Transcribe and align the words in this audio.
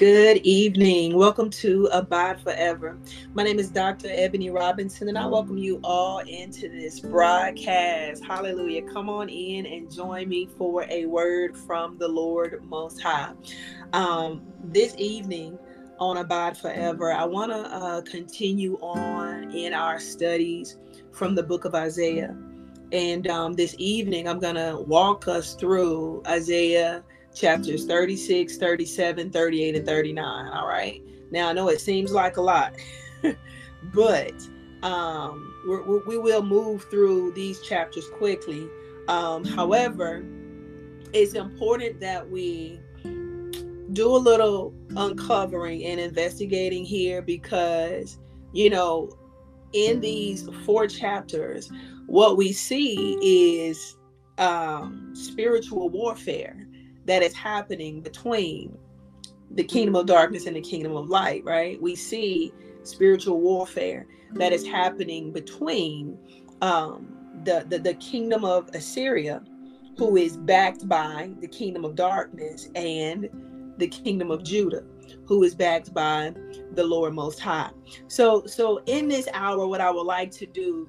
Good 0.00 0.38
evening. 0.44 1.14
Welcome 1.14 1.50
to 1.50 1.86
Abide 1.92 2.40
Forever. 2.40 2.98
My 3.34 3.42
name 3.42 3.58
is 3.58 3.68
Dr. 3.68 4.08
Ebony 4.10 4.48
Robinson, 4.48 5.10
and 5.10 5.18
I 5.18 5.26
welcome 5.26 5.58
you 5.58 5.78
all 5.84 6.20
into 6.20 6.70
this 6.70 7.00
broadcast. 7.00 8.24
Hallelujah. 8.24 8.80
Come 8.90 9.10
on 9.10 9.28
in 9.28 9.66
and 9.66 9.92
join 9.92 10.30
me 10.30 10.48
for 10.56 10.86
a 10.88 11.04
word 11.04 11.54
from 11.54 11.98
the 11.98 12.08
Lord 12.08 12.64
Most 12.64 13.02
High. 13.02 13.34
Um, 13.92 14.40
this 14.64 14.94
evening 14.96 15.58
on 15.98 16.16
Abide 16.16 16.56
Forever, 16.56 17.12
I 17.12 17.24
want 17.26 17.52
to 17.52 17.58
uh, 17.58 18.00
continue 18.00 18.78
on 18.80 19.54
in 19.54 19.74
our 19.74 20.00
studies 20.00 20.78
from 21.12 21.34
the 21.34 21.42
book 21.42 21.66
of 21.66 21.74
Isaiah. 21.74 22.34
And 22.90 23.26
um, 23.28 23.52
this 23.52 23.74
evening, 23.76 24.28
I'm 24.28 24.38
going 24.38 24.54
to 24.54 24.82
walk 24.86 25.28
us 25.28 25.52
through 25.56 26.22
Isaiah 26.26 27.04
chapters 27.34 27.86
36, 27.86 28.56
37, 28.56 29.30
38, 29.30 29.76
and 29.76 29.86
39. 29.86 30.46
All 30.48 30.66
right. 30.66 31.02
Now, 31.30 31.48
I 31.48 31.52
know 31.52 31.68
it 31.68 31.80
seems 31.80 32.12
like 32.12 32.36
a 32.36 32.42
lot, 32.42 32.74
but 33.94 34.34
um, 34.82 35.54
we 36.06 36.18
will 36.18 36.42
move 36.42 36.84
through 36.90 37.32
these 37.32 37.60
chapters 37.62 38.08
quickly. 38.18 38.68
Um, 39.08 39.44
however, 39.44 40.24
it's 41.12 41.34
important 41.34 42.00
that 42.00 42.28
we 42.28 42.80
do 43.92 44.14
a 44.14 44.18
little 44.18 44.74
uncovering 44.96 45.84
and 45.84 46.00
investigating 46.00 46.84
here 46.84 47.22
because, 47.22 48.18
you 48.52 48.70
know, 48.70 49.10
in 49.72 50.00
these 50.00 50.48
four 50.64 50.86
chapters, 50.86 51.70
what 52.06 52.36
we 52.36 52.52
see 52.52 53.18
is 53.22 53.96
um, 54.38 55.12
spiritual 55.14 55.90
warfare 55.90 56.66
that 57.06 57.22
is 57.22 57.34
happening 57.34 58.00
between 58.00 58.76
the 59.52 59.64
kingdom 59.64 59.96
of 59.96 60.06
darkness 60.06 60.46
and 60.46 60.56
the 60.56 60.60
kingdom 60.60 60.96
of 60.96 61.08
light, 61.08 61.44
right? 61.44 61.80
We 61.80 61.96
see 61.96 62.52
spiritual 62.82 63.40
warfare 63.40 64.06
that 64.34 64.52
is 64.52 64.66
happening 64.66 65.32
between 65.32 66.18
um, 66.62 67.12
the, 67.44 67.64
the, 67.68 67.78
the 67.78 67.94
kingdom 67.94 68.44
of 68.44 68.68
Assyria, 68.74 69.42
who 69.96 70.16
is 70.16 70.36
backed 70.36 70.88
by 70.88 71.30
the 71.40 71.48
kingdom 71.48 71.84
of 71.84 71.94
darkness, 71.94 72.68
and 72.74 73.28
the 73.76 73.88
kingdom 73.88 74.30
of 74.30 74.44
Judah, 74.44 74.84
who 75.26 75.42
is 75.42 75.54
backed 75.54 75.92
by 75.92 76.32
the 76.72 76.84
Lord 76.84 77.14
Most 77.14 77.40
High. 77.40 77.70
So, 78.08 78.44
so 78.46 78.82
in 78.86 79.08
this 79.08 79.28
hour, 79.32 79.66
what 79.66 79.80
I 79.80 79.90
would 79.90 80.06
like 80.06 80.30
to 80.32 80.46
do 80.46 80.88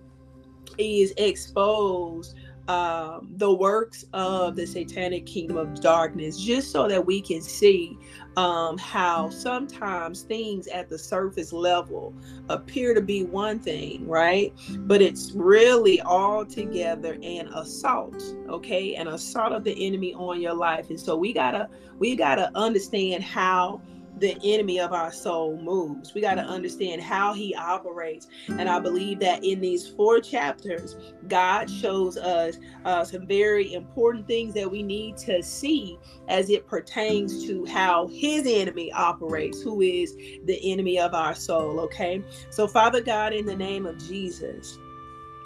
is 0.78 1.14
expose 1.18 2.36
um, 2.68 3.30
the 3.38 3.52
works 3.52 4.06
of 4.14 4.56
the 4.56 4.66
satanic 4.66 5.26
kingdom 5.26 5.58
of 5.58 5.82
darkness, 5.82 6.40
just 6.40 6.72
so 6.72 6.88
that 6.88 7.06
we 7.06 7.22
can 7.22 7.42
see 7.42 7.98
um, 8.38 8.78
how 8.78 9.30
sometimes 9.30 10.22
things 10.22 10.68
at 10.68 10.90
the 10.90 10.98
surface 10.98 11.52
level 11.52 12.14
appear 12.50 12.94
to 12.94 13.02
be 13.02 13.24
one 13.24 13.60
thing, 13.60 14.08
right? 14.08 14.54
But 14.80 15.02
it's 15.02 15.32
really 15.32 16.00
all 16.02 16.46
together 16.46 17.18
an 17.24 17.48
assault, 17.50 18.24
okay? 18.48 18.96
An 18.96 19.08
assault 19.08 19.52
of 19.52 19.64
the 19.64 19.86
enemy 19.86 20.14
on 20.14 20.40
your 20.40 20.54
life. 20.54 20.90
And 20.90 21.00
so 21.00 21.16
we 21.16 21.34
gotta 21.34 21.70
we 22.00 22.16
gotta 22.16 22.52
understand 22.56 23.24
how 23.24 23.82
the 24.22 24.38
enemy 24.44 24.80
of 24.80 24.94
our 24.94 25.12
soul 25.12 25.58
moves. 25.58 26.14
We 26.14 26.22
got 26.22 26.36
to 26.36 26.44
understand 26.44 27.02
how 27.02 27.34
he 27.34 27.56
operates. 27.56 28.28
And 28.48 28.70
I 28.70 28.80
believe 28.80 29.20
that 29.20 29.44
in 29.44 29.60
these 29.60 29.88
four 29.88 30.20
chapters, 30.20 30.96
God 31.28 31.70
shows 31.70 32.18
us 32.18 32.58
uh, 32.86 33.04
some 33.04 33.26
very 33.26 33.74
important 33.74 34.28
things 34.28 34.54
that 34.54 34.70
we 34.70 34.84
need 34.84 35.18
to 35.18 35.42
see 35.42 35.98
as 36.28 36.50
it 36.50 36.68
pertains 36.68 37.46
to 37.48 37.66
how 37.66 38.08
his 38.08 38.46
enemy 38.48 38.92
operates, 38.92 39.62
who 39.62 39.82
is 39.82 40.16
the 40.46 40.60
enemy 40.72 41.00
of 41.00 41.14
our 41.14 41.34
soul. 41.34 41.80
Okay. 41.82 42.24
So, 42.52 42.68
Father 42.68 43.02
God, 43.02 43.34
in 43.34 43.46
the 43.46 43.56
name 43.56 43.88
of 43.88 43.98
Jesus, 43.98 44.78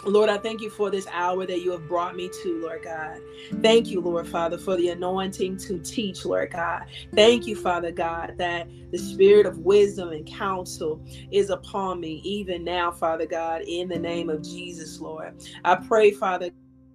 Lord, 0.05 0.29
I 0.29 0.37
thank 0.37 0.61
you 0.61 0.69
for 0.69 0.91
this 0.91 1.07
hour 1.11 1.45
that 1.45 1.61
you 1.61 1.71
have 1.71 1.87
brought 1.87 2.15
me 2.15 2.29
to, 2.43 2.61
Lord 2.61 2.83
God. 2.83 3.21
Thank 3.61 3.87
you, 3.87 4.01
Lord 4.01 4.27
Father, 4.27 4.57
for 4.57 4.77
the 4.77 4.89
anointing 4.89 5.57
to 5.57 5.79
teach, 5.79 6.25
Lord 6.25 6.51
God. 6.51 6.85
Thank 7.15 7.47
you, 7.47 7.55
Father 7.55 7.91
God, 7.91 8.35
that 8.37 8.69
the 8.91 8.97
spirit 8.97 9.45
of 9.45 9.59
wisdom 9.59 10.09
and 10.09 10.25
counsel 10.27 11.01
is 11.31 11.49
upon 11.49 11.99
me, 11.99 12.21
even 12.23 12.63
now, 12.63 12.91
Father 12.91 13.25
God, 13.25 13.63
in 13.67 13.89
the 13.89 13.99
name 13.99 14.29
of 14.29 14.43
Jesus, 14.43 14.99
Lord. 14.99 15.33
I 15.63 15.75
pray, 15.75 16.11
Father. 16.11 16.51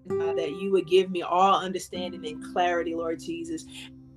God, 0.08 0.38
that 0.38 0.56
you 0.60 0.72
would 0.72 0.88
give 0.88 1.10
me 1.10 1.22
all 1.22 1.60
understanding 1.60 2.26
and 2.26 2.52
clarity, 2.52 2.94
Lord 2.94 3.20
Jesus, 3.20 3.64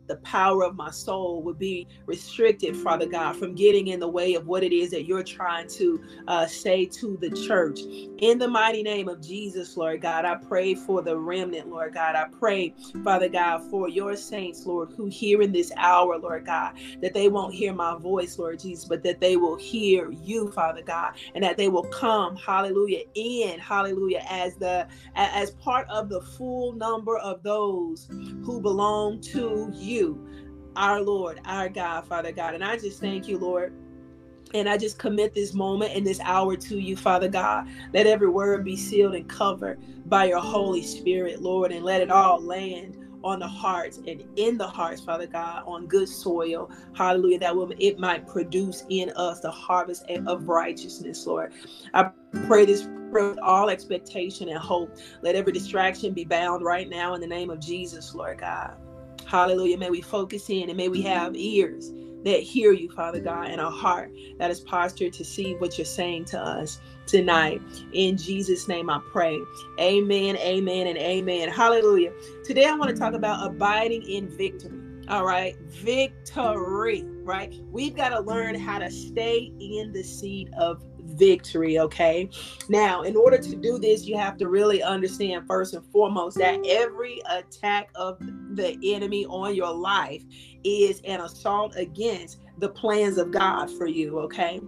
the 0.08 0.18
power 0.18 0.64
of 0.64 0.76
my 0.76 0.92
soul 0.92 1.42
would 1.44 1.58
be 1.58 1.88
restricted, 2.06 2.76
Father 2.76 3.06
God, 3.06 3.36
from 3.36 3.56
getting 3.56 3.88
in 3.88 4.00
the 4.00 4.08
way 4.08 4.34
of 4.34 4.48
what 4.48 4.64
it 4.64 4.74
is 4.74 4.92
that 4.92 5.06
you're 5.06 5.24
trying 5.24 5.68
to 5.70 6.02
uh, 6.28 6.46
say 6.46 6.86
to 6.86 7.18
the 7.22 7.30
church. 7.48 7.80
In 8.20 8.38
the 8.38 8.48
mighty 8.48 8.84
name 8.84 9.08
of 9.08 9.22
Jesus, 9.22 9.76
Lord 9.78 10.02
God, 10.02 10.26
I 10.26 10.36
pray 10.36 10.76
for 10.76 11.02
the 11.02 11.18
remnant, 11.18 11.70
Lord 11.70 11.94
God. 11.94 12.16
I 12.16 12.26
pray, 12.40 12.74
Father 13.04 13.30
God, 13.30 13.62
for 13.70 13.90
your 13.90 14.16
saints, 14.16 14.66
Lord, 14.66 14.90
who 14.96 15.08
hear 15.08 15.42
in 15.42 15.52
this 15.52 15.72
hour, 15.78 16.18
Lord 16.18 16.46
God, 16.46 16.74
that 17.02 17.14
they 17.14 17.30
won't 17.30 17.54
hear 17.54 17.74
my 17.74 17.98
voice, 17.98 18.38
Lord 18.38 18.60
Jesus, 18.60 18.86
but 18.86 19.04
that 19.04 19.20
they 19.20 19.38
will 19.38 19.58
hear 19.58 20.12
you, 20.12 20.52
Father 20.52 20.82
God, 20.82 21.14
and 21.36 21.44
that 21.44 21.58
they 21.58 21.70
will 21.70 21.84
come, 21.84 22.36
hallelujah, 22.36 23.02
in, 23.16 23.60
hallelujah, 23.60 24.24
as 24.30 24.56
the 24.56 24.88
as 25.16 25.52
part 25.52 25.88
of 25.90 26.10
the 26.10 26.22
full 26.22 26.74
number 26.74 27.18
of 27.18 27.44
those 27.44 28.08
who 28.44 28.62
belong 28.62 29.22
to 29.22 29.72
you 29.74 29.93
you, 29.94 30.20
our 30.76 31.02
Lord, 31.02 31.40
our 31.46 31.70
God, 31.70 32.08
Father 32.08 32.32
God. 32.32 32.56
And 32.56 32.64
I 32.64 32.78
just 32.78 33.00
thank 33.00 33.28
you, 33.28 33.38
Lord. 33.38 33.74
And 34.54 34.70
I 34.70 34.78
just 34.78 35.00
commit 35.00 35.34
this 35.34 35.54
moment 35.54 35.94
and 35.96 36.06
this 36.06 36.20
hour 36.20 36.56
to 36.56 36.78
you, 36.80 36.96
Father 36.96 37.28
God. 37.28 37.68
Let 37.94 38.08
every 38.08 38.30
word 38.30 38.64
be 38.64 38.76
sealed 38.76 39.16
and 39.16 39.28
covered 39.28 39.80
by 40.06 40.26
your 40.26 40.42
Holy 40.42 40.84
Spirit, 40.84 41.42
Lord, 41.42 41.72
and 41.72 41.84
let 41.84 42.02
it 42.02 42.12
all 42.12 42.40
land 42.42 42.98
on 43.24 43.40
the 43.40 43.48
hearts 43.48 43.98
and 44.06 44.24
in 44.36 44.58
the 44.58 44.68
hearts, 44.68 45.02
Father 45.02 45.26
God, 45.26 45.64
on 45.66 45.88
good 45.88 46.10
soil. 46.10 46.70
Hallelujah. 46.94 47.40
That 47.40 47.56
will 47.56 47.72
it 47.80 47.98
might 47.98 48.28
produce 48.28 48.84
in 48.90 49.12
us 49.12 49.40
the 49.40 49.52
harvest 49.52 50.06
of 50.10 50.48
righteousness, 50.48 51.26
Lord. 51.26 51.54
I 51.94 52.12
pray 52.48 52.66
this 52.66 52.88
with 53.12 53.40
all 53.40 53.70
expectation 53.70 54.50
and 54.50 54.58
hope. 54.58 54.96
Let 55.22 55.36
every 55.36 55.54
distraction 55.54 56.14
be 56.14 56.26
bound 56.26 56.64
right 56.64 56.90
now 56.90 57.14
in 57.14 57.22
the 57.22 57.28
name 57.28 57.50
of 57.50 57.60
Jesus, 57.60 58.14
Lord 58.14 58.40
God. 58.40 58.76
Hallelujah. 59.34 59.80
May 59.80 59.90
we 59.90 60.02
focus 60.02 60.48
in 60.52 60.70
and 60.70 60.78
may 60.78 60.90
we 60.90 61.02
have 61.02 61.34
mm-hmm. 61.34 61.42
ears 61.42 61.92
that 62.24 62.44
hear 62.44 62.72
you, 62.72 62.88
Father 62.92 63.20
God, 63.20 63.48
and 63.48 63.60
a 63.60 63.68
heart 63.68 64.12
that 64.38 64.52
is 64.52 64.60
postured 64.60 65.12
to 65.14 65.26
see 65.26 65.56
what 65.56 65.76
you're 65.76 65.86
saying 65.86 66.26
to 66.26 66.40
us 66.40 66.80
tonight. 67.08 67.60
In 67.94 68.16
Jesus' 68.16 68.68
name 68.68 68.92
I 68.92 69.02
pray. 69.12 69.40
Amen, 69.80 70.38
amen, 70.38 70.86
and 70.86 71.00
amen. 71.00 71.50
Hallelujah. 71.50 72.14
Today 72.46 72.66
I 72.66 72.76
want 72.76 72.92
to 72.92 72.96
talk 72.96 73.16
about 73.16 73.44
abiding 73.44 74.04
in 74.04 74.30
victory. 74.30 74.80
All 75.08 75.26
right, 75.26 75.58
victory, 75.68 77.04
right? 77.24 77.52
We've 77.72 77.96
got 77.96 78.10
to 78.10 78.20
learn 78.20 78.54
how 78.54 78.78
to 78.78 78.92
stay 78.92 79.52
in 79.60 79.92
the 79.94 80.04
seat 80.04 80.50
of 80.60 80.84
victory. 81.14 81.80
Okay. 81.80 82.30
Now, 82.70 83.04
in 83.04 83.16
order 83.16 83.38
to 83.38 83.56
do 83.56 83.78
this, 83.78 84.06
you 84.06 84.18
have 84.18 84.38
to 84.38 84.48
really 84.48 84.82
understand 84.84 85.48
first 85.48 85.74
and 85.74 85.86
foremost 85.92 86.38
that 86.38 86.60
every 86.68 87.22
attack 87.30 87.90
of 87.96 88.18
the 88.56 88.78
enemy 88.84 89.26
on 89.26 89.56
your 89.56 89.74
life 89.74 90.24
is 90.64 91.02
an 91.06 91.22
assault 91.22 91.76
against 91.76 92.40
the 92.60 92.70
plans 92.70 93.18
of 93.18 93.32
God 93.32 93.70
for 93.78 93.88
you. 93.88 94.20
Okay. 94.20 94.62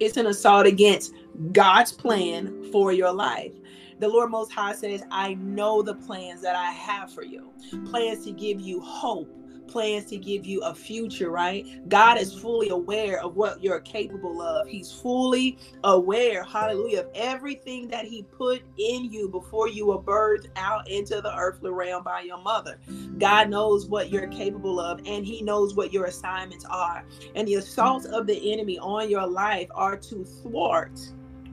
It's 0.00 0.16
an 0.16 0.26
assault 0.26 0.66
against 0.66 1.14
God's 1.52 1.92
plan 1.92 2.70
for 2.72 2.92
your 2.92 3.12
life. 3.12 3.52
The 4.00 4.08
Lord 4.08 4.30
Most 4.30 4.52
High 4.52 4.74
says, 4.74 5.02
I 5.10 5.34
know 5.34 5.82
the 5.82 5.94
plans 5.94 6.40
that 6.42 6.56
I 6.56 6.70
have 6.70 7.12
for 7.12 7.24
you 7.24 7.52
plans 7.90 8.24
to 8.24 8.32
give 8.32 8.60
you 8.60 8.80
hope 8.80 9.28
plans 9.68 10.06
to 10.06 10.18
give 10.18 10.46
you 10.46 10.62
a 10.62 10.74
future, 10.74 11.30
right? 11.30 11.66
God 11.88 12.18
is 12.18 12.34
fully 12.34 12.70
aware 12.70 13.20
of 13.22 13.36
what 13.36 13.62
you're 13.62 13.80
capable 13.80 14.42
of. 14.42 14.68
He's 14.68 14.92
fully 14.92 15.58
aware, 15.84 16.44
hallelujah, 16.44 17.00
of 17.02 17.08
everything 17.14 17.88
that 17.88 18.06
He 18.06 18.24
put 18.24 18.62
in 18.78 19.10
you 19.12 19.28
before 19.30 19.68
you 19.68 19.86
were 19.88 20.00
birthed 20.00 20.48
out 20.56 20.88
into 20.90 21.20
the 21.22 21.34
earthly 21.36 21.70
realm 21.70 22.04
by 22.04 22.22
your 22.22 22.38
mother. 22.42 22.80
God 23.18 23.50
knows 23.50 23.86
what 23.86 24.10
you're 24.10 24.28
capable 24.28 24.80
of, 24.80 25.00
and 25.06 25.26
He 25.26 25.42
knows 25.42 25.74
what 25.74 25.92
your 25.92 26.06
assignments 26.06 26.64
are. 26.66 27.04
And 27.36 27.48
the 27.48 27.56
assaults 27.56 28.06
of 28.06 28.26
the 28.26 28.52
enemy 28.52 28.78
on 28.78 29.10
your 29.10 29.26
life 29.26 29.68
are 29.74 29.96
to 29.96 30.24
thwart 30.24 31.00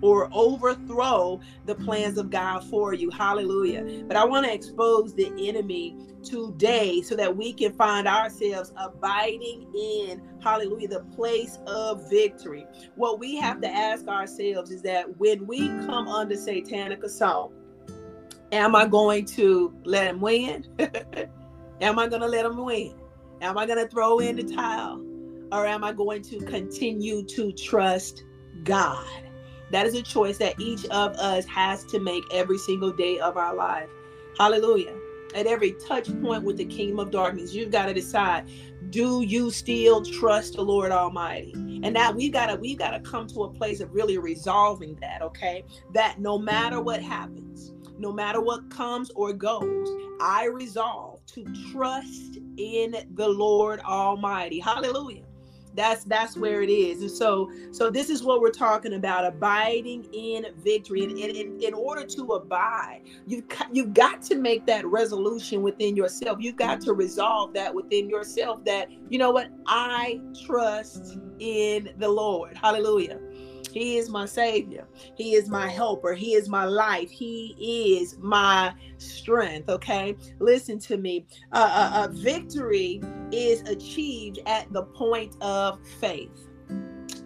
or 0.01 0.29
overthrow 0.33 1.39
the 1.65 1.75
plans 1.75 2.17
of 2.17 2.29
God 2.29 2.63
for 2.69 2.93
you. 2.93 3.09
Hallelujah. 3.09 4.03
But 4.07 4.17
I 4.17 4.25
want 4.25 4.45
to 4.45 4.53
expose 4.53 5.15
the 5.15 5.31
enemy 5.39 5.97
today 6.25 7.01
so 7.01 7.15
that 7.15 7.35
we 7.35 7.53
can 7.53 7.73
find 7.73 8.07
ourselves 8.07 8.73
abiding 8.77 9.67
in, 9.73 10.21
hallelujah, 10.41 10.87
the 10.87 11.03
place 11.15 11.59
of 11.67 12.09
victory. 12.09 12.65
What 12.95 13.19
we 13.19 13.35
have 13.37 13.61
to 13.61 13.69
ask 13.69 14.07
ourselves 14.07 14.71
is 14.71 14.81
that 14.81 15.17
when 15.17 15.45
we 15.47 15.67
come 15.85 16.07
under 16.07 16.35
satanic 16.35 17.03
assault, 17.03 17.53
am 18.51 18.75
I 18.75 18.85
going 18.87 19.25
to 19.25 19.73
let 19.83 20.07
him 20.07 20.19
win? 20.19 20.65
am 21.81 21.99
I 21.99 22.07
going 22.07 22.21
to 22.21 22.27
let 22.27 22.45
him 22.45 22.57
win? 22.57 22.95
Am 23.41 23.57
I 23.57 23.65
going 23.65 23.79
to 23.79 23.87
throw 23.87 24.19
in 24.19 24.35
the 24.35 24.43
towel? 24.43 25.05
or 25.51 25.65
am 25.65 25.83
I 25.83 25.93
going 25.93 26.21
to 26.23 26.39
continue 26.39 27.23
to 27.23 27.51
trust 27.51 28.23
God? 28.63 29.07
That 29.71 29.85
is 29.85 29.95
a 29.95 30.01
choice 30.01 30.37
that 30.39 30.59
each 30.59 30.85
of 30.85 31.13
us 31.13 31.45
has 31.45 31.83
to 31.85 31.99
make 31.99 32.23
every 32.31 32.57
single 32.57 32.91
day 32.91 33.19
of 33.19 33.37
our 33.37 33.55
life. 33.55 33.89
Hallelujah. 34.37 34.95
At 35.35 35.47
every 35.47 35.73
touch 35.85 36.07
point 36.21 36.43
with 36.45 36.55
the 36.55 36.65
kingdom 36.65 36.97
of 36.97 37.11
darkness, 37.11 37.53
you've 37.53 37.69
got 37.69 37.87
to 37.87 37.93
decide 37.93 38.49
do 38.89 39.21
you 39.21 39.51
still 39.51 40.01
trust 40.01 40.53
the 40.53 40.61
Lord 40.61 40.93
Almighty? 40.93 41.51
And 41.83 41.93
that 41.95 42.15
we've 42.15 42.31
got 42.31 42.45
to 42.45 42.55
we've 42.55 42.77
got 42.77 42.91
to 42.91 43.01
come 43.01 43.27
to 43.27 43.43
a 43.43 43.53
place 43.53 43.81
of 43.81 43.93
really 43.93 44.17
resolving 44.17 44.95
that, 45.01 45.21
okay? 45.21 45.65
That 45.93 46.19
no 46.19 46.37
matter 46.37 46.79
what 46.79 47.01
happens, 47.01 47.73
no 47.97 48.13
matter 48.13 48.39
what 48.39 48.69
comes 48.69 49.11
or 49.11 49.33
goes, 49.33 49.89
I 50.21 50.45
resolve 50.45 51.25
to 51.33 51.43
trust 51.73 52.37
in 52.55 52.95
the 53.15 53.27
Lord 53.27 53.81
Almighty. 53.81 54.59
Hallelujah 54.59 55.24
that's 55.75 56.03
that's 56.05 56.37
where 56.37 56.61
it 56.61 56.69
is. 56.69 57.01
And 57.01 57.11
so 57.11 57.51
so 57.71 57.89
this 57.89 58.09
is 58.09 58.23
what 58.23 58.41
we're 58.41 58.51
talking 58.51 58.93
about 58.93 59.25
abiding 59.25 60.05
in 60.13 60.45
victory. 60.63 61.03
And 61.03 61.17
in, 61.19 61.61
in 61.61 61.73
order 61.73 62.05
to 62.05 62.23
abide 62.33 63.01
you've 63.27 63.45
you've 63.71 63.93
got 63.93 64.21
to 64.23 64.35
make 64.35 64.65
that 64.65 64.85
resolution 64.85 65.61
within 65.61 65.95
yourself. 65.95 66.37
You've 66.41 66.57
got 66.57 66.81
to 66.81 66.93
resolve 66.93 67.53
that 67.53 67.73
within 67.73 68.09
yourself 68.09 68.63
that 68.65 68.89
you 69.09 69.17
know 69.17 69.31
what? 69.31 69.49
I 69.67 70.19
trust 70.45 71.17
in 71.39 71.93
the 71.97 72.09
lord. 72.09 72.57
Hallelujah 72.57 73.19
he 73.75 73.97
is 73.97 74.09
my 74.09 74.25
savior. 74.25 74.87
He 75.17 75.35
is 75.35 75.49
my 75.49 75.67
helper. 75.67 76.13
He 76.13 76.33
is 76.33 76.47
my 76.47 76.63
life. 76.63 77.09
He 77.09 77.97
is 77.99 78.17
my 78.19 78.73
strength. 78.97 79.69
Okay. 79.69 80.15
Listen 80.39 80.79
to 80.79 80.95
me. 80.95 81.25
Uh, 81.51 81.57
uh, 81.57 82.05
uh, 82.05 82.07
victory 82.13 83.01
is 83.33 83.61
achieved 83.63 84.39
at 84.45 84.71
the 84.71 84.83
point 84.83 85.35
of 85.41 85.85
faith. 85.99 86.47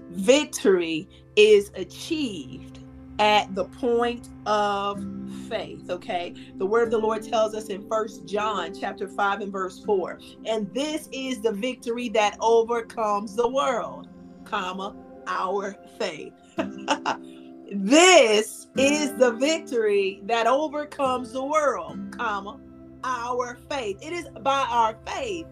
Victory 0.10 1.08
is 1.36 1.72
achieved 1.76 2.80
at 3.20 3.54
the 3.54 3.66
point 3.66 4.30
of 4.46 5.06
faith 5.50 5.90
okay 5.90 6.34
the 6.56 6.66
word 6.66 6.84
of 6.84 6.92
the 6.92 6.98
lord 6.98 7.22
tells 7.22 7.54
us 7.54 7.68
in 7.68 7.86
first 7.90 8.26
john 8.26 8.74
chapter 8.74 9.10
5 9.10 9.42
and 9.42 9.52
verse 9.52 9.84
4 9.84 10.20
and 10.46 10.74
this 10.74 11.10
is 11.12 11.42
the 11.42 11.52
victory 11.52 12.08
that 12.08 12.38
overcomes 12.40 13.36
the 13.36 13.48
world 13.48 14.08
comma 14.46 14.96
our 15.30 15.76
faith. 15.98 16.34
this 17.72 18.68
is 18.78 19.14
the 19.16 19.32
victory 19.40 20.22
that 20.26 20.48
overcomes 20.48 21.32
the 21.32 21.44
world, 21.44 21.98
comma, 22.18 22.60
our 23.04 23.58
faith. 23.70 23.98
It 24.02 24.12
is 24.12 24.28
by 24.42 24.66
our 24.70 24.98
faith 25.06 25.46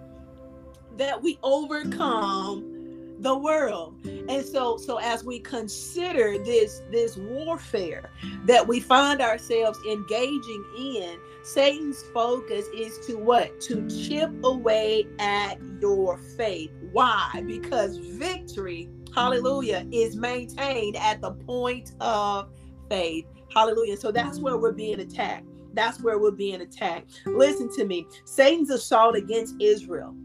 that 0.97 1.21
we 1.21 1.37
overcome 1.43 2.73
the 3.19 3.35
world 3.35 3.95
and 4.05 4.45
so 4.45 4.77
so 4.77 4.97
as 4.97 5.23
we 5.23 5.39
consider 5.39 6.37
this 6.43 6.83
this 6.91 7.17
warfare 7.17 8.11
that 8.45 8.65
we 8.65 8.79
find 8.79 9.21
ourselves 9.21 9.79
engaging 9.89 10.63
in 10.77 11.17
satan's 11.43 12.03
focus 12.13 12.67
is 12.75 12.99
to 13.07 13.17
what 13.17 13.59
to 13.59 13.87
chip 13.89 14.31
away 14.43 15.07
at 15.17 15.57
your 15.81 16.17
faith 16.37 16.69
why 16.91 17.43
because 17.47 17.97
victory 17.97 18.87
hallelujah, 19.13 19.85
is 19.91 20.15
maintained 20.15 20.95
at 20.97 21.21
the 21.21 21.31
point 21.31 21.91
of 21.99 22.49
faith. 22.89 23.25
Hallelujah. 23.53 23.97
So 23.97 24.11
that's 24.11 24.39
where 24.39 24.57
we're 24.57 24.71
being 24.71 24.99
attacked. 24.99 25.47
That's 25.73 26.01
where 26.01 26.17
we're 26.17 26.31
being 26.31 26.61
attacked. 26.61 27.21
Listen 27.25 27.69
to 27.75 27.85
me. 27.85 28.07
Satan's 28.25 28.69
assault 28.69 29.15
against 29.15 29.55
Israel 29.59 30.15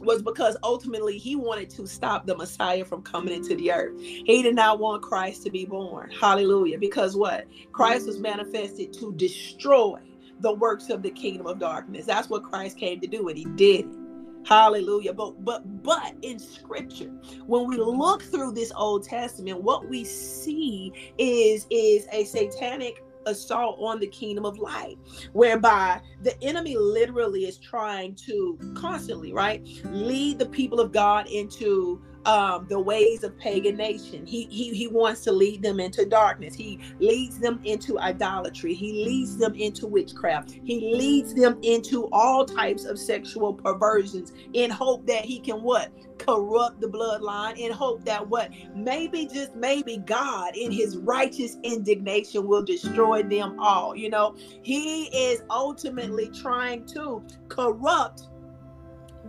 was 0.00 0.22
because 0.22 0.56
ultimately 0.62 1.18
he 1.18 1.36
wanted 1.36 1.70
to 1.70 1.86
stop 1.86 2.26
the 2.26 2.36
Messiah 2.36 2.84
from 2.84 3.02
coming 3.02 3.34
into 3.34 3.54
the 3.56 3.72
earth. 3.72 3.98
He 4.00 4.42
did 4.42 4.54
not 4.54 4.78
want 4.78 5.02
Christ 5.02 5.42
to 5.44 5.50
be 5.50 5.64
born. 5.64 6.10
Hallelujah. 6.10 6.78
Because 6.78 7.16
what? 7.16 7.46
Christ 7.72 8.06
was 8.06 8.18
manifested 8.18 8.92
to 8.94 9.12
destroy 9.14 9.98
the 10.40 10.52
works 10.52 10.90
of 10.90 11.02
the 11.02 11.10
kingdom 11.10 11.46
of 11.46 11.58
darkness. 11.58 12.06
That's 12.06 12.28
what 12.28 12.42
Christ 12.42 12.76
came 12.76 13.00
to 13.00 13.06
do, 13.06 13.28
and 13.28 13.38
he 13.38 13.44
did 13.44 13.86
it. 13.86 14.03
Hallelujah. 14.44 15.12
But 15.14 15.44
but 15.44 15.82
but 15.82 16.14
in 16.22 16.38
scripture, 16.38 17.10
when 17.46 17.66
we 17.68 17.76
look 17.76 18.22
through 18.22 18.52
this 18.52 18.72
Old 18.76 19.04
Testament, 19.04 19.62
what 19.62 19.88
we 19.88 20.04
see 20.04 20.92
is 21.18 21.66
is 21.70 22.06
a 22.12 22.24
satanic 22.24 23.02
assault 23.26 23.78
on 23.80 23.98
the 24.00 24.06
kingdom 24.06 24.44
of 24.44 24.58
light 24.58 24.98
whereby 25.32 25.98
the 26.22 26.42
enemy 26.42 26.76
literally 26.76 27.46
is 27.46 27.56
trying 27.56 28.14
to 28.14 28.58
constantly 28.76 29.32
right 29.32 29.66
lead 29.86 30.38
the 30.38 30.46
people 30.46 30.78
of 30.78 30.92
god 30.92 31.26
into 31.28 32.02
um, 32.26 32.66
the 32.68 32.78
ways 32.78 33.22
of 33.22 33.36
pagan 33.38 33.76
nation. 33.76 34.26
He, 34.26 34.44
he 34.50 34.74
he 34.74 34.86
wants 34.88 35.22
to 35.22 35.32
lead 35.32 35.62
them 35.62 35.80
into 35.80 36.04
darkness. 36.04 36.54
He 36.54 36.80
leads 36.98 37.38
them 37.38 37.60
into 37.64 37.98
idolatry. 37.98 38.74
He 38.74 39.04
leads 39.04 39.36
them 39.36 39.54
into 39.54 39.86
witchcraft. 39.86 40.52
He 40.64 40.92
leads 40.94 41.34
them 41.34 41.58
into 41.62 42.08
all 42.12 42.44
types 42.44 42.84
of 42.84 42.98
sexual 42.98 43.52
perversions 43.52 44.32
in 44.52 44.70
hope 44.70 45.06
that 45.06 45.24
he 45.24 45.38
can 45.40 45.62
what 45.62 45.90
corrupt 46.18 46.80
the 46.80 46.86
bloodline. 46.86 47.56
In 47.56 47.72
hope 47.72 48.04
that 48.04 48.26
what 48.28 48.50
maybe 48.74 49.26
just 49.26 49.54
maybe 49.54 49.98
God 49.98 50.56
in 50.56 50.70
His 50.70 50.96
righteous 50.98 51.56
indignation 51.62 52.46
will 52.46 52.62
destroy 52.62 53.22
them 53.22 53.58
all. 53.58 53.96
You 53.96 54.10
know, 54.10 54.36
He 54.62 55.04
is 55.06 55.42
ultimately 55.50 56.30
trying 56.30 56.86
to 56.86 57.24
corrupt 57.48 58.28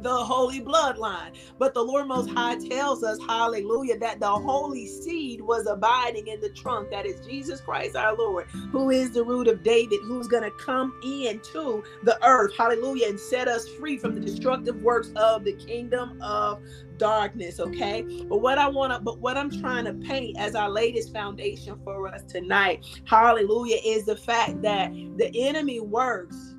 the 0.02 0.16
holy 0.16 0.62
bloodline. 0.62 1.32
But 1.58 1.74
the 1.74 1.84
Lord 1.84 2.08
Most 2.08 2.30
High 2.30 2.56
tells 2.56 3.04
us, 3.04 3.20
hallelujah, 3.20 3.98
that 4.00 4.20
the 4.20 4.28
holy 4.30 4.88
seed 4.88 5.42
was 5.42 5.68
abiding 5.68 6.28
in 6.28 6.40
the 6.42 6.50
trunk. 6.50 6.92
That 6.92 7.06
is 7.06 7.26
Jesus 7.26 7.62
Christ 7.62 7.96
our 7.96 8.16
Lord, 8.16 8.48
who 8.72 8.90
is 8.90 9.12
the 9.12 9.24
root 9.24 9.48
of 9.48 9.64
David, 9.64 10.00
who's 10.04 10.28
going 10.28 10.44
to 10.44 10.52
come 10.64 10.94
into 11.04 11.84
the 12.04 12.18
earth, 12.26 12.54
hallelujah, 12.58 13.08
and 13.10 13.20
set 13.20 13.48
us 13.48 13.68
free 13.80 13.98
from 13.98 14.16
the 14.16 14.22
destructive 14.22 14.76
works 14.82 15.12
of 15.16 15.44
the 15.44 15.54
kingdom 15.54 16.22
of 16.22 16.62
darkness 16.98 17.60
okay 17.60 18.04
but 18.30 18.38
what 18.38 18.58
i 18.58 18.68
want 18.68 18.94
to 18.94 19.00
but 19.00 19.20
what 19.20 19.38
i'm 19.38 19.52
trying 19.52 19.84
to 19.86 19.94
paint 20.08 20.38
as 20.38 20.56
our 20.56 20.70
latest 20.70 21.12
foundation 21.12 21.78
for 21.84 22.08
us 22.08 22.24
tonight 22.24 22.86
hallelujah 23.04 23.78
is 23.86 24.06
the 24.06 24.16
fact 24.16 24.62
that 24.62 24.92
the 25.18 25.30
enemy 25.36 25.80
works 25.80 26.55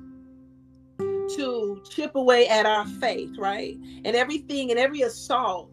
to 1.35 1.81
chip 1.89 2.15
away 2.15 2.47
at 2.47 2.65
our 2.65 2.85
faith, 2.85 3.37
right? 3.37 3.77
And 4.05 4.15
everything 4.15 4.71
and 4.71 4.79
every 4.79 5.01
assault 5.01 5.69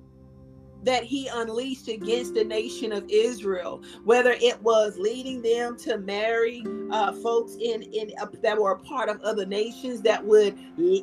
that 0.84 1.02
he 1.04 1.28
unleashed 1.28 1.88
against 1.88 2.34
the 2.34 2.44
nation 2.44 2.92
of 2.92 3.04
Israel, 3.08 3.82
whether 4.04 4.32
it 4.32 4.60
was 4.62 4.96
leading 4.98 5.42
them 5.42 5.76
to 5.78 5.98
marry 5.98 6.64
uh, 6.90 7.12
folks 7.12 7.56
in 7.60 7.82
in 7.82 8.12
uh, 8.20 8.26
that 8.42 8.58
were 8.58 8.72
a 8.72 8.78
part 8.78 9.08
of 9.08 9.20
other 9.22 9.46
nations 9.46 10.02
that 10.02 10.24
would 10.24 10.56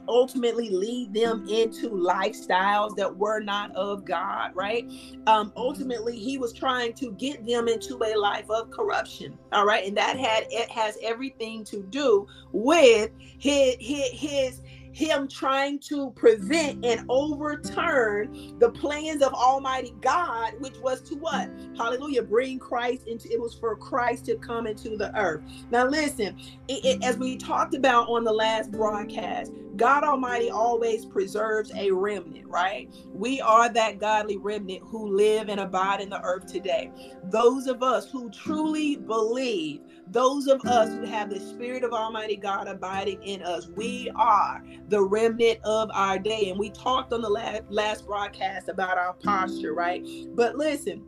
ultimately 0.08 0.70
lead 0.70 1.14
them 1.14 1.48
into 1.50 1.90
lifestyles 1.90 2.96
that 2.96 3.16
were 3.16 3.40
not 3.40 3.76
of 3.76 4.06
God, 4.06 4.52
right? 4.56 4.90
Um, 5.28 5.52
ultimately, 5.56 6.18
he 6.18 6.38
was 6.38 6.54
trying 6.54 6.94
to 6.94 7.12
get 7.14 7.46
them 7.46 7.68
into 7.68 7.98
a 8.04 8.16
life 8.16 8.50
of 8.50 8.70
corruption, 8.72 9.38
all 9.52 9.66
right, 9.66 9.86
and 9.86 9.98
that 9.98 10.18
had 10.18 10.46
it 10.50 10.70
has 10.70 10.98
everything 11.02 11.64
to 11.66 11.84
do 11.84 12.28
with 12.52 13.12
his 13.40 13.76
his, 13.80 14.10
his 14.12 14.62
him 14.92 15.28
trying 15.28 15.80
to 15.80 16.12
prevent 16.12 16.86
and 16.86 17.06
overturn 17.10 18.58
the 18.60 18.70
plans 18.70 19.22
of 19.22 19.34
Almighty 19.34 19.94
God, 20.02 20.54
which 20.60 20.78
was 20.80 21.02
to 21.04 21.16
what? 21.16 21.50
Hallelujah, 21.78 22.24
bring 22.24 22.60
Christ 22.60 23.08
into 23.08 23.32
it 23.32 23.40
was 23.40 23.56
for 23.56 23.76
Christ 23.76 24.26
to 24.26 24.36
come 24.36 24.68
into 24.68 24.98
the 24.98 25.18
earth. 25.18 25.42
Now, 25.70 25.86
listen, 25.88 26.38
it, 26.68 26.86
it, 26.86 27.04
as 27.04 27.18
we 27.18 27.38
talked 27.38 27.76
about 27.76 28.10
on 28.10 28.24
the 28.24 28.34
last 28.34 28.72
broadcast, 28.72 29.52
God 29.78 30.04
Almighty 30.04 30.50
always 30.50 31.06
preserves 31.06 31.72
a 31.76 31.92
remnant, 31.92 32.48
right? 32.48 32.90
We 33.14 33.40
are 33.40 33.70
that 33.70 34.00
godly 34.00 34.38
remnant 34.38 34.82
who 34.86 35.16
live 35.16 35.50
and 35.50 35.60
abide 35.60 36.02
in 36.02 36.10
the 36.10 36.22
earth 36.22 36.46
today. 36.46 36.92
Those 37.26 37.68
of 37.68 37.82
us 37.82 38.10
who 38.10 38.30
truly 38.32 38.98
believe, 38.98 39.82
those 40.12 40.48
of 40.48 40.64
us 40.66 40.90
who 40.90 41.06
have 41.06 41.30
the 41.30 41.40
Spirit 41.40 41.84
of 41.84 41.94
Almighty 41.94 42.36
God 42.36 42.68
abiding 42.68 43.24
in 43.24 43.42
us, 43.42 43.70
we 43.70 44.12
are 44.16 44.62
the 44.90 45.02
remnant 45.02 45.60
of 45.64 45.90
our 45.94 46.20
day. 46.20 46.50
And 46.50 46.60
we 46.60 46.70
talked 46.70 47.14
on 47.14 47.22
the 47.22 47.30
last, 47.30 47.64
last 47.70 48.06
broadcast 48.06 48.68
about 48.68 48.98
our 48.98 49.14
posture, 49.14 49.74
right? 49.74 50.06
But 50.36 50.58
listen, 50.58 51.04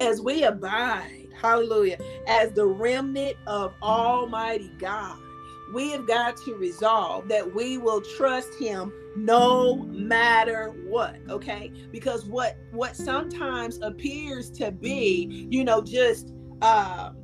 as 0.00 0.20
we 0.20 0.44
abide, 0.44 1.28
hallelujah, 1.40 1.96
as 2.26 2.52
the 2.52 2.66
remnant 2.66 3.36
of 3.46 3.72
Almighty 3.82 4.70
God, 4.78 5.18
we 5.72 5.90
have 5.90 6.06
got 6.06 6.36
to 6.36 6.54
resolve 6.54 7.28
that 7.28 7.54
we 7.54 7.78
will 7.78 8.00
trust 8.00 8.54
him 8.54 8.92
no 9.16 9.76
matter 9.76 10.68
what 10.86 11.16
okay 11.28 11.72
because 11.90 12.24
what 12.26 12.56
what 12.70 12.94
sometimes 12.94 13.80
appears 13.82 14.48
to 14.48 14.70
be 14.70 15.48
you 15.50 15.64
know 15.64 15.82
just 15.82 16.34
um 16.62 17.16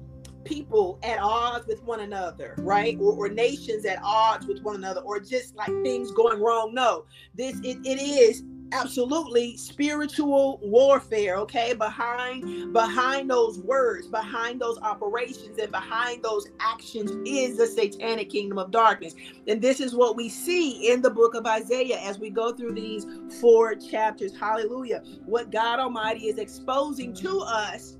people 0.44 0.98
at 1.02 1.18
odds 1.18 1.66
with 1.66 1.82
one 1.82 2.00
another, 2.00 2.54
right? 2.58 2.96
Or, 3.00 3.12
or, 3.12 3.28
nations 3.28 3.84
at 3.84 3.98
odds 4.02 4.46
with 4.46 4.62
one 4.62 4.76
another, 4.76 5.00
or 5.00 5.20
just 5.20 5.56
like 5.56 5.70
things 5.82 6.10
going 6.12 6.40
wrong. 6.40 6.74
No, 6.74 7.04
this 7.34 7.56
it, 7.60 7.78
it 7.84 8.00
is 8.00 8.42
absolutely 8.72 9.56
spiritual 9.56 10.58
warfare 10.62 11.36
okay 11.36 11.74
behind 11.74 12.72
behind 12.72 13.28
those 13.30 13.58
words 13.60 14.06
behind 14.06 14.60
those 14.60 14.78
operations 14.78 15.58
and 15.58 15.70
behind 15.70 16.22
those 16.22 16.48
actions 16.58 17.10
is 17.26 17.58
the 17.58 17.66
satanic 17.66 18.30
kingdom 18.30 18.58
of 18.58 18.70
darkness 18.70 19.14
and 19.46 19.60
this 19.60 19.80
is 19.80 19.94
what 19.94 20.16
we 20.16 20.28
see 20.28 20.90
in 20.90 21.02
the 21.02 21.10
book 21.10 21.34
of 21.34 21.46
isaiah 21.46 21.98
as 22.00 22.18
we 22.18 22.30
go 22.30 22.52
through 22.52 22.72
these 22.72 23.06
four 23.40 23.74
chapters 23.74 24.34
hallelujah 24.38 25.02
what 25.26 25.50
god 25.50 25.78
almighty 25.78 26.26
is 26.28 26.38
exposing 26.38 27.12
to 27.12 27.40
us 27.40 27.98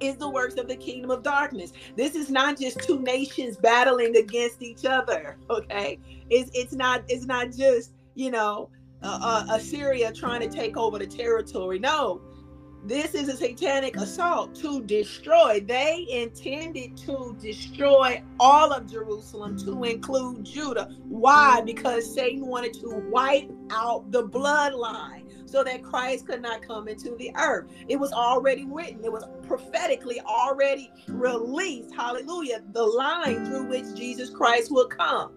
is 0.00 0.16
the 0.16 0.28
works 0.28 0.56
of 0.56 0.68
the 0.68 0.76
kingdom 0.76 1.10
of 1.10 1.22
darkness. 1.22 1.72
This 1.96 2.14
is 2.14 2.30
not 2.30 2.58
just 2.58 2.80
two 2.80 3.00
nations 3.00 3.56
battling 3.56 4.16
against 4.16 4.62
each 4.62 4.84
other. 4.84 5.36
Okay, 5.50 5.98
it's 6.30 6.50
it's 6.54 6.72
not 6.72 7.02
it's 7.08 7.26
not 7.26 7.50
just 7.50 7.92
you 8.14 8.30
know 8.30 8.70
uh, 9.02 9.18
uh, 9.20 9.56
Assyria 9.56 10.12
trying 10.12 10.40
to 10.40 10.48
take 10.48 10.76
over 10.76 10.98
the 10.98 11.06
territory. 11.06 11.78
No, 11.78 12.20
this 12.84 13.14
is 13.14 13.28
a 13.28 13.36
satanic 13.36 13.96
assault 13.96 14.54
to 14.56 14.82
destroy. 14.82 15.60
They 15.60 16.06
intended 16.10 16.96
to 16.98 17.36
destroy 17.40 18.22
all 18.38 18.72
of 18.72 18.90
Jerusalem 18.90 19.58
to 19.58 19.84
include 19.84 20.44
Judah. 20.44 20.96
Why? 21.08 21.60
Because 21.60 22.12
Satan 22.12 22.46
wanted 22.46 22.74
to 22.74 22.88
wipe 23.10 23.50
out 23.70 24.10
the 24.10 24.26
bloodline 24.26 25.24
so 25.44 25.64
that 25.64 25.82
Christ 25.82 26.26
could 26.26 26.40
not 26.40 26.62
come 26.62 26.88
into 26.88 27.16
the 27.16 27.32
earth. 27.36 27.68
It 27.88 27.96
was 27.96 28.12
already 28.12 28.66
written, 28.66 29.04
it 29.04 29.12
was 29.12 29.24
prophetically 29.46 30.20
already 30.20 30.92
released. 31.08 31.92
Hallelujah. 31.94 32.62
The 32.72 32.84
line 32.84 33.44
through 33.46 33.66
which 33.66 33.94
Jesus 33.94 34.30
Christ 34.30 34.70
will 34.70 34.88
come. 34.88 35.32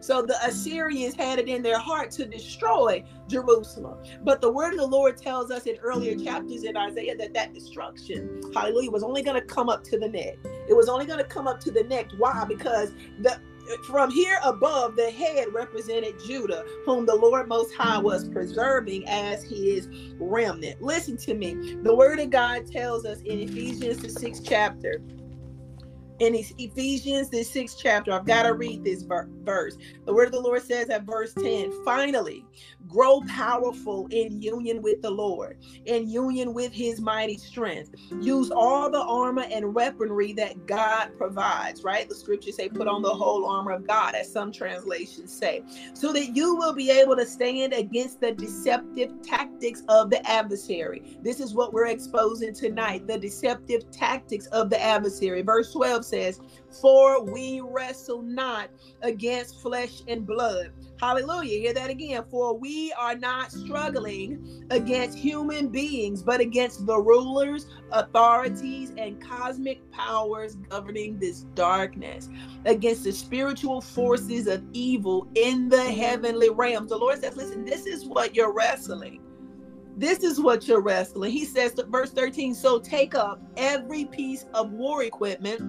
So 0.00 0.22
the 0.22 0.36
Assyrians 0.44 1.14
had 1.14 1.38
it 1.38 1.48
in 1.48 1.62
their 1.62 1.78
heart 1.78 2.10
to 2.12 2.24
destroy 2.24 3.04
Jerusalem. 3.28 3.98
But 4.22 4.40
the 4.40 4.50
word 4.50 4.74
of 4.74 4.80
the 4.80 4.86
Lord 4.86 5.16
tells 5.16 5.50
us 5.50 5.64
in 5.64 5.76
earlier 5.78 6.16
chapters 6.16 6.64
in 6.64 6.76
Isaiah 6.76 7.16
that 7.16 7.34
that 7.34 7.54
destruction, 7.54 8.40
hallelujah, 8.54 8.90
was 8.90 9.02
only 9.02 9.22
going 9.22 9.40
to 9.40 9.46
come 9.46 9.68
up 9.68 9.84
to 9.84 9.98
the 9.98 10.08
neck. 10.08 10.36
It 10.68 10.76
was 10.76 10.88
only 10.88 11.06
going 11.06 11.18
to 11.18 11.24
come 11.24 11.46
up 11.46 11.60
to 11.60 11.70
the 11.70 11.84
neck. 11.84 12.10
Why? 12.16 12.44
Because 12.44 12.92
the 13.20 13.40
from 13.84 14.10
here 14.10 14.38
above, 14.44 14.96
the 14.96 15.10
head 15.10 15.48
represented 15.52 16.14
Judah, 16.24 16.64
whom 16.84 17.06
the 17.06 17.14
Lord 17.14 17.48
Most 17.48 17.74
High 17.74 17.98
was 17.98 18.28
preserving 18.28 19.06
as 19.06 19.44
his 19.44 19.88
remnant. 20.18 20.80
Listen 20.80 21.16
to 21.18 21.34
me. 21.34 21.76
The 21.82 21.94
word 21.94 22.18
of 22.18 22.30
God 22.30 22.66
tells 22.66 23.04
us 23.04 23.20
in 23.22 23.40
Ephesians, 23.40 23.98
the 23.98 24.08
sixth 24.08 24.42
chapter, 24.44 25.02
in 26.18 26.34
Ephesians, 26.34 27.30
the 27.30 27.42
sixth 27.42 27.78
chapter. 27.80 28.12
I've 28.12 28.26
got 28.26 28.42
to 28.44 28.54
read 28.54 28.84
this 28.84 29.02
verse. 29.02 29.76
The 30.04 30.12
word 30.12 30.26
of 30.26 30.32
the 30.32 30.40
Lord 30.40 30.62
says 30.62 30.90
at 30.90 31.04
verse 31.04 31.32
10 31.34 31.84
finally, 31.84 32.44
grow 32.88 33.20
powerful 33.28 34.08
in 34.10 34.40
union 34.40 34.82
with 34.82 35.02
the 35.02 35.10
Lord, 35.10 35.58
in 35.84 36.08
union 36.08 36.54
with 36.54 36.72
his 36.72 37.00
mighty 37.00 37.36
strength. 37.36 37.94
Use 38.20 38.50
all 38.50 38.90
the 38.90 39.02
armor 39.02 39.44
and 39.50 39.74
weaponry 39.74 40.32
that 40.34 40.66
God 40.66 41.10
provides, 41.16 41.82
right? 41.84 42.08
The 42.08 42.14
scriptures 42.14 42.56
say, 42.56 42.68
put 42.68 42.88
on 42.88 43.02
the 43.02 43.08
whole 43.08 43.46
armor 43.46 43.72
of 43.72 43.86
God, 43.86 44.14
as 44.14 44.32
some 44.32 44.50
translations 44.50 45.32
say, 45.32 45.62
so 45.92 46.12
that 46.12 46.34
you 46.34 46.54
will 46.56 46.74
be 46.74 46.90
able 46.90 47.16
to 47.16 47.26
stand 47.26 47.72
against 47.72 48.20
the 48.20 48.32
deceptive 48.32 49.20
tactics 49.22 49.82
of 49.88 50.10
the 50.10 50.28
adversary. 50.28 51.18
This 51.22 51.40
is 51.40 51.54
what 51.54 51.72
we're 51.72 51.86
exposing 51.86 52.54
tonight 52.54 53.06
the 53.06 53.18
deceptive 53.18 53.90
tactics 53.90 54.46
of 54.46 54.70
the 54.70 54.80
adversary. 54.82 55.42
Verse 55.42 55.72
12 55.72 56.04
says, 56.04 56.40
For 56.80 57.22
we 57.22 57.60
wrestle 57.60 58.22
not 58.22 58.70
against 59.02 59.60
flesh 59.60 60.02
and 60.08 60.26
blood. 60.26 60.72
Hallelujah. 61.00 61.60
Hear 61.60 61.72
that 61.74 61.90
again. 61.90 62.24
For 62.30 62.56
we 62.56 62.92
are 62.94 63.14
not 63.14 63.52
struggling 63.52 64.66
against 64.70 65.16
human 65.16 65.68
beings, 65.68 66.22
but 66.22 66.40
against 66.40 66.86
the 66.86 66.98
rulers, 66.98 67.66
authorities, 67.92 68.92
and 68.96 69.20
cosmic 69.20 69.90
powers 69.92 70.56
governing 70.56 71.18
this 71.18 71.42
darkness, 71.54 72.28
against 72.64 73.04
the 73.04 73.12
spiritual 73.12 73.80
forces 73.80 74.46
of 74.48 74.64
evil 74.72 75.28
in 75.34 75.68
the 75.68 75.84
heavenly 75.84 76.50
realms. 76.50 76.90
The 76.90 76.98
Lord 76.98 77.20
says, 77.20 77.36
Listen, 77.36 77.64
this 77.64 77.86
is 77.86 78.04
what 78.04 78.34
you're 78.34 78.52
wrestling. 78.52 79.22
This 79.96 80.20
is 80.20 80.40
what 80.40 80.68
you're 80.68 80.80
wrestling. 80.80 81.32
He 81.32 81.44
says, 81.44 81.74
verse 81.88 82.12
13, 82.12 82.54
so 82.54 82.78
take 82.78 83.16
up 83.16 83.42
every 83.56 84.04
piece 84.04 84.44
of 84.54 84.70
war 84.70 85.02
equipment 85.02 85.60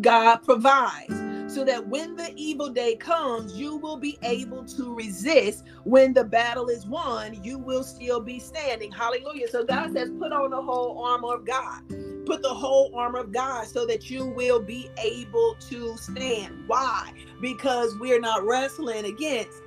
God 0.00 0.38
provides 0.38 1.29
so 1.50 1.64
that 1.64 1.86
when 1.88 2.14
the 2.14 2.32
evil 2.36 2.68
day 2.68 2.94
comes, 2.94 3.54
you 3.54 3.76
will 3.76 3.96
be 3.96 4.18
able 4.22 4.64
to 4.64 4.94
resist. 4.94 5.64
When 5.84 6.14
the 6.14 6.24
battle 6.24 6.68
is 6.68 6.86
won, 6.86 7.42
you 7.42 7.58
will 7.58 7.82
still 7.82 8.20
be 8.20 8.38
standing. 8.38 8.92
Hallelujah. 8.92 9.48
So 9.48 9.64
God 9.64 9.92
says, 9.92 10.10
put 10.18 10.32
on 10.32 10.50
the 10.50 10.62
whole 10.62 11.04
armor 11.04 11.34
of 11.34 11.44
God. 11.44 11.82
Put 12.24 12.42
the 12.42 12.54
whole 12.54 12.92
armor 12.94 13.18
of 13.18 13.32
God 13.32 13.66
so 13.66 13.84
that 13.86 14.08
you 14.08 14.26
will 14.26 14.60
be 14.60 14.90
able 14.98 15.56
to 15.68 15.96
stand. 15.96 16.64
Why? 16.68 17.12
Because 17.40 17.98
we're 17.98 18.20
not 18.20 18.44
wrestling 18.44 19.06
against 19.06 19.62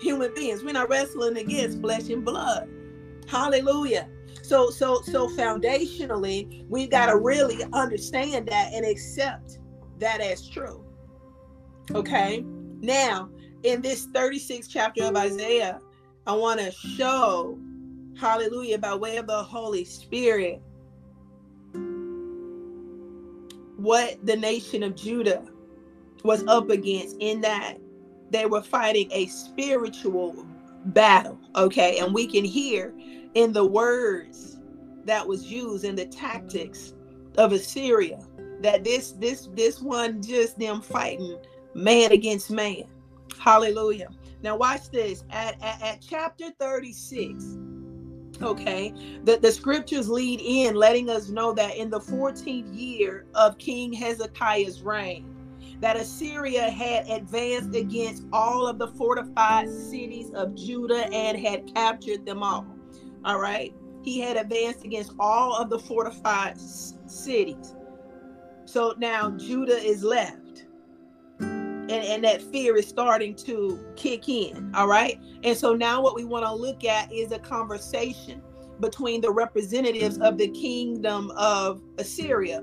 human 0.00 0.34
beings. 0.34 0.64
We're 0.64 0.72
not 0.72 0.88
wrestling 0.88 1.36
against 1.36 1.80
flesh 1.80 2.08
and 2.08 2.24
blood. 2.24 2.68
Hallelujah. 3.28 4.08
So 4.42 4.70
so 4.70 5.02
so 5.02 5.28
foundationally, 5.28 6.64
we've 6.68 6.90
got 6.90 7.06
to 7.06 7.18
really 7.18 7.62
understand 7.72 8.48
that 8.48 8.72
and 8.72 8.84
accept 8.84 9.58
that 9.98 10.20
as 10.20 10.48
true. 10.48 10.87
Okay. 11.94 12.44
Now, 12.80 13.30
in 13.62 13.80
this 13.82 14.06
36th 14.08 14.68
chapter 14.68 15.04
of 15.04 15.16
Isaiah, 15.16 15.80
I 16.26 16.34
want 16.34 16.60
to 16.60 16.70
show, 16.70 17.58
hallelujah, 18.18 18.78
by 18.78 18.94
way 18.94 19.16
of 19.16 19.26
the 19.26 19.42
Holy 19.42 19.84
Spirit, 19.84 20.60
what 23.76 24.24
the 24.26 24.36
nation 24.36 24.82
of 24.82 24.94
Judah 24.96 25.44
was 26.24 26.44
up 26.46 26.70
against 26.70 27.16
in 27.20 27.40
that 27.42 27.78
they 28.30 28.46
were 28.46 28.62
fighting 28.62 29.08
a 29.12 29.26
spiritual 29.26 30.46
battle. 30.86 31.38
Okay. 31.56 31.98
And 31.98 32.12
we 32.12 32.26
can 32.26 32.44
hear 32.44 32.92
in 33.34 33.52
the 33.52 33.64
words 33.64 34.58
that 35.04 35.26
was 35.26 35.50
used 35.50 35.84
in 35.84 35.96
the 35.96 36.06
tactics 36.06 36.94
of 37.38 37.52
Assyria 37.52 38.18
that 38.60 38.84
this 38.84 39.12
this 39.12 39.48
this 39.54 39.80
one 39.80 40.20
just 40.20 40.58
them 40.58 40.80
fighting 40.80 41.38
man 41.78 42.12
against 42.12 42.50
man. 42.50 42.84
Hallelujah. 43.38 44.08
Now 44.42 44.56
watch 44.56 44.90
this. 44.90 45.24
At, 45.30 45.62
at, 45.62 45.82
at 45.82 46.00
chapter 46.00 46.50
36 46.58 47.58
okay 48.40 48.92
the, 49.24 49.36
the 49.38 49.50
scriptures 49.50 50.08
lead 50.08 50.40
in 50.40 50.76
letting 50.76 51.10
us 51.10 51.28
know 51.28 51.52
that 51.52 51.74
in 51.76 51.90
the 51.90 51.98
14th 51.98 52.68
year 52.72 53.24
of 53.34 53.58
king 53.58 53.92
hezekiah's 53.92 54.80
reign 54.80 55.34
that 55.80 55.96
assyria 55.96 56.70
had 56.70 57.08
advanced 57.08 57.74
against 57.74 58.22
all 58.32 58.68
of 58.68 58.78
the 58.78 58.86
fortified 58.86 59.68
cities 59.68 60.30
of 60.34 60.54
judah 60.54 61.08
and 61.12 61.36
had 61.36 61.74
captured 61.74 62.24
them 62.24 62.40
all 62.44 62.64
all 63.24 63.40
right? 63.40 63.74
He 64.02 64.20
had 64.20 64.36
advanced 64.36 64.84
against 64.84 65.12
all 65.18 65.56
of 65.56 65.70
the 65.70 65.78
fortified 65.78 66.58
cities. 66.58 67.74
So 68.64 68.94
now 68.98 69.30
Judah 69.32 69.76
is 69.76 70.02
left. 70.02 70.47
And, 71.88 72.04
and 72.04 72.24
that 72.24 72.42
fear 72.42 72.76
is 72.76 72.86
starting 72.86 73.34
to 73.36 73.78
kick 73.96 74.28
in. 74.28 74.70
All 74.74 74.86
right. 74.86 75.18
And 75.42 75.56
so 75.56 75.74
now 75.74 76.02
what 76.02 76.14
we 76.14 76.24
want 76.24 76.44
to 76.44 76.52
look 76.52 76.84
at 76.84 77.12
is 77.12 77.32
a 77.32 77.38
conversation 77.38 78.42
between 78.80 79.20
the 79.20 79.30
representatives 79.30 80.18
of 80.18 80.38
the 80.38 80.48
kingdom 80.48 81.30
of 81.32 81.82
Assyria 81.98 82.62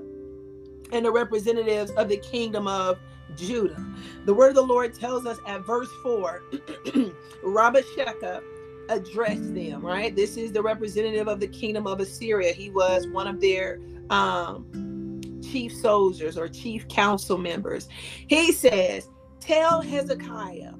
and 0.92 1.04
the 1.04 1.10
representatives 1.10 1.90
of 1.92 2.08
the 2.08 2.18
kingdom 2.18 2.68
of 2.68 2.98
Judah. 3.36 3.84
The 4.24 4.34
word 4.34 4.50
of 4.50 4.54
the 4.54 4.62
Lord 4.62 4.94
tells 4.94 5.26
us 5.26 5.38
at 5.46 5.66
verse 5.66 5.90
4 6.02 6.42
Rabashakeh 7.44 8.42
addressed 8.88 9.54
them, 9.54 9.84
right? 9.84 10.14
This 10.14 10.36
is 10.36 10.52
the 10.52 10.62
representative 10.62 11.28
of 11.28 11.40
the 11.40 11.48
kingdom 11.48 11.86
of 11.86 12.00
Assyria. 12.00 12.52
He 12.52 12.70
was 12.70 13.06
one 13.08 13.26
of 13.26 13.40
their 13.40 13.80
um, 14.10 15.20
chief 15.42 15.74
soldiers 15.74 16.38
or 16.38 16.48
chief 16.48 16.86
council 16.88 17.36
members. 17.36 17.88
He 18.28 18.52
says, 18.52 19.08
Tell 19.46 19.80
Hezekiah, 19.80 20.72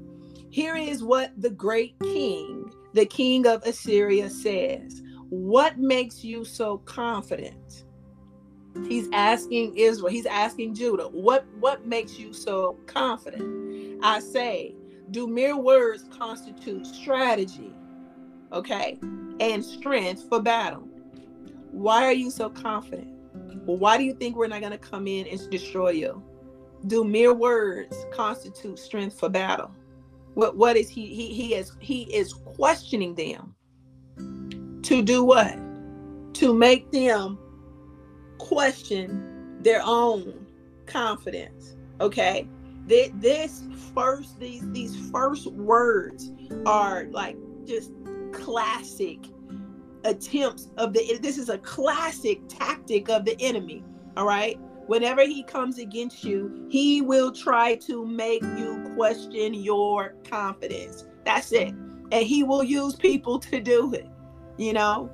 here 0.50 0.74
is 0.74 1.04
what 1.04 1.30
the 1.40 1.50
great 1.50 1.94
king, 2.02 2.68
the 2.94 3.06
king 3.06 3.46
of 3.46 3.62
Assyria, 3.62 4.28
says. 4.28 5.04
What 5.28 5.78
makes 5.78 6.24
you 6.24 6.44
so 6.44 6.78
confident? 6.78 7.84
He's 8.88 9.08
asking 9.12 9.76
Israel, 9.76 10.10
he's 10.10 10.26
asking 10.26 10.74
Judah, 10.74 11.04
what, 11.04 11.46
what 11.60 11.86
makes 11.86 12.18
you 12.18 12.32
so 12.32 12.76
confident? 12.86 14.00
I 14.02 14.18
say, 14.18 14.74
do 15.12 15.28
mere 15.28 15.56
words 15.56 16.04
constitute 16.10 16.86
strategy, 16.86 17.72
okay, 18.52 18.98
and 19.38 19.64
strength 19.64 20.28
for 20.28 20.42
battle? 20.42 20.88
Why 21.70 22.04
are 22.04 22.12
you 22.12 22.32
so 22.32 22.50
confident? 22.50 23.14
Why 23.64 23.96
do 23.96 24.02
you 24.02 24.14
think 24.14 24.34
we're 24.34 24.48
not 24.48 24.58
going 24.58 24.72
to 24.72 24.78
come 24.78 25.06
in 25.06 25.28
and 25.28 25.50
destroy 25.52 25.90
you? 25.90 26.20
Do 26.86 27.04
mere 27.04 27.34
words 27.34 28.06
constitute 28.12 28.78
strength 28.78 29.18
for 29.18 29.28
battle? 29.28 29.70
What 30.34 30.56
what 30.56 30.76
is 30.76 30.88
he 30.88 31.06
he 31.06 31.32
he 31.32 31.54
is 31.54 31.72
he 31.80 32.02
is 32.14 32.32
questioning 32.32 33.14
them. 33.14 33.54
to 34.82 35.02
do 35.02 35.24
what? 35.24 35.56
To 36.34 36.54
make 36.54 36.90
them 36.92 37.38
question 38.38 39.58
their 39.62 39.82
own 39.84 40.46
confidence. 40.86 41.76
Okay? 42.00 42.46
That 42.86 43.10
This 43.20 43.64
first, 43.94 44.38
these 44.38 44.70
these 44.70 45.10
first 45.10 45.46
words 45.52 46.30
are 46.66 47.06
like 47.10 47.36
just 47.64 47.92
classic 48.32 49.18
attempts 50.04 50.68
of 50.76 50.92
the 50.92 51.18
this 51.20 51.38
is 51.38 51.48
a 51.48 51.58
classic 51.58 52.40
tactic 52.48 53.08
of 53.08 53.24
the 53.24 53.36
enemy 53.40 53.82
all 54.16 54.24
right 54.24 54.58
whenever 54.86 55.22
he 55.22 55.42
comes 55.42 55.78
against 55.78 56.24
you 56.24 56.66
he 56.68 57.02
will 57.02 57.32
try 57.32 57.74
to 57.76 58.06
make 58.06 58.42
you 58.42 58.92
question 58.94 59.54
your 59.54 60.14
confidence. 60.28 61.06
That's 61.24 61.52
it. 61.52 61.74
And 62.12 62.24
he 62.26 62.44
will 62.44 62.62
use 62.62 62.94
people 62.94 63.38
to 63.40 63.60
do 63.60 63.92
it 63.94 64.06
you 64.56 64.72
know? 64.72 65.10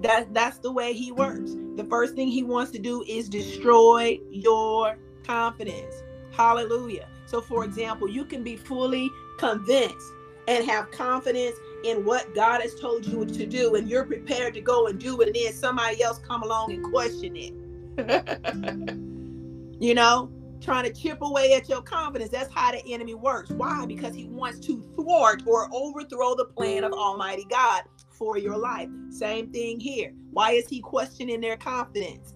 That 0.00 0.34
that's 0.34 0.58
the 0.58 0.72
way 0.72 0.92
he 0.92 1.12
works. 1.12 1.52
The 1.76 1.86
first 1.88 2.14
thing 2.14 2.28
he 2.28 2.42
wants 2.42 2.72
to 2.72 2.78
do 2.78 3.04
is 3.06 3.28
destroy 3.28 4.18
your 4.30 4.96
confidence. 5.24 5.94
Hallelujah. 6.32 7.08
So 7.26 7.40
for 7.40 7.64
example 7.64 8.08
you 8.08 8.24
can 8.24 8.42
be 8.42 8.56
fully 8.56 9.10
convinced 9.38 10.12
and 10.48 10.64
have 10.64 10.90
confidence 10.90 11.56
in 11.84 12.04
what 12.04 12.34
God 12.34 12.62
has 12.62 12.74
told 12.74 13.06
you 13.06 13.24
to 13.24 13.46
do, 13.46 13.76
and 13.76 13.88
you're 13.88 14.04
prepared 14.04 14.54
to 14.54 14.60
go 14.60 14.88
and 14.88 14.98
do 14.98 15.20
it, 15.20 15.28
and 15.28 15.36
then 15.36 15.52
somebody 15.52 16.02
else 16.02 16.18
come 16.18 16.42
along 16.42 16.72
and 16.72 16.84
question 16.84 17.36
it. 17.36 17.54
you 19.80 19.94
know, 19.94 20.30
trying 20.60 20.84
to 20.84 20.92
chip 20.92 21.20
away 21.20 21.52
at 21.54 21.68
your 21.68 21.82
confidence. 21.82 22.30
That's 22.30 22.52
how 22.52 22.72
the 22.72 22.82
enemy 22.86 23.14
works. 23.14 23.50
Why? 23.50 23.84
Because 23.86 24.14
he 24.14 24.26
wants 24.26 24.60
to 24.66 24.80
thwart 24.94 25.42
or 25.46 25.68
overthrow 25.74 26.34
the 26.34 26.46
plan 26.46 26.84
of 26.84 26.92
Almighty 26.92 27.46
God 27.50 27.82
for 28.10 28.38
your 28.38 28.56
life. 28.56 28.88
Same 29.10 29.52
thing 29.52 29.80
here. 29.80 30.12
Why 30.30 30.52
is 30.52 30.68
he 30.68 30.80
questioning 30.80 31.40
their 31.40 31.56
confidence? 31.56 32.34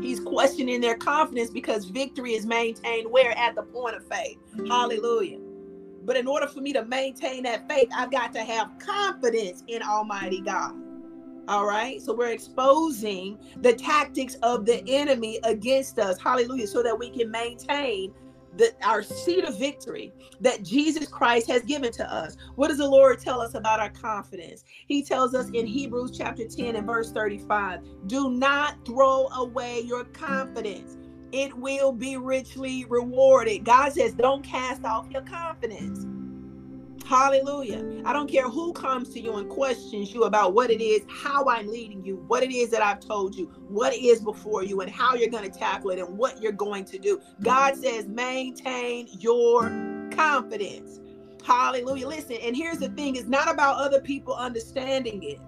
He's 0.00 0.20
questioning 0.20 0.80
their 0.80 0.96
confidence 0.96 1.50
because 1.50 1.84
victory 1.84 2.32
is 2.32 2.46
maintained 2.46 3.10
where? 3.10 3.36
At 3.36 3.54
the 3.54 3.62
point 3.62 3.96
of 3.96 4.06
faith. 4.08 4.38
Hallelujah. 4.68 5.38
But 6.04 6.16
in 6.16 6.26
order 6.26 6.48
for 6.48 6.60
me 6.60 6.72
to 6.72 6.84
maintain 6.84 7.44
that 7.44 7.68
faith, 7.68 7.88
I've 7.94 8.10
got 8.10 8.32
to 8.32 8.42
have 8.42 8.70
confidence 8.78 9.62
in 9.68 9.82
Almighty 9.82 10.40
God. 10.40 10.74
All 11.48 11.66
right. 11.66 12.00
So 12.00 12.14
we're 12.14 12.30
exposing 12.30 13.38
the 13.60 13.72
tactics 13.74 14.36
of 14.42 14.64
the 14.66 14.82
enemy 14.88 15.38
against 15.44 15.98
us. 15.98 16.18
Hallelujah. 16.18 16.66
So 16.66 16.82
that 16.82 16.98
we 16.98 17.10
can 17.10 17.30
maintain 17.30 18.12
the, 18.56 18.72
our 18.84 19.02
seat 19.02 19.44
of 19.44 19.58
victory 19.58 20.12
that 20.40 20.62
Jesus 20.62 21.08
Christ 21.08 21.48
has 21.48 21.62
given 21.62 21.90
to 21.92 22.12
us. 22.12 22.36
What 22.54 22.68
does 22.68 22.78
the 22.78 22.88
Lord 22.88 23.18
tell 23.18 23.40
us 23.40 23.54
about 23.54 23.80
our 23.80 23.90
confidence? 23.90 24.64
He 24.88 25.02
tells 25.02 25.34
us 25.34 25.48
in 25.54 25.66
Hebrews 25.66 26.16
chapter 26.16 26.46
10 26.46 26.76
and 26.76 26.86
verse 26.86 27.12
35 27.12 27.80
do 28.06 28.30
not 28.30 28.84
throw 28.84 29.28
away 29.28 29.80
your 29.80 30.04
confidence 30.04 30.96
it 31.32 31.56
will 31.56 31.92
be 31.92 32.16
richly 32.18 32.84
rewarded. 32.84 33.64
God 33.64 33.92
says, 33.94 34.12
don't 34.12 34.44
cast 34.44 34.84
off 34.84 35.10
your 35.10 35.22
confidence. 35.22 36.06
Hallelujah. 37.06 38.02
I 38.04 38.12
don't 38.12 38.30
care 38.30 38.48
who 38.48 38.72
comes 38.72 39.10
to 39.10 39.20
you 39.20 39.36
and 39.36 39.48
questions 39.48 40.14
you 40.14 40.24
about 40.24 40.54
what 40.54 40.70
it 40.70 40.80
is, 40.80 41.02
how 41.08 41.48
I'm 41.48 41.66
leading 41.66 42.04
you, 42.04 42.16
what 42.28 42.42
it 42.42 42.52
is 42.52 42.70
that 42.70 42.82
I've 42.82 43.00
told 43.00 43.34
you, 43.34 43.46
what 43.68 43.94
is 43.94 44.20
before 44.20 44.64
you, 44.64 44.80
and 44.80 44.90
how 44.90 45.14
you're 45.14 45.28
going 45.28 45.50
to 45.50 45.58
tackle 45.58 45.90
it 45.90 45.98
and 45.98 46.16
what 46.16 46.40
you're 46.40 46.52
going 46.52 46.84
to 46.86 46.98
do. 46.98 47.20
God 47.42 47.76
says, 47.76 48.06
maintain 48.06 49.08
your 49.18 49.68
confidence. 50.12 51.00
Hallelujah. 51.44 52.08
Listen, 52.08 52.36
and 52.42 52.56
here's 52.56 52.78
the 52.78 52.88
thing 52.90 53.16
it's 53.16 53.28
not 53.28 53.50
about 53.50 53.76
other 53.76 54.00
people 54.00 54.34
understanding 54.34 55.22
it. 55.22 55.40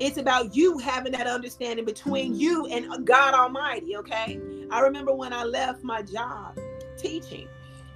It's 0.00 0.16
about 0.16 0.54
you 0.54 0.78
having 0.78 1.12
that 1.12 1.26
understanding 1.26 1.84
between 1.84 2.38
you 2.38 2.66
and 2.66 3.04
God 3.04 3.34
Almighty, 3.34 3.96
okay? 3.96 4.40
I 4.70 4.80
remember 4.80 5.12
when 5.12 5.32
I 5.32 5.44
left 5.44 5.82
my 5.82 6.02
job 6.02 6.56
teaching, 6.96 7.48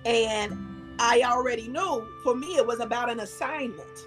and 0.05 0.72
I 0.99 1.23
already 1.25 1.69
knew 1.69 2.07
for 2.23 2.35
me 2.35 2.57
it 2.57 2.67
was 2.67 2.81
about 2.81 3.11
an 3.11 3.21
assignment. 3.21 4.07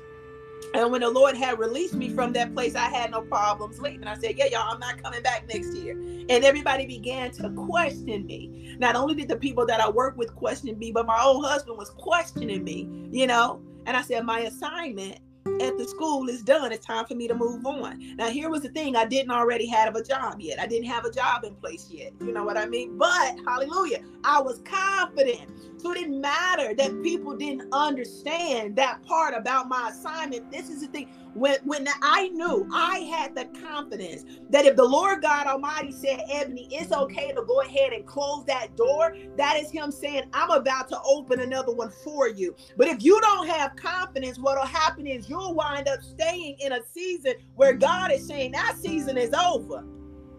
And 0.74 0.92
when 0.92 1.02
the 1.02 1.10
Lord 1.10 1.38
had 1.38 1.58
released 1.58 1.94
me 1.94 2.10
from 2.10 2.34
that 2.34 2.54
place, 2.54 2.76
I 2.76 2.90
had 2.90 3.12
no 3.12 3.22
problems 3.22 3.80
leaving. 3.80 4.08
I 4.08 4.18
said, 4.18 4.38
Yeah, 4.38 4.48
y'all, 4.48 4.74
I'm 4.74 4.80
not 4.80 5.02
coming 5.02 5.22
back 5.22 5.48
next 5.48 5.74
year. 5.74 5.94
And 5.94 6.44
everybody 6.44 6.86
began 6.86 7.32
to 7.34 7.50
question 7.52 8.26
me. 8.26 8.76
Not 8.80 8.96
only 8.96 9.16
did 9.16 9.30
the 9.30 9.38
people 9.38 9.66
that 9.68 9.80
I 9.80 9.90
work 9.90 10.18
with 10.18 10.36
question 10.36 10.78
me, 10.78 10.92
but 10.92 11.06
my 11.06 11.22
own 11.24 11.44
husband 11.44 11.78
was 11.78 11.92
questioning 11.92 12.64
me, 12.64 12.90
you 13.12 13.28
know. 13.28 13.62
And 13.86 13.96
I 13.96 14.02
said, 14.02 14.26
My 14.26 14.40
assignment 14.42 15.20
at 15.62 15.78
the 15.78 15.86
school 15.86 16.28
is 16.30 16.42
done. 16.42 16.72
It's 16.72 16.86
time 16.86 17.06
for 17.06 17.16
me 17.16 17.28
to 17.28 17.36
move 17.36 17.66
on. 17.66 18.16
Now, 18.18 18.30
here 18.30 18.50
was 18.50 18.62
the 18.62 18.70
thing 18.70 18.96
I 18.96 19.06
didn't 19.06 19.32
already 19.32 19.68
have 19.68 19.96
a 19.96 20.04
job 20.04 20.40
yet. 20.40 20.60
I 20.60 20.68
didn't 20.68 20.88
have 20.88 21.06
a 21.06 21.12
job 21.12 21.44
in 21.44 21.56
place 21.56 21.88
yet. 21.90 22.14
You 22.20 22.34
know 22.34 22.44
what 22.44 22.58
I 22.58 22.66
mean? 22.66 22.98
But 22.98 23.38
hallelujah, 23.48 24.04
I 24.24 24.42
was 24.42 24.62
confident. 24.62 25.50
So 25.78 25.92
it 25.92 25.96
didn't 25.96 26.20
matter 26.20 26.74
that 26.74 27.04
people 27.04 27.36
didn't 27.36 27.68
understand 27.72 28.76
that 28.78 29.04
part 29.04 29.34
about 29.36 29.68
my 29.70 29.90
assignment. 29.90 30.52
This 30.52 30.70
is 30.70 30.82
the 30.82 30.88
thing 30.88 31.10
when 31.36 31.58
when 31.66 31.88
I 32.02 32.30
knew 32.30 32.68
I 32.74 33.00
had 33.00 33.36
the 33.36 33.46
confidence 33.62 34.24
that 34.50 34.66
if 34.66 34.76
the 34.76 34.86
Lord 34.86 35.22
God 35.22 35.48
Almighty 35.48 35.92
said, 35.92 36.22
Ebony, 36.32 36.68
it's 36.72 36.92
okay 36.92 37.32
to 37.34 37.44
go 37.46 37.62
ahead 37.62 37.94
and 37.94 38.06
close 38.06 38.46
that 38.46 38.76
door, 38.76 39.16
that 39.38 39.58
is 39.58 39.70
Him 39.70 39.92
saying, 39.92 40.24
I'm 40.34 40.52
about 40.52 40.88
to 40.90 41.00
open 41.04 41.42
another 41.42 41.74
one 41.74 41.92
for 42.04 42.30
you. 42.30 42.56
But 42.78 42.88
if 42.88 43.04
you 43.04 43.20
don't 43.22 43.48
have 43.48 43.76
confidence, 43.76 44.40
what'll 44.40 44.66
happen 44.66 45.06
is 45.06 45.30
you'll 45.30 45.54
wind 45.54 45.88
up 45.88 46.02
staying 46.02 46.58
in 46.60 46.72
a 46.72 46.80
season 46.94 47.34
where 47.56 47.74
God 47.74 48.12
is 48.12 48.26
saying 48.26 48.54
that 48.54 48.78
season 48.80 49.18
is 49.18 49.34
over. 49.34 49.84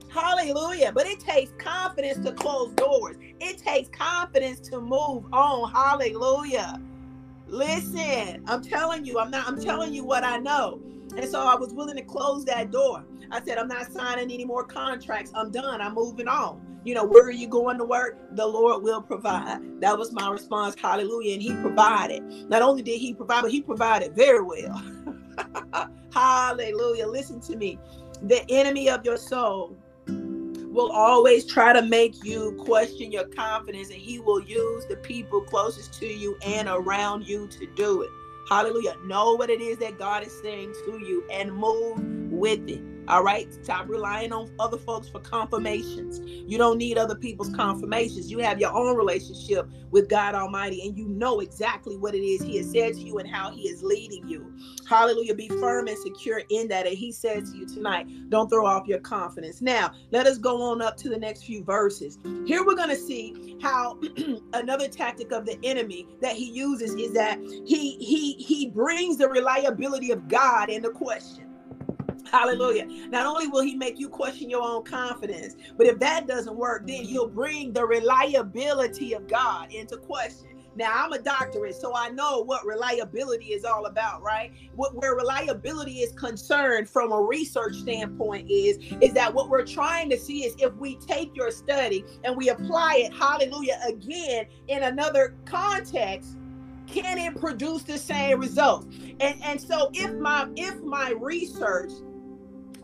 Hallelujah. 0.08 0.92
But 0.92 1.06
it 1.06 1.20
takes 1.20 1.52
confidence 1.58 2.24
to 2.24 2.32
close 2.32 2.72
doors. 2.72 3.16
It 3.40 3.58
takes 3.58 3.90
confidence 3.90 4.60
to 4.70 4.80
move 4.80 5.26
on. 5.32 5.70
Hallelujah. 5.70 6.80
Listen, 7.46 8.42
I'm 8.46 8.62
telling 8.62 9.04
you, 9.04 9.18
I'm 9.18 9.30
not, 9.30 9.46
I'm 9.46 9.60
telling 9.60 9.92
you 9.94 10.04
what 10.04 10.24
I 10.24 10.38
know. 10.38 10.80
And 11.16 11.28
so 11.28 11.40
I 11.40 11.54
was 11.54 11.72
willing 11.72 11.96
to 11.96 12.02
close 12.02 12.44
that 12.46 12.70
door. 12.70 13.04
I 13.30 13.40
said, 13.42 13.58
I'm 13.58 13.68
not 13.68 13.90
signing 13.92 14.30
any 14.30 14.44
more 14.44 14.64
contracts. 14.64 15.30
I'm 15.34 15.50
done. 15.50 15.80
I'm 15.80 15.94
moving 15.94 16.28
on. 16.28 16.60
You 16.84 16.94
know, 16.94 17.04
where 17.04 17.24
are 17.24 17.32
you 17.32 17.48
going 17.48 17.78
to 17.78 17.84
work? 17.84 18.16
The 18.36 18.46
Lord 18.46 18.82
will 18.82 19.02
provide. 19.02 19.80
That 19.80 19.98
was 19.98 20.12
my 20.12 20.28
response. 20.30 20.76
Hallelujah. 20.80 21.34
And 21.34 21.42
He 21.42 21.52
provided. 21.54 22.22
Not 22.48 22.62
only 22.62 22.82
did 22.82 22.98
He 22.98 23.14
provide, 23.14 23.42
but 23.42 23.50
He 23.50 23.62
provided 23.62 24.14
very 24.14 24.42
well. 24.42 24.82
Hallelujah. 26.12 27.06
Listen 27.06 27.40
to 27.40 27.56
me. 27.56 27.78
The 28.22 28.44
enemy 28.50 28.88
of 28.88 29.04
your 29.04 29.16
soul 29.16 29.76
will 30.76 30.92
always 30.92 31.46
try 31.46 31.72
to 31.72 31.80
make 31.80 32.22
you 32.22 32.52
question 32.58 33.10
your 33.10 33.24
confidence, 33.28 33.88
and 33.88 33.98
he 33.98 34.18
will 34.18 34.42
use 34.42 34.84
the 34.84 34.96
people 34.96 35.40
closest 35.40 35.94
to 35.94 36.06
you 36.06 36.36
and 36.44 36.68
around 36.68 37.26
you 37.26 37.48
to 37.48 37.66
do 37.74 38.02
it. 38.02 38.10
Hallelujah. 38.46 38.94
Know 39.02 39.34
what 39.34 39.48
it 39.48 39.62
is 39.62 39.78
that 39.78 39.98
God 39.98 40.22
is 40.22 40.38
saying 40.42 40.74
to 40.84 40.98
you 40.98 41.24
and 41.32 41.50
move 41.50 41.98
with 42.30 42.68
it. 42.68 42.82
All 43.08 43.22
right. 43.22 43.52
Stop 43.62 43.88
relying 43.88 44.32
on 44.32 44.50
other 44.58 44.78
folks 44.78 45.08
for 45.08 45.20
confirmations. 45.20 46.20
You 46.24 46.58
don't 46.58 46.78
need 46.78 46.98
other 46.98 47.14
people's 47.14 47.54
confirmations. 47.54 48.30
You 48.30 48.38
have 48.40 48.60
your 48.60 48.72
own 48.72 48.96
relationship 48.96 49.68
with 49.90 50.08
God 50.08 50.34
Almighty 50.34 50.86
and 50.86 50.96
you 50.96 51.06
know 51.08 51.40
exactly 51.40 51.96
what 51.96 52.14
it 52.14 52.24
is 52.24 52.42
He 52.42 52.56
has 52.56 52.70
said 52.72 52.94
to 52.94 53.00
you 53.00 53.18
and 53.18 53.28
how 53.28 53.52
He 53.52 53.62
is 53.68 53.82
leading 53.82 54.28
you. 54.28 54.52
Hallelujah. 54.88 55.34
Be 55.34 55.48
firm 55.48 55.86
and 55.86 55.98
secure 55.98 56.42
in 56.50 56.66
that. 56.68 56.86
And 56.86 56.96
He 56.96 57.12
says 57.12 57.52
to 57.52 57.56
you 57.56 57.66
tonight, 57.66 58.08
don't 58.28 58.48
throw 58.50 58.66
off 58.66 58.88
your 58.88 59.00
confidence. 59.00 59.62
Now, 59.62 59.92
let 60.10 60.26
us 60.26 60.38
go 60.38 60.60
on 60.62 60.82
up 60.82 60.96
to 60.98 61.08
the 61.08 61.18
next 61.18 61.44
few 61.44 61.62
verses. 61.62 62.18
Here 62.44 62.64
we're 62.64 62.74
going 62.74 62.90
to 62.90 62.96
see 62.96 63.56
how 63.62 63.98
another 64.52 64.88
tactic 64.88 65.32
of 65.32 65.46
the 65.46 65.58
enemy 65.62 66.08
that 66.20 66.34
he 66.34 66.50
uses 66.50 66.94
is 66.94 67.12
that 67.12 67.38
he 67.40 67.96
he 67.98 68.34
he 68.34 68.70
brings 68.70 69.16
the 69.16 69.28
reliability 69.28 70.10
of 70.10 70.28
God 70.28 70.70
into 70.70 70.90
question. 70.90 71.45
Hallelujah. 72.30 72.86
Not 73.08 73.26
only 73.26 73.46
will 73.46 73.62
he 73.62 73.76
make 73.76 73.98
you 73.98 74.08
question 74.08 74.50
your 74.50 74.62
own 74.62 74.84
confidence, 74.84 75.56
but 75.76 75.86
if 75.86 75.98
that 76.00 76.26
doesn't 76.26 76.56
work, 76.56 76.86
then 76.86 77.04
he'll 77.04 77.28
bring 77.28 77.72
the 77.72 77.84
reliability 77.84 79.14
of 79.14 79.28
God 79.28 79.72
into 79.72 79.96
question. 79.96 80.48
Now, 80.76 80.92
I'm 80.94 81.12
a 81.12 81.18
doctorate, 81.18 81.74
so 81.74 81.94
I 81.96 82.10
know 82.10 82.42
what 82.42 82.66
reliability 82.66 83.46
is 83.46 83.64
all 83.64 83.86
about, 83.86 84.22
right? 84.22 84.52
What 84.74 84.94
where 84.94 85.14
reliability 85.14 86.00
is 86.00 86.12
concerned 86.12 86.88
from 86.88 87.12
a 87.12 87.20
research 87.20 87.76
standpoint 87.76 88.50
is 88.50 88.78
is 89.00 89.14
that 89.14 89.32
what 89.32 89.48
we're 89.48 89.64
trying 89.64 90.10
to 90.10 90.18
see 90.18 90.44
is 90.44 90.54
if 90.58 90.74
we 90.74 90.96
take 90.96 91.34
your 91.34 91.50
study 91.50 92.04
and 92.24 92.36
we 92.36 92.50
apply 92.50 93.06
it, 93.06 93.14
hallelujah, 93.14 93.80
again 93.88 94.46
in 94.68 94.82
another 94.82 95.34
context, 95.46 96.36
can 96.86 97.18
it 97.18 97.40
produce 97.40 97.82
the 97.82 97.98
same 97.98 98.38
results? 98.38 98.86
And 99.20 99.42
and 99.42 99.60
so 99.60 99.90
if 99.94 100.12
my 100.18 100.46
if 100.56 100.78
my 100.82 101.14
research 101.18 101.92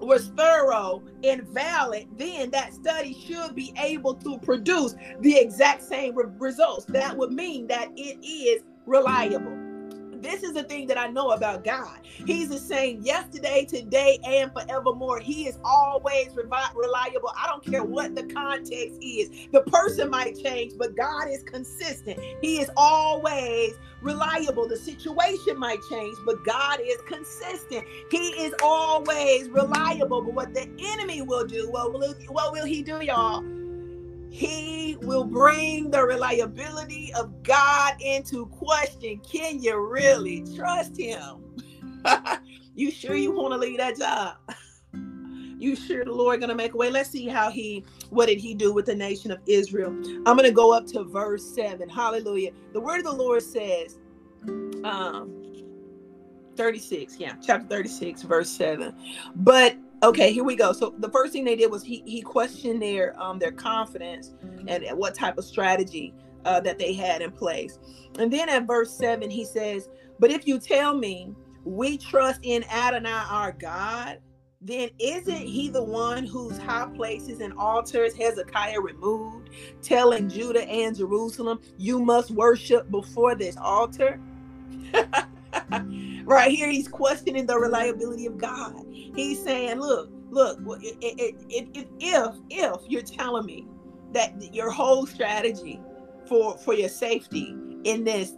was 0.07 0.29
thorough 0.29 1.03
and 1.25 1.43
valid, 1.49 2.07
then 2.17 2.51
that 2.51 2.73
study 2.73 3.15
should 3.15 3.55
be 3.55 3.73
able 3.79 4.15
to 4.15 4.39
produce 4.39 4.95
the 5.21 5.37
exact 5.37 5.83
same 5.83 6.15
re- 6.15 6.25
results. 6.39 6.85
That 6.87 7.17
would 7.17 7.33
mean 7.33 7.67
that 7.69 7.89
it 7.97 8.25
is 8.25 8.63
reliable. 8.87 9.62
This 10.23 10.43
is 10.43 10.55
the 10.55 10.63
thing 10.65 10.87
that 10.89 10.99
I 10.99 11.09
know 11.09 11.31
about 11.31 11.65
God. 11.65 11.99
He's 12.05 12.49
the 12.49 12.59
same 12.59 13.01
yesterday, 13.03 13.65
today, 13.65 14.19
and 14.25 14.53
forevermore. 14.53 15.21
He 15.21 15.47
is 15.47 15.59
always 15.65 16.29
reliable. 16.35 17.31
I 17.37 17.47
don't 17.47 17.65
care 17.65 17.85
what 17.85 18.15
the 18.15 18.25
context 18.25 18.99
is. 19.03 19.31
The 19.53 19.63
person 19.63 20.11
might 20.11 20.39
change, 20.39 20.73
but 20.79 20.97
God 20.97 21.29
is 21.29 21.43
consistent. 21.43 22.19
He 22.41 22.61
is 22.61 22.71
always 22.77 23.73
reliable. 24.01 24.69
The 24.69 24.77
situation 24.77 25.59
might 25.59 25.81
change, 25.91 26.17
but 26.25 26.45
God 26.45 26.81
is 26.83 26.99
consistent. 27.07 27.85
He 28.11 28.29
is 28.45 28.55
always 28.63 29.49
reliable. 29.49 30.23
But 30.23 30.35
what 30.35 30.55
the 30.55 30.69
enemy 30.79 31.23
will 31.23 31.47
do, 31.47 31.71
will, 31.71 32.15
what 32.29 32.53
will 32.53 32.67
he 32.67 32.83
do, 32.83 33.03
y'all? 33.03 33.45
He 34.33 34.97
will 35.03 35.25
bring 35.25 35.91
the 35.91 36.03
reliability 36.03 37.13
of 37.13 37.43
God 37.43 38.01
into 38.01 38.47
question. 38.47 39.21
Can 39.21 39.63
you 39.63 39.79
really 39.79 40.43
trust 40.57 40.97
him? 40.97 41.45
you 42.75 42.91
sure 42.91 43.15
you 43.15 43.31
want 43.31 43.53
to 43.53 43.59
leave 43.59 43.77
that 43.77 43.99
job? 43.99 44.37
you 45.63 45.77
sure 45.77 46.03
the 46.03 46.13
Lord 46.13 46.41
gonna 46.41 46.55
make 46.55 46.73
a 46.73 46.77
way? 46.79 46.91
Let's 46.91 47.11
see 47.11 47.29
how 47.29 47.51
he 47.51 47.85
what 48.09 48.27
did 48.27 48.39
he 48.39 48.55
do 48.55 48.73
with 48.73 48.87
the 48.87 48.95
nation 48.95 49.31
of 49.31 49.39
Israel. 49.47 49.91
I'm 50.27 50.37
gonna 50.37 50.51
go 50.51 50.73
up 50.73 50.87
to 50.89 51.05
verse 51.05 51.45
7. 51.55 51.89
Hallelujah. 51.91 52.53
The 52.73 52.81
word 52.81 53.01
of 53.01 53.05
the 53.05 53.13
Lord 53.13 53.43
says, 53.43 53.99
um 54.83 55.43
36, 56.57 57.19
yeah, 57.19 57.35
chapter 57.45 57.67
36, 57.69 58.23
verse 58.23 58.51
7. 58.51 58.95
But 59.37 59.77
okay 60.03 60.33
here 60.33 60.45
we 60.45 60.57
go. 60.57 60.73
So 60.73 60.95
the 60.99 61.09
first 61.11 61.33
thing 61.33 61.45
they 61.45 61.57
did 61.57 61.71
was 61.71 61.83
he 61.83 62.03
he 62.07 62.21
questioned 62.21 62.83
their 62.83 63.21
um 63.21 63.39
their 63.39 63.53
confidence 63.53 64.35
and, 64.67 64.85
what 64.97 65.15
type 65.15 65.39
of 65.39 65.45
strategy 65.45 66.15
uh, 66.45 66.61
that 66.61 66.79
they 66.79 66.93
had 66.93 67.23
in 67.23 67.31
place. 67.31 67.79
And 68.19 68.33
then 68.33 68.49
at 68.49 68.67
verse 68.67 68.93
7 68.97 69.31
he 69.31 69.45
says 69.45 69.89
but 70.19 70.31
if 70.31 70.47
you 70.47 70.59
tell 70.59 70.95
me 70.95 71.35
we 71.65 71.97
trust 71.97 72.41
in 72.43 72.65
adonai 72.65 73.11
our 73.11 73.53
god 73.53 74.19
then 74.61 74.91
isn't 74.99 75.35
he 75.35 75.69
the 75.69 75.83
one 75.83 76.25
whose 76.25 76.59
high 76.59 76.89
places 76.95 77.41
and 77.41 77.53
altars 77.55 78.15
hezekiah 78.15 78.81
removed 78.81 79.51
telling 79.81 80.29
judah 80.29 80.69
and 80.69 80.97
jerusalem 80.97 81.61
you 81.79 82.01
must 82.01 82.31
worship 82.33 82.91
before 82.91 83.35
this 83.35 83.57
altar? 83.57 84.21
Right 86.25 86.53
here 86.53 86.71
he's 86.71 86.89
questioning 86.89 87.47
the 87.47 87.59
reliability 87.59 88.27
of 88.27 88.39
god 88.39 88.87
he's 89.15 89.43
saying 89.43 89.79
look 89.79 90.11
look 90.31 90.59
if 90.83 91.35
if 91.99 92.37
if 92.51 92.81
you're 92.89 93.03
telling 93.03 93.47
me 93.47 93.67
that 94.13 94.55
your 94.55 94.71
whole 94.71 95.07
strategy 95.07 95.81
for 96.27 96.57
for 96.59 96.75
your 96.75 96.89
safety 96.89 97.57
in 97.85 98.05
this 98.05 98.35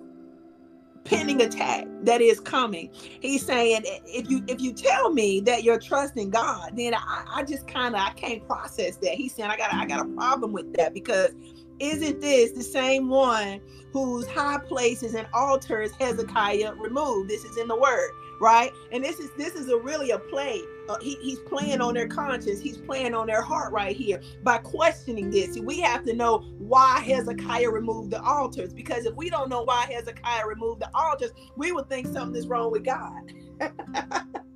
pending 1.04 1.42
attack 1.42 1.86
that 2.02 2.22
is 2.22 2.40
coming 2.40 2.90
he's 3.20 3.44
saying 3.44 3.82
if 3.84 4.30
you 4.30 4.42
if 4.48 4.60
you 4.60 4.72
tell 4.72 5.12
me 5.12 5.38
that 5.38 5.62
you're 5.62 5.78
trusting 5.78 6.30
god 6.30 6.74
then 6.76 6.94
i, 6.94 7.24
I 7.28 7.42
just 7.42 7.68
kind 7.68 7.94
of 7.94 8.00
i 8.00 8.10
can't 8.12 8.44
process 8.46 8.96
that 8.96 9.12
he's 9.12 9.34
saying 9.34 9.50
i 9.50 9.56
got 9.56 9.72
i 9.74 9.84
got 9.84 10.00
a 10.00 10.08
problem 10.14 10.52
with 10.52 10.72
that 10.74 10.94
because 10.94 11.32
isn't 11.80 12.20
this 12.20 12.52
the 12.52 12.62
same 12.62 13.08
one 13.08 13.60
whose 13.92 14.26
high 14.28 14.58
places 14.58 15.14
and 15.14 15.26
altars 15.34 15.90
Hezekiah 15.98 16.74
removed? 16.74 17.28
This 17.28 17.44
is 17.44 17.56
in 17.56 17.68
the 17.68 17.76
word, 17.76 18.10
right? 18.40 18.72
And 18.92 19.04
this 19.04 19.18
is 19.18 19.30
this 19.36 19.54
is 19.54 19.68
a 19.68 19.76
really 19.76 20.10
a 20.10 20.18
play. 20.18 20.62
Uh, 20.88 20.98
he, 21.00 21.14
he's 21.16 21.38
playing 21.40 21.80
on 21.80 21.94
their 21.94 22.06
conscience. 22.06 22.60
He's 22.60 22.76
playing 22.76 23.14
on 23.14 23.26
their 23.26 23.40
heart 23.40 23.72
right 23.72 23.96
here 23.96 24.20
by 24.42 24.58
questioning 24.58 25.30
this. 25.30 25.58
We 25.58 25.80
have 25.80 26.04
to 26.04 26.14
know 26.14 26.40
why 26.58 27.00
Hezekiah 27.00 27.70
removed 27.70 28.10
the 28.10 28.22
altars 28.22 28.74
because 28.74 29.06
if 29.06 29.14
we 29.14 29.30
don't 29.30 29.48
know 29.48 29.62
why 29.62 29.86
Hezekiah 29.90 30.46
removed 30.46 30.82
the 30.82 30.90
altars, 30.94 31.30
we 31.56 31.72
would 31.72 31.88
think 31.88 32.06
something 32.08 32.36
is 32.36 32.46
wrong 32.46 32.70
with 32.70 32.84
God. 32.84 33.32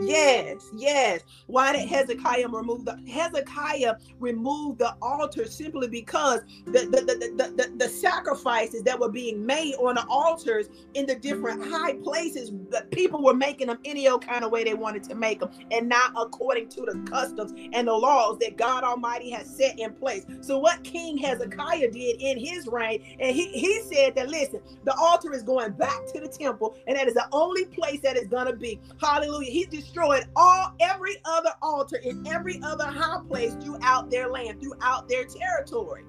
Yes, 0.00 0.70
yes. 0.74 1.20
Why 1.46 1.72
did 1.72 1.86
mm-hmm. 1.86 1.94
Hezekiah 1.94 2.48
remove 2.48 2.84
the 2.84 2.98
Hezekiah 3.06 3.96
removed 4.20 4.78
the 4.78 4.94
altar 5.02 5.46
simply 5.46 5.88
because 5.88 6.40
the 6.66 6.86
the, 6.86 7.00
the, 7.02 7.32
the, 7.36 7.52
the, 7.56 7.72
the 7.76 7.88
sacrifices 7.88 8.82
that 8.84 8.98
were 8.98 9.10
being 9.10 9.44
made 9.44 9.74
on 9.74 9.96
the 9.96 10.06
altars 10.06 10.68
in 10.94 11.06
the 11.06 11.14
different 11.14 11.60
mm-hmm. 11.60 11.72
high 11.72 11.94
places, 11.94 12.52
that 12.70 12.90
people 12.90 13.22
were 13.22 13.34
making 13.34 13.66
them 13.66 13.78
any 13.84 14.08
old 14.08 14.26
kind 14.26 14.44
of 14.44 14.50
way 14.50 14.64
they 14.64 14.74
wanted 14.74 15.02
to 15.04 15.14
make 15.14 15.40
them, 15.40 15.50
and 15.70 15.88
not 15.88 16.12
according 16.16 16.68
to 16.70 16.82
the 16.82 17.02
customs 17.10 17.52
and 17.72 17.88
the 17.88 17.92
laws 17.92 18.38
that 18.38 18.56
God 18.56 18.84
Almighty 18.84 19.30
has 19.30 19.54
set 19.54 19.78
in 19.78 19.92
place. 19.92 20.24
So 20.40 20.58
what 20.58 20.82
King 20.84 21.18
Hezekiah 21.18 21.90
did 21.90 22.20
in 22.20 22.38
his 22.38 22.66
reign, 22.66 23.16
and 23.20 23.34
he, 23.34 23.48
he 23.48 23.80
said 23.82 24.14
that 24.14 24.28
listen, 24.28 24.60
the 24.84 24.94
altar 24.94 25.32
is 25.32 25.42
going 25.42 25.72
back 25.72 26.06
to 26.14 26.20
the 26.20 26.28
temple, 26.28 26.76
and 26.86 26.96
that 26.96 27.08
is 27.08 27.14
the 27.14 27.28
only 27.32 27.64
place 27.66 28.00
that 28.00 28.16
is 28.16 28.26
gonna 28.28 28.54
be. 28.54 28.80
Hallelujah. 29.00 29.50
He 29.50 29.66
destroyed 29.82 30.24
all 30.36 30.72
every 30.80 31.16
other 31.24 31.50
altar 31.60 31.96
in 31.96 32.26
every 32.26 32.60
other 32.62 32.84
high 32.84 33.20
place 33.28 33.54
throughout 33.54 34.10
their 34.10 34.30
land, 34.30 34.60
throughout 34.60 35.08
their 35.08 35.24
territory. 35.24 36.04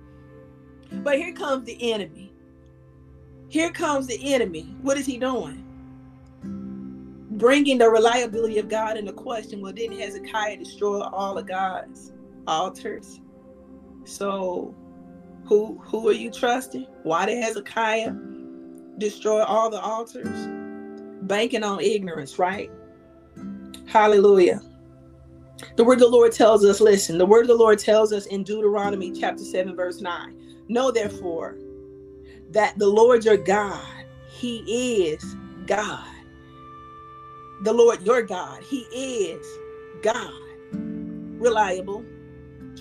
But 0.91 1.17
here 1.17 1.33
comes 1.33 1.65
the 1.65 1.91
enemy. 1.91 2.31
Here 3.49 3.71
comes 3.71 4.07
the 4.07 4.33
enemy. 4.33 4.75
What 4.81 4.97
is 4.97 5.05
he 5.05 5.17
doing? 5.17 5.59
Bringing 7.31 7.79
the 7.79 7.89
reliability 7.89 8.59
of 8.59 8.69
God 8.69 8.97
into 8.97 9.12
question. 9.12 9.62
Well, 9.62 9.73
didn't 9.73 9.99
Hezekiah 9.99 10.57
destroy 10.57 11.01
all 11.01 11.38
of 11.38 11.47
God's 11.47 12.13
altars? 12.47 13.19
So, 14.05 14.75
who 15.45 15.79
who 15.83 16.07
are 16.09 16.13
you 16.13 16.29
trusting? 16.29 16.86
Why 17.03 17.25
did 17.25 17.43
Hezekiah 17.43 18.13
destroy 18.97 19.41
all 19.43 19.69
the 19.69 19.81
altars? 19.81 20.47
Banking 21.23 21.63
on 21.63 21.79
ignorance, 21.79 22.38
right? 22.38 22.69
Hallelujah. 23.93 24.60
The 25.75 25.84
word 25.84 25.93
of 25.93 25.99
the 25.99 26.08
Lord 26.08 26.32
tells 26.32 26.65
us, 26.65 26.82
listen, 26.82 27.19
the 27.19 27.27
word 27.27 27.41
of 27.41 27.49
the 27.49 27.53
Lord 27.53 27.77
tells 27.77 28.12
us 28.12 28.25
in 28.25 28.43
Deuteronomy 28.43 29.12
chapter 29.12 29.43
7, 29.43 29.75
verse 29.75 30.01
9. 30.01 30.65
Know 30.67 30.89
therefore 30.89 31.60
that 32.49 32.79
the 32.79 32.88
Lord 32.88 33.23
your 33.23 33.38
God, 33.38 33.86
He 34.32 35.06
is 35.06 35.36
God. 35.67 36.08
The 37.62 37.71
Lord 37.71 38.01
your 38.01 38.23
God, 38.23 38.63
He 38.63 38.79
is 38.79 39.45
God. 40.01 40.34
Reliable, 40.73 42.03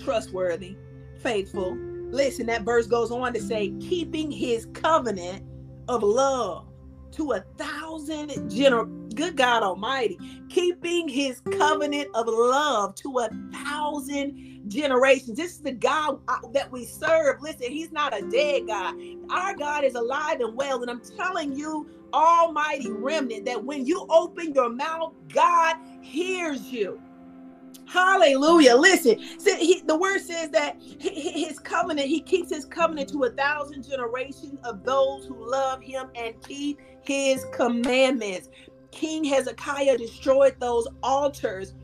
trustworthy, 0.03 0.75
faithful. 1.21 1.77
Listen, 2.09 2.47
that 2.47 2.63
verse 2.63 2.87
goes 2.87 3.11
on 3.11 3.33
to 3.35 3.39
say, 3.39 3.69
keeping 3.79 4.31
his 4.31 4.65
covenant 4.73 5.45
of 5.87 6.01
love 6.01 6.72
to 7.13 7.33
a 7.33 7.43
thousand 7.57 8.29
gener 8.49 8.87
good 9.15 9.37
God 9.37 9.63
Almighty, 9.63 10.19
keeping 10.49 11.07
his 11.09 11.41
covenant 11.59 12.09
of 12.15 12.27
love 12.27 12.95
to 12.97 13.19
a 13.19 13.29
thousand 13.53 14.33
generations. 14.67 15.37
This 15.37 15.53
is 15.53 15.61
the 15.61 15.73
God 15.73 16.19
uh, 16.29 16.37
that 16.53 16.71
we 16.71 16.85
serve. 16.85 17.37
Listen, 17.41 17.71
he's 17.71 17.91
not 17.91 18.17
a 18.17 18.23
dead 18.23 18.63
God. 18.67 18.95
Our 19.31 19.55
God 19.57 19.85
is 19.85 19.95
alive 19.95 20.39
and 20.41 20.55
well. 20.55 20.81
And 20.81 20.91
I'm 20.91 21.01
telling 21.17 21.53
you, 21.53 21.87
Almighty 22.13 22.91
remnant, 22.91 23.45
that 23.45 23.65
when 23.65 23.85
you 23.85 24.05
open 24.09 24.53
your 24.53 24.71
mouth, 24.71 25.13
God 25.33 25.75
hears 26.01 26.71
you. 26.71 27.02
Hallelujah. 27.85 28.75
Listen, 28.75 29.19
he, 29.19 29.81
the 29.85 29.97
word 29.97 30.19
says 30.19 30.49
that 30.49 30.77
his 30.99 31.59
covenant, 31.59 32.07
he 32.07 32.21
keeps 32.21 32.49
his 32.49 32.65
covenant 32.65 33.09
to 33.09 33.23
a 33.23 33.29
thousand 33.31 33.87
generations 33.87 34.57
of 34.63 34.83
those 34.83 35.25
who 35.25 35.49
love 35.49 35.81
him 35.81 36.07
and 36.15 36.33
keep 36.41 36.79
his 37.03 37.45
commandments. 37.51 38.49
King 38.91 39.23
Hezekiah 39.23 39.97
destroyed 39.97 40.55
those 40.59 40.87
altars 41.01 41.75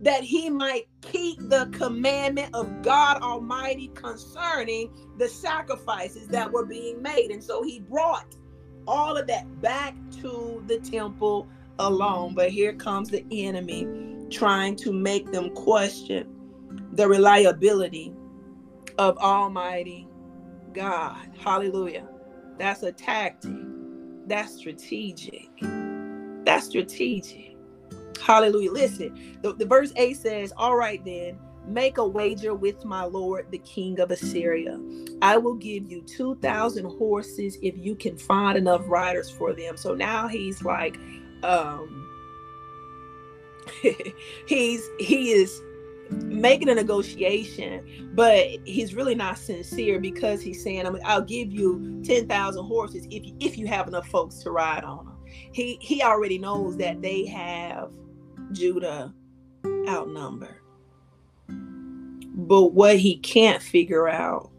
that 0.00 0.22
he 0.22 0.48
might 0.48 0.86
keep 1.02 1.38
the 1.48 1.68
commandment 1.72 2.54
of 2.54 2.82
God 2.82 3.20
Almighty 3.20 3.88
concerning 3.94 4.90
the 5.18 5.28
sacrifices 5.28 6.28
that 6.28 6.50
were 6.50 6.64
being 6.64 7.02
made. 7.02 7.30
And 7.30 7.42
so 7.42 7.62
he 7.62 7.80
brought 7.80 8.36
all 8.86 9.16
of 9.16 9.26
that 9.26 9.60
back 9.60 9.94
to 10.22 10.62
the 10.66 10.78
temple 10.78 11.48
alone. 11.78 12.34
But 12.34 12.50
here 12.50 12.72
comes 12.74 13.08
the 13.10 13.24
enemy 13.30 13.86
trying 14.30 14.76
to 14.76 14.92
make 14.92 15.30
them 15.32 15.50
question 15.54 16.34
the 16.92 17.08
reliability 17.08 18.12
of 18.98 19.16
Almighty 19.18 20.08
God. 20.72 21.30
Hallelujah. 21.38 22.08
That's 22.58 22.82
a 22.82 22.92
tactic. 22.92 23.52
That's 24.26 24.54
strategic. 24.56 25.48
That's 26.44 26.66
strategic. 26.66 27.56
Hallelujah. 28.20 28.72
Listen, 28.72 29.38
the, 29.42 29.54
the 29.54 29.66
verse 29.66 29.92
8 29.96 30.16
says, 30.16 30.52
All 30.56 30.76
right, 30.76 31.02
then, 31.04 31.38
make 31.66 31.98
a 31.98 32.06
wager 32.06 32.54
with 32.54 32.84
my 32.84 33.04
Lord, 33.04 33.50
the 33.50 33.58
king 33.58 34.00
of 34.00 34.10
Assyria. 34.10 34.78
I 35.22 35.36
will 35.36 35.54
give 35.54 35.90
you 35.90 36.02
2,000 36.02 36.84
horses 36.84 37.58
if 37.62 37.76
you 37.76 37.94
can 37.94 38.16
find 38.16 38.58
enough 38.58 38.82
riders 38.86 39.30
for 39.30 39.52
them. 39.52 39.76
So 39.76 39.94
now 39.94 40.28
he's 40.28 40.62
like, 40.62 40.98
um, 41.42 42.07
he's 44.46 44.88
he 44.98 45.30
is 45.30 45.60
making 46.10 46.68
a 46.68 46.74
negotiation, 46.74 48.10
but 48.14 48.46
he's 48.64 48.94
really 48.94 49.14
not 49.14 49.38
sincere 49.38 50.00
because 50.00 50.40
he's 50.40 50.62
saying, 50.62 50.86
"I'll 51.04 51.22
give 51.22 51.52
you 51.52 52.00
ten 52.04 52.26
thousand 52.28 52.64
horses 52.64 53.06
if 53.10 53.26
you, 53.26 53.36
if 53.40 53.58
you 53.58 53.66
have 53.66 53.88
enough 53.88 54.08
folks 54.08 54.36
to 54.42 54.50
ride 54.50 54.84
on 54.84 55.06
them." 55.06 55.16
He 55.52 55.78
he 55.80 56.02
already 56.02 56.38
knows 56.38 56.76
that 56.78 57.02
they 57.02 57.26
have 57.26 57.92
Judah 58.52 59.12
outnumbered. 59.88 60.60
But 61.48 62.72
what 62.72 62.98
he 62.98 63.16
can't 63.18 63.62
figure 63.62 64.08
out 64.08 64.50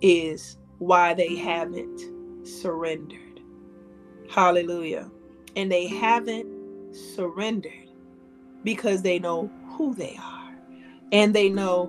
is 0.00 0.58
why 0.78 1.14
they 1.14 1.34
haven't 1.36 2.46
surrendered. 2.46 3.40
Hallelujah. 4.30 5.10
And 5.56 5.72
they 5.72 5.86
haven't 5.86 6.46
surrendered 6.94 7.85
because 8.66 9.00
they 9.00 9.20
know 9.20 9.48
who 9.68 9.94
they 9.94 10.18
are 10.20 10.52
and 11.12 11.32
they 11.32 11.48
know 11.48 11.86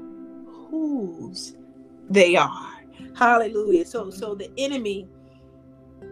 whose 0.70 1.56
they 2.08 2.36
are. 2.36 2.72
Hallelujah. 3.16 3.84
So 3.84 4.12
so 4.12 4.36
the 4.36 4.52
enemy 4.60 5.10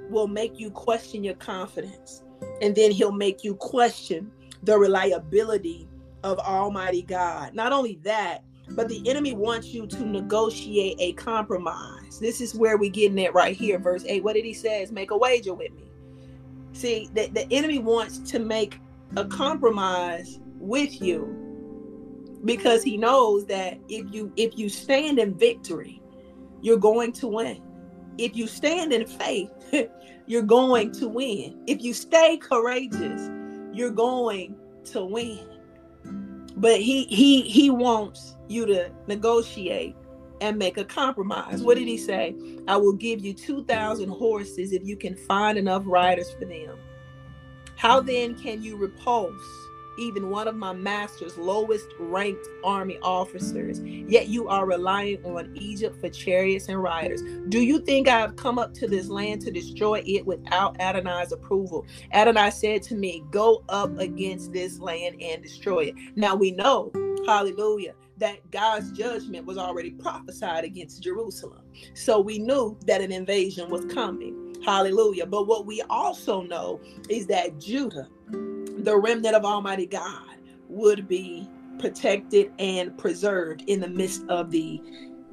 will 0.09 0.27
make 0.27 0.59
you 0.59 0.71
question 0.71 1.23
your 1.23 1.35
confidence 1.35 2.23
and 2.63 2.75
then 2.75 2.89
he'll 2.89 3.11
make 3.11 3.43
you 3.43 3.53
question 3.55 4.31
the 4.63 4.75
reliability 4.75 5.87
of 6.23 6.39
Almighty 6.39 7.03
God. 7.03 7.53
Not 7.53 7.71
only 7.71 7.99
that, 8.01 8.43
but 8.71 8.89
the 8.89 9.07
enemy 9.07 9.33
wants 9.33 9.67
you 9.67 9.85
to 9.85 10.03
negotiate 10.03 10.95
a 10.99 11.13
compromise. 11.13 12.17
This 12.19 12.41
is 12.41 12.55
where 12.55 12.77
we're 12.77 12.89
getting 12.89 13.19
it 13.19 13.35
right 13.35 13.55
here, 13.55 13.77
verse 13.77 14.03
8. 14.07 14.23
What 14.23 14.33
did 14.33 14.45
he 14.45 14.53
say? 14.55 14.83
Make 14.91 15.11
a 15.11 15.17
wager 15.17 15.53
with 15.53 15.71
me. 15.73 15.83
See, 16.73 17.07
the, 17.13 17.27
the 17.27 17.47
enemy 17.53 17.77
wants 17.77 18.17
to 18.31 18.39
make 18.39 18.79
a 19.15 19.25
compromise 19.25 20.39
with 20.65 21.01
you 21.01 21.45
because 22.43 22.83
he 22.83 22.97
knows 22.97 23.45
that 23.47 23.79
if 23.89 24.05
you 24.13 24.31
if 24.35 24.57
you 24.57 24.69
stand 24.69 25.19
in 25.19 25.33
victory, 25.33 26.01
you're 26.61 26.77
going 26.77 27.11
to 27.13 27.27
win. 27.27 27.61
If 28.17 28.35
you 28.35 28.47
stand 28.47 28.93
in 28.93 29.05
faith, 29.05 29.49
you're 30.27 30.43
going 30.43 30.91
to 30.93 31.07
win. 31.07 31.63
If 31.67 31.81
you 31.81 31.93
stay 31.93 32.37
courageous, 32.37 33.29
you're 33.73 33.91
going 33.91 34.55
to 34.85 35.05
win. 35.05 35.47
But 36.57 36.79
he 36.79 37.05
he 37.05 37.41
he 37.41 37.69
wants 37.69 38.35
you 38.47 38.65
to 38.67 38.91
negotiate 39.07 39.95
and 40.41 40.57
make 40.57 40.77
a 40.77 40.85
compromise. 40.85 41.63
What 41.63 41.77
did 41.77 41.87
he 41.87 41.97
say? 41.97 42.35
I 42.67 42.77
will 42.77 42.93
give 42.93 43.23
you 43.23 43.33
2,000 43.33 44.09
horses 44.09 44.73
if 44.73 44.83
you 44.83 44.97
can 44.97 45.15
find 45.15 45.57
enough 45.57 45.83
riders 45.85 46.29
for 46.31 46.45
them. 46.45 46.77
How 47.77 48.01
then 48.01 48.35
can 48.35 48.61
you 48.61 48.75
repulse 48.75 49.31
even 49.99 50.29
one 50.29 50.47
of 50.47 50.55
my 50.55 50.73
master's 50.73 51.37
lowest 51.37 51.87
ranked 51.99 52.47
army 52.63 52.99
officers, 53.01 53.81
yet 53.81 54.29
you 54.29 54.47
are 54.49 54.65
relying 54.65 55.23
on 55.25 55.51
Egypt 55.55 55.99
for 56.01 56.09
chariots 56.09 56.69
and 56.69 56.81
riders. 56.81 57.21
Do 57.49 57.61
you 57.61 57.79
think 57.79 58.07
I 58.07 58.19
have 58.19 58.35
come 58.37 58.59
up 58.59 58.73
to 58.75 58.87
this 58.87 59.09
land 59.09 59.41
to 59.43 59.51
destroy 59.51 60.03
it 60.05 60.25
without 60.25 60.77
Adonai's 60.81 61.31
approval? 61.31 61.85
Adonai 62.13 62.51
said 62.51 62.83
to 62.83 62.95
me, 62.95 63.23
Go 63.31 63.63
up 63.69 63.97
against 63.99 64.53
this 64.53 64.79
land 64.79 65.21
and 65.21 65.43
destroy 65.43 65.85
it. 65.85 65.95
Now 66.15 66.35
we 66.35 66.51
know, 66.51 66.91
hallelujah, 67.25 67.93
that 68.17 68.49
God's 68.51 68.91
judgment 68.93 69.45
was 69.45 69.57
already 69.57 69.91
prophesied 69.91 70.63
against 70.65 71.03
Jerusalem. 71.03 71.63
So 71.95 72.19
we 72.19 72.39
knew 72.39 72.77
that 72.87 73.01
an 73.01 73.11
invasion 73.11 73.69
was 73.69 73.85
coming. 73.85 74.55
Hallelujah. 74.65 75.25
But 75.25 75.47
what 75.47 75.65
we 75.65 75.81
also 75.89 76.41
know 76.41 76.81
is 77.09 77.27
that 77.27 77.59
Judah 77.59 78.09
the 78.85 78.97
remnant 78.97 79.35
of 79.35 79.43
Almighty 79.43 79.85
God 79.85 80.37
would 80.69 81.07
be 81.07 81.49
protected 81.79 82.51
and 82.59 82.97
preserved 82.97 83.63
in 83.67 83.79
the 83.79 83.87
midst 83.87 84.23
of 84.29 84.51
the 84.51 84.81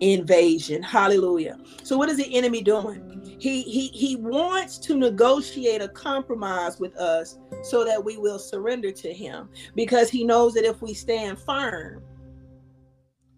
invasion. 0.01 0.83
Hallelujah. 0.83 1.59
So 1.85 1.97
what 1.97 2.09
is 2.09 2.17
the 2.17 2.35
enemy 2.35 2.63
doing? 2.63 3.37
He 3.39 3.63
he 3.63 3.89
he 3.89 4.17
wants 4.17 4.79
to 4.79 4.97
negotiate 4.97 5.81
a 5.81 5.89
compromise 5.89 6.81
with 6.81 6.97
us 6.97 7.39
so 7.63 7.85
that 7.85 8.05
we 8.05 8.17
will 8.17 8.39
surrender 8.39 8.91
to 8.91 9.13
him 9.13 9.49
because 9.75 10.11
he 10.11 10.25
knows 10.25 10.55
that 10.55 10.65
if 10.65 10.83
we 10.83 10.95
stand 10.95 11.39
firm, 11.39 12.03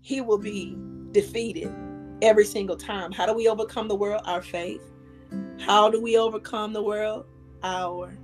he 0.00 0.20
will 0.20 0.38
be 0.38 0.76
defeated 1.12 1.72
every 2.22 2.44
single 2.44 2.76
time. 2.76 3.12
How 3.12 3.26
do 3.26 3.34
we 3.34 3.48
overcome 3.48 3.88
the 3.88 3.94
world? 3.94 4.22
Our 4.24 4.42
faith. 4.42 4.82
How 5.60 5.90
do 5.90 6.00
we 6.00 6.16
overcome 6.16 6.72
the 6.72 6.82
world? 6.82 7.26
Our 7.62 8.16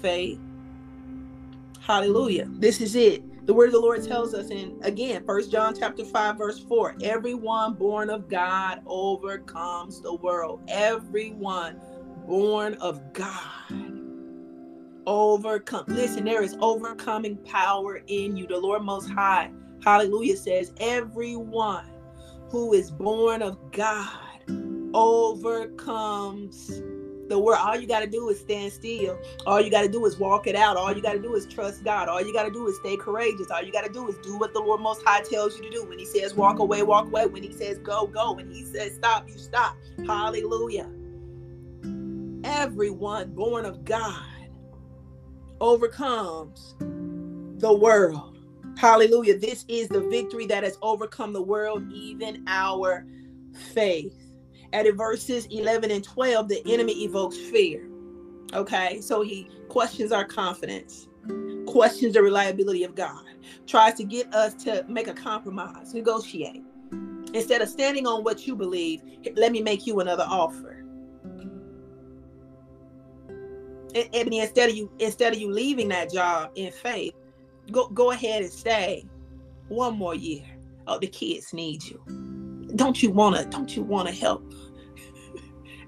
faith. 0.00 0.40
Hallelujah. 1.88 2.46
This 2.50 2.82
is 2.82 2.94
it. 2.94 3.46
The 3.46 3.54
word 3.54 3.68
of 3.68 3.72
the 3.72 3.80
Lord 3.80 4.06
tells 4.06 4.34
us 4.34 4.50
in 4.50 4.78
again, 4.82 5.24
First 5.24 5.50
John 5.50 5.74
chapter 5.74 6.04
5, 6.04 6.36
verse 6.36 6.58
4. 6.58 6.96
Everyone 7.02 7.76
born 7.76 8.10
of 8.10 8.28
God 8.28 8.82
overcomes 8.84 10.02
the 10.02 10.14
world. 10.16 10.60
Everyone 10.68 11.80
born 12.26 12.74
of 12.74 13.14
God 13.14 14.02
overcome. 15.06 15.86
Listen, 15.88 16.26
there 16.26 16.42
is 16.42 16.58
overcoming 16.60 17.38
power 17.38 18.02
in 18.06 18.36
you. 18.36 18.46
The 18.46 18.58
Lord 18.58 18.82
Most 18.82 19.08
High, 19.08 19.50
hallelujah, 19.82 20.36
says, 20.36 20.74
Everyone 20.80 21.88
who 22.50 22.74
is 22.74 22.90
born 22.90 23.40
of 23.40 23.56
God 23.72 24.42
overcomes 24.92 26.82
the 27.28 27.38
word 27.38 27.56
all 27.56 27.76
you 27.76 27.86
got 27.86 28.00
to 28.00 28.06
do 28.06 28.28
is 28.30 28.40
stand 28.40 28.72
still. 28.72 29.18
All 29.46 29.60
you 29.60 29.70
got 29.70 29.82
to 29.82 29.88
do 29.88 30.04
is 30.06 30.18
walk 30.18 30.46
it 30.46 30.56
out. 30.56 30.76
All 30.76 30.94
you 30.94 31.02
got 31.02 31.14
to 31.14 31.22
do 31.22 31.34
is 31.34 31.46
trust 31.46 31.84
god. 31.84 32.08
All 32.08 32.20
you 32.24 32.32
got 32.32 32.44
to 32.44 32.50
do 32.50 32.66
is 32.68 32.76
stay 32.78 32.96
courageous. 32.96 33.50
All 33.50 33.62
you 33.62 33.72
got 33.72 33.84
to 33.86 33.92
do 33.92 34.08
is 34.08 34.16
do 34.18 34.38
what 34.38 34.52
the 34.54 34.60
lord 34.60 34.80
most 34.80 35.02
high 35.06 35.22
tells 35.22 35.56
you 35.56 35.64
to 35.64 35.70
do. 35.70 35.84
When 35.84 35.98
he 35.98 36.06
says 36.06 36.34
walk 36.34 36.58
away 36.60 36.82
walk 36.82 37.06
away. 37.06 37.26
When 37.26 37.42
he 37.42 37.52
says 37.52 37.78
go 37.78 38.06
go. 38.06 38.32
When 38.32 38.50
he 38.52 38.64
says 38.64 38.94
stop 38.96 39.28
you 39.28 39.38
stop. 39.38 39.76
Hallelujah. 40.06 40.90
Everyone 42.44 43.32
born 43.32 43.64
of 43.66 43.84
god 43.84 44.24
overcomes 45.60 46.76
the 47.58 47.72
world. 47.74 48.38
Hallelujah. 48.78 49.38
This 49.38 49.64
is 49.68 49.88
the 49.88 50.02
victory 50.02 50.46
that 50.46 50.64
has 50.64 50.78
overcome 50.82 51.32
the 51.32 51.42
world 51.42 51.84
even 51.92 52.44
our 52.48 53.06
faith 53.74 54.17
at 54.72 54.86
verses 54.94 55.46
11 55.46 55.90
and 55.90 56.04
12, 56.04 56.48
the 56.48 56.62
enemy 56.72 57.04
evokes 57.04 57.36
fear. 57.36 57.88
Okay, 58.54 59.00
so 59.00 59.22
he 59.22 59.48
questions 59.68 60.10
our 60.12 60.24
confidence, 60.24 61.08
questions 61.66 62.14
the 62.14 62.22
reliability 62.22 62.84
of 62.84 62.94
God, 62.94 63.24
tries 63.66 63.94
to 63.94 64.04
get 64.04 64.32
us 64.34 64.54
to 64.64 64.84
make 64.88 65.08
a 65.08 65.14
compromise, 65.14 65.92
negotiate. 65.92 66.62
Instead 67.34 67.60
of 67.60 67.68
standing 67.68 68.06
on 68.06 68.24
what 68.24 68.46
you 68.46 68.56
believe, 68.56 69.02
let 69.36 69.52
me 69.52 69.60
make 69.60 69.86
you 69.86 70.00
another 70.00 70.24
offer. 70.26 70.84
Ebony, 73.94 74.40
instead 74.40 74.70
of 74.70 74.76
you 74.76 74.90
instead 74.98 75.32
of 75.32 75.38
you 75.38 75.50
leaving 75.50 75.88
that 75.88 76.12
job 76.12 76.50
in 76.54 76.70
faith, 76.70 77.14
go 77.70 77.88
go 77.88 78.12
ahead 78.12 78.42
and 78.42 78.52
stay 78.52 79.04
one 79.68 79.96
more 79.96 80.14
year. 80.14 80.44
Oh, 80.86 80.98
the 80.98 81.06
kids 81.06 81.52
need 81.52 81.82
you. 81.84 82.02
Don't 82.76 83.02
you 83.02 83.10
wanna 83.10 83.44
don't 83.46 83.74
you 83.74 83.82
wanna 83.82 84.12
help 84.12 84.52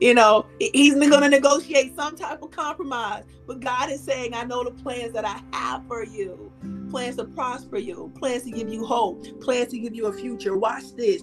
you 0.01 0.15
know, 0.15 0.47
he's 0.59 0.95
going 0.95 1.23
to 1.23 1.29
negotiate 1.29 1.95
some 1.95 2.17
type 2.17 2.43
of 2.43 2.51
compromise. 2.51 3.25
But 3.47 3.61
God 3.61 3.91
is 3.91 4.03
saying, 4.03 4.35
I 4.35 4.45
know 4.45 4.65
the 4.65 4.71
plans 4.71 5.13
that 5.13 5.25
I 5.25 5.41
have 5.57 5.87
for 5.87 6.05
you 6.05 6.53
plans 6.91 7.17
to 7.17 7.25
prosper 7.25 7.79
you, 7.79 8.13
plans 8.19 8.43
to 8.43 8.51
give 8.51 8.69
you 8.69 8.85
hope, 8.85 9.25
plans 9.41 9.71
to 9.71 9.79
give 9.79 9.95
you 9.95 10.07
a 10.07 10.13
future. 10.13 10.57
Watch 10.57 10.95
this. 10.97 11.23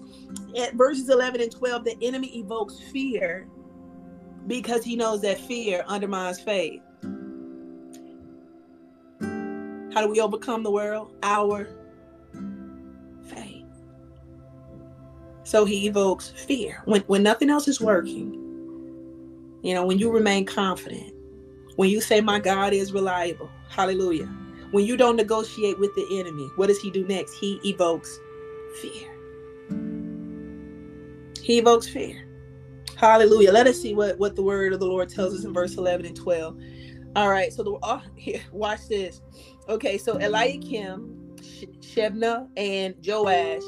At 0.58 0.74
verses 0.74 1.10
11 1.10 1.40
and 1.40 1.52
12, 1.52 1.84
the 1.84 1.96
enemy 2.02 2.38
evokes 2.38 2.80
fear 2.90 3.46
because 4.46 4.82
he 4.82 4.96
knows 4.96 5.20
that 5.22 5.38
fear 5.38 5.84
undermines 5.86 6.40
faith. 6.40 6.80
How 9.92 10.02
do 10.02 10.08
we 10.08 10.20
overcome 10.20 10.62
the 10.62 10.70
world? 10.70 11.14
Our 11.22 11.68
faith. 13.26 13.66
So 15.44 15.64
he 15.64 15.86
evokes 15.86 16.28
fear. 16.28 16.82
When, 16.86 17.02
when 17.02 17.22
nothing 17.22 17.50
else 17.50 17.68
is 17.68 17.80
working, 17.80 18.47
you 19.62 19.74
know, 19.74 19.84
when 19.84 19.98
you 19.98 20.10
remain 20.10 20.44
confident, 20.44 21.14
when 21.76 21.90
you 21.90 22.00
say, 22.00 22.20
My 22.20 22.38
God 22.38 22.72
is 22.72 22.92
reliable, 22.92 23.50
hallelujah. 23.68 24.26
When 24.70 24.84
you 24.84 24.96
don't 24.96 25.16
negotiate 25.16 25.78
with 25.78 25.94
the 25.94 26.06
enemy, 26.18 26.50
what 26.56 26.66
does 26.66 26.80
he 26.80 26.90
do 26.90 27.06
next? 27.06 27.34
He 27.34 27.60
evokes 27.64 28.18
fear. 28.80 29.08
He 31.42 31.58
evokes 31.58 31.88
fear. 31.88 32.28
Hallelujah. 32.96 33.52
Let 33.52 33.66
us 33.66 33.80
see 33.80 33.94
what, 33.94 34.18
what 34.18 34.36
the 34.36 34.42
word 34.42 34.72
of 34.72 34.80
the 34.80 34.86
Lord 34.86 35.08
tells 35.08 35.34
us 35.34 35.44
in 35.44 35.54
verse 35.54 35.76
11 35.76 36.04
and 36.04 36.16
12. 36.16 36.58
All 37.16 37.30
right, 37.30 37.52
so 37.52 37.62
the 37.62 37.78
oh, 37.82 38.02
here, 38.16 38.42
watch 38.52 38.88
this. 38.88 39.22
Okay, 39.68 39.98
so 39.98 40.18
Eliakim, 40.18 41.36
Shebna, 41.80 42.48
and 42.56 42.94
Joash 43.04 43.62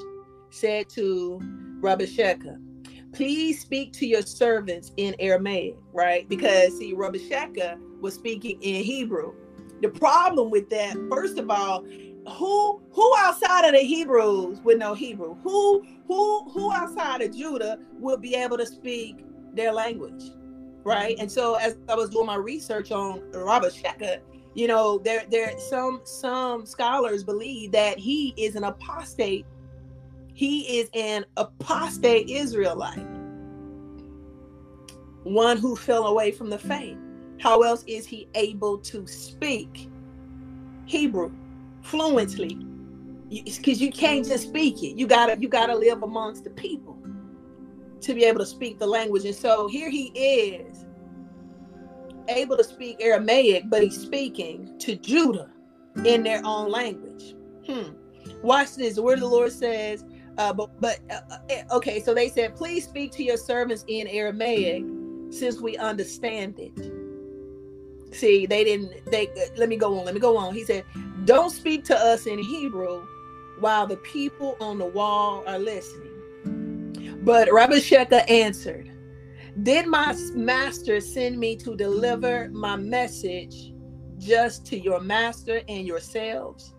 said 0.51 0.89
to 0.91 1.41
Rabashakeh, 1.81 2.70
please 3.13 3.61
speak 3.61 3.93
to 3.95 4.07
your 4.07 4.23
servants 4.23 4.93
in 4.97 5.15
Aramaic, 5.19 5.77
right? 5.93 6.29
Because 6.29 6.79
see, 6.79 6.95
Rabashakeh 6.95 7.79
was 8.01 8.15
speaking 8.15 8.61
in 8.63 8.83
Hebrew. 8.83 9.35
The 9.83 9.89
problem 9.89 10.51
with 10.51 10.69
that, 10.71 10.97
first 11.11 11.39
of 11.39 11.51
all, 11.51 11.85
who 12.29 12.83
who 12.93 13.15
outside 13.19 13.67
of 13.67 13.73
the 13.73 13.81
Hebrews 13.81 14.61
would 14.61 14.79
know 14.79 14.95
Hebrew? 14.95 15.37
Who 15.43 15.85
who 16.07 16.51
who 16.51 16.73
outside 16.73 17.23
of 17.23 17.37
Judah 17.37 17.79
would 17.99 18.21
be 18.21 18.35
able 18.35 18.59
to 18.59 18.67
speak 18.67 19.25
their 19.55 19.73
language? 19.73 20.23
right? 20.85 21.17
And 21.19 21.31
so 21.31 21.55
as 21.55 21.77
I 21.89 21.95
was 21.95 22.11
doing 22.11 22.27
my 22.27 22.37
research 22.37 22.91
on 22.93 23.21
Rabashakeh, 23.33 24.21
you 24.55 24.67
know, 24.67 24.99
there 24.99 25.25
there 25.31 25.59
some 25.59 26.01
some 26.05 26.67
scholars 26.67 27.23
believe 27.23 27.73
that 27.73 27.99
he 27.99 28.35
is 28.37 28.57
an 28.57 28.65
apostate. 28.65 29.47
He 30.41 30.79
is 30.79 30.89
an 30.95 31.27
apostate 31.37 32.31
Israelite, 32.31 33.07
one 35.25 35.59
who 35.59 35.77
fell 35.77 36.07
away 36.07 36.33
from 36.33 36.49
the 36.49 36.59
faith. 36.59 36.97
How 37.41 37.61
else 37.61 37.85
is 37.87 38.07
he 38.07 38.27
able 38.35 38.79
to 38.79 39.07
speak 39.07 39.91
Hebrew 40.87 41.31
fluently? 41.83 42.59
Because 43.29 43.83
you 43.83 43.93
can't 43.93 44.27
just 44.27 44.49
speak 44.49 44.83
it. 44.83 44.97
You 44.97 45.07
gotta 45.07 45.39
you 45.39 45.47
gotta 45.47 45.77
live 45.77 46.03
amongst 46.03 46.45
the 46.45 46.51
people 46.53 46.97
to 48.01 48.15
be 48.15 48.25
able 48.25 48.39
to 48.39 48.47
speak 48.47 48.79
the 48.79 48.87
language. 48.87 49.27
And 49.27 49.35
so 49.35 49.69
here 49.69 49.91
he 49.91 50.07
is 50.15 50.87
able 52.29 52.57
to 52.57 52.65
speak 52.65 52.97
Aramaic, 53.01 53.65
but 53.69 53.83
he's 53.83 54.01
speaking 54.01 54.79
to 54.79 54.97
Judah 54.97 55.51
in 56.07 56.23
their 56.23 56.41
own 56.47 56.71
language. 56.71 57.35
Hmm. 57.67 57.93
Watch 58.43 58.77
this. 58.77 58.95
The 58.95 59.03
word 59.03 59.19
of 59.19 59.21
the 59.21 59.27
Lord 59.27 59.53
says, 59.53 60.03
uh, 60.41 60.53
but 60.55 60.81
but 60.81 61.01
uh, 61.11 61.21
uh 61.31 61.39
eh, 61.51 61.63
okay. 61.71 62.01
So 62.01 62.15
they 62.15 62.31
said, 62.31 62.57
please 62.57 62.85
speak 62.85 63.13
to 63.13 63.23
your 63.23 63.37
servants 63.37 63.85
in 63.89 64.07
Aramaic, 64.07 64.83
since 65.31 65.61
we 65.61 65.77
understand 65.77 66.59
it. 66.59 68.15
See, 68.15 68.47
they 68.47 68.65
didn't. 68.65 69.05
They 69.11 69.29
uh, 69.29 69.55
let 69.59 69.69
me 69.69 69.77
go 69.77 69.99
on. 69.99 70.07
Let 70.07 70.15
me 70.15 70.21
go 70.21 70.39
on. 70.39 70.55
He 70.55 70.65
said, 70.65 70.85
don't 71.27 71.51
speak 71.51 71.85
to 71.85 71.97
us 71.97 72.27
in 72.27 72.39
Hebrew, 72.39 73.07
while 73.59 73.87
the 73.87 73.99
people 73.99 74.57
on 74.61 74.79
the 74.79 74.87
wall 74.87 75.45
are 75.47 75.59
listening. 75.59 77.21
But 77.23 77.49
Rabashakeh 77.49 78.31
answered, 78.31 78.91
did 79.63 79.87
my 79.87 80.17
master 80.35 81.03
send 81.03 81.39
me 81.39 81.55
to 81.57 81.77
deliver 81.77 82.49
my 82.51 82.77
message 82.77 83.75
just 84.17 84.65
to 84.67 84.79
your 84.79 85.01
master 85.01 85.61
and 85.69 85.87
yourselves? 85.87 86.73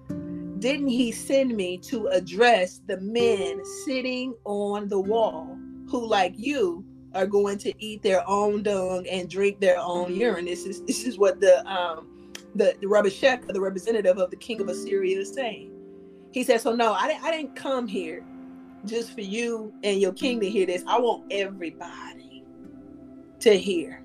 Didn't 0.61 0.89
he 0.89 1.11
send 1.11 1.57
me 1.57 1.79
to 1.79 2.05
address 2.09 2.81
the 2.85 2.97
men 2.97 3.65
sitting 3.83 4.35
on 4.45 4.87
the 4.89 4.99
wall 4.99 5.57
who, 5.89 6.05
like 6.05 6.33
you, 6.37 6.85
are 7.15 7.25
going 7.25 7.57
to 7.57 7.73
eat 7.83 8.03
their 8.03 8.23
own 8.29 8.61
dung 8.61 9.07
and 9.07 9.27
drink 9.27 9.59
their 9.59 9.79
own 9.79 10.15
urine? 10.15 10.45
This 10.45 10.67
is 10.67 10.83
this 10.83 11.03
is 11.03 11.17
what 11.17 11.41
the 11.41 11.65
um 11.67 12.37
the, 12.53 12.75
the 12.79 13.53
the 13.53 13.59
representative 13.59 14.19
of 14.19 14.29
the 14.29 14.35
king 14.35 14.61
of 14.61 14.67
Assyria, 14.67 15.17
is 15.17 15.33
saying. 15.33 15.71
He 16.31 16.43
said, 16.43 16.61
So 16.61 16.75
no, 16.75 16.93
I, 16.93 17.19
I 17.23 17.31
didn't 17.31 17.55
come 17.55 17.87
here 17.87 18.23
just 18.85 19.13
for 19.13 19.21
you 19.21 19.73
and 19.83 19.99
your 19.99 20.13
king 20.13 20.39
to 20.41 20.49
hear 20.49 20.67
this. 20.67 20.83
I 20.85 20.99
want 20.99 21.25
everybody 21.31 22.45
to 23.39 23.57
hear. 23.57 24.03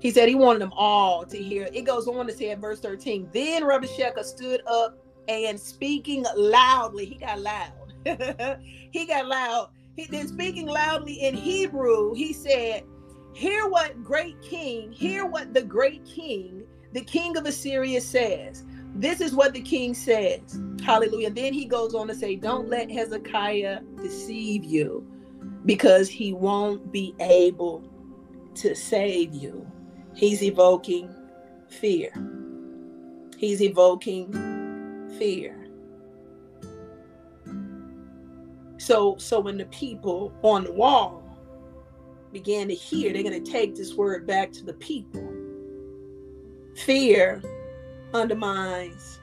He 0.00 0.12
said 0.12 0.28
he 0.28 0.36
wanted 0.36 0.60
them 0.60 0.72
all 0.76 1.24
to 1.24 1.36
hear. 1.36 1.68
It 1.72 1.82
goes 1.82 2.06
on 2.06 2.28
to 2.28 2.32
say 2.32 2.50
at 2.50 2.60
verse 2.60 2.78
13, 2.78 3.30
then 3.32 3.64
Rabashakeh 3.64 4.22
stood 4.22 4.60
up 4.68 5.03
and 5.28 5.58
speaking 5.58 6.24
loudly, 6.36 7.06
he 7.06 7.16
got 7.16 7.40
loud. 7.40 7.94
he 8.90 9.06
got 9.06 9.26
loud. 9.26 9.70
He 9.96 10.06
then 10.06 10.28
speaking 10.28 10.66
loudly 10.66 11.14
in 11.14 11.34
Hebrew, 11.34 12.14
he 12.14 12.32
said, 12.32 12.84
Hear 13.32 13.68
what 13.68 14.02
great 14.02 14.40
king, 14.42 14.92
hear 14.92 15.26
what 15.26 15.54
the 15.54 15.62
great 15.62 16.04
king, 16.04 16.64
the 16.92 17.00
king 17.00 17.36
of 17.36 17.46
Assyria 17.46 18.00
says. 18.00 18.64
This 18.94 19.20
is 19.20 19.34
what 19.34 19.54
the 19.54 19.60
king 19.60 19.94
says. 19.94 20.60
Hallelujah. 20.84 21.30
Then 21.30 21.52
he 21.52 21.64
goes 21.64 21.94
on 21.94 22.06
to 22.08 22.14
say, 22.14 22.36
Don't 22.36 22.68
let 22.68 22.90
Hezekiah 22.90 23.80
deceive 23.96 24.64
you 24.64 25.06
because 25.64 26.08
he 26.08 26.32
won't 26.32 26.92
be 26.92 27.14
able 27.20 27.84
to 28.56 28.74
save 28.74 29.34
you. 29.34 29.66
He's 30.14 30.42
evoking 30.42 31.12
fear. 31.68 32.12
He's 33.36 33.60
evoking 33.60 34.53
fear. 35.18 35.68
So 38.78 39.16
so 39.18 39.40
when 39.40 39.56
the 39.56 39.66
people 39.66 40.32
on 40.42 40.64
the 40.64 40.72
wall 40.72 41.22
began 42.32 42.68
to 42.68 42.74
hear, 42.74 43.12
they're 43.12 43.22
going 43.22 43.42
to 43.42 43.50
take 43.50 43.74
this 43.74 43.94
word 43.94 44.26
back 44.26 44.52
to 44.52 44.64
the 44.64 44.74
people. 44.74 45.26
Fear 46.84 47.42
undermines 48.12 49.20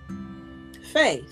faith. 0.92 1.32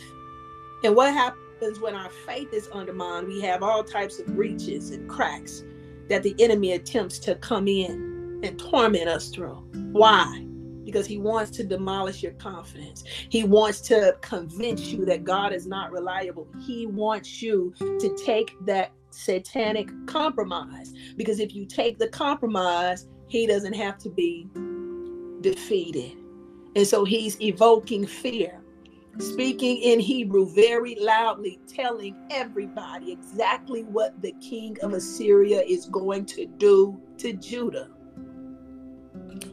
And 0.83 0.95
what 0.95 1.13
happens 1.13 1.79
when 1.79 1.95
our 1.95 2.09
faith 2.25 2.53
is 2.53 2.67
undermined? 2.69 3.27
We 3.27 3.41
have 3.41 3.63
all 3.63 3.83
types 3.83 4.19
of 4.19 4.27
breaches 4.27 4.91
and 4.91 5.09
cracks 5.09 5.63
that 6.09 6.23
the 6.23 6.35
enemy 6.39 6.73
attempts 6.73 7.19
to 7.19 7.35
come 7.35 7.67
in 7.67 8.39
and 8.43 8.59
torment 8.59 9.07
us 9.07 9.29
through. 9.29 9.55
Why? 9.91 10.45
Because 10.85 11.05
he 11.05 11.17
wants 11.17 11.51
to 11.51 11.63
demolish 11.63 12.23
your 12.23 12.33
confidence. 12.33 13.03
He 13.29 13.43
wants 13.43 13.81
to 13.81 14.17
convince 14.21 14.87
you 14.87 15.05
that 15.05 15.23
God 15.23 15.53
is 15.53 15.67
not 15.67 15.91
reliable. 15.91 16.47
He 16.65 16.87
wants 16.87 17.41
you 17.41 17.73
to 17.79 18.17
take 18.25 18.53
that 18.65 18.91
satanic 19.11 19.89
compromise. 20.07 20.93
Because 21.15 21.39
if 21.39 21.53
you 21.53 21.65
take 21.65 21.99
the 21.99 22.07
compromise, 22.07 23.07
he 23.27 23.45
doesn't 23.45 23.73
have 23.73 23.97
to 23.99 24.09
be 24.09 24.47
defeated. 25.41 26.17
And 26.75 26.87
so 26.87 27.03
he's 27.05 27.39
evoking 27.41 28.05
fear 28.05 28.61
speaking 29.19 29.77
in 29.77 29.99
Hebrew 29.99 30.47
very 30.53 30.95
loudly, 30.95 31.59
telling 31.67 32.15
everybody 32.31 33.11
exactly 33.11 33.83
what 33.83 34.21
the 34.21 34.33
king 34.33 34.77
of 34.81 34.93
Assyria 34.93 35.61
is 35.61 35.87
going 35.87 36.25
to 36.27 36.45
do 36.45 36.99
to 37.17 37.33
Judah. 37.33 37.89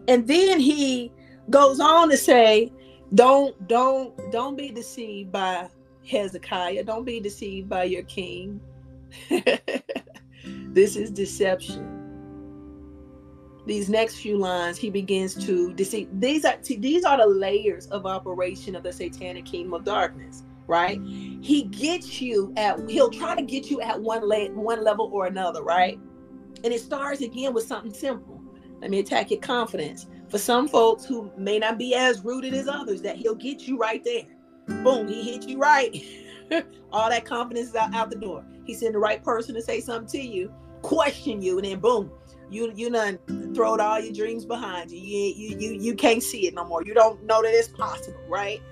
And 0.09 0.27
then 0.27 0.61
he 0.61 1.13
goes 1.51 1.81
on 1.81 2.11
to 2.11 2.17
say, 2.17 2.73
don't 3.15 3.69
don't 3.69 4.15
don't 4.33 4.57
be 4.57 4.71
deceived 4.71 5.33
by 5.33 5.69
Hezekiah. 6.09 6.85
Don't 6.85 7.05
be 7.05 7.21
deceived 7.21 7.69
by 7.69 7.85
your 7.85 8.03
king. 8.05 8.61
this 9.29 10.97
is 10.97 11.11
deception 11.11 11.97
these 13.67 13.89
next 13.89 14.17
few 14.17 14.39
lines, 14.39 14.79
he 14.79 14.91
begins 14.91 15.35
to 15.45 15.73
deceive. 15.75 16.09
These 16.21 16.45
are 16.45 16.57
these 16.79 17.05
are 17.05 17.19
the 17.19 17.27
layers 17.27 17.87
of 17.89 18.07
operation 18.07 18.77
of 18.77 18.85
the 18.85 18.93
satanic 18.93 19.45
kingdom 19.45 19.75
of 19.75 19.85
darkness, 19.85 20.45
right? 20.69 21.01
He 21.03 21.65
gets 21.65 22.21
you 22.21 22.53
at 22.57 22.89
he'll 22.89 23.11
try 23.11 23.35
to 23.35 23.43
get 23.43 23.69
you 23.69 23.81
at 23.81 24.01
one 24.01 24.23
le- 24.23 24.53
one 24.53 24.85
level 24.85 25.11
or 25.13 25.27
another, 25.27 25.63
right? 25.63 25.99
And 26.63 26.73
it 26.73 26.81
starts 26.81 27.21
again 27.21 27.53
with 27.53 27.67
something 27.67 27.93
simple. 27.93 28.36
Let 28.87 28.93
me 28.93 29.01
attack 29.01 29.33
your 29.33 29.41
confidence. 29.41 30.07
For 30.29 30.39
some 30.39 30.69
folks 30.69 31.05
who 31.05 31.29
may 31.37 31.59
not 31.59 31.77
be 31.77 31.97
as 31.97 32.25
rooted 32.25 32.55
as 32.55 32.69
others, 32.69 33.03
that 33.03 33.17
he'll 33.17 33.35
get 33.35 33.67
you 33.67 33.77
right 33.77 34.01
there. 34.05 34.23
Boom, 34.85 35.09
he 35.09 35.25
hit 35.33 35.49
you 35.49 35.59
right. 35.59 36.01
All 36.93 37.11
that 37.11 37.25
confidence 37.25 37.71
is 37.71 37.75
out, 37.75 37.93
out 37.97 38.11
the 38.11 38.17
door. 38.17 38.45
He 38.65 38.75
sent 38.75 38.93
the 38.93 39.01
right 39.01 39.21
person 39.25 39.57
to 39.57 39.61
say 39.61 39.81
something 39.81 40.07
to 40.21 40.25
you, 40.25 40.53
question 40.83 41.43
you, 41.43 41.59
and 41.59 41.67
then 41.67 41.81
boom, 41.81 42.13
you 42.49 42.73
you 42.77 42.89
done 42.89 43.19
throwed 43.57 43.81
all 43.81 43.99
your 43.99 44.13
dreams 44.13 44.45
behind 44.45 44.93
you. 44.93 45.01
You 45.01 45.35
you 45.35 45.59
you 45.59 45.81
you 45.81 45.95
can't 45.97 46.23
see 46.23 46.47
it 46.47 46.55
no 46.55 46.65
more. 46.65 46.85
You 46.85 46.95
don't 46.95 47.21
know 47.25 47.43
that 47.43 47.53
it's 47.53 47.67
possible, 47.67 48.23
right? 48.29 48.63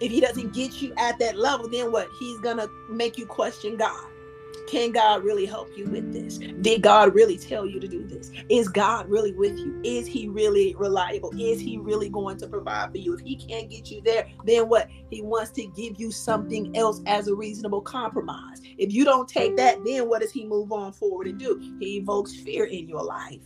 If 0.00 0.10
he 0.10 0.20
doesn't 0.20 0.52
get 0.52 0.82
you 0.82 0.92
at 0.96 1.20
that 1.20 1.38
level, 1.38 1.68
then 1.68 1.92
what? 1.92 2.08
He's 2.18 2.40
gonna 2.40 2.66
make 2.90 3.16
you 3.16 3.26
question 3.26 3.76
God. 3.76 4.04
Can 4.66 4.92
God 4.92 5.22
really 5.22 5.44
help 5.44 5.76
you 5.76 5.84
with 5.86 6.12
this? 6.12 6.38
Did 6.38 6.82
God 6.82 7.14
really 7.14 7.36
tell 7.36 7.66
you 7.66 7.78
to 7.80 7.86
do 7.86 8.06
this? 8.06 8.30
Is 8.48 8.68
God 8.68 9.08
really 9.08 9.32
with 9.32 9.58
you? 9.58 9.80
Is 9.84 10.06
He 10.06 10.28
really 10.28 10.74
reliable? 10.76 11.32
Is 11.38 11.60
He 11.60 11.78
really 11.78 12.08
going 12.08 12.38
to 12.38 12.46
provide 12.46 12.90
for 12.90 12.98
you? 12.98 13.14
If 13.14 13.20
He 13.20 13.36
can't 13.36 13.68
get 13.68 13.90
you 13.90 14.00
there, 14.02 14.26
then 14.44 14.68
what? 14.68 14.88
He 15.10 15.20
wants 15.22 15.50
to 15.52 15.66
give 15.66 16.00
you 16.00 16.10
something 16.10 16.74
else 16.76 17.02
as 17.06 17.28
a 17.28 17.34
reasonable 17.34 17.82
compromise. 17.82 18.60
If 18.78 18.92
you 18.92 19.04
don't 19.04 19.28
take 19.28 19.56
that, 19.56 19.84
then 19.84 20.08
what 20.08 20.22
does 20.22 20.32
He 20.32 20.46
move 20.46 20.72
on 20.72 20.92
forward 20.92 21.26
and 21.26 21.38
do? 21.38 21.58
He 21.78 21.98
evokes 21.98 22.34
fear 22.34 22.64
in 22.64 22.88
your 22.88 23.02
life. 23.02 23.42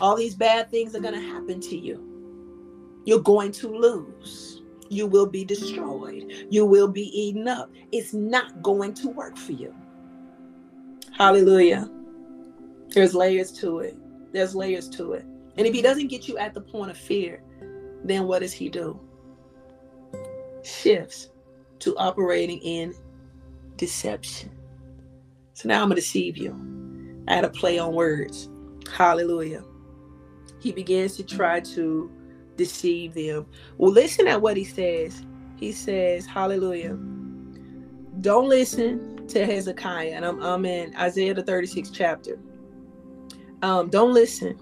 All 0.00 0.14
these 0.14 0.34
bad 0.34 0.70
things 0.70 0.94
are 0.94 1.00
going 1.00 1.14
to 1.14 1.20
happen 1.20 1.60
to 1.60 1.76
you. 1.76 2.04
You're 3.04 3.20
going 3.20 3.52
to 3.52 3.68
lose 3.68 4.57
you 4.90 5.06
will 5.06 5.26
be 5.26 5.44
destroyed. 5.44 6.46
You 6.50 6.64
will 6.66 6.88
be 6.88 7.08
eaten 7.18 7.48
up. 7.48 7.70
It's 7.92 8.12
not 8.12 8.62
going 8.62 8.94
to 8.94 9.08
work 9.08 9.36
for 9.36 9.52
you. 9.52 9.74
Hallelujah. 11.12 11.90
There's 12.90 13.14
layers 13.14 13.52
to 13.52 13.80
it. 13.80 13.96
There's 14.32 14.54
layers 14.54 14.88
to 14.90 15.12
it. 15.12 15.24
And 15.56 15.66
if 15.66 15.74
he 15.74 15.82
doesn't 15.82 16.08
get 16.08 16.28
you 16.28 16.38
at 16.38 16.54
the 16.54 16.60
point 16.60 16.90
of 16.90 16.96
fear, 16.96 17.42
then 18.04 18.26
what 18.26 18.40
does 18.40 18.52
he 18.52 18.68
do? 18.68 18.98
Shifts 20.62 21.28
to 21.80 21.96
operating 21.96 22.58
in 22.58 22.94
deception. 23.76 24.50
So 25.54 25.68
now 25.68 25.82
I'm 25.82 25.88
going 25.88 25.96
to 25.96 26.02
deceive 26.02 26.36
you. 26.36 27.24
I 27.26 27.34
had 27.34 27.44
a 27.44 27.50
play 27.50 27.78
on 27.78 27.94
words. 27.94 28.48
Hallelujah. 28.92 29.64
He 30.60 30.72
begins 30.72 31.16
to 31.16 31.24
try 31.24 31.60
to 31.60 32.10
deceive 32.58 33.14
them. 33.14 33.46
Well, 33.78 33.90
listen 33.90 34.28
at 34.28 34.42
what 34.42 34.58
he 34.58 34.64
says. 34.64 35.24
He 35.56 35.72
says, 35.72 36.26
Hallelujah. 36.26 36.98
Don't 38.20 38.48
listen 38.48 39.26
to 39.28 39.46
Hezekiah. 39.46 40.10
And 40.10 40.26
I'm, 40.26 40.42
I'm 40.42 40.66
in 40.66 40.94
Isaiah 40.96 41.32
the 41.32 41.42
36th 41.42 41.92
chapter. 41.94 42.38
Um, 43.62 43.88
don't 43.88 44.12
listen. 44.12 44.58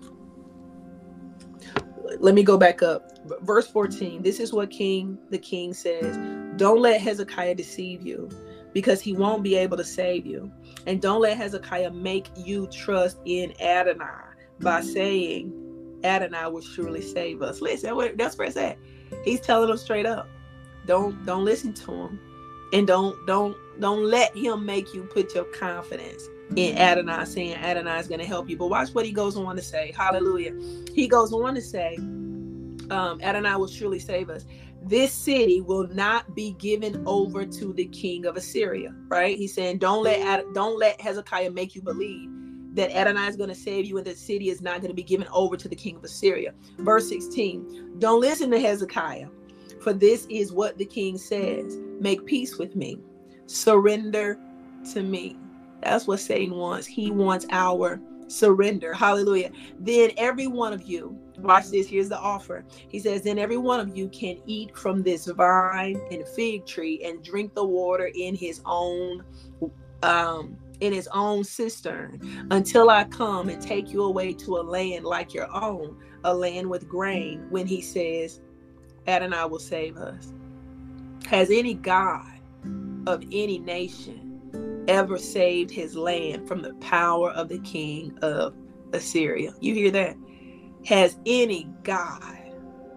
Let 2.21 2.35
me 2.35 2.43
go 2.43 2.57
back 2.57 2.83
up. 2.83 3.19
Verse 3.43 3.67
14. 3.67 4.23
This 4.23 4.39
is 4.39 4.53
what 4.53 4.71
King 4.71 5.19
the 5.31 5.39
king 5.39 5.75
says. 5.75 6.17
Don't 6.57 6.81
let 6.81 7.01
Hezekiah 7.01 7.57
deceive 7.57 8.07
you 8.07 8.31
because 8.73 9.01
he 9.01 9.13
won't 9.13 9.43
be 9.43 9.57
able 9.57 9.77
to 9.77 9.85
save 9.85 10.27
you. 10.27 10.53
And 10.87 11.03
don't 11.03 11.21
let 11.21 11.37
Hezekiah 11.37 11.91
make 11.91 12.29
you 12.37 12.67
trust 12.69 13.19
in 13.25 13.53
Adonai 13.61 14.05
by 14.61 14.81
saying, 14.81 15.66
Adonai 16.07 16.49
will 16.49 16.63
surely 16.63 17.03
save 17.03 17.43
us. 17.43 17.61
Listen, 17.61 18.17
that's 18.17 18.39
where 18.39 18.49
it's 18.49 18.57
at. 18.57 18.79
He's 19.25 19.41
telling 19.41 19.69
them 19.69 19.77
straight 19.77 20.07
up. 20.07 20.29
Don't 20.87 21.25
don't 21.27 21.45
listen 21.45 21.75
to 21.75 21.93
him. 21.93 22.21
And 22.73 22.87
don't 22.87 23.27
don't 23.27 23.57
don't 23.81 24.05
let 24.05 24.37
him 24.37 24.65
make 24.65 24.95
you 24.95 25.03
put 25.05 25.35
your 25.35 25.45
confidence 25.45 26.23
in 26.55 26.77
Adonai, 26.79 27.25
saying 27.25 27.55
Adonai 27.55 27.99
is 27.99 28.09
going 28.09 28.21
to 28.21 28.27
help 28.27 28.49
you. 28.49 28.57
But 28.57 28.69
watch 28.69 28.91
what 28.91 29.05
he 29.05 29.13
goes 29.13 29.37
on 29.37 29.57
to 29.57 29.63
say. 29.63 29.93
Hallelujah. 29.97 30.55
He 30.95 31.09
goes 31.09 31.33
on 31.33 31.55
to 31.55 31.61
say, 31.61 31.97
um, 31.97 33.21
Adonai 33.23 33.57
will 33.57 33.67
surely 33.67 33.99
save 33.99 34.31
us. 34.31 34.47
This 34.83 35.13
city 35.13 35.61
will 35.61 35.89
not 35.89 36.35
be 36.37 36.53
given 36.53 37.03
over 37.07 37.45
to 37.45 37.73
the 37.73 37.87
king 37.87 38.27
of 38.27 38.37
Assyria. 38.37 38.95
Right? 39.09 39.37
He's 39.37 39.55
saying, 39.55 39.79
don't 39.79 40.05
let 40.05 40.21
Ad- 40.21 40.55
don't 40.55 40.79
let 40.79 41.01
Hezekiah 41.01 41.51
make 41.51 41.75
you 41.75 41.83
believe 41.83 42.31
that 42.77 42.95
Adonai 42.95 43.27
is 43.27 43.37
going 43.37 43.49
to 43.49 43.55
save 43.55 43.87
you 43.87 43.99
and 43.99 44.07
that 44.07 44.19
city 44.19 44.51
is 44.51 44.61
not 44.61 44.81
going 44.81 44.91
to 44.91 44.95
be 44.95 45.03
given 45.03 45.27
over 45.33 45.57
to 45.57 45.69
the 45.69 45.75
king 45.75 45.97
of 45.97 46.05
Assyria. 46.05 46.53
Verse 46.79 47.09
16. 47.09 47.97
Don't 47.99 48.21
listen 48.21 48.51
to 48.51 48.61
Hezekiah, 48.61 49.29
for 49.81 49.93
this 49.93 50.27
is 50.31 50.53
what 50.53 50.79
the 50.79 50.85
king 50.85 51.19
says: 51.19 51.79
Make 52.01 52.25
peace 52.27 52.59
with 52.59 52.77
me, 52.77 52.99
surrender 53.47 54.39
to 54.93 55.03
me. 55.03 55.37
That's 55.83 56.07
what 56.07 56.21
Satan 56.21 56.55
wants. 56.57 56.87
He 56.87 57.11
wants 57.11 57.47
our 57.51 58.01
surrender. 58.29 58.93
Hallelujah. 58.93 59.51
Then 59.79 60.11
every 60.17 60.47
one 60.47 60.73
of 60.73 60.83
you, 60.83 61.19
watch 61.39 61.69
this, 61.69 61.89
here's 61.89 62.09
the 62.09 62.19
offer. 62.19 62.65
He 62.89 62.99
says, 62.99 63.23
Then 63.23 63.39
every 63.39 63.57
one 63.57 63.81
of 63.81 63.97
you 63.97 64.09
can 64.09 64.39
eat 64.47 64.77
from 64.77 65.03
this 65.03 65.27
vine 65.27 66.01
and 66.11 66.27
fig 66.29 66.67
tree 66.67 67.03
and 67.05 67.23
drink 67.23 67.55
the 67.55 67.65
water 67.65 68.11
in 68.15 68.35
his 68.35 68.61
own 68.65 69.25
um 70.03 70.59
in 70.81 70.93
his 70.93 71.09
own 71.13 71.45
cistern 71.45 72.47
until 72.51 72.91
I 72.91 73.05
come 73.05 73.49
and 73.49 73.61
take 73.61 73.91
you 73.93 74.03
away 74.03 74.33
to 74.35 74.57
a 74.59 74.63
land 74.63 75.05
like 75.05 75.35
your 75.35 75.53
own, 75.55 75.97
a 76.25 76.35
land 76.35 76.69
with 76.69 76.89
grain, 76.89 77.47
when 77.51 77.67
he 77.67 77.81
says, 77.81 78.41
Adonai 79.07 79.47
will 79.47 79.59
save 79.59 79.97
us. 79.97 80.33
Has 81.27 81.51
any 81.51 81.75
God 81.75 82.27
of 83.07 83.23
any 83.33 83.59
nation 83.59 84.85
ever 84.89 85.19
saved 85.19 85.71
his 85.71 85.97
land 85.97 86.47
from 86.47 86.63
the 86.63 86.75
power 86.75 87.31
of 87.31 87.49
the 87.49 87.59
king 87.61 88.17
of 88.23 88.55
Assyria. 88.93 89.53
You 89.61 89.75
hear 89.75 89.91
that? 89.93 90.17
Has 90.85 91.19
any 91.27 91.69
God 91.83 92.39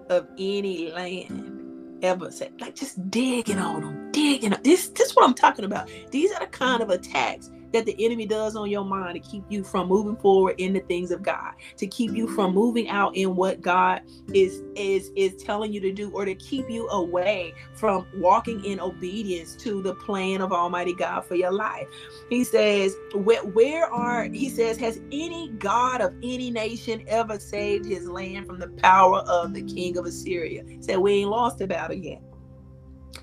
of 0.10 0.28
any 0.38 0.92
land 0.92 2.04
ever 2.04 2.32
said, 2.32 2.54
like 2.60 2.76
just 2.76 3.10
digging 3.10 3.60
on 3.60 3.82
them, 3.82 4.12
digging. 4.12 4.56
This, 4.64 4.90
this 4.90 5.10
is 5.10 5.16
what 5.16 5.28
I'm 5.28 5.34
talking 5.34 5.66
about. 5.66 5.90
These 6.12 6.32
are 6.32 6.40
the 6.40 6.48
kind 6.48 6.82
of 6.82 6.90
attacks 6.90 7.50
that 7.74 7.86
the 7.86 7.96
enemy 8.04 8.26
does 8.26 8.56
on 8.56 8.70
your 8.70 8.86
mind 8.86 9.16
to 9.16 9.20
keep 9.20 9.44
you 9.50 9.64
from 9.64 9.88
moving 9.88 10.18
forward 10.18 10.56
in 10.58 10.74
the 10.74 10.82
things 10.82 11.12
of 11.12 11.24
God, 11.24 11.54
to 11.78 11.88
keep 11.88 12.12
you 12.12 12.28
from 12.28 12.54
moving 12.54 12.90
out 12.90 13.16
in 13.16 13.36
what 13.36 13.62
God 13.62 14.02
is 14.34 14.64
is 14.76 15.12
is 15.16 15.36
telling 15.44 15.74
you 15.74 15.80
to 15.82 15.92
do, 15.92 16.12
or 16.12 16.26
to 16.26 16.36
keep 16.36 16.70
you 16.70 16.88
away 16.90 17.54
from 17.74 18.08
walking 18.16 18.64
in 18.66 18.80
obedience 18.80 19.56
to 19.58 19.82
the 19.82 19.96
plan 19.96 20.42
of 20.42 20.52
Almighty 20.52 20.94
God 20.94 21.22
for 21.26 21.36
your 21.36 21.52
life. 21.52 21.88
He 22.30 22.44
says, 22.44 22.96
where, 23.14 23.44
where 23.44 23.92
are 23.94 24.30
he 24.34 24.50
says, 24.50 24.78
has 24.78 25.00
any 25.12 25.52
God 25.58 26.02
of 26.02 26.14
any 26.24 26.52
nation 26.52 27.04
ever 27.08 27.40
saved 27.40 27.86
his 27.86 28.08
land 28.08 28.46
from 28.48 28.60
the 28.60 28.70
power 28.70 29.20
of 29.28 29.54
the 29.54 29.64
king 29.64 29.98
of 29.98 30.06
Assyria? 30.06 30.64
He 30.68 30.82
said, 30.82 30.98
We 30.98 31.14
ain't 31.14 31.30
lost 31.30 31.58
the 31.60 31.68
battle 31.68 31.96
yet. 31.96 32.22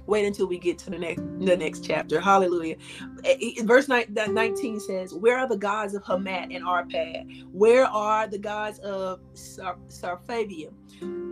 Wait 0.07 0.24
until 0.24 0.46
we 0.46 0.59
get 0.59 0.78
to 0.78 0.90
the 0.90 0.98
next 0.98 1.22
the 1.40 1.57
next 1.57 1.84
chapter. 1.84 2.20
Hallelujah. 2.20 2.76
Eh, 3.24 3.36
eh, 3.59 3.62
verse 3.64 3.88
19 3.88 4.80
says, 4.80 5.14
Where 5.14 5.38
are 5.38 5.48
the 5.48 5.57
gods 5.57 5.94
of 5.94 6.02
Hamat 6.04 6.54
and 6.54 6.64
Arpad? 6.64 7.44
Where 7.52 7.86
are 7.86 8.26
the 8.26 8.38
gods 8.38 8.78
of 8.80 9.20
Sar-? 9.34 9.78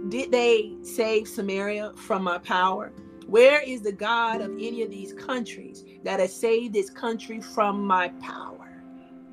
Did 0.08 0.30
they 0.30 0.76
save 0.82 1.28
Samaria 1.28 1.92
from 1.96 2.22
my 2.24 2.38
power? 2.38 2.92
Where 3.26 3.60
is 3.62 3.80
the 3.80 3.92
God 3.92 4.42
of 4.42 4.50
any 4.52 4.82
of 4.82 4.90
these 4.90 5.12
countries 5.14 5.84
that 6.02 6.20
has 6.20 6.34
saved 6.34 6.74
this 6.74 6.90
country 6.90 7.40
from 7.40 7.84
my 7.86 8.08
power? 8.20 8.82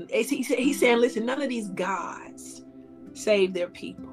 He's 0.10 0.80
saying, 0.80 0.98
listen, 0.98 1.26
none 1.26 1.42
of 1.42 1.50
these 1.50 1.68
gods 1.70 2.64
save 3.14 3.54
their 3.54 3.68
people. 3.68 4.10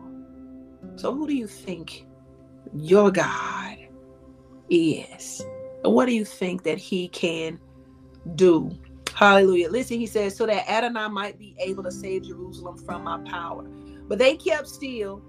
So 0.97 1.15
who 1.15 1.27
do 1.27 1.35
you 1.35 1.47
think 1.47 2.07
your 2.75 3.11
God 3.11 3.88
is. 4.71 5.45
And 5.85 5.93
what 5.93 6.07
do 6.07 6.15
you 6.15 6.25
think 6.25 6.63
that 6.65 6.79
he 6.79 7.09
can 7.09 7.59
do? 8.35 8.71
Hallelujah. 9.15 9.71
Listen, 9.71 9.99
he 9.99 10.07
says, 10.07 10.37
so 10.37 10.47
that 10.47 10.69
Adonai 10.71 11.09
might 11.09 11.39
be 11.39 11.55
able 11.59 11.83
to 11.83 11.91
save 11.91 12.25
Jerusalem 12.25 12.77
from 12.79 13.05
my 13.05 13.19
power. 13.29 13.65
But 14.07 14.19
they 14.19 14.37
kept 14.37 14.69
still 14.69 15.23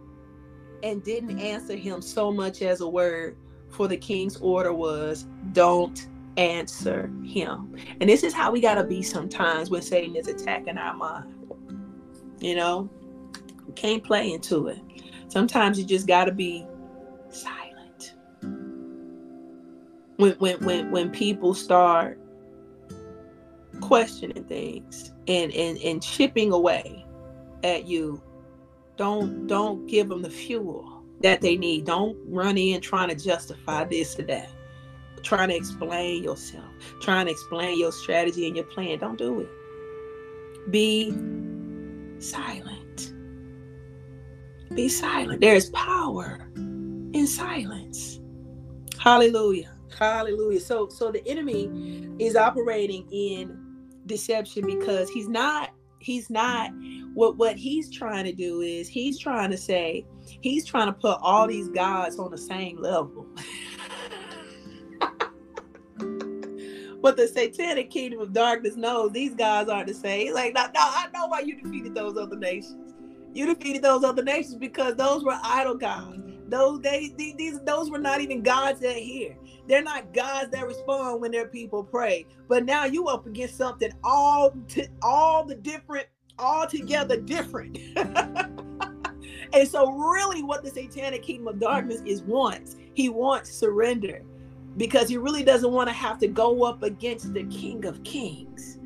and 0.84 1.04
didn't 1.04 1.40
answer 1.40 1.76
him 1.76 2.02
so 2.02 2.32
much 2.32 2.62
as 2.62 2.82
a 2.82 2.88
word, 2.88 3.36
for 3.70 3.88
the 3.88 3.98
king's 3.98 4.38
order 4.38 4.74
was, 4.74 5.28
don't 5.52 6.08
answer 6.38 7.12
him. 7.24 7.76
And 8.00 8.10
this 8.10 8.24
is 8.24 8.34
how 8.34 8.52
we 8.52 8.62
got 8.62 8.76
to 8.76 8.84
be 8.84 9.02
sometimes 9.02 9.70
when 9.70 9.82
Satan 9.82 10.16
is 10.16 10.28
attacking 10.28 10.78
our 10.78 10.96
mind. 10.96 11.34
You 12.40 12.56
know, 12.56 12.90
we 13.68 13.74
can't 13.74 14.04
play 14.04 14.32
into 14.32 14.68
it. 14.68 14.80
Sometimes 15.28 15.78
you 15.78 15.86
just 15.86 16.08
got 16.08 16.26
to 16.26 16.32
be 16.32 16.66
silent 17.30 17.69
when 20.20 20.34
when 20.34 20.60
when 20.66 20.92
when 20.92 21.10
people 21.10 21.54
start 21.54 22.20
questioning 23.80 24.44
things 24.44 25.14
and 25.30 25.52
and 25.54 25.78
and 25.78 26.04
chipping 26.04 26.52
away 26.52 27.06
at 27.64 27.88
you 27.88 28.22
don't 28.98 29.48
don't 29.48 29.88
give 29.88 30.10
them 30.10 30.22
the 30.22 30.30
fuel 30.30 31.02
that 31.22 31.40
they 31.40 31.56
need. 31.56 31.86
Don't 31.86 32.18
run 32.28 32.58
in 32.58 32.82
trying 32.82 33.08
to 33.10 33.16
justify 33.16 33.86
this 33.86 34.20
or 34.20 34.24
that. 34.24 34.50
Trying 35.24 35.50
to 35.50 35.56
explain 35.56 36.24
yourself. 36.24 36.66
Trying 37.02 37.26
to 37.28 37.32
explain 37.32 37.80
your 37.80 37.92
strategy 37.94 38.46
and 38.48 38.56
your 38.58 38.66
plan. 38.66 39.00
Don't 39.00 39.18
do 39.18 39.42
it. 39.42 40.72
Be 40.72 41.12
silent. 42.20 43.14
Be 44.76 44.90
silent. 44.90 45.40
There 45.40 45.56
is 45.56 45.70
power 45.70 46.50
in 46.56 47.26
silence. 47.26 48.20
Hallelujah 48.98 49.79
Hallelujah. 50.00 50.62
So 50.62 50.88
so 50.88 51.12
the 51.12 51.28
enemy 51.28 52.10
is 52.20 52.38
operating 52.38 53.06
in 53.12 53.60
deception 54.06 54.66
because 54.66 55.10
he's 55.10 55.28
not 55.28 55.72
he's 56.00 56.30
not 56.30 56.72
what 57.14 57.36
what 57.38 57.58
he's 57.58 57.92
trying 57.92 58.24
to 58.24 58.32
do 58.32 58.62
is 58.62 58.88
he's 58.88 59.20
trying 59.20 59.52
to 59.52 59.58
say 59.58 60.06
he's 60.42 60.66
trying 60.66 60.88
to 60.88 60.94
put 60.94 61.18
all 61.22 61.48
these 61.48 61.68
gods 61.68 62.18
on 62.18 62.32
the 62.32 62.38
same 62.38 62.82
level. 62.82 63.28
but 67.02 67.18
the 67.18 67.28
satanic 67.28 67.90
kingdom 67.90 68.22
of 68.22 68.32
darkness 68.32 68.78
knows 68.78 69.12
these 69.12 69.36
guys 69.36 69.68
aren't 69.68 69.88
the 69.88 69.94
same. 69.94 70.34
like, 70.34 70.54
no, 70.54 70.64
no, 70.64 70.72
I 70.76 71.08
know 71.14 71.28
why 71.28 71.42
you 71.42 71.62
defeated 71.62 71.94
those 71.94 72.18
other 72.18 72.38
nations. 72.38 72.94
You 73.34 73.54
defeated 73.54 73.82
those 73.82 74.06
other 74.06 74.24
nations 74.24 74.56
because 74.56 74.96
those 74.96 75.26
were 75.26 75.38
idol 75.44 75.76
gods. 75.76 76.24
Those 76.48 76.80
they 76.82 77.14
these 77.18 77.60
those 77.62 77.92
were 77.92 78.00
not 78.00 78.22
even 78.22 78.42
gods 78.42 78.80
that 78.80 78.96
here. 78.96 79.36
They're 79.70 79.84
not 79.84 80.14
gods 80.16 80.50
that 80.50 80.66
respond 80.66 81.22
when 81.22 81.32
their 81.32 81.48
people 81.48 81.84
pray. 81.84 82.26
But 82.48 82.66
now 82.66 82.86
you 82.86 83.08
up 83.08 83.28
against 83.28 83.56
something 83.56 83.92
all 84.04 84.52
to 84.70 84.88
all 85.04 85.46
the 85.46 85.54
different, 85.54 86.08
all 86.40 86.66
together 86.66 87.22
different. 87.22 87.78
and 87.96 89.68
so 89.68 89.92
really 89.92 90.42
what 90.42 90.64
the 90.64 90.72
satanic 90.72 91.22
kingdom 91.22 91.50
of 91.50 91.60
darkness 91.60 92.02
is 92.04 92.24
wants. 92.24 92.78
He 92.96 93.10
wants 93.10 93.52
surrender 93.52 94.24
because 94.76 95.08
he 95.08 95.18
really 95.18 95.44
doesn't 95.44 95.72
want 95.72 95.88
to 95.88 95.94
have 95.94 96.18
to 96.20 96.28
go 96.28 96.64
up 96.64 96.82
against 96.82 97.36
the 97.36 97.44
king 97.44 97.86
of 97.86 98.04
kings. 98.04 98.80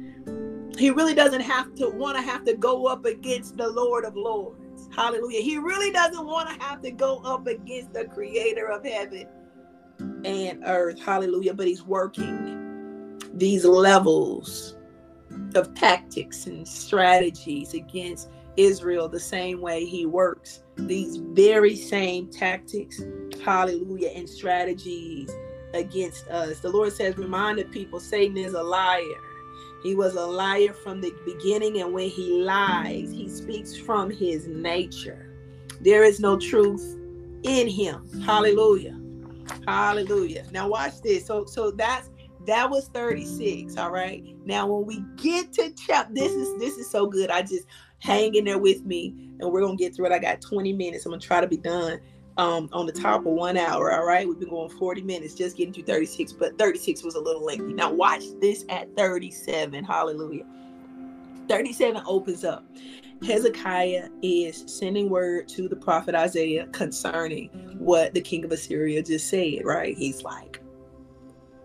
He 0.77 0.89
really 0.89 1.15
doesn't 1.15 1.41
have 1.41 1.73
to 1.75 1.87
want 1.91 2.17
to 2.17 2.21
have 2.21 2.43
to 2.43 2.55
go 2.55 2.87
up 2.87 3.05
against 3.05 3.55
the 3.55 3.69
Lord 3.69 4.03
of 4.03 4.17
Lords. 4.17 4.89
Hallelujah. 4.93 5.39
He 5.39 5.57
really 5.59 5.91
doesn't 5.91 6.25
want 6.25 6.49
to 6.49 6.61
have 6.65 6.81
to 6.81 6.91
go 6.91 7.21
up 7.23 7.47
against 7.47 7.93
the 7.93 8.03
creator 8.03 8.67
of 8.67 8.83
heaven 8.83 9.27
and 10.25 10.63
earth. 10.65 10.99
Hallelujah. 10.99 11.53
But 11.53 11.67
he's 11.67 11.83
working 11.83 13.19
these 13.33 13.65
levels 13.65 14.77
of 15.55 15.73
tactics 15.75 16.47
and 16.47 16.67
strategies 16.67 17.73
against 17.73 18.29
Israel 18.57 19.09
the 19.09 19.19
same 19.19 19.61
way 19.61 19.85
he 19.85 20.05
works 20.05 20.63
these 20.77 21.17
very 21.17 21.75
same 21.75 22.27
tactics, 22.29 23.01
hallelujah, 23.43 24.09
and 24.09 24.29
strategies 24.29 25.31
against 25.73 26.27
us. 26.27 26.59
The 26.59 26.69
Lord 26.69 26.93
says, 26.93 27.17
remind 27.17 27.59
the 27.59 27.65
people 27.65 27.99
Satan 27.99 28.37
is 28.37 28.53
a 28.53 28.63
liar 28.63 29.03
He 29.83 29.95
was 29.95 30.15
a 30.15 30.25
liar 30.25 30.73
from 30.73 31.01
the 31.01 31.13
beginning, 31.25 31.81
and 31.81 31.93
when 31.93 32.09
he 32.09 32.41
lies, 32.41 33.11
he 33.11 33.29
speaks 33.29 33.75
from 33.75 34.09
his 34.09 34.47
nature. 34.47 35.35
There 35.81 36.03
is 36.03 36.19
no 36.21 36.39
truth 36.39 36.97
in 37.43 37.67
him. 37.67 38.07
Hallelujah. 38.23 38.97
Hallelujah. 39.67 40.45
Now 40.51 40.67
watch 40.67 41.01
this. 41.01 41.25
So 41.25 41.45
so 41.45 41.71
that's 41.71 42.09
that 42.45 42.69
was 42.69 42.89
36. 42.89 43.77
All 43.77 43.91
right. 43.91 44.23
Now 44.45 44.67
when 44.67 44.85
we 44.85 45.03
get 45.21 45.53
to 45.53 45.73
chapter, 45.73 46.13
this 46.13 46.31
is 46.31 46.59
this 46.59 46.77
is 46.77 46.89
so 46.89 47.07
good. 47.07 47.29
I 47.29 47.41
just 47.41 47.65
hang 47.99 48.35
in 48.35 48.45
there 48.45 48.59
with 48.59 48.83
me 48.85 49.15
and 49.39 49.51
we're 49.51 49.61
gonna 49.61 49.77
get 49.77 49.95
through 49.95 50.07
it. 50.07 50.11
I 50.11 50.19
got 50.19 50.41
20 50.41 50.73
minutes. 50.73 51.05
I'm 51.05 51.11
gonna 51.11 51.21
try 51.21 51.41
to 51.41 51.47
be 51.47 51.57
done 51.57 51.99
um, 52.37 52.69
on 52.73 52.85
the 52.85 52.91
top 52.91 53.21
of 53.21 53.33
one 53.33 53.57
hour. 53.57 53.91
All 53.91 54.05
right, 54.05 54.27
we've 54.27 54.39
been 54.39 54.49
going 54.49 54.69
40 54.69 55.01
minutes, 55.03 55.35
just 55.35 55.57
getting 55.57 55.73
through 55.73 55.83
36, 55.83 56.33
but 56.33 56.57
36 56.57 57.03
was 57.03 57.15
a 57.15 57.19
little 57.19 57.45
lengthy. 57.45 57.73
Now, 57.73 57.91
watch 57.91 58.23
this 58.39 58.65
at 58.69 58.95
37. 58.95 59.83
Hallelujah. 59.83 60.45
37 61.47 62.01
opens 62.05 62.43
up. 62.43 62.65
Hezekiah 63.25 64.09
is 64.21 64.63
sending 64.67 65.09
word 65.09 65.47
to 65.49 65.67
the 65.67 65.75
prophet 65.75 66.15
Isaiah 66.15 66.67
concerning 66.67 67.49
what 67.77 68.13
the 68.13 68.21
king 68.21 68.43
of 68.45 68.51
Assyria 68.51 69.01
just 69.01 69.29
said, 69.29 69.61
right? 69.63 69.97
He's 69.97 70.23
like, 70.23 70.61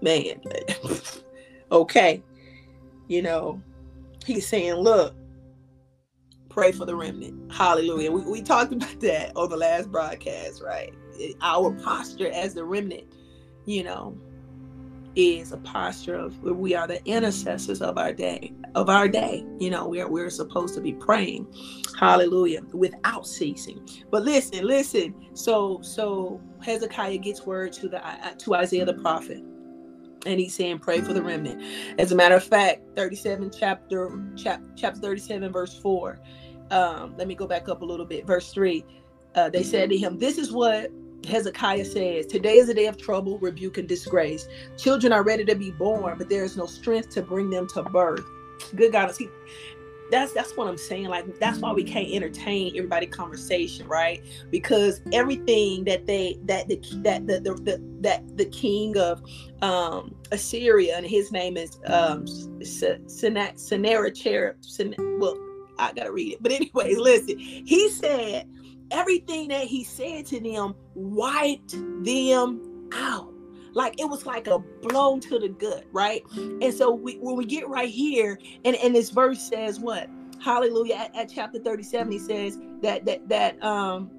man, 0.00 0.40
okay. 1.72 2.22
You 3.08 3.22
know, 3.22 3.62
he's 4.24 4.46
saying, 4.46 4.74
look, 4.74 5.14
pray 6.48 6.72
for 6.72 6.84
the 6.84 6.94
remnant. 6.94 7.52
Hallelujah. 7.52 8.12
We, 8.12 8.22
we 8.22 8.42
talked 8.42 8.72
about 8.74 9.00
that 9.00 9.36
on 9.36 9.50
the 9.50 9.56
last 9.56 9.90
broadcast, 9.90 10.62
right? 10.62 10.92
Our 11.40 11.72
posture 11.82 12.30
as 12.30 12.54
the 12.54 12.64
remnant, 12.64 13.12
you 13.66 13.82
know, 13.82 14.16
is 15.18 15.52
a 15.52 15.56
posture 15.58 16.14
of 16.14 16.40
where 16.42 16.54
we 16.54 16.74
are 16.74 16.86
the 16.86 17.04
intercessors 17.04 17.82
of 17.82 17.98
our 17.98 18.12
day, 18.12 18.52
of 18.74 18.88
our 18.88 19.08
day. 19.08 19.44
You 19.58 19.70
know, 19.70 19.88
we're 19.88 20.08
we're 20.08 20.30
supposed 20.30 20.74
to 20.74 20.80
be 20.80 20.92
praying, 20.92 21.52
hallelujah, 21.98 22.62
without 22.72 23.26
ceasing. 23.26 23.86
But 24.10 24.22
listen, 24.22 24.64
listen. 24.64 25.14
So 25.34 25.80
so 25.82 26.40
Hezekiah 26.64 27.18
gets 27.18 27.44
word 27.44 27.72
to 27.74 27.88
the 27.88 28.06
uh, 28.06 28.34
to 28.38 28.54
Isaiah 28.54 28.84
the 28.84 28.94
prophet 28.94 29.42
and 30.26 30.40
he's 30.40 30.52
saying 30.52 30.80
pray 30.80 31.00
for 31.00 31.12
the 31.12 31.22
remnant 31.22 31.62
as 32.00 32.10
a 32.10 32.14
matter 32.14 32.34
of 32.34 32.42
fact 32.42 32.82
37 32.96 33.52
chapter 33.56 34.20
chap, 34.36 34.60
chapter 34.74 34.98
37 34.98 35.52
verse 35.52 35.78
4 35.78 36.18
um, 36.72 37.14
let 37.16 37.28
me 37.28 37.36
go 37.36 37.46
back 37.46 37.68
up 37.68 37.82
a 37.82 37.84
little 37.84 38.04
bit. 38.04 38.26
Verse 38.26 38.52
3 38.52 38.84
uh, 39.34 39.48
they 39.48 39.62
said 39.62 39.90
to 39.90 39.96
him, 39.96 40.18
This 40.18 40.38
is 40.38 40.52
what 40.52 40.90
Hezekiah 41.26 41.84
says 41.84 42.26
Today 42.26 42.54
is 42.54 42.68
a 42.68 42.74
day 42.74 42.86
of 42.86 42.96
trouble, 42.96 43.38
rebuke, 43.38 43.78
and 43.78 43.88
disgrace. 43.88 44.46
Children 44.78 45.12
are 45.12 45.22
ready 45.24 45.44
to 45.44 45.54
be 45.54 45.70
born, 45.70 46.16
but 46.18 46.28
there 46.28 46.44
is 46.44 46.56
no 46.56 46.66
strength 46.66 47.10
to 47.10 47.22
bring 47.22 47.50
them 47.50 47.66
to 47.68 47.82
birth. 47.82 48.24
Good 48.74 48.92
God, 48.92 49.14
see, 49.14 49.28
that's 50.10 50.32
that's 50.32 50.56
what 50.56 50.68
I'm 50.68 50.78
saying. 50.78 51.06
Like 51.08 51.38
that's 51.38 51.60
why 51.60 51.72
we 51.72 51.84
can't 51.84 52.10
entertain 52.10 52.72
everybody 52.76 53.06
conversation, 53.06 53.86
right? 53.88 54.22
Because 54.50 55.00
everything 55.12 55.84
that 55.84 56.06
they 56.06 56.38
that 56.44 56.68
the 56.68 56.80
that 57.02 57.26
the, 57.26 57.40
the, 57.40 57.54
the 57.54 57.82
that 58.00 58.36
the 58.36 58.46
king 58.46 58.96
of 58.96 59.22
um 59.62 60.14
Assyria 60.32 60.96
and 60.96 61.06
his 61.06 61.32
name 61.32 61.56
is 61.56 61.78
um 61.86 62.26
Sennacherib. 62.62 64.56
Well, 65.18 65.38
I 65.78 65.92
gotta 65.92 66.12
read 66.12 66.34
it. 66.34 66.42
But 66.42 66.52
anyways, 66.52 66.98
listen. 66.98 67.38
He 67.38 67.88
said 67.90 68.46
everything 68.90 69.48
that 69.48 69.64
he 69.64 69.84
said 69.84 70.26
to 70.26 70.40
them 70.40 70.74
wiped 70.94 71.72
them 72.04 72.88
out. 72.92 73.32
Like 73.72 74.00
it 74.00 74.08
was 74.08 74.26
like 74.26 74.46
a 74.46 74.58
blow 74.58 75.18
to 75.20 75.38
the 75.38 75.48
gut, 75.48 75.84
right? 75.92 76.22
And 76.36 76.72
so 76.72 76.90
we, 76.90 77.16
when 77.16 77.36
we 77.36 77.44
get 77.44 77.68
right 77.68 77.88
here, 77.88 78.38
and, 78.64 78.76
and 78.76 78.94
this 78.94 79.10
verse 79.10 79.40
says 79.40 79.78
what? 79.78 80.08
Hallelujah. 80.42 80.94
At, 80.94 81.16
at 81.16 81.32
chapter 81.32 81.58
37, 81.58 82.10
he 82.10 82.18
says 82.18 82.58
that 82.80 83.04
that 83.04 83.28
that 83.28 83.62
um 83.62 84.10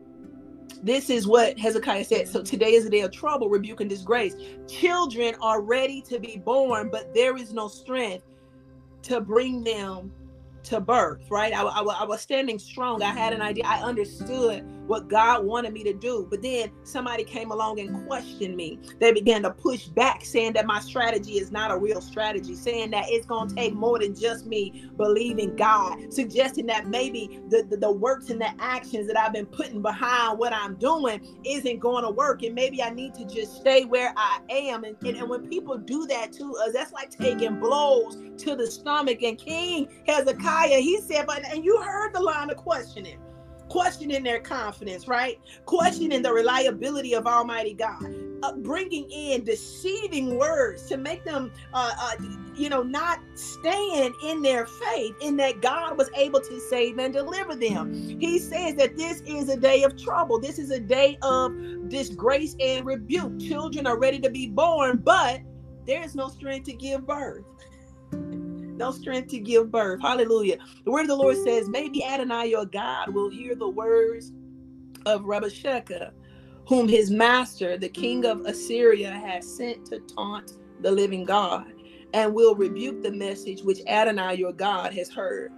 this 0.83 1.09
is 1.09 1.27
what 1.27 1.57
Hezekiah 1.57 2.05
said. 2.05 2.27
So 2.27 2.41
today 2.41 2.73
is 2.73 2.85
a 2.85 2.89
day 2.89 3.01
of 3.01 3.11
trouble, 3.11 3.49
rebuke, 3.49 3.81
and 3.81 3.89
disgrace. 3.89 4.35
Children 4.67 5.35
are 5.41 5.61
ready 5.61 6.01
to 6.03 6.19
be 6.19 6.37
born, 6.37 6.89
but 6.89 7.13
there 7.13 7.35
is 7.35 7.53
no 7.53 7.67
strength 7.67 8.25
to 9.03 9.19
bring 9.19 9.63
them 9.63 10.11
to 10.63 10.79
birth, 10.79 11.29
right? 11.29 11.53
I, 11.53 11.63
I, 11.63 11.81
I, 11.81 12.03
was 12.05 12.21
standing 12.21 12.59
strong. 12.59 13.01
I 13.01 13.11
had 13.11 13.33
an 13.33 13.41
idea. 13.41 13.63
I 13.65 13.81
understood 13.81 14.65
what 14.89 15.07
God 15.07 15.45
wanted 15.45 15.71
me 15.71 15.83
to 15.83 15.93
do. 15.93 16.25
But 16.29 16.41
then 16.41 16.71
somebody 16.83 17.23
came 17.23 17.51
along 17.51 17.79
and 17.79 18.07
questioned 18.07 18.55
me. 18.55 18.79
They 18.99 19.11
began 19.11 19.43
to 19.43 19.51
push 19.51 19.85
back, 19.85 20.25
saying 20.25 20.53
that 20.53 20.65
my 20.65 20.79
strategy 20.79 21.33
is 21.33 21.51
not 21.51 21.69
a 21.69 21.77
real 21.77 22.01
strategy, 22.01 22.55
saying 22.55 22.89
that 22.91 23.05
it's 23.07 23.27
going 23.27 23.49
to 23.49 23.55
take 23.55 23.75
more 23.75 23.99
than 23.99 24.15
just 24.15 24.47
me 24.47 24.89
believing 24.97 25.55
God, 25.55 26.11
suggesting 26.11 26.65
that 26.67 26.87
maybe 26.87 27.39
the, 27.49 27.63
the, 27.69 27.77
the 27.77 27.91
works 27.91 28.31
and 28.31 28.41
the 28.41 28.49
actions 28.59 29.05
that 29.07 29.17
I've 29.17 29.31
been 29.31 29.45
putting 29.45 29.83
behind 29.83 30.39
what 30.39 30.53
I'm 30.53 30.73
doing 30.75 31.37
isn't 31.45 31.79
going 31.79 32.03
to 32.03 32.09
work. 32.09 32.41
And 32.41 32.55
maybe 32.55 32.81
I 32.81 32.89
need 32.89 33.13
to 33.13 33.25
just 33.25 33.57
stay 33.57 33.85
where 33.85 34.11
I 34.17 34.39
am. 34.49 34.85
And, 34.85 34.97
and, 35.05 35.17
and 35.17 35.29
when 35.29 35.47
people 35.47 35.77
do 35.77 36.07
that 36.07 36.33
to 36.33 36.55
us, 36.65 36.73
that's 36.73 36.93
like 36.93 37.11
taking 37.11 37.59
blows 37.59 38.17
to 38.39 38.55
the 38.55 38.65
stomach. 38.65 39.21
And 39.21 39.37
King 39.37 39.87
Hezekiah, 40.07 40.79
he 40.79 40.99
said, 41.01 41.27
but 41.27 41.45
and 41.45 41.63
you 41.63 41.79
heard 41.79 42.13
the 42.15 42.21
line 42.21 42.49
of 42.49 42.57
questioning 42.57 43.19
questioning 43.69 44.23
their 44.23 44.39
confidence, 44.39 45.07
right? 45.07 45.39
Questioning 45.65 46.21
the 46.21 46.33
reliability 46.33 47.13
of 47.13 47.27
Almighty 47.27 47.73
God, 47.73 48.03
uh, 48.43 48.53
bringing 48.57 49.09
in 49.09 49.43
deceiving 49.43 50.37
words 50.37 50.87
to 50.87 50.97
make 50.97 51.23
them, 51.23 51.51
uh, 51.73 51.91
uh, 51.97 52.11
you 52.55 52.69
know, 52.69 52.83
not 52.83 53.19
stand 53.35 54.13
in 54.25 54.41
their 54.41 54.65
faith 54.65 55.15
in 55.21 55.37
that 55.37 55.61
God 55.61 55.97
was 55.97 56.09
able 56.15 56.41
to 56.41 56.59
save 56.59 56.97
and 56.97 57.13
deliver 57.13 57.55
them. 57.55 58.19
He 58.19 58.39
says 58.39 58.75
that 58.75 58.97
this 58.97 59.21
is 59.21 59.49
a 59.49 59.57
day 59.57 59.83
of 59.83 60.01
trouble. 60.01 60.39
This 60.39 60.59
is 60.59 60.71
a 60.71 60.79
day 60.79 61.17
of 61.21 61.53
disgrace 61.89 62.55
and 62.59 62.85
rebuke. 62.85 63.39
Children 63.39 63.87
are 63.87 63.97
ready 63.97 64.19
to 64.19 64.29
be 64.29 64.47
born, 64.47 64.97
but 64.97 65.41
there 65.85 66.03
is 66.03 66.15
no 66.15 66.27
strength 66.27 66.65
to 66.65 66.73
give 66.73 67.05
birth 67.05 67.45
no 68.79 68.91
strength 68.91 69.29
to 69.29 69.39
give 69.39 69.71
birth. 69.71 70.01
Hallelujah. 70.01 70.57
The 70.85 70.91
word 70.91 71.01
of 71.01 71.07
the 71.09 71.15
Lord 71.15 71.37
says, 71.37 71.69
Maybe 71.69 72.03
Adonai 72.03 72.47
your 72.47 72.65
God 72.65 73.13
will 73.13 73.29
hear 73.29 73.53
the 73.55 73.69
words 73.69 74.31
of 75.05 75.23
Rabashakeh, 75.23 76.11
whom 76.67 76.87
his 76.87 77.11
master, 77.11 77.77
the 77.77 77.89
king 77.89 78.25
of 78.25 78.41
Assyria, 78.45 79.11
has 79.11 79.45
sent 79.45 79.85
to 79.87 79.99
taunt 79.99 80.53
the 80.81 80.91
living 80.91 81.25
God, 81.25 81.71
and 82.13 82.33
will 82.33 82.55
rebuke 82.55 83.03
the 83.03 83.11
message 83.11 83.61
which 83.61 83.79
Adonai 83.87 84.35
your 84.35 84.53
God 84.53 84.93
has 84.93 85.09
heard. 85.09 85.51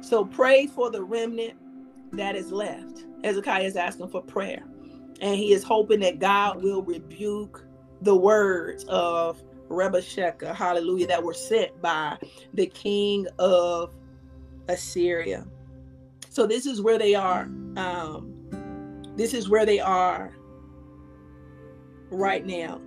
So 0.00 0.24
pray 0.24 0.66
for 0.66 0.90
the 0.90 1.02
remnant 1.02 1.54
that 2.12 2.36
is 2.36 2.52
left. 2.52 3.04
Hezekiah 3.24 3.64
is 3.64 3.76
asking 3.76 4.08
for 4.08 4.22
prayer. 4.22 4.62
And 5.20 5.34
he 5.36 5.52
is 5.52 5.64
hoping 5.64 6.00
that 6.00 6.20
God 6.20 6.62
will 6.62 6.82
rebuke 6.82 7.64
the 8.02 8.14
words 8.14 8.84
of 8.84 9.42
Rabashakeh, 9.68 10.54
hallelujah, 10.54 11.06
that 11.06 11.22
were 11.22 11.34
sent 11.34 11.80
by 11.80 12.18
the 12.54 12.66
king 12.66 13.26
of 13.38 13.94
Assyria. 14.68 15.46
So 16.30 16.46
this 16.46 16.66
is 16.66 16.80
where 16.80 16.98
they 16.98 17.14
are. 17.14 17.42
Um, 17.76 18.34
this 19.16 19.34
is 19.34 19.48
where 19.48 19.66
they 19.66 19.80
are 19.80 20.32
right 22.10 22.46
now 22.46 22.80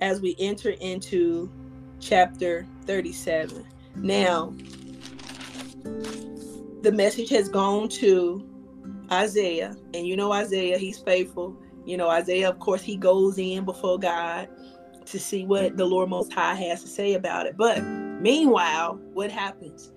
as 0.00 0.20
we 0.20 0.36
enter 0.38 0.70
into 0.70 1.50
chapter 2.00 2.66
37. 2.86 3.66
Now, 3.96 4.54
the 6.82 6.92
message 6.92 7.28
has 7.30 7.48
gone 7.48 7.88
to 7.90 8.48
Isaiah, 9.10 9.76
and 9.94 10.06
you 10.06 10.16
know 10.16 10.32
Isaiah, 10.32 10.78
he's 10.78 10.98
faithful. 10.98 11.56
You 11.84 11.96
know, 11.96 12.08
Isaiah, 12.08 12.48
of 12.48 12.58
course, 12.58 12.82
he 12.82 12.96
goes 12.96 13.38
in 13.38 13.64
before 13.64 13.98
God 13.98 14.48
to 15.06 15.18
see 15.18 15.44
what 15.44 15.76
the 15.76 15.84
Lord 15.84 16.08
Most 16.08 16.32
High 16.32 16.54
has 16.54 16.82
to 16.82 16.88
say 16.88 17.14
about 17.14 17.46
it. 17.46 17.56
But 17.56 17.82
meanwhile, 17.82 18.94
what 19.12 19.30
happens? 19.30 19.92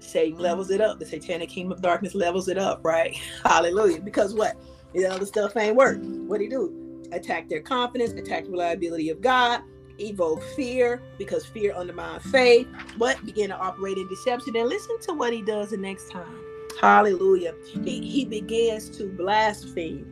Satan 0.00 0.38
levels 0.38 0.70
it 0.70 0.80
up. 0.80 0.98
The 0.98 1.06
satanic 1.06 1.48
kingdom 1.48 1.72
of 1.72 1.82
darkness 1.82 2.14
levels 2.14 2.48
it 2.48 2.58
up, 2.58 2.84
right? 2.84 3.16
Hallelujah. 3.44 4.00
Because 4.00 4.34
what? 4.34 4.56
You 4.94 5.02
know, 5.02 5.10
the 5.10 5.14
other 5.16 5.26
stuff 5.26 5.56
ain't 5.56 5.76
work. 5.76 5.98
What 6.02 6.38
do 6.38 6.44
he 6.44 6.50
do? 6.50 7.08
Attack 7.12 7.48
their 7.48 7.60
confidence, 7.60 8.12
attack 8.12 8.44
the 8.44 8.50
reliability 8.50 9.10
of 9.10 9.20
God, 9.20 9.62
evoke 9.98 10.42
fear 10.56 11.02
because 11.18 11.46
fear 11.46 11.74
undermines 11.74 12.24
faith. 12.24 12.66
What 12.98 13.24
begin 13.24 13.50
to 13.50 13.56
operate 13.56 13.96
in 13.96 14.08
deception. 14.08 14.56
And 14.56 14.68
listen 14.68 14.98
to 15.02 15.14
what 15.14 15.32
he 15.32 15.42
does 15.42 15.70
the 15.70 15.76
next 15.76 16.10
time. 16.10 16.38
Hallelujah. 16.80 17.54
He, 17.84 18.00
he 18.00 18.24
begins 18.24 18.90
to 18.96 19.08
blaspheme. 19.08 20.06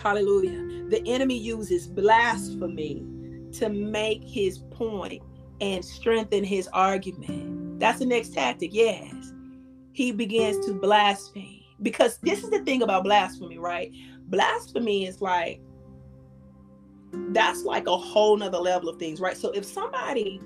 Hallelujah. 0.00 0.88
The 0.88 1.02
enemy 1.06 1.38
uses 1.38 1.86
blasphemy 1.86 3.04
to 3.54 3.68
make 3.68 4.22
his 4.24 4.58
point 4.58 5.22
and 5.60 5.84
strengthen 5.84 6.44
his 6.44 6.68
argument. 6.68 7.78
That's 7.78 7.98
the 7.98 8.06
next 8.06 8.34
tactic, 8.34 8.70
yes. 8.72 9.32
He 9.92 10.12
begins 10.12 10.64
to 10.66 10.74
blaspheme. 10.74 11.60
Because 11.82 12.18
this 12.18 12.44
is 12.44 12.50
the 12.50 12.60
thing 12.60 12.82
about 12.82 13.04
blasphemy, 13.04 13.58
right? 13.58 13.92
Blasphemy 14.28 15.06
is 15.06 15.20
like, 15.20 15.60
that's 17.12 17.64
like 17.64 17.86
a 17.86 17.96
whole 17.96 18.36
nother 18.36 18.58
level 18.58 18.88
of 18.88 18.98
things, 18.98 19.20
right? 19.20 19.36
So 19.36 19.50
if 19.50 19.64
somebody 19.64 20.40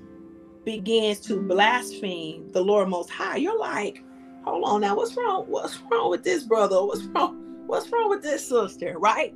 begins 0.64 1.20
to 1.20 1.40
blaspheme 1.40 2.50
the 2.52 2.60
Lord 2.60 2.88
Most 2.88 3.10
High, 3.10 3.36
you're 3.36 3.58
like, 3.58 4.02
hold 4.44 4.64
on 4.64 4.80
now, 4.80 4.96
what's 4.96 5.16
wrong? 5.16 5.44
What's 5.48 5.78
wrong 5.90 6.10
with 6.10 6.24
this 6.24 6.44
brother? 6.44 6.84
What's 6.84 7.04
wrong? 7.04 7.64
What's 7.66 7.88
wrong 7.90 8.08
with 8.08 8.22
this 8.22 8.48
sister? 8.48 8.98
Right? 8.98 9.34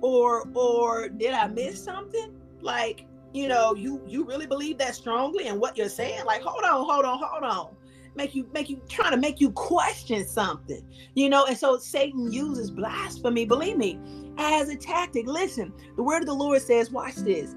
Or 0.00 0.48
or 0.54 1.08
did 1.08 1.34
I 1.34 1.46
miss 1.48 1.82
something? 1.82 2.34
Like, 2.60 3.06
you 3.32 3.48
know, 3.48 3.74
you 3.74 4.00
you 4.06 4.24
really 4.24 4.46
believe 4.46 4.78
that 4.78 4.94
strongly 4.94 5.46
and 5.48 5.60
what 5.60 5.76
you're 5.76 5.88
saying? 5.88 6.24
Like, 6.24 6.42
hold 6.42 6.64
on, 6.64 6.84
hold 6.86 7.04
on, 7.04 7.18
hold 7.22 7.44
on. 7.44 7.74
Make 8.14 8.34
you 8.34 8.46
make 8.52 8.68
you 8.68 8.80
trying 8.88 9.12
to 9.12 9.16
make 9.16 9.40
you 9.40 9.50
question 9.52 10.26
something, 10.26 10.84
you 11.14 11.30
know. 11.30 11.46
And 11.46 11.56
so 11.56 11.78
Satan 11.78 12.30
uses 12.30 12.70
blasphemy, 12.70 13.46
believe 13.46 13.78
me, 13.78 13.98
as 14.36 14.68
a 14.68 14.76
tactic. 14.76 15.26
Listen, 15.26 15.72
the 15.96 16.02
word 16.02 16.20
of 16.20 16.26
the 16.26 16.34
Lord 16.34 16.60
says, 16.60 16.90
watch 16.90 17.14
this. 17.16 17.54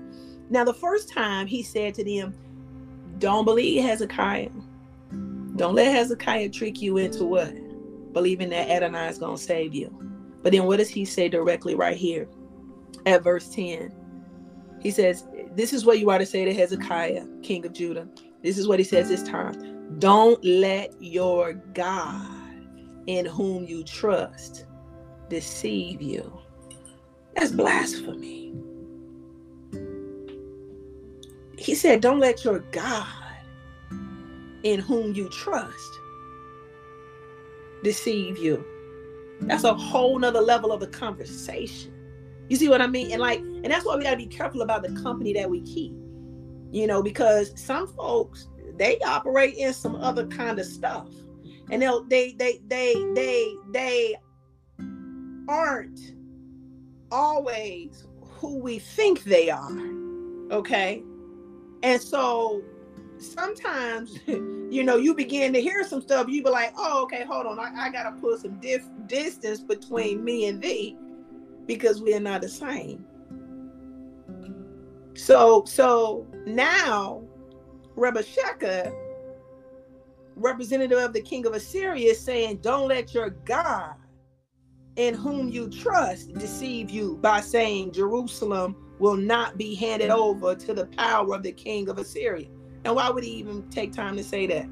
Now, 0.50 0.64
the 0.64 0.74
first 0.74 1.10
time 1.10 1.48
he 1.48 1.64
said 1.64 1.94
to 1.96 2.04
them, 2.04 2.34
Don't 3.18 3.46
believe 3.46 3.84
Hezekiah. 3.84 4.50
Don't 5.56 5.76
let 5.76 5.94
Hezekiah 5.94 6.50
trick 6.50 6.82
you 6.82 6.98
into 6.98 7.26
what? 7.26 7.54
Believing 8.14 8.50
that 8.50 8.70
Adonai 8.70 9.08
is 9.08 9.18
going 9.18 9.38
to 9.38 9.42
save 9.42 9.74
you. 9.74 9.90
But 10.44 10.52
then 10.52 10.66
what 10.66 10.78
does 10.78 10.90
he 10.90 11.06
say 11.06 11.30
directly 11.30 11.76
right 11.76 11.98
here 11.98 12.28
at 13.06 13.24
verse 13.24 13.50
10? 13.50 13.94
He 14.82 14.92
says, 14.92 15.26
This 15.56 15.72
is 15.72 15.86
what 15.86 16.00
you 16.00 16.10
are 16.10 16.18
to 16.18 16.26
say 16.26 16.46
to 16.46 16.54
Hezekiah, 16.54 17.26
king 17.42 17.66
of 17.66 17.74
Judah. 17.74 18.08
This 18.44 18.58
is 18.58 18.68
what 18.68 18.80
he 18.80 18.86
says 18.86 19.08
this 19.08 19.24
time. 19.24 20.00
Don't 20.00 20.44
let 20.44 20.94
your 21.02 21.54
God 21.74 22.28
in 23.08 23.26
whom 23.26 23.66
you 23.66 23.84
trust 23.84 24.66
deceive 25.30 26.02
you. 26.02 26.32
That's 27.36 27.52
blasphemy. 27.52 28.54
He 31.58 31.74
said, 31.74 32.02
Don't 32.02 32.20
let 32.20 32.44
your 32.44 32.60
God 32.72 33.08
in 34.64 34.80
whom 34.80 35.14
you 35.14 35.30
trust 35.30 36.00
deceive 37.84 38.38
you. 38.38 38.66
That's 39.42 39.64
a 39.64 39.74
whole 39.74 40.20
nother 40.20 40.42
level 40.42 40.72
of 40.72 40.82
the 40.82 40.88
conversation. 40.88 41.95
You 42.50 42.58
see 42.58 42.70
what 42.70 42.82
I 42.82 42.88
mean? 42.88 43.12
And 43.12 43.22
like, 43.22 43.40
and 43.40 43.66
that's 43.66 43.86
why 43.86 43.96
we 43.96 44.04
gotta 44.04 44.18
be 44.18 44.28
careful 44.28 44.62
about 44.62 44.84
the 44.84 44.92
company 45.02 45.34
that 45.34 45.50
we 45.50 45.62
keep. 45.62 45.94
You 46.72 46.88
know, 46.88 47.02
because 47.02 47.54
some 47.60 47.88
folks 47.88 48.48
they 48.78 49.00
operate 49.00 49.56
in 49.56 49.74
some 49.74 49.96
other 49.96 50.28
kind 50.28 50.60
of 50.60 50.66
stuff. 50.66 51.10
And 51.72 51.82
they'll 51.82 52.04
they 52.04 52.34
they 52.34 52.62
they 52.68 52.94
they 53.14 53.56
they 53.72 54.16
aren't 55.48 56.00
always 57.12 58.06
who 58.22 58.58
we 58.58 58.80
think 58.80 59.24
they 59.24 59.50
are. 59.50 59.80
Okay. 60.52 61.04
And 61.84 62.02
so 62.02 62.64
sometimes, 63.18 64.20
you 64.28 64.84
know, 64.84 64.98
you 64.98 65.16
begin 65.16 65.54
to 65.54 65.62
hear 65.62 65.88
some 65.88 66.02
stuff, 66.02 66.28
you 66.28 66.44
be 66.44 66.50
like, 66.50 66.74
oh, 66.78 67.04
okay, 67.04 67.24
hold 67.24 67.46
on. 67.46 67.60
I, 67.60 67.86
I 67.86 67.90
got 67.90 68.04
to 68.04 68.22
put 68.22 68.42
some 68.42 68.60
dif- 68.60 68.90
distance 69.08 69.62
between 69.62 70.24
me 70.24 70.48
and 70.48 70.62
thee 70.62 70.98
because 71.66 72.02
we 72.02 72.14
are 72.14 72.20
not 72.20 72.42
the 72.42 72.50
same. 72.50 73.06
So, 75.16 75.64
so 75.66 76.28
now, 76.46 77.24
Rabashakeh, 77.96 78.94
representative 80.36 80.98
of 80.98 81.14
the 81.14 81.22
king 81.22 81.46
of 81.46 81.54
Assyria, 81.54 82.12
is 82.12 82.20
saying, 82.20 82.58
don't 82.58 82.88
let 82.88 83.14
your 83.14 83.30
God 83.30 83.96
in 84.98 85.14
whom 85.14 85.50
you 85.50 85.70
trust 85.70 86.34
deceive 86.34 86.90
you 86.90 87.18
by 87.22 87.42
saying 87.42 87.92
Jerusalem 87.94 88.76
will 89.00 89.18
not 89.18 89.58
be 89.58 89.76
handed 89.76 90.10
over 90.10 90.56
to 90.56 90.74
the 90.74 90.86
power 90.88 91.36
of 91.36 91.44
the 91.44 91.52
king 91.52 91.90
of 91.90 91.98
Assyria. 91.98 92.48
And 92.86 92.96
why 92.96 93.10
would 93.10 93.24
he 93.24 93.32
even 93.32 93.70
take 93.70 93.92
time 93.92 94.16
to 94.18 94.24
say 94.24 94.48
that? 94.48 94.68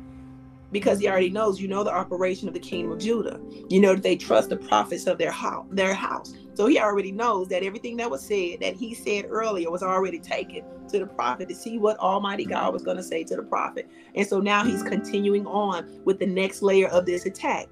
Because 0.72 1.00
he 1.00 1.08
already 1.10 1.30
knows, 1.30 1.60
you 1.60 1.68
know, 1.68 1.84
the 1.84 1.94
operation 1.94 2.48
of 2.48 2.54
the 2.54 2.60
kingdom 2.60 2.94
of 2.94 3.00
Judah. 3.00 3.40
You 3.70 3.80
know 3.80 3.94
that 3.94 4.04
they 4.04 4.16
trust 4.16 4.50
the 4.50 4.58
prophets 4.58 5.08
of 5.08 5.18
their 5.18 5.32
house, 5.32 5.66
their 5.72 5.94
house. 5.94 6.34
So 6.56 6.68
he 6.68 6.80
already 6.80 7.12
knows 7.12 7.48
that 7.50 7.64
everything 7.64 7.98
that 7.98 8.12
was 8.12 8.24
said, 8.26 8.60
that 8.62 8.76
he 8.76 8.94
said 8.94 9.26
earlier, 9.30 9.72
was 9.72 9.84
already 9.84 10.20
taken 10.20 10.64
to 10.90 11.00
the 11.00 11.08
prophet 11.08 11.50
to 11.50 11.56
see 11.56 11.78
what 11.78 11.98
Almighty 11.98 12.46
God 12.46 12.74
was 12.74 12.84
going 12.84 12.98
to 12.98 13.04
say 13.04 13.24
to 13.24 13.36
the 13.36 13.44
prophet. 13.44 13.90
And 14.16 14.28
so 14.28 14.40
now 14.40 14.64
he's 14.64 14.84
continuing 14.84 15.48
on 15.48 16.02
with 16.06 16.20
the 16.20 16.28
next 16.28 16.62
layer 16.62 16.88
of 16.90 17.06
this 17.06 17.26
attack, 17.26 17.68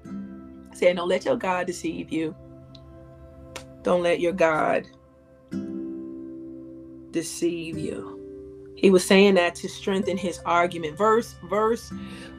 saying, 0.74 0.96
"Don't 0.96 1.08
let 1.08 1.24
your 1.24 1.36
God 1.36 1.66
deceive 1.66 2.12
you. 2.12 2.34
Don't 3.82 4.02
let 4.02 4.20
your 4.20 4.32
God 4.32 4.86
deceive 7.10 7.78
you. 7.78 8.21
He 8.82 8.90
was 8.90 9.04
saying 9.04 9.34
that 9.34 9.54
to 9.56 9.68
strengthen 9.68 10.16
his 10.16 10.40
argument. 10.44 10.98
Verse, 10.98 11.36
verse, 11.44 11.92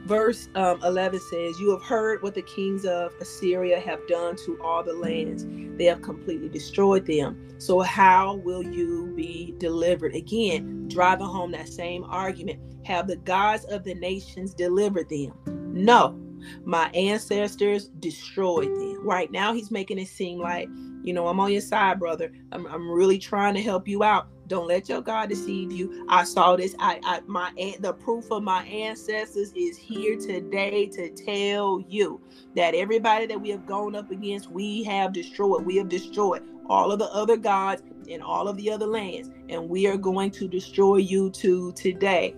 verse 0.04 0.50
um, 0.54 0.78
11 0.84 1.18
says, 1.18 1.58
You 1.58 1.70
have 1.70 1.82
heard 1.82 2.22
what 2.22 2.34
the 2.34 2.42
kings 2.42 2.84
of 2.84 3.14
Assyria 3.18 3.80
have 3.80 4.06
done 4.06 4.36
to 4.44 4.60
all 4.62 4.82
the 4.82 4.92
lands. 4.92 5.46
They 5.78 5.86
have 5.86 6.02
completely 6.02 6.50
destroyed 6.50 7.06
them. 7.06 7.40
So, 7.56 7.80
how 7.80 8.34
will 8.34 8.62
you 8.62 9.10
be 9.16 9.54
delivered? 9.56 10.14
Again, 10.14 10.86
driving 10.88 11.26
home 11.26 11.50
that 11.52 11.68
same 11.68 12.04
argument. 12.04 12.60
Have 12.84 13.06
the 13.06 13.16
gods 13.16 13.64
of 13.64 13.82
the 13.82 13.94
nations 13.94 14.52
delivered 14.52 15.08
them? 15.08 15.32
No, 15.72 16.20
my 16.64 16.90
ancestors 16.90 17.88
destroyed 18.00 18.68
them. 18.68 18.98
Right 19.02 19.32
now, 19.32 19.54
he's 19.54 19.70
making 19.70 19.98
it 19.98 20.08
seem 20.08 20.38
like, 20.40 20.68
you 21.02 21.14
know, 21.14 21.26
I'm 21.26 21.40
on 21.40 21.52
your 21.52 21.62
side, 21.62 21.98
brother. 21.98 22.32
I'm, 22.52 22.66
I'm 22.66 22.90
really 22.90 23.18
trying 23.18 23.54
to 23.54 23.62
help 23.62 23.88
you 23.88 24.02
out. 24.02 24.28
Don't 24.46 24.66
let 24.66 24.88
your 24.88 25.00
God 25.00 25.30
deceive 25.30 25.72
you. 25.72 26.06
I 26.08 26.24
saw 26.24 26.56
this. 26.56 26.74
I, 26.78 27.00
I 27.04 27.20
my 27.26 27.50
the 27.80 27.94
proof 27.94 28.30
of 28.30 28.42
my 28.42 28.62
ancestors 28.64 29.52
is 29.54 29.76
here 29.78 30.18
today 30.18 30.86
to 30.86 31.08
tell 31.10 31.82
you 31.88 32.20
that 32.54 32.74
everybody 32.74 33.26
that 33.26 33.40
we 33.40 33.50
have 33.50 33.66
gone 33.66 33.96
up 33.96 34.10
against, 34.10 34.50
we 34.50 34.82
have 34.84 35.12
destroyed. 35.12 35.64
We 35.64 35.76
have 35.76 35.88
destroyed 35.88 36.42
all 36.66 36.92
of 36.92 36.98
the 36.98 37.06
other 37.06 37.36
gods 37.36 37.82
in 38.06 38.20
all 38.20 38.48
of 38.48 38.56
the 38.58 38.70
other 38.70 38.86
lands, 38.86 39.30
and 39.48 39.68
we 39.68 39.86
are 39.86 39.96
going 39.96 40.30
to 40.32 40.46
destroy 40.46 40.96
you 40.96 41.30
too 41.30 41.72
today. 41.72 42.36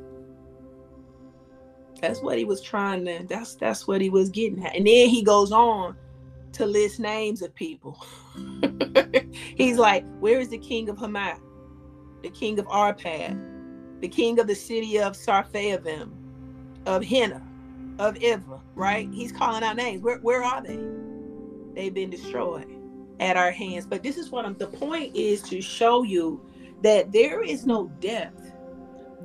That's 2.00 2.20
what 2.20 2.38
he 2.38 2.44
was 2.44 2.60
trying 2.60 3.04
to. 3.06 3.26
That's 3.28 3.56
that's 3.56 3.88
what 3.88 4.00
he 4.00 4.10
was 4.10 4.28
getting 4.28 4.64
at. 4.64 4.76
And 4.76 4.86
then 4.86 5.08
he 5.08 5.22
goes 5.22 5.50
on 5.50 5.96
to 6.52 6.66
list 6.66 7.00
names 7.00 7.42
of 7.42 7.52
people. 7.54 8.00
He's 9.56 9.76
like, 9.76 10.04
"Where 10.20 10.38
is 10.38 10.50
the 10.50 10.58
king 10.58 10.88
of 10.88 10.98
Hamath? 10.98 11.40
The 12.22 12.30
king 12.30 12.58
of 12.58 12.66
Arpad, 12.66 14.00
the 14.00 14.08
king 14.08 14.38
of 14.38 14.46
the 14.46 14.54
city 14.54 14.98
of 14.98 15.14
Sarphavim, 15.14 16.10
of 16.86 17.04
Hena, 17.04 17.42
of 17.98 18.14
Ivra, 18.16 18.60
right? 18.74 19.08
He's 19.12 19.32
calling 19.32 19.62
out 19.62 19.76
names. 19.76 20.02
Where, 20.02 20.18
where 20.18 20.42
are 20.42 20.62
they? 20.62 20.78
They've 21.74 21.94
been 21.94 22.10
destroyed 22.10 22.70
at 23.20 23.36
our 23.36 23.50
hands. 23.50 23.86
But 23.86 24.02
this 24.02 24.16
is 24.16 24.30
what 24.30 24.44
I'm, 24.44 24.56
the 24.56 24.66
point 24.66 25.14
is 25.16 25.42
to 25.42 25.60
show 25.60 26.02
you 26.02 26.40
that 26.82 27.12
there 27.12 27.42
is 27.42 27.66
no 27.66 27.88
depth 28.00 28.52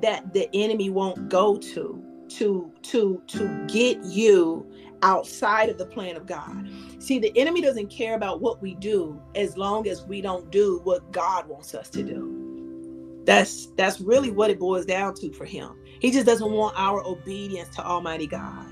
that 0.01 0.33
the 0.33 0.49
enemy 0.53 0.89
won't 0.89 1.29
go 1.29 1.57
to 1.57 2.03
to 2.29 2.71
to 2.81 3.21
to 3.27 3.65
get 3.67 4.01
you 4.03 4.65
outside 5.03 5.69
of 5.69 5.77
the 5.77 5.85
plan 5.85 6.15
of 6.15 6.25
God. 6.25 6.69
See, 6.99 7.19
the 7.19 7.37
enemy 7.37 7.61
doesn't 7.61 7.87
care 7.87 8.15
about 8.15 8.39
what 8.39 8.61
we 8.61 8.75
do 8.75 9.21
as 9.35 9.57
long 9.57 9.87
as 9.87 10.05
we 10.05 10.21
don't 10.21 10.49
do 10.51 10.79
what 10.83 11.11
God 11.11 11.47
wants 11.47 11.73
us 11.73 11.89
to 11.89 12.03
do. 12.03 12.30
That's 13.26 13.67
that's 13.78 14.01
really 14.01 14.32
what 14.32 14.49
it 14.49 14.59
boils 14.59 14.86
down 14.86 15.13
to 15.15 15.32
for 15.34 15.45
him. 15.45 15.76
He 15.99 16.11
just 16.11 16.26
doesn't 16.26 16.51
want 16.51 16.76
our 16.78 17.05
obedience 17.05 17.76
to 17.76 17.86
Almighty 17.86 18.28
God. 18.28 18.65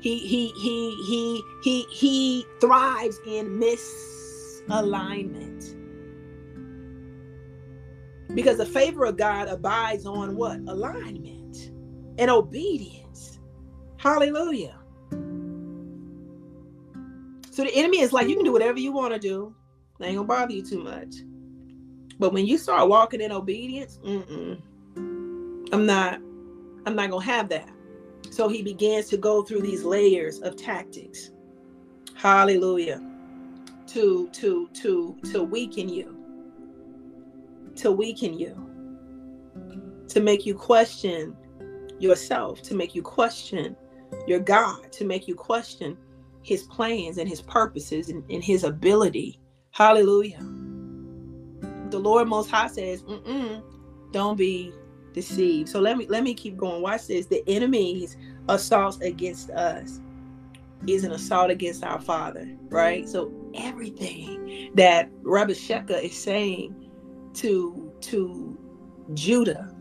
He 0.00 0.18
he 0.18 0.48
he 0.48 0.90
he 1.06 1.42
he 1.62 1.86
he 1.90 2.46
thrives 2.60 3.18
in 3.26 3.58
misalignment. 3.58 5.74
Because 8.34 8.58
the 8.58 8.66
favor 8.66 9.04
of 9.04 9.16
God 9.16 9.48
abides 9.48 10.06
on 10.06 10.36
what? 10.36 10.58
Alignment 10.66 11.70
and 12.18 12.30
obedience. 12.30 13.38
Hallelujah. 13.96 14.78
So 17.50 17.64
the 17.64 17.74
enemy 17.74 18.00
is 18.00 18.12
like, 18.12 18.28
you 18.28 18.36
can 18.36 18.44
do 18.44 18.52
whatever 18.52 18.78
you 18.78 18.92
want 18.92 19.14
to 19.14 19.18
do. 19.18 19.54
They 19.98 20.08
ain't 20.08 20.16
gonna 20.16 20.28
bother 20.28 20.52
you 20.52 20.62
too 20.62 20.82
much. 20.82 21.14
But 22.18 22.32
when 22.32 22.46
you 22.46 22.58
start 22.58 22.88
walking 22.88 23.20
in 23.20 23.32
obedience, 23.32 23.98
I'm 24.04 25.86
not, 25.86 26.14
I'm 26.86 26.94
not 26.96 27.10
gonna 27.10 27.24
have 27.24 27.48
that. 27.50 27.68
So 28.30 28.48
he 28.48 28.62
begins 28.62 29.08
to 29.08 29.16
go 29.16 29.42
through 29.42 29.62
these 29.62 29.84
layers 29.84 30.40
of 30.40 30.56
tactics. 30.56 31.30
Hallelujah. 32.14 33.02
To 33.88 34.28
to 34.30 34.68
to 34.68 35.16
to 35.32 35.42
weaken 35.42 35.88
you. 35.88 36.16
To 37.76 37.92
weaken 37.92 38.38
you. 38.38 38.70
To 40.08 40.20
make 40.20 40.46
you 40.46 40.54
question 40.54 41.36
yourself, 41.98 42.62
to 42.62 42.74
make 42.74 42.94
you 42.94 43.02
question 43.02 43.76
your 44.26 44.40
God, 44.40 44.92
to 44.92 45.04
make 45.04 45.28
you 45.28 45.34
question 45.34 45.98
his 46.42 46.62
plans 46.64 47.18
and 47.18 47.28
his 47.28 47.42
purposes 47.42 48.08
and, 48.08 48.24
and 48.30 48.42
his 48.42 48.64
ability. 48.64 49.40
Hallelujah 49.72 50.65
the 51.90 51.98
Lord 51.98 52.28
Most 52.28 52.50
High 52.50 52.68
says, 52.68 53.02
Mm-mm, 53.02 53.62
don't 54.12 54.36
be 54.36 54.72
deceived. 55.12 55.68
So 55.68 55.80
let 55.80 55.96
me 55.96 56.06
let 56.08 56.22
me 56.22 56.34
keep 56.34 56.56
going. 56.56 56.82
Watch 56.82 57.06
this. 57.08 57.26
The 57.26 57.42
enemy's 57.48 58.16
assault 58.48 59.02
against 59.02 59.50
us 59.50 60.00
is 60.86 61.04
an 61.04 61.12
assault 61.12 61.50
against 61.50 61.82
our 61.82 62.00
Father, 62.00 62.46
right? 62.68 63.08
So 63.08 63.32
everything 63.54 64.72
that 64.74 65.10
Rabashakeh 65.22 66.04
is 66.04 66.16
saying 66.16 66.74
to 67.34 67.92
to 68.02 68.58
Judah, 69.14 69.74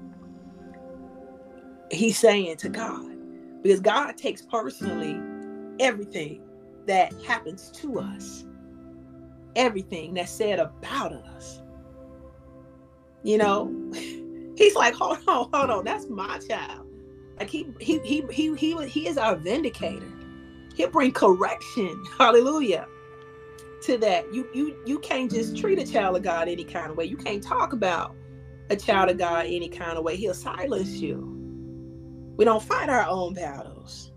he's 1.92 2.18
saying 2.18 2.58
to 2.58 2.70
God, 2.70 3.12
because 3.62 3.80
God 3.80 4.18
takes 4.18 4.42
personally 4.42 5.20
everything 5.80 6.42
that 6.88 7.14
happens 7.26 7.72
to 7.72 8.00
us, 8.00 8.46
everything 9.56 10.14
that's 10.14 10.32
said 10.32 10.60
about 10.60 11.12
us. 11.14 11.62
You 13.26 13.40
know, 13.40 13.92
he's 14.56 14.76
like, 14.76 14.94
hold 14.94 15.18
on, 15.28 15.50
hold 15.52 15.72
on, 15.72 15.84
that's 15.84 16.08
my 16.08 16.38
child. 16.38 16.86
Like 17.40 17.50
he 17.50 17.68
he 17.80 18.00
he 18.00 18.24
he 18.32 18.56
he, 18.56 18.88
he 18.88 19.08
is 19.08 19.18
our 19.18 19.36
vindicator. 19.36 20.12
He'll 20.76 20.92
bring 20.92 21.12
correction. 21.12 22.04
Hallelujah. 22.20 22.88
To 23.84 23.98
that. 23.98 24.32
You 24.32 24.48
you 24.54 24.78
you 24.86 25.00
can't 25.00 25.32
just 25.32 25.58
treat 25.58 25.80
a 25.80 25.92
child 25.92 26.16
of 26.16 26.22
God 26.22 26.48
any 26.48 26.64
kind 26.64 26.92
of 26.92 26.98
way. 26.98 27.06
You 27.06 27.18
can't 27.18 27.42
talk 27.42 27.74
about 27.74 28.16
a 28.70 28.76
child 28.76 29.10
of 29.10 29.18
God 29.18 29.48
any 29.48 29.70
kind 29.70 29.98
of 29.98 30.04
way. 30.04 30.16
He'll 30.16 30.36
silence 30.36 30.92
you. 30.92 31.32
We 32.38 32.46
don't 32.46 32.62
fight 32.64 32.90
our 32.90 33.08
own 33.08 33.34
battles. 33.34 34.12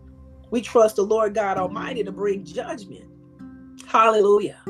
We 0.51 0.61
trust 0.61 0.97
the 0.97 1.03
Lord 1.03 1.35
God 1.35 1.57
Almighty 1.57 2.05
to 2.05 2.13
bring 2.13 2.45
judgment. 2.45 3.05
Hallelujah. 3.87 4.63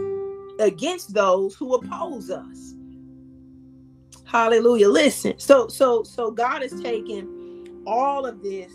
Against 0.60 1.12
those 1.12 1.54
who 1.56 1.74
oppose 1.74 2.30
us. 2.30 2.74
Hallelujah. 4.28 4.88
Listen. 4.88 5.38
So 5.38 5.68
so 5.68 6.02
so 6.02 6.30
God 6.30 6.62
is 6.62 6.80
taking 6.82 7.82
all 7.86 8.26
of 8.26 8.42
this 8.42 8.72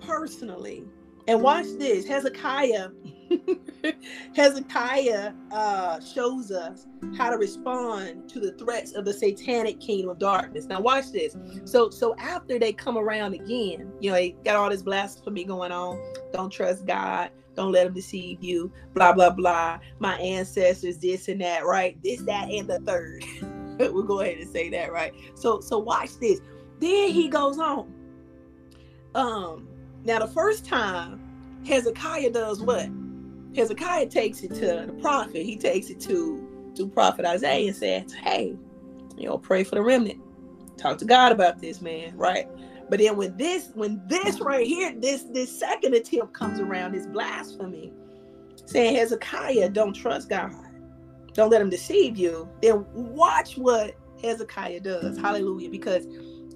personally. 0.00 0.84
And 1.28 1.40
watch 1.40 1.66
this. 1.78 2.04
Hezekiah 2.04 2.88
Hezekiah 4.34 5.32
uh, 5.50 6.00
shows 6.00 6.50
us 6.50 6.86
how 7.16 7.30
to 7.30 7.36
respond 7.36 8.28
to 8.30 8.40
the 8.40 8.52
threats 8.52 8.92
of 8.92 9.04
the 9.04 9.12
satanic 9.12 9.80
kingdom 9.80 10.10
of 10.10 10.18
darkness. 10.18 10.66
Now, 10.66 10.80
watch 10.80 11.12
this. 11.12 11.36
So, 11.64 11.90
so 11.90 12.14
after 12.16 12.58
they 12.58 12.72
come 12.72 12.98
around 12.98 13.34
again, 13.34 13.92
you 14.00 14.10
know, 14.10 14.16
they 14.16 14.30
got 14.44 14.56
all 14.56 14.70
this 14.70 14.82
blasphemy 14.82 15.44
going 15.44 15.72
on. 15.72 16.00
Don't 16.32 16.50
trust 16.50 16.86
God. 16.86 17.30
Don't 17.54 17.72
let 17.72 17.84
them 17.84 17.94
deceive 17.94 18.42
you. 18.42 18.72
Blah 18.94 19.12
blah 19.12 19.30
blah. 19.30 19.78
My 19.98 20.16
ancestors, 20.16 20.98
this 20.98 21.28
and 21.28 21.40
that, 21.42 21.64
right? 21.64 22.02
This, 22.02 22.22
that, 22.22 22.48
and 22.50 22.68
the 22.68 22.80
third. 22.80 23.24
we'll 23.92 24.02
go 24.02 24.20
ahead 24.20 24.38
and 24.38 24.48
say 24.48 24.68
that, 24.70 24.92
right? 24.92 25.14
So, 25.34 25.60
so 25.60 25.78
watch 25.78 26.18
this. 26.18 26.40
Then 26.80 27.10
he 27.10 27.28
goes 27.28 27.58
on. 27.58 27.92
Um, 29.14 29.68
now 30.04 30.18
the 30.18 30.26
first 30.28 30.64
time 30.64 31.20
Hezekiah 31.66 32.30
does 32.30 32.60
what? 32.62 32.88
Hezekiah 33.54 34.08
takes 34.08 34.42
it 34.42 34.54
to 34.54 34.86
the 34.86 34.98
prophet. 35.00 35.42
He 35.42 35.56
takes 35.56 35.90
it 35.90 36.00
to 36.00 36.48
to 36.74 36.88
prophet 36.88 37.26
Isaiah 37.26 37.68
and 37.68 37.76
says, 37.76 38.12
"Hey, 38.12 38.56
you 39.16 39.28
know, 39.28 39.36
pray 39.38 39.62
for 39.62 39.74
the 39.74 39.82
remnant. 39.82 40.20
Talk 40.78 40.98
to 40.98 41.04
God 41.04 41.32
about 41.32 41.58
this, 41.60 41.82
man." 41.82 42.16
Right? 42.16 42.48
But 42.88 42.98
then 42.98 43.16
when 43.16 43.36
this 43.36 43.70
when 43.74 44.02
this 44.06 44.40
right 44.40 44.66
here, 44.66 44.94
this 44.98 45.24
this 45.24 45.56
second 45.56 45.94
attempt 45.94 46.32
comes 46.32 46.60
around, 46.60 46.92
this 46.92 47.06
blasphemy, 47.06 47.92
saying 48.66 48.96
Hezekiah, 48.96 49.68
don't 49.70 49.92
trust 49.92 50.28
God, 50.28 50.54
don't 51.34 51.50
let 51.50 51.60
him 51.60 51.70
deceive 51.70 52.16
you. 52.16 52.48
Then 52.60 52.86
watch 52.92 53.56
what 53.56 53.94
Hezekiah 54.22 54.80
does. 54.80 55.18
Hallelujah! 55.18 55.70
Because 55.70 56.06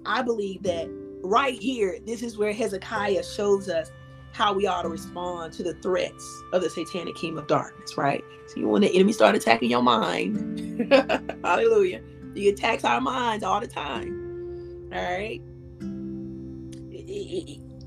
I 0.04 0.22
believe 0.22 0.62
that 0.64 0.88
right 1.22 1.60
here, 1.60 1.98
this 2.06 2.22
is 2.22 2.38
where 2.38 2.52
Hezekiah 2.52 3.24
shows 3.24 3.68
us 3.68 3.90
how 4.32 4.52
we 4.52 4.66
ought 4.66 4.82
to 4.82 4.88
respond 4.88 5.52
to 5.54 5.62
the 5.62 5.74
threats 5.74 6.42
of 6.52 6.62
the 6.62 6.68
satanic 6.68 7.16
kingdom 7.16 7.38
of 7.38 7.46
darkness, 7.46 7.96
right? 7.96 8.22
So 8.48 8.60
you 8.60 8.68
when 8.68 8.82
the 8.82 8.94
enemy 8.94 9.12
start 9.12 9.34
attacking 9.34 9.70
your 9.70 9.82
mind, 9.82 10.92
hallelujah, 11.44 12.02
he 12.34 12.50
attacks 12.50 12.84
our 12.84 13.00
minds 13.00 13.42
all 13.42 13.60
the 13.60 13.66
time. 13.66 14.90
All 14.92 15.02
right. 15.02 15.40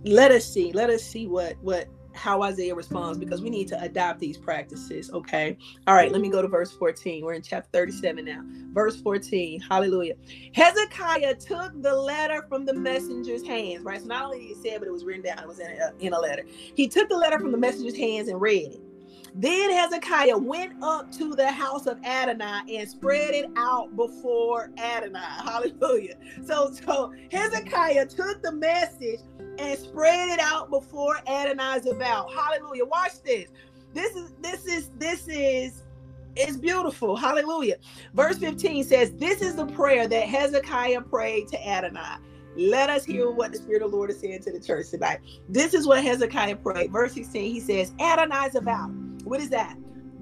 Let 0.05 0.31
us 0.31 0.45
see. 0.45 0.71
Let 0.73 0.89
us 0.89 1.03
see 1.03 1.27
what 1.27 1.55
what 1.61 1.87
how 2.19 2.41
Isaiah 2.43 2.75
responds 2.75 3.17
because 3.17 3.41
we 3.41 3.49
need 3.49 3.67
to 3.69 3.81
adopt 3.81 4.19
these 4.19 4.37
practices. 4.37 5.09
Okay. 5.11 5.57
All 5.87 5.95
right. 5.95 6.11
Let 6.11 6.21
me 6.21 6.29
go 6.29 6.41
to 6.41 6.47
verse 6.47 6.71
14. 6.71 7.23
We're 7.23 7.33
in 7.33 7.41
chapter 7.41 7.69
37 7.71 8.25
now. 8.25 8.41
Verse 8.73 9.01
14. 9.01 9.61
Hallelujah. 9.61 10.15
Hezekiah 10.53 11.35
took 11.35 11.81
the 11.81 11.95
letter 11.95 12.45
from 12.49 12.65
the 12.65 12.73
messenger's 12.73 13.45
hands, 13.45 13.83
right? 13.83 14.01
So 14.01 14.07
not 14.07 14.25
only 14.25 14.39
did 14.39 14.47
he 14.49 14.55
say 14.55 14.69
it, 14.75 14.79
but 14.79 14.87
it 14.87 14.91
was 14.91 15.05
written 15.05 15.23
down, 15.23 15.39
it 15.39 15.47
was 15.47 15.59
in 15.59 15.67
a, 15.67 15.91
in 15.99 16.13
a 16.13 16.19
letter. 16.19 16.43
He 16.75 16.87
took 16.87 17.07
the 17.09 17.17
letter 17.17 17.39
from 17.39 17.51
the 17.51 17.57
messenger's 17.57 17.97
hands 17.97 18.27
and 18.27 18.39
read 18.39 18.73
it. 18.73 18.81
Then 19.35 19.71
Hezekiah 19.71 20.37
went 20.37 20.73
up 20.83 21.11
to 21.13 21.35
the 21.35 21.51
house 21.51 21.85
of 21.85 21.99
Adonai 22.03 22.77
and 22.77 22.89
spread 22.89 23.33
it 23.33 23.49
out 23.55 23.95
before 23.95 24.71
Adonai. 24.77 25.19
Hallelujah. 25.45 26.15
So, 26.45 26.71
so 26.71 27.13
Hezekiah 27.31 28.07
took 28.07 28.41
the 28.41 28.51
message 28.51 29.21
and 29.59 29.77
spread 29.77 30.29
it 30.29 30.39
out 30.39 30.69
before 30.69 31.17
Adonai-Tzva'ot. 31.27 32.31
Hallelujah. 32.33 32.85
Watch 32.85 33.21
this. 33.23 33.49
This 33.93 34.15
is 34.15 34.33
this 34.41 34.65
is 34.65 34.89
this 34.97 35.27
is 35.27 35.83
it's 36.35 36.57
beautiful. 36.57 37.15
Hallelujah. 37.15 37.77
Verse 38.13 38.37
15 38.37 38.83
says, 38.83 39.11
This 39.13 39.41
is 39.41 39.55
the 39.55 39.65
prayer 39.65 40.07
that 40.07 40.27
Hezekiah 40.27 41.01
prayed 41.01 41.47
to 41.49 41.67
Adonai. 41.67 42.17
Let 42.55 42.89
us 42.89 43.03
hear 43.03 43.29
what 43.31 43.51
the 43.51 43.57
Spirit 43.57 43.81
of 43.81 43.91
the 43.91 43.97
Lord 43.97 44.09
is 44.09 44.19
saying 44.19 44.41
to 44.43 44.51
the 44.51 44.59
church 44.59 44.89
tonight. 44.89 45.19
This 45.49 45.73
is 45.73 45.87
what 45.87 46.03
Hezekiah 46.03 46.57
prayed. 46.57 46.91
Verse 46.91 47.13
16, 47.13 47.51
he 47.51 47.59
says, 47.59 47.93
Adonai-Tzva'ot. 47.99 49.23
What 49.23 49.39
is 49.41 49.49
that? 49.49 49.75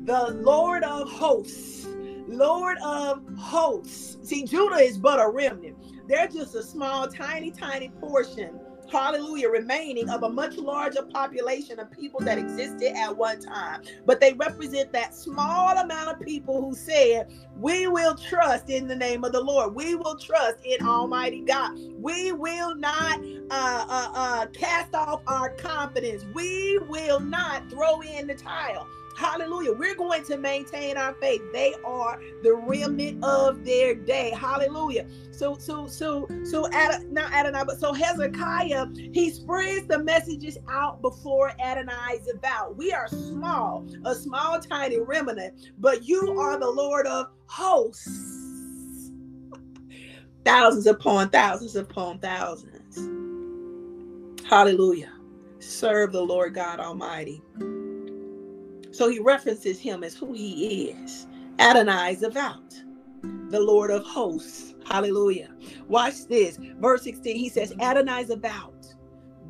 The 0.05 0.31
Lord 0.41 0.83
of 0.83 1.11
hosts. 1.11 1.88
Lord 2.27 2.77
of 2.83 3.21
hosts. 3.38 4.17
See, 4.27 4.43
Judah 4.43 4.77
is 4.77 4.97
but 4.97 5.19
a 5.19 5.29
remnant. 5.29 5.77
They're 6.07 6.27
just 6.27 6.55
a 6.55 6.63
small, 6.63 7.07
tiny, 7.07 7.51
tiny 7.51 7.89
portion 7.89 8.59
hallelujah, 8.91 9.49
remaining 9.49 10.09
of 10.09 10.23
a 10.23 10.29
much 10.29 10.57
larger 10.57 11.03
population 11.03 11.79
of 11.79 11.91
people 11.91 12.21
that 12.21 12.38
existed 12.38 12.93
at 12.97 13.15
one 13.15 13.39
time. 13.39 13.81
But 14.05 14.21
they 14.21 14.33
represent 14.33 14.91
that 14.93 15.15
small 15.15 15.77
amount 15.77 16.09
of 16.09 16.21
people 16.21 16.61
who 16.61 16.75
said, 16.75 17.27
We 17.55 17.88
will 17.88 18.15
trust 18.15 18.69
in 18.69 18.88
the 18.88 18.95
name 18.95 19.23
of 19.23 19.31
the 19.33 19.41
Lord. 19.41 19.75
We 19.75 19.95
will 19.95 20.17
trust 20.17 20.57
in 20.63 20.81
Almighty 20.85 21.41
God. 21.41 21.71
We 21.97 22.31
will 22.31 22.75
not 22.75 23.19
uh, 23.51 23.85
uh, 23.89 24.07
uh, 24.13 24.45
cast 24.47 24.95
off 24.95 25.21
our 25.27 25.51
confidence. 25.51 26.25
We 26.33 26.79
will 26.89 27.19
not 27.19 27.69
throw 27.69 28.01
in 28.01 28.27
the 28.27 28.35
tile. 28.35 28.88
Hallelujah. 29.18 29.74
We're 29.74 29.95
going 29.95 30.24
to 30.26 30.38
maintain 30.38 30.95
our 30.95 31.15
faith. 31.15 31.41
They 31.51 31.74
are 31.84 32.22
the 32.43 32.53
remnant 32.53 33.24
of 33.24 33.65
their 33.65 33.95
day. 33.95 34.30
Hallelujah. 34.30 35.07
So, 35.32 35.57
so, 35.57 35.88
so, 35.88 36.28
so, 36.43 36.70
Ad, 36.72 37.11
not 37.11 37.34
Adonai, 37.34 37.63
but 37.65 37.80
so 37.80 37.93
Hezekiah, 37.93 38.86
he 39.13 39.32
spreads 39.32 39.88
the 39.88 39.97
messages 40.03 40.59
out 40.70 41.01
before 41.01 41.51
Adonai-Tzva'ot. 41.59 42.76
We 42.76 42.93
are 42.93 43.07
small, 43.07 43.88
a 44.05 44.13
small, 44.13 44.59
tiny 44.59 44.99
remnant, 44.99 45.72
but 45.80 46.07
you 46.07 46.39
are 46.39 46.59
the 46.59 46.70
Lord 46.70 47.07
of 47.07 47.28
hosts. 47.47 49.11
thousands 50.45 50.86
upon 50.86 51.30
thousands 51.30 51.76
upon 51.76 52.20
thousands. 52.20 52.97
Hallelujah. 54.47 55.11
Serve 55.59 56.11
the 56.11 56.22
Lord 56.22 56.53
God 56.53 56.80
Almighty. 56.80 57.41
So 58.97 59.09
he 59.09 59.19
references 59.19 59.79
him 59.79 60.03
as 60.03 60.15
who 60.15 60.33
he 60.33 60.89
is. 60.89 61.27
Adonai-Tzva'ot 61.59 62.83
the 63.49 63.59
Lord 63.59 63.91
of 63.91 64.03
hosts. 64.03 64.73
Hallelujah. 64.89 65.53
Watch 65.87 66.25
this. 66.27 66.57
Verse 66.79 67.03
16, 67.03 67.35
he 67.35 67.47
says, 67.47 67.73
Adonai-Tzva'ot 67.79 68.95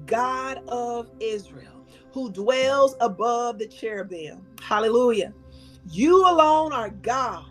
God 0.05 0.57
of 0.67 1.09
Israel, 1.21 1.85
who 2.11 2.29
dwells 2.29 2.95
above 2.99 3.57
the 3.57 3.67
cherubim. 3.67 4.45
Hallelujah. 4.61 5.33
You 5.89 6.17
alone 6.27 6.73
are 6.73 6.89
God 6.89 7.45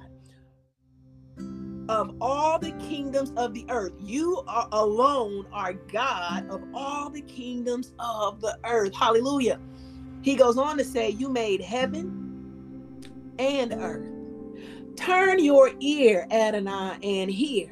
of 1.88 2.14
all 2.20 2.59
the 2.59 2.72
kingdoms 2.72 3.32
of 3.38 3.55
the 3.55 3.64
earth. 3.70 3.92
You 3.99 4.42
are 4.47 4.68
alone 4.72 5.47
are 5.51 5.72
God 5.72 6.47
of 6.51 6.62
all 6.74 7.09
the 7.09 7.22
kingdoms 7.22 7.94
of 7.99 8.42
the 8.42 8.59
earth. 8.64 8.94
Hallelujah. 8.94 9.61
He 10.27 10.35
goes 10.35 10.59
on 10.59 10.77
to 10.79 10.85
say, 10.85 11.11
You 11.11 11.29
made 11.29 11.61
heaven 11.61 13.01
and 13.39 13.72
earth. 13.72 14.11
Turn 14.97 15.39
your 15.39 15.70
ear, 15.79 16.27
Adonai, 16.33 16.99
and 17.01 17.31
hear. 17.31 17.70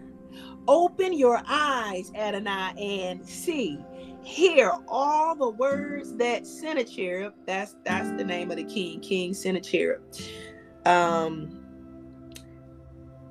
Open 0.68 1.12
your 1.12 1.42
eyes, 1.48 2.12
Adonai, 2.14 2.74
and 2.78 3.28
see. 3.28 3.80
Hear 4.22 4.72
all 4.86 5.34
the 5.34 5.50
words 5.50 6.16
that 6.18 6.46
Sennacherib, 6.46 7.32
that's 7.44 7.74
that's 7.84 8.10
the 8.10 8.24
name 8.24 8.52
of 8.52 8.56
the 8.56 8.64
king, 8.64 9.00
King 9.00 9.34
Sennacherib. 9.34 10.02
Um, 10.86 11.60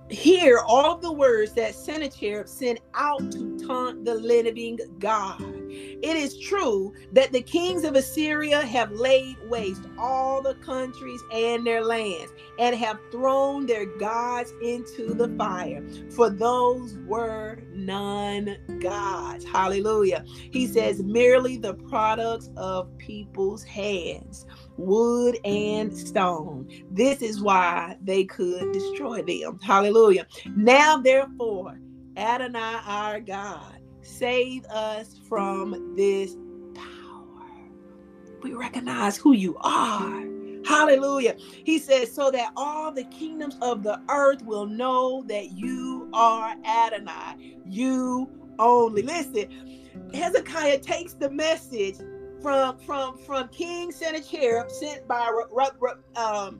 hear 0.09 0.59
all 0.59 0.97
the 0.97 1.13
words 1.13 1.53
that 1.53 1.75
Sennacherib 1.75 2.49
sent 2.49 2.81
out 2.93 3.31
to 3.31 3.57
taunt 3.65 4.03
the 4.03 4.15
living 4.15 4.79
God. 4.99 5.62
It 5.73 6.15
is 6.15 6.39
true 6.39 6.93
that 7.11 7.31
the 7.31 7.41
kings 7.41 7.83
of 7.83 7.95
Assyria 7.95 8.61
have 8.61 8.91
laid 8.91 9.37
waste 9.49 9.83
all 9.97 10.41
the 10.41 10.55
countries 10.55 11.21
and 11.31 11.65
their 11.65 11.83
lands 11.83 12.31
and 12.59 12.75
have 12.75 12.99
thrown 13.11 13.65
their 13.65 13.85
gods 13.85 14.53
into 14.61 15.13
the 15.13 15.29
fire, 15.37 15.83
for 16.11 16.29
those 16.29 16.97
were 17.05 17.59
none 17.73 18.57
gods. 18.79 19.45
Hallelujah. 19.45 20.23
He 20.27 20.67
says, 20.67 21.01
merely 21.03 21.57
the 21.57 21.73
products 21.73 22.49
of 22.57 22.95
people's 22.97 23.63
hands 23.63 24.45
wood 24.77 25.37
and 25.45 25.95
stone. 25.95 26.67
This 26.89 27.21
is 27.21 27.41
why 27.41 27.95
they 28.03 28.23
could 28.25 28.71
destroy 28.71 29.21
them. 29.21 29.59
Hallelujah. 29.61 30.27
Now, 30.55 30.97
therefore, 30.97 31.79
Adonai 32.17 32.79
our 32.85 33.19
God, 33.19 33.79
save 34.03 34.65
us 34.65 35.19
from 35.27 35.95
this 35.95 36.35
power. 36.75 37.49
We 38.41 38.53
recognize 38.53 39.17
who 39.17 39.33
you 39.33 39.57
are. 39.61 40.23
Hallelujah. 40.65 41.35
He 41.65 41.77
says, 41.77 42.13
so 42.13 42.31
that 42.31 42.51
all 42.55 42.91
the 42.91 43.03
kingdoms 43.05 43.57
of 43.61 43.83
the 43.83 44.01
earth 44.09 44.43
will 44.43 44.65
know 44.65 45.23
that 45.27 45.51
you 45.51 46.09
are 46.13 46.55
Adonai, 46.65 47.57
you 47.65 48.29
only. 48.59 49.01
Listen, 49.01 49.81
Hezekiah 50.13 50.79
takes 50.79 51.13
the 51.13 51.29
message 51.29 51.95
from 52.41 52.77
from 52.79 53.17
from 53.17 53.47
King 53.49 53.91
Sennacherib 53.91 54.69
sent 54.69 55.07
by 55.07 55.29
um, 56.15 56.59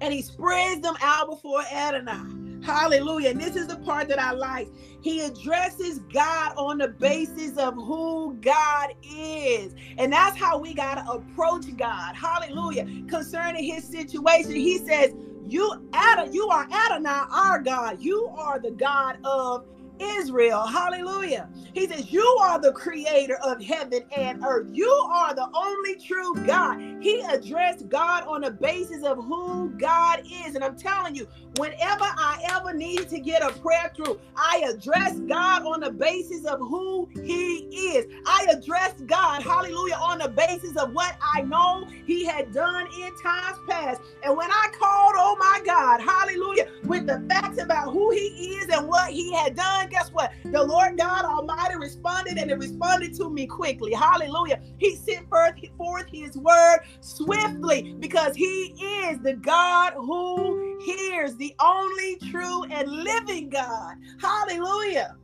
and 0.00 0.12
he 0.12 0.22
spreads 0.22 0.80
them 0.80 0.96
out 1.00 1.30
before 1.30 1.62
Adonai. 1.72 2.45
Hallelujah. 2.62 3.30
And 3.30 3.40
this 3.40 3.56
is 3.56 3.68
the 3.68 3.76
part 3.78 4.08
that 4.08 4.18
I 4.18 4.32
like. 4.32 4.68
He 5.00 5.20
addresses 5.20 6.00
God 6.12 6.52
on 6.56 6.78
the 6.78 6.88
basis 6.88 7.56
of 7.56 7.74
who 7.74 8.36
God 8.40 8.90
is. 9.02 9.74
And 9.98 10.12
that's 10.12 10.36
how 10.38 10.58
we 10.58 10.74
got 10.74 10.96
to 10.96 11.10
approach 11.12 11.66
God. 11.76 12.14
Hallelujah. 12.16 12.86
Concerning 13.08 13.64
his 13.64 13.84
situation, 13.84 14.56
he 14.56 14.78
says, 14.78 15.12
You 15.46 15.72
Adam, 15.92 16.32
you 16.32 16.48
are 16.48 16.66
Adonai, 16.86 17.24
our 17.32 17.62
God. 17.62 17.98
You 18.00 18.28
are 18.36 18.60
the 18.60 18.72
God 18.72 19.18
of 19.24 19.64
Israel. 20.00 20.66
Hallelujah. 20.66 21.48
He 21.74 21.86
says, 21.88 22.12
You 22.12 22.24
are 22.42 22.60
the 22.60 22.72
creator 22.72 23.38
of 23.44 23.62
heaven 23.62 24.02
and 24.16 24.38
earth. 24.44 24.68
You 24.72 24.90
are 25.14 25.34
the 25.34 25.48
only 25.54 25.96
true 25.96 26.40
God. 26.42 26.78
He 27.00 27.22
addressed 27.32 27.88
God 27.88 28.24
on 28.26 28.42
the 28.42 28.50
basis 28.50 29.04
of 29.04 29.18
who 29.18 29.70
God 29.78 30.20
is. 30.46 30.54
And 30.54 30.64
I'm 30.64 30.76
telling 30.76 31.14
you, 31.14 31.26
whenever 31.58 32.04
I 32.04 32.38
ever 32.50 32.74
needed 32.74 33.08
to 33.10 33.20
get 33.20 33.42
a 33.42 33.52
prayer 33.60 33.92
through, 33.96 34.20
I 34.36 34.64
addressed 34.74 35.26
God 35.26 35.62
on 35.64 35.80
the 35.80 35.90
basis 35.92 36.44
of 36.46 36.58
who 36.60 37.08
He 37.24 37.66
is. 37.96 38.06
I 38.26 38.46
addressed 38.50 39.06
God, 39.06 39.42
hallelujah, 39.42 39.96
on 39.96 40.18
the 40.18 40.28
basis 40.28 40.76
of 40.76 40.92
what 40.92 41.16
I 41.34 41.42
know 41.42 41.86
He 42.06 42.24
had 42.26 42.52
done 42.52 42.86
in 42.98 43.10
times 43.22 43.58
past. 43.68 44.02
And 44.24 44.36
when 44.36 44.50
I 44.50 44.68
called, 44.78 45.14
oh 45.16 45.36
my 45.38 45.60
God, 45.66 46.00
hallelujah, 46.00 46.68
with 46.84 47.06
the 47.06 47.24
facts 47.28 47.62
about 47.62 47.92
who 47.92 48.10
He 48.12 48.26
is 48.60 48.68
and 48.70 48.88
what 48.88 49.10
He 49.10 49.32
had 49.34 49.56
done 49.56 49.88
guess 49.90 50.10
what? 50.12 50.32
The 50.52 50.62
Lord 50.62 50.98
God 50.98 51.24
Almighty 51.24 51.76
responded 51.76 52.38
and 52.38 52.50
it 52.50 52.58
responded 52.58 53.14
to 53.16 53.30
me 53.30 53.46
quickly. 53.46 53.92
Hallelujah. 53.92 54.60
He 54.78 54.96
sent 54.96 55.28
forth, 55.28 55.54
forth 55.76 56.06
his 56.12 56.36
word 56.36 56.78
swiftly 57.00 57.94
because 58.00 58.36
he 58.36 58.74
is 59.08 59.18
the 59.20 59.34
God 59.34 59.94
who 59.96 60.78
hears, 60.84 61.36
the 61.36 61.45
only 61.60 62.16
true 62.30 62.64
and 62.64 62.90
living 62.90 63.48
God. 63.48 63.94
Hallelujah. 64.20 65.16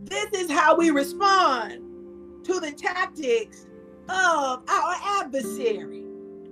This 0.00 0.32
is 0.32 0.50
how 0.50 0.76
we 0.76 0.90
respond 0.90 2.44
to 2.44 2.60
the 2.60 2.72
tactics 2.72 3.66
of 4.08 4.62
our 4.68 4.94
adversary. 5.22 6.03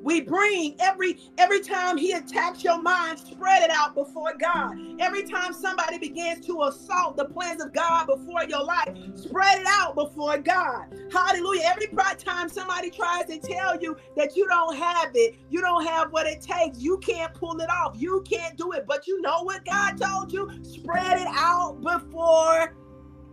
We 0.03 0.21
bring 0.21 0.75
every 0.81 1.21
every 1.39 1.61
time 1.61 1.97
he 1.97 2.13
attacks 2.13 2.65
your 2.65 2.83
mind, 2.83 3.21
spread 3.21 3.63
it 3.63 3.71
out 3.71 3.95
before 3.95 4.35
God. 4.37 4.77
Every 4.99 5.23
time 5.23 5.53
somebody 5.53 5.99
begins 5.99 6.45
to 6.47 6.63
assault 6.65 7.17
the 7.17 7.27
plans 7.27 7.63
of 7.63 7.73
God 7.73 8.07
before 8.07 8.45
your 8.45 8.65
life, 8.65 8.97
spread 9.15 9.61
it 9.61 9.67
out 9.69 9.95
before 9.95 10.39
God. 10.39 10.87
Hallelujah. 11.13 11.63
Every 11.67 11.87
time 12.17 12.49
somebody 12.49 12.91
tries 12.91 13.27
to 13.27 13.39
tell 13.39 13.81
you 13.81 13.97
that 14.17 14.37
you 14.37 14.47
don't 14.49 14.77
have 14.77 15.13
it, 15.15 15.37
you 15.49 15.61
don't 15.61 15.87
have 15.87 16.11
what 16.11 16.27
it 16.27 16.43
takes, 16.43 16.81
you 16.81 16.99
can't 16.99 17.33
pull 17.35 17.61
it 17.61 17.71
off, 17.71 17.95
you 17.97 18.25
can't 18.29 18.57
do 18.57 18.73
it, 18.73 18.87
but 18.89 19.07
you 19.07 19.21
know 19.21 19.45
what 19.45 19.65
God 19.65 19.97
told 19.99 20.33
you? 20.33 20.51
Spread 20.63 21.21
it 21.21 21.29
out 21.31 21.81
before 21.81 22.75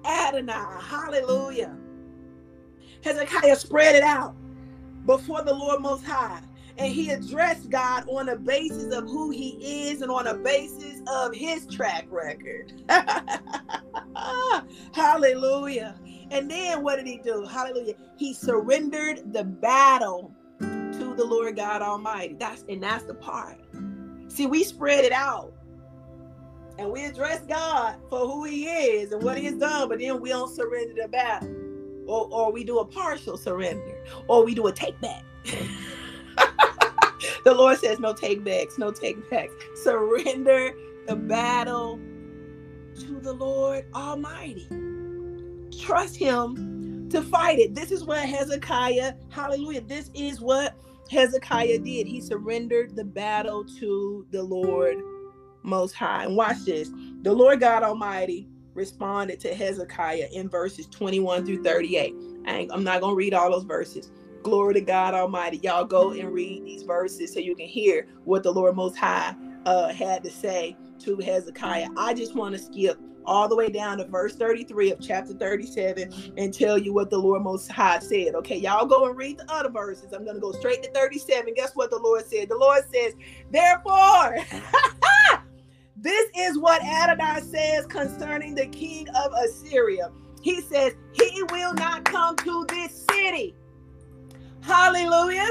Adonai. 0.05 0.81
Hallelujah. 0.81 1.75
Hezekiah 3.03 3.55
spread 3.55 3.95
it 3.95 4.03
out 4.03 4.35
before 5.05 5.41
the 5.41 5.53
Lord 5.53 5.81
Most 5.81 6.05
High 6.05 6.41
and 6.79 6.93
he 6.93 7.09
addressed 7.09 7.69
God 7.69 8.05
on 8.07 8.27
the 8.27 8.37
basis 8.37 8.93
of 8.93 9.03
who 9.03 9.31
he 9.31 9.89
is 9.89 10.01
and 10.01 10.09
on 10.09 10.23
the 10.23 10.35
basis 10.35 11.01
of 11.07 11.35
his 11.35 11.65
track 11.67 12.05
record. 12.09 12.71
Hallelujah. 14.93 15.99
And 16.31 16.49
then 16.49 16.81
what 16.81 16.95
did 16.95 17.05
he 17.05 17.17
do? 17.17 17.45
Hallelujah. 17.45 17.95
He 18.15 18.33
surrendered 18.33 19.33
the 19.33 19.43
battle 19.43 20.33
to 20.59 21.13
the 21.17 21.25
Lord 21.25 21.57
God 21.57 21.81
Almighty. 21.81 22.35
That's 22.39 22.63
and 22.69 22.81
that's 22.81 23.03
the 23.03 23.13
part. 23.13 23.57
See, 24.29 24.45
we 24.45 24.63
spread 24.63 25.03
it 25.03 25.11
out. 25.11 25.53
And 26.77 26.89
we 26.89 27.03
address 27.03 27.41
God 27.41 27.97
for 28.09 28.19
who 28.19 28.45
he 28.45 28.67
is 28.67 29.11
and 29.11 29.21
what 29.21 29.37
he 29.37 29.43
has 29.45 29.55
done, 29.55 29.89
but 29.89 29.99
then 29.99 30.21
we 30.21 30.29
don't 30.29 30.49
surrender 30.55 30.93
the 31.01 31.09
battle. 31.09 31.53
Or, 32.07 32.29
or 32.31 32.53
we 32.53 32.63
do 32.63 32.79
a 32.79 32.85
partial 32.85 33.35
surrender, 33.35 34.01
or 34.29 34.45
we 34.45 34.55
do 34.55 34.65
a 34.67 34.71
take 34.71 34.99
back. 35.01 35.23
the 37.49 37.55
Lord 37.55 37.79
says, 37.79 37.99
no 37.99 38.13
take 38.13 38.43
backs, 38.43 38.77
no 38.77 38.91
take 38.91 39.27
backs. 39.27 39.53
Surrender 39.73 40.71
the 41.07 41.15
battle 41.15 41.99
to 42.99 43.19
the 43.19 43.33
Lord 43.33 43.85
Almighty. 43.95 44.67
Trust 45.79 46.15
Him 46.15 47.09
to 47.09 47.23
fight 47.23 47.57
it. 47.57 47.73
This 47.73 47.91
is 47.91 48.03
what 48.03 48.19
Hezekiah, 48.19 49.15
hallelujah, 49.29 49.81
this 49.81 50.11
is 50.13 50.39
what 50.39 50.75
Hezekiah 51.09 51.79
did. 51.79 52.05
He 52.05 52.21
surrendered 52.21 52.95
the 52.95 53.03
battle 53.03 53.65
to 53.79 54.27
the 54.29 54.43
Lord 54.43 54.97
Most 55.63 55.93
High. 55.93 56.25
And 56.25 56.35
watch 56.35 56.65
this 56.65 56.91
the 57.23 57.33
Lord 57.33 57.61
God 57.61 57.81
Almighty 57.81 58.47
responded 58.75 59.39
to 59.39 59.55
Hezekiah 59.55 60.27
in 60.31 60.49
verses 60.49 60.85
21 60.85 61.47
through 61.47 61.63
38. 61.63 62.13
I 62.45 62.67
am 62.71 62.83
not 62.83 63.01
going 63.01 63.13
to 63.13 63.17
read 63.17 63.33
all 63.33 63.51
those 63.51 63.63
verses. 63.63 64.11
Glory 64.43 64.75
to 64.75 64.81
God 64.81 65.13
Almighty. 65.13 65.57
Y'all 65.57 65.85
go 65.85 66.11
and 66.11 66.31
read 66.33 66.65
these 66.65 66.83
verses 66.83 67.33
so 67.33 67.39
you 67.39 67.55
can 67.55 67.67
hear 67.67 68.07
what 68.23 68.43
the 68.43 68.51
Lord 68.51 68.75
Most 68.75 68.97
High 68.97 69.35
uh, 69.65 69.89
had 69.89 70.23
to 70.23 70.31
say 70.31 70.77
to 70.99 71.17
Hezekiah. 71.17 71.89
I 71.97 72.13
just 72.13 72.35
want 72.35 72.55
to 72.55 72.59
skip 72.59 72.97
all 73.25 73.47
the 73.47 73.55
way 73.55 73.69
down 73.69 73.97
to 73.97 74.05
verse 74.05 74.35
33 74.35 74.91
of 74.91 74.99
chapter 75.01 75.33
37 75.33 76.33
and 76.37 76.53
tell 76.53 76.77
you 76.77 76.93
what 76.93 77.09
the 77.09 77.17
Lord 77.17 77.43
Most 77.43 77.69
High 77.71 77.99
said. 77.99 78.33
Okay, 78.35 78.57
y'all 78.57 78.85
go 78.85 79.07
and 79.07 79.17
read 79.17 79.37
the 79.37 79.51
other 79.51 79.69
verses. 79.69 80.13
I'm 80.13 80.23
going 80.23 80.35
to 80.35 80.41
go 80.41 80.51
straight 80.53 80.81
to 80.83 80.91
37. 80.91 81.53
Guess 81.53 81.75
what 81.75 81.91
the 81.91 81.99
Lord 81.99 82.25
said? 82.25 82.49
The 82.49 82.57
Lord 82.57 82.83
says, 82.91 83.13
Therefore, 83.51 84.37
this 85.97 86.29
is 86.35 86.57
what 86.57 86.81
Adonai 86.83 87.41
says 87.41 87.85
concerning 87.85 88.55
the 88.55 88.67
king 88.67 89.07
of 89.09 89.31
Assyria. 89.33 90.11
He 90.41 90.61
says, 90.61 90.93
He 91.13 91.43
will 91.51 91.73
not 91.73 92.05
come 92.05 92.35
to 92.37 92.65
this 92.69 93.05
city 93.11 93.53
Hallelujah. 94.61 95.49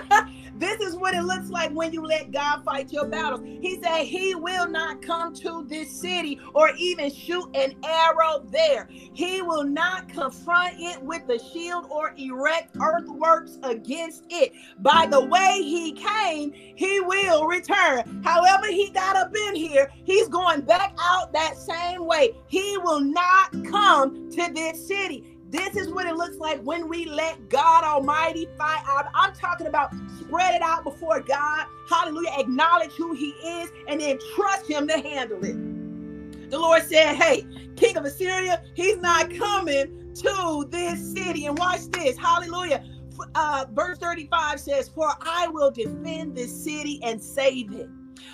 this 0.58 0.80
is 0.80 0.96
what 0.96 1.14
it 1.14 1.22
looks 1.22 1.50
like 1.50 1.70
when 1.70 1.92
you 1.92 2.02
let 2.02 2.32
God 2.32 2.64
fight 2.64 2.92
your 2.92 3.06
battles. 3.06 3.40
He 3.60 3.80
said 3.82 4.04
he 4.04 4.34
will 4.34 4.68
not 4.68 5.02
come 5.02 5.34
to 5.36 5.64
this 5.68 5.90
city 5.90 6.40
or 6.54 6.70
even 6.76 7.12
shoot 7.12 7.48
an 7.54 7.74
arrow 7.84 8.44
there. 8.50 8.88
He 8.90 9.42
will 9.42 9.64
not 9.64 10.08
confront 10.08 10.76
it 10.78 11.00
with 11.02 11.26
the 11.26 11.38
shield 11.38 11.86
or 11.90 12.14
erect 12.16 12.76
earthworks 12.80 13.58
against 13.62 14.24
it. 14.30 14.52
By 14.78 15.06
the 15.10 15.24
way 15.24 15.60
he 15.62 15.92
came, 15.92 16.52
he 16.52 17.00
will 17.00 17.46
return. 17.46 18.22
However, 18.24 18.66
he 18.66 18.90
got 18.90 19.16
up 19.16 19.34
in 19.48 19.54
here, 19.54 19.90
he's 20.04 20.28
going 20.28 20.62
back 20.62 20.96
out 21.00 21.32
that 21.32 21.56
same 21.56 22.04
way. 22.04 22.34
He 22.48 22.78
will 22.78 23.00
not 23.00 23.52
come 23.64 24.30
to 24.30 24.52
this 24.52 24.86
city. 24.86 25.27
This 25.50 25.76
is 25.76 25.88
what 25.88 26.06
it 26.06 26.14
looks 26.16 26.36
like 26.36 26.60
when 26.62 26.88
we 26.88 27.06
let 27.06 27.48
God 27.48 27.82
Almighty 27.82 28.48
fight 28.58 28.82
out. 28.86 29.06
I'm 29.14 29.32
talking 29.32 29.66
about 29.66 29.94
spread 30.20 30.54
it 30.54 30.62
out 30.62 30.84
before 30.84 31.20
God. 31.20 31.66
Hallelujah. 31.88 32.32
Acknowledge 32.38 32.92
who 32.92 33.14
He 33.14 33.30
is 33.30 33.70
and 33.88 34.00
then 34.00 34.18
trust 34.34 34.68
Him 34.68 34.86
to 34.88 34.98
handle 34.98 35.42
it. 35.42 36.50
The 36.50 36.58
Lord 36.58 36.82
said, 36.82 37.16
Hey, 37.16 37.46
King 37.76 37.96
of 37.96 38.04
Assyria, 38.04 38.62
He's 38.74 38.98
not 38.98 39.34
coming 39.34 40.12
to 40.16 40.66
this 40.70 41.14
city. 41.14 41.46
And 41.46 41.58
watch 41.58 41.86
this. 41.92 42.16
Hallelujah. 42.18 42.84
Uh, 43.34 43.64
verse 43.72 43.98
35 43.98 44.60
says, 44.60 44.88
For 44.88 45.10
I 45.22 45.48
will 45.48 45.70
defend 45.70 46.36
this 46.36 46.52
city 46.64 47.00
and 47.02 47.22
save 47.22 47.72
it. 47.72 47.88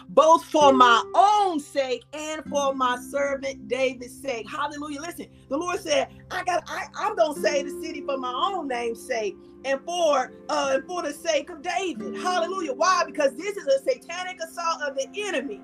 Both 0.09 0.45
for 0.45 0.72
my 0.72 1.03
own 1.14 1.61
sake 1.61 2.05
and 2.12 2.45
for 2.47 2.74
my 2.74 2.99
servant 3.11 3.68
David's 3.68 4.20
sake. 4.20 4.49
Hallelujah. 4.49 5.01
Listen, 5.01 5.26
the 5.49 5.57
Lord 5.57 5.80
said, 5.80 6.09
I 6.30 6.45
got 6.45 6.64
I, 6.66 6.87
I'm 6.97 7.16
gonna 7.16 7.41
save 7.41 7.66
the 7.66 7.82
city 7.82 8.01
for 8.03 8.16
my 8.16 8.32
own 8.32 8.68
name's 8.68 9.05
sake 9.07 9.37
and 9.64 9.80
for 9.85 10.32
uh 10.49 10.72
and 10.74 10.85
for 10.87 11.03
the 11.03 11.12
sake 11.12 11.51
of 11.51 11.62
David. 11.62 12.14
Hallelujah. 12.16 12.72
Why? 12.72 13.03
Because 13.07 13.35
this 13.37 13.57
is 13.57 13.66
a 13.66 13.78
satanic 13.78 14.39
assault 14.43 14.82
of 14.82 14.97
the 14.97 15.09
enemy. 15.16 15.61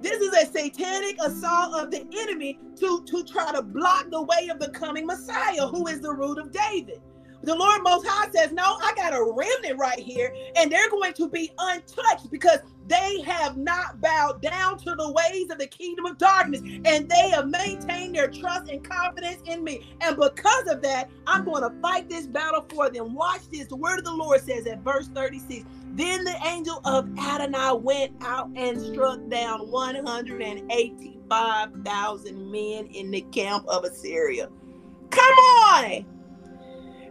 This 0.00 0.20
is 0.20 0.32
a 0.32 0.46
satanic 0.46 1.16
assault 1.20 1.74
of 1.74 1.90
the 1.90 2.06
enemy 2.16 2.58
to, 2.76 3.02
to 3.04 3.24
try 3.24 3.52
to 3.52 3.62
block 3.62 4.06
the 4.10 4.22
way 4.22 4.48
of 4.48 4.60
the 4.60 4.68
coming 4.68 5.06
Messiah, 5.06 5.66
who 5.66 5.88
is 5.88 6.00
the 6.00 6.12
root 6.12 6.38
of 6.38 6.52
David. 6.52 7.00
The 7.42 7.54
Lord 7.54 7.82
Most 7.84 8.06
High 8.06 8.30
says, 8.32 8.52
No, 8.52 8.64
I 8.64 8.92
got 8.96 9.12
a 9.12 9.22
remnant 9.22 9.78
right 9.78 9.98
here, 9.98 10.32
and 10.56 10.72
they're 10.72 10.90
going 10.90 11.12
to 11.14 11.28
be 11.28 11.50
untouched 11.58 12.30
because 12.30 12.58
they 12.88 13.20
have 13.22 13.56
not 13.56 14.00
bowed 14.00 14.42
down 14.42 14.78
to 14.78 14.96
the 14.96 15.12
ways 15.12 15.48
of 15.50 15.58
the 15.58 15.66
kingdom 15.66 16.06
of 16.06 16.16
darkness, 16.18 16.62
and 16.84 17.08
they 17.08 17.30
have 17.30 17.48
maintained 17.48 18.16
their 18.16 18.28
trust 18.28 18.68
and 18.68 18.82
confidence 18.82 19.40
in 19.46 19.62
me. 19.62 19.86
And 20.00 20.16
because 20.16 20.66
of 20.68 20.82
that, 20.82 21.10
I'm 21.26 21.44
going 21.44 21.62
to 21.62 21.70
fight 21.80 22.08
this 22.08 22.26
battle 22.26 22.66
for 22.74 22.90
them. 22.90 23.14
Watch 23.14 23.42
this. 23.52 23.68
The 23.68 23.76
word 23.76 23.98
of 23.98 24.04
the 24.04 24.14
Lord 24.14 24.40
says 24.40 24.66
at 24.66 24.82
verse 24.82 25.06
36 25.08 25.64
Then 25.94 26.24
the 26.24 26.34
angel 26.46 26.80
of 26.84 27.08
Adonai 27.18 27.78
went 27.80 28.12
out 28.22 28.50
and 28.56 28.80
struck 28.80 29.20
down 29.28 29.70
185,000 29.70 32.50
men 32.50 32.86
in 32.86 33.12
the 33.12 33.20
camp 33.32 33.64
of 33.68 33.84
Assyria. 33.84 34.48
Come 35.10 35.34
on! 35.34 36.17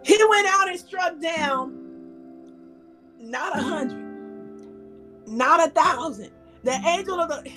He 0.07 0.17
went 0.29 0.47
out 0.47 0.69
and 0.69 0.79
struck 0.79 1.19
down 1.21 1.91
not 3.19 3.59
a 3.59 3.61
hundred, 3.61 4.17
not 5.27 5.67
a 5.67 5.69
thousand. 5.71 6.31
The 6.63 6.71
angel 6.71 7.19
of 7.19 7.27
the 7.27 7.51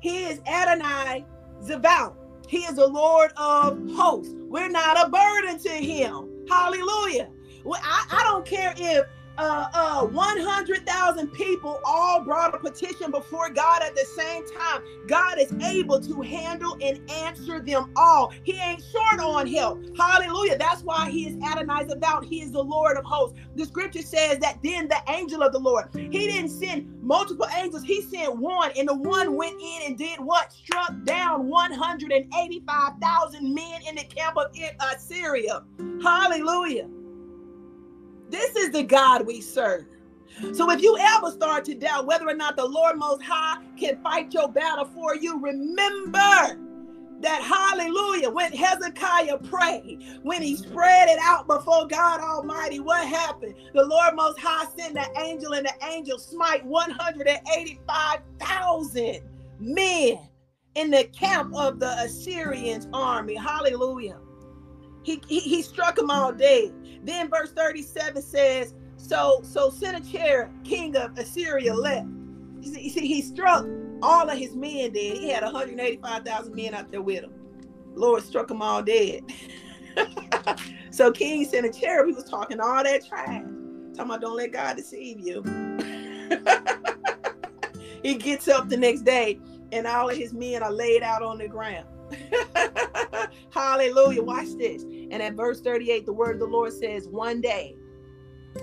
he 0.00 0.24
is 0.24 0.40
Adonai 0.48 1.24
Zaval. 1.62 2.16
He 2.48 2.58
is 2.58 2.74
the 2.74 2.88
Lord 2.88 3.30
of 3.36 3.78
hosts. 3.92 4.34
We're 4.48 4.68
not 4.68 5.06
a 5.06 5.08
burden 5.08 5.58
to 5.60 5.70
him. 5.70 6.28
Hallelujah. 6.48 7.28
Well, 7.64 7.80
I, 7.82 8.04
I 8.10 8.24
don't 8.24 8.44
care 8.44 8.74
if 8.76 9.06
uh, 9.38 9.66
uh, 9.72 10.06
100,000 10.06 11.32
people 11.32 11.80
all 11.84 12.22
brought 12.22 12.54
a 12.54 12.58
petition 12.58 13.10
before 13.10 13.50
God 13.50 13.82
at 13.82 13.94
the 13.94 14.04
same 14.04 14.44
time. 14.46 14.82
God 15.06 15.38
is 15.38 15.52
able 15.64 16.00
to 16.00 16.20
handle 16.22 16.76
and 16.80 17.00
answer 17.10 17.60
them 17.60 17.92
all. 17.96 18.32
He 18.42 18.58
ain't 18.58 18.82
short 18.82 19.20
on 19.20 19.46
help. 19.46 19.84
Hallelujah. 19.96 20.58
That's 20.58 20.82
why 20.82 21.10
he 21.10 21.26
is 21.26 21.36
Adonai-Tzva'ot. 21.42 22.24
He 22.24 22.42
is 22.42 22.52
the 22.52 22.62
Lord 22.62 22.96
of 22.96 23.04
hosts. 23.04 23.38
The 23.56 23.64
scripture 23.64 24.02
says 24.02 24.38
that 24.38 24.58
then 24.62 24.88
the 24.88 25.02
angel 25.08 25.42
of 25.42 25.52
the 25.52 25.58
Lord, 25.58 25.86
he 25.94 26.08
didn't 26.08 26.50
send 26.50 27.02
multiple 27.02 27.46
angels, 27.56 27.82
he 27.82 28.02
sent 28.02 28.36
one, 28.36 28.70
and 28.76 28.88
the 28.88 28.94
one 28.94 29.36
went 29.36 29.60
in 29.60 29.80
and 29.86 29.98
did 29.98 30.20
what? 30.20 30.52
Struck 30.52 30.92
down 31.04 31.48
185,000 31.48 33.54
men 33.54 33.80
in 33.88 33.96
the 33.96 34.04
camp 34.04 34.36
of 34.36 34.46
Assyria. 34.80 35.62
Hallelujah. 36.02 36.88
This 38.28 38.54
is 38.56 38.70
the 38.70 38.82
God 38.82 39.26
we 39.26 39.40
serve. 39.40 39.86
So 40.52 40.70
if 40.70 40.82
you 40.82 40.98
ever 40.98 41.30
start 41.30 41.64
to 41.66 41.74
doubt 41.74 42.06
whether 42.06 42.28
or 42.28 42.34
not 42.34 42.56
the 42.56 42.66
Lord 42.66 42.96
Most 42.96 43.22
High 43.22 43.62
can 43.78 44.02
fight 44.02 44.34
your 44.34 44.48
battle 44.48 44.86
for 44.86 45.14
you, 45.14 45.40
remember 45.40 46.58
that 47.20 47.40
hallelujah, 47.42 48.30
when 48.30 48.50
Hezekiah 48.52 49.38
prayed, 49.38 50.00
when 50.22 50.42
he 50.42 50.56
spread 50.56 51.08
it 51.08 51.20
out 51.22 51.46
before 51.46 51.86
God 51.86 52.18
Almighty, 52.20 52.80
what 52.80 53.06
happened? 53.06 53.54
The 53.72 53.84
Lord 53.84 54.16
Most 54.16 54.36
High 54.38 54.66
sent 54.76 54.94
the 54.94 55.06
angel, 55.20 55.52
and 55.54 55.64
the 55.64 55.72
angel 55.86 56.18
smite 56.18 56.66
185,000 56.66 59.20
men 59.60 60.18
in 60.74 60.90
the 60.90 61.04
camp 61.04 61.54
of 61.54 61.78
the 61.78 61.96
Assyrians 62.00 62.88
army. 62.92 63.36
Hallelujah. 63.36 64.18
He, 65.04 65.22
he, 65.28 65.62
struck 65.62 65.96
them 65.96 66.10
all 66.10 66.32
dead. 66.32 66.72
Then 67.04 67.28
verse 67.28 67.52
37 67.52 68.22
says, 68.22 68.74
So 68.96 69.40
so 69.42 69.70
Sennacherib, 69.70 70.64
king 70.64 70.96
of 70.96 71.16
Assyria, 71.18 71.74
left. 71.74 72.08
You 72.60 72.74
see, 72.74 72.80
you 72.80 72.90
see, 72.90 73.06
he 73.06 73.22
struck 73.22 73.66
all 74.02 74.28
of 74.28 74.38
his 74.38 74.56
men 74.56 74.92
dead. 74.92 75.18
He 75.18 75.28
had 75.28 75.42
185,000 75.42 76.54
men 76.54 76.74
out 76.74 76.90
there 76.90 77.02
with 77.02 77.24
him. 77.24 77.32
Lord 77.94 78.22
struck 78.22 78.48
them 78.48 78.62
all 78.62 78.82
dead. 78.82 79.22
so 80.90 81.12
King 81.12 81.44
Sennacherib, 81.44 82.06
he 82.06 82.12
was 82.12 82.24
talking 82.24 82.60
all 82.60 82.82
that 82.82 83.06
trash. 83.06 83.42
Talking 83.94 83.98
about 83.98 84.20
don't 84.22 84.36
let 84.36 84.52
God 84.52 84.76
deceive 84.76 85.20
you. 85.20 85.42
he 88.02 88.14
gets 88.14 88.48
up 88.48 88.68
the 88.68 88.76
next 88.76 89.02
day 89.02 89.38
and 89.72 89.86
all 89.86 90.08
of 90.08 90.16
his 90.16 90.32
men 90.32 90.62
are 90.62 90.72
laid 90.72 91.02
out 91.02 91.22
on 91.22 91.38
the 91.38 91.48
ground. 91.48 91.86
Hallelujah. 93.50 94.22
Watch 94.22 94.56
this. 94.56 94.84
And 95.10 95.22
at 95.22 95.34
verse 95.34 95.60
38, 95.60 96.06
the 96.06 96.12
word 96.12 96.34
of 96.36 96.40
the 96.40 96.46
Lord 96.46 96.72
says, 96.72 97.08
One 97.08 97.40
day, 97.40 97.76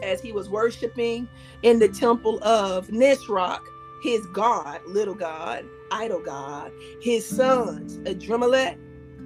as 0.03 0.21
he 0.21 0.31
was 0.31 0.49
worshiping 0.49 1.27
in 1.63 1.79
the 1.79 1.89
temple 1.89 2.43
of 2.43 2.87
Nisroch, 2.89 3.61
his 4.03 4.25
God, 4.27 4.81
little 4.87 5.15
God, 5.15 5.65
idol 5.91 6.21
God, 6.21 6.71
his 7.01 7.25
sons, 7.27 7.99
Adrammelech 7.99 8.77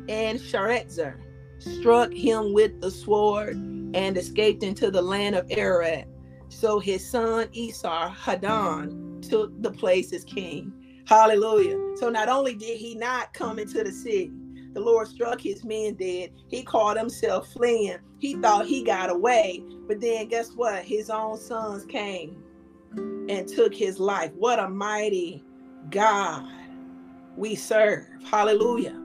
and 0.10 0.40
Sharezer, 0.40 1.18
struck 1.60 2.14
him 2.14 2.54
with 2.54 2.82
the 2.82 2.92
sword 2.92 3.56
and 3.94 4.18
escaped 4.18 4.64
into 4.64 4.92
the 4.92 5.02
land 5.02 5.36
of 5.36 5.46
Ararat. 5.52 6.08
So 6.50 6.80
his 6.80 7.10
son 7.10 7.48
Esarhaddon 7.50 8.92
took 9.30 9.62
the 9.62 9.72
place 9.72 10.14
as 10.14 10.26
king. 10.26 10.74
Hallelujah. 11.08 11.80
So 11.96 12.10
not 12.10 12.30
only 12.30 12.56
did 12.56 12.78
he 12.78 12.96
not 12.96 13.34
come 13.34 13.60
into 13.60 13.84
the 13.84 13.92
city, 13.92 14.32
the 14.76 14.82
Lord 14.82 15.08
struck 15.08 15.40
his 15.40 15.64
men 15.64 15.96
dead. 15.96 16.32
He 16.50 16.62
called 16.62 16.98
himself 16.98 17.52
fleeing. 17.54 17.98
He 18.20 18.36
thought 18.36 18.66
he 18.66 18.84
got 18.84 19.10
away. 19.10 19.64
But 19.88 20.02
then 20.02 20.28
guess 20.28 20.52
what? 20.52 20.84
His 20.84 21.10
own 21.10 21.38
sons 21.38 21.86
came 21.86 22.44
and 23.30 23.48
took 23.48 23.74
his 23.74 24.00
life. 24.00 24.32
What 24.34 24.60
a 24.60 24.68
mighty 24.68 25.46
God 25.90 26.52
we 27.38 27.56
serve. 27.56 28.06
Hallelujah. 28.30 29.02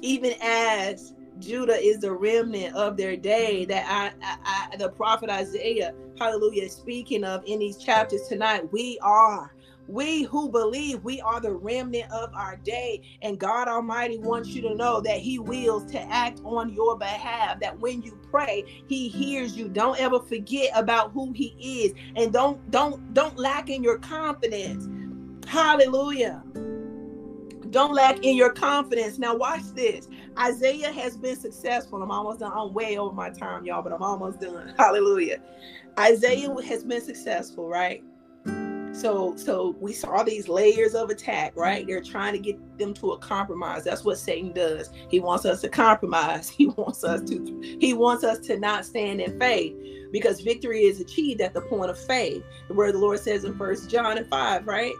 Even 0.00 0.34
as 0.42 1.14
Judah 1.38 1.78
is 1.80 2.00
the 2.00 2.12
remnant 2.12 2.74
of 2.74 2.96
their 2.96 3.16
day 3.16 3.64
that 3.66 3.86
I, 3.88 4.12
I, 4.26 4.68
I 4.72 4.76
the 4.76 4.88
prophet 4.88 5.30
Isaiah, 5.30 5.94
hallelujah, 6.18 6.68
speaking 6.68 7.22
of 7.22 7.44
in 7.46 7.60
these 7.60 7.78
chapters 7.78 8.26
tonight. 8.28 8.72
We 8.72 8.98
are 9.02 9.54
we 9.88 10.22
who 10.22 10.48
believe 10.48 11.02
we 11.02 11.20
are 11.20 11.40
the 11.40 11.52
remnant 11.52 12.10
of 12.10 12.32
our 12.34 12.56
day, 12.56 13.02
and 13.22 13.38
God 13.38 13.68
Almighty 13.68 14.18
wants 14.18 14.50
you 14.50 14.62
to 14.62 14.74
know 14.74 15.00
that 15.00 15.18
He 15.18 15.38
wills 15.38 15.90
to 15.92 16.00
act 16.12 16.40
on 16.44 16.72
your 16.72 16.96
behalf. 16.96 17.60
That 17.60 17.78
when 17.80 18.02
you 18.02 18.18
pray, 18.30 18.64
He 18.86 19.08
hears 19.08 19.56
you. 19.56 19.68
Don't 19.68 19.98
ever 20.00 20.20
forget 20.20 20.70
about 20.74 21.12
who 21.12 21.32
He 21.32 21.56
is, 21.84 21.92
and 22.16 22.32
don't 22.32 22.70
don't 22.70 23.12
don't 23.14 23.38
lack 23.38 23.70
in 23.70 23.82
your 23.82 23.98
confidence. 23.98 24.88
Hallelujah. 25.46 26.42
Don't 27.70 27.94
lack 27.94 28.22
in 28.22 28.36
your 28.36 28.52
confidence. 28.52 29.18
Now, 29.18 29.34
watch 29.34 29.62
this. 29.74 30.06
Isaiah 30.38 30.92
has 30.92 31.16
been 31.16 31.36
successful. 31.36 32.02
I'm 32.02 32.10
almost 32.10 32.40
done. 32.40 32.52
I'm 32.54 32.74
way 32.74 32.98
over 32.98 33.14
my 33.14 33.30
time, 33.30 33.64
y'all, 33.64 33.82
but 33.82 33.92
I'm 33.92 34.02
almost 34.02 34.40
done. 34.40 34.74
Hallelujah. 34.78 35.38
Isaiah 35.98 36.54
has 36.66 36.84
been 36.84 37.00
successful, 37.00 37.68
right? 37.68 38.04
So 38.92 39.34
so 39.36 39.74
we 39.80 39.92
saw 39.92 40.22
these 40.22 40.48
layers 40.48 40.94
of 40.94 41.08
attack, 41.10 41.54
right? 41.56 41.86
They're 41.86 42.02
trying 42.02 42.34
to 42.34 42.38
get 42.38 42.78
them 42.78 42.92
to 42.94 43.12
a 43.12 43.18
compromise. 43.18 43.84
That's 43.84 44.04
what 44.04 44.18
Satan 44.18 44.52
does. 44.52 44.90
He 45.08 45.18
wants 45.18 45.46
us 45.46 45.60
to 45.62 45.68
compromise. 45.68 46.50
He 46.62 46.66
wants 46.66 47.02
us 47.02 47.22
to 47.28 47.76
he 47.80 47.94
wants 47.94 48.22
us 48.22 48.38
to 48.40 48.58
not 48.58 48.84
stand 48.84 49.20
in 49.20 49.38
faith 49.38 49.74
because 50.12 50.40
victory 50.40 50.84
is 50.84 51.00
achieved 51.00 51.40
at 51.40 51.54
the 51.54 51.62
point 51.62 51.90
of 51.90 51.98
faith. 51.98 52.44
The 52.68 52.74
word 52.74 52.94
the 52.94 52.98
Lord 52.98 53.18
says 53.18 53.44
in 53.44 53.56
First 53.56 53.90
John 53.90 54.18
and 54.18 54.28
5, 54.28 54.66
right? 54.66 54.94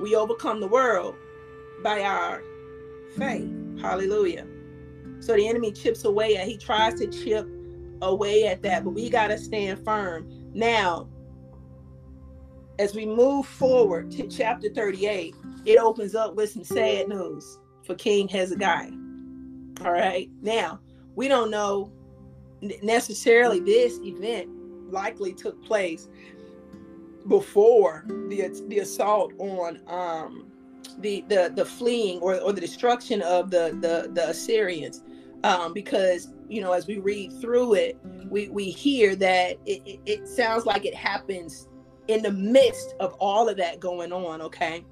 We 0.00 0.16
overcome 0.16 0.60
the 0.60 0.66
world 0.66 1.14
by 1.82 2.02
our 2.02 2.42
faith. 3.16 3.48
Hallelujah. 3.80 4.46
So 5.20 5.34
the 5.34 5.48
enemy 5.48 5.72
chips 5.72 6.04
away 6.04 6.36
at 6.36 6.48
he 6.48 6.58
tries 6.58 6.94
to 6.94 7.06
chip 7.06 7.48
away 8.02 8.46
at 8.46 8.62
that, 8.62 8.84
but 8.84 8.90
we 8.90 9.08
got 9.08 9.28
to 9.28 9.38
stand 9.38 9.82
firm. 9.84 10.28
Now, 10.52 11.08
as 12.78 12.94
we 12.94 13.06
move 13.06 13.46
forward 13.46 14.10
to 14.12 14.26
chapter 14.28 14.68
38, 14.68 15.34
it 15.64 15.78
opens 15.78 16.14
up 16.14 16.34
with 16.34 16.50
some 16.50 16.64
sad 16.64 17.08
news 17.08 17.58
for 17.84 17.94
King 17.94 18.28
Hezekiah. 18.28 18.90
All 19.84 19.92
right. 19.92 20.28
Now, 20.42 20.80
we 21.14 21.28
don't 21.28 21.50
know 21.50 21.92
necessarily 22.82 23.60
this 23.60 23.98
event 24.00 24.48
likely 24.90 25.34
took 25.34 25.62
place 25.62 26.08
before 27.28 28.04
the 28.28 28.64
the 28.68 28.78
assault 28.80 29.32
on 29.38 29.80
um 29.88 30.46
the 30.98 31.24
the 31.28 31.52
the 31.54 31.64
fleeing 31.64 32.20
or, 32.20 32.38
or 32.40 32.52
the 32.52 32.60
destruction 32.60 33.22
of 33.22 33.50
the 33.50 33.76
the 33.80 34.10
the 34.12 34.28
Assyrians 34.28 35.02
um 35.42 35.72
because 35.72 36.32
you 36.48 36.60
know 36.60 36.72
as 36.72 36.86
we 36.86 36.98
read 36.98 37.32
through 37.40 37.74
it 37.74 37.98
we 38.28 38.48
we 38.48 38.70
hear 38.70 39.16
that 39.16 39.58
it, 39.66 39.82
it, 39.86 40.00
it 40.06 40.28
sounds 40.28 40.66
like 40.66 40.84
it 40.84 40.94
happens 40.94 41.68
in 42.08 42.22
the 42.22 42.30
midst 42.30 42.94
of 43.00 43.14
all 43.14 43.48
of 43.48 43.56
that 43.56 43.80
going 43.80 44.12
on, 44.12 44.42
okay? 44.42 44.84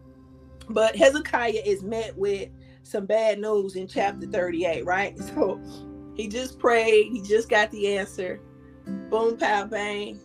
But 0.68 0.96
Hezekiah 0.96 1.62
is 1.64 1.82
met 1.82 2.16
with 2.16 2.48
some 2.82 3.06
bad 3.06 3.38
news 3.38 3.76
in 3.76 3.86
chapter 3.86 4.26
38, 4.26 4.84
right? 4.84 5.18
So 5.34 5.60
he 6.14 6.28
just 6.28 6.58
prayed, 6.58 7.12
he 7.12 7.22
just 7.22 7.48
got 7.48 7.70
the 7.70 7.96
answer. 7.96 8.40
Boom, 9.10 9.36
pow, 9.36 9.64
bang. 9.66 10.18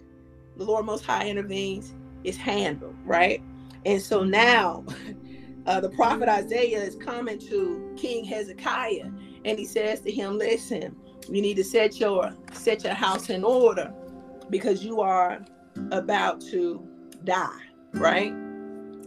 The 0.57 0.65
Lord 0.65 0.85
Most 0.85 1.05
High 1.05 1.27
intervenes. 1.27 1.93
It's 2.23 2.37
handled, 2.37 2.95
right? 3.05 3.41
And 3.85 4.01
so 4.01 4.23
now 4.23 4.85
uh, 5.65 5.79
the 5.79 5.89
prophet 5.91 6.27
Isaiah 6.27 6.81
is 6.81 6.95
coming 6.95 7.39
to 7.39 7.93
King 7.95 8.25
Hezekiah 8.25 9.09
and 9.45 9.59
he 9.59 9.65
says 9.65 10.01
to 10.01 10.11
him, 10.11 10.37
Listen, 10.37 10.95
you 11.29 11.41
need 11.41 11.55
to 11.55 11.63
set 11.63 11.99
your 11.99 12.33
set 12.51 12.83
your 12.83 12.93
house 12.93 13.29
in 13.29 13.43
order 13.43 13.93
because 14.49 14.83
you 14.83 14.99
are 14.99 15.39
about 15.91 16.41
to 16.41 16.87
die, 17.23 17.61
right? 17.93 18.33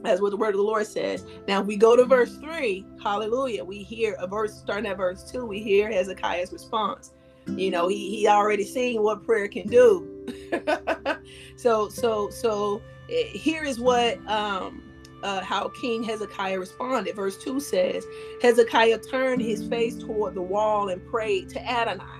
That's 0.02 0.20
what 0.20 0.30
the 0.30 0.36
word 0.36 0.50
of 0.50 0.56
the 0.56 0.62
Lord 0.62 0.86
says. 0.86 1.26
Now, 1.46 1.60
we 1.60 1.76
go 1.76 1.94
to 1.94 2.04
verse 2.04 2.36
3, 2.36 2.86
hallelujah, 3.02 3.64
we 3.64 3.82
hear 3.82 4.16
a 4.18 4.26
verse 4.26 4.54
starting 4.54 4.90
at 4.90 4.96
verse 4.96 5.30
2, 5.30 5.44
we 5.44 5.60
hear 5.62 5.90
Hezekiah's 5.90 6.52
response. 6.52 7.12
You 7.46 7.70
know, 7.70 7.88
he 7.88 8.14
he 8.14 8.28
already 8.28 8.64
seen 8.64 9.02
what 9.02 9.24
prayer 9.24 9.48
can 9.48 9.66
do. 9.66 10.26
so 11.56 11.88
so 11.88 12.30
so 12.30 12.82
eh, 13.10 13.24
here 13.28 13.64
is 13.64 13.80
what 13.80 14.18
um 14.28 14.82
uh, 15.22 15.42
how 15.42 15.68
King 15.68 16.02
Hezekiah 16.02 16.58
responded. 16.58 17.14
Verse 17.14 17.36
2 17.36 17.60
says, 17.60 18.06
Hezekiah 18.42 18.98
turned 18.98 19.42
his 19.42 19.66
face 19.68 19.96
toward 19.96 20.34
the 20.34 20.42
wall 20.42 20.88
and 20.88 21.04
prayed 21.06 21.48
to 21.50 21.62
Adonai. 21.62 22.19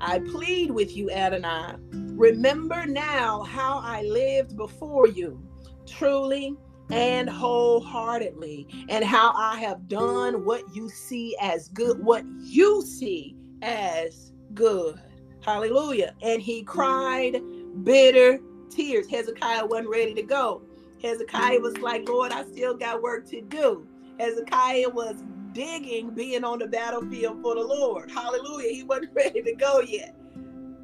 I 0.00 0.18
plead 0.20 0.70
with 0.70 0.96
you, 0.96 1.10
Adonai. 1.10 1.74
Remember 1.92 2.86
now 2.86 3.42
how 3.42 3.80
I 3.82 4.02
lived 4.02 4.56
before 4.56 5.06
you, 5.06 5.42
truly 5.86 6.54
and 6.90 7.30
wholeheartedly, 7.30 8.66
and 8.88 9.04
how 9.04 9.32
I 9.36 9.58
have 9.60 9.88
done 9.88 10.44
what 10.44 10.74
you 10.74 10.88
see 10.88 11.36
as 11.40 11.68
good, 11.68 12.02
what 12.02 12.24
you 12.40 12.82
see 12.82 13.36
as 13.62 14.32
good. 14.54 15.00
Hallelujah. 15.44 16.14
And 16.22 16.42
he 16.42 16.62
cried 16.62 17.40
bitter 17.84 18.40
tears. 18.70 19.08
Hezekiah 19.08 19.66
wasn't 19.66 19.90
ready 19.90 20.14
to 20.14 20.22
go. 20.22 20.62
Hezekiah 21.02 21.60
was 21.60 21.78
like, 21.78 22.08
Lord, 22.08 22.32
I 22.32 22.44
still 22.44 22.74
got 22.74 23.02
work 23.02 23.26
to 23.30 23.40
do. 23.40 23.86
Hezekiah 24.18 24.88
was 24.88 25.22
digging 25.52 26.10
being 26.10 26.44
on 26.44 26.58
the 26.58 26.66
battlefield 26.66 27.42
for 27.42 27.54
the 27.54 27.62
Lord. 27.62 28.10
Hallelujah. 28.10 28.70
He 28.70 28.82
wasn't 28.82 29.12
ready 29.14 29.42
to 29.42 29.54
go 29.54 29.80
yet. 29.80 30.14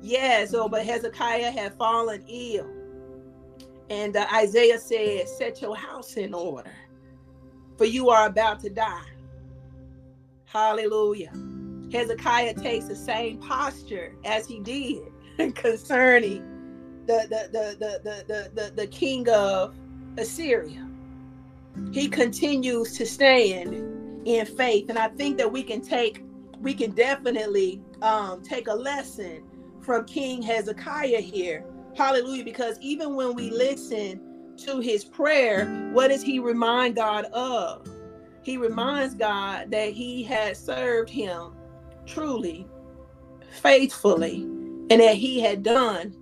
Yeah, 0.00 0.44
so 0.44 0.68
but 0.68 0.84
Hezekiah 0.84 1.50
had 1.50 1.74
fallen 1.74 2.22
ill. 2.28 2.70
And 3.88 4.16
uh, 4.16 4.26
Isaiah 4.32 4.78
said, 4.78 5.28
Set 5.28 5.62
your 5.62 5.76
house 5.76 6.16
in 6.16 6.34
order, 6.34 6.72
for 7.76 7.84
you 7.84 8.10
are 8.10 8.26
about 8.26 8.60
to 8.60 8.70
die. 8.70 9.06
Hallelujah. 10.46 11.32
Hezekiah 11.92 12.54
takes 12.54 12.86
the 12.86 12.96
same 12.96 13.38
posture 13.38 14.14
as 14.24 14.46
he 14.46 14.60
did 14.60 15.02
concerning 15.54 16.42
the, 17.06 17.26
the, 17.30 17.48
the, 17.52 17.76
the, 17.78 18.00
the, 18.02 18.24
the, 18.26 18.62
the, 18.62 18.70
the 18.74 18.86
king 18.88 19.28
of 19.28 19.74
Assyria. 20.18 20.88
He 21.92 22.08
continues 22.08 22.94
to 22.94 23.06
stand 23.06 23.95
in 24.26 24.44
faith. 24.44 24.90
And 24.90 24.98
I 24.98 25.08
think 25.08 25.38
that 25.38 25.50
we 25.50 25.62
can 25.62 25.80
take, 25.80 26.22
we 26.60 26.74
can 26.74 26.90
definitely 26.90 27.80
um, 28.02 28.42
take 28.42 28.68
a 28.68 28.74
lesson 28.74 29.42
from 29.80 30.04
King 30.04 30.42
Hezekiah 30.42 31.20
here. 31.20 31.64
Hallelujah. 31.96 32.44
Because 32.44 32.76
even 32.80 33.14
when 33.14 33.34
we 33.34 33.50
listen 33.50 34.20
to 34.58 34.80
his 34.80 35.04
prayer, 35.04 35.64
what 35.92 36.08
does 36.08 36.22
he 36.22 36.40
remind 36.40 36.96
God 36.96 37.26
of? 37.26 37.88
He 38.42 38.56
reminds 38.56 39.14
God 39.14 39.70
that 39.70 39.92
he 39.92 40.22
had 40.22 40.56
served 40.56 41.08
him 41.08 41.52
truly, 42.04 42.66
faithfully, 43.50 44.42
and 44.42 45.00
that 45.00 45.16
he 45.16 45.40
had 45.40 45.62
done 45.62 46.14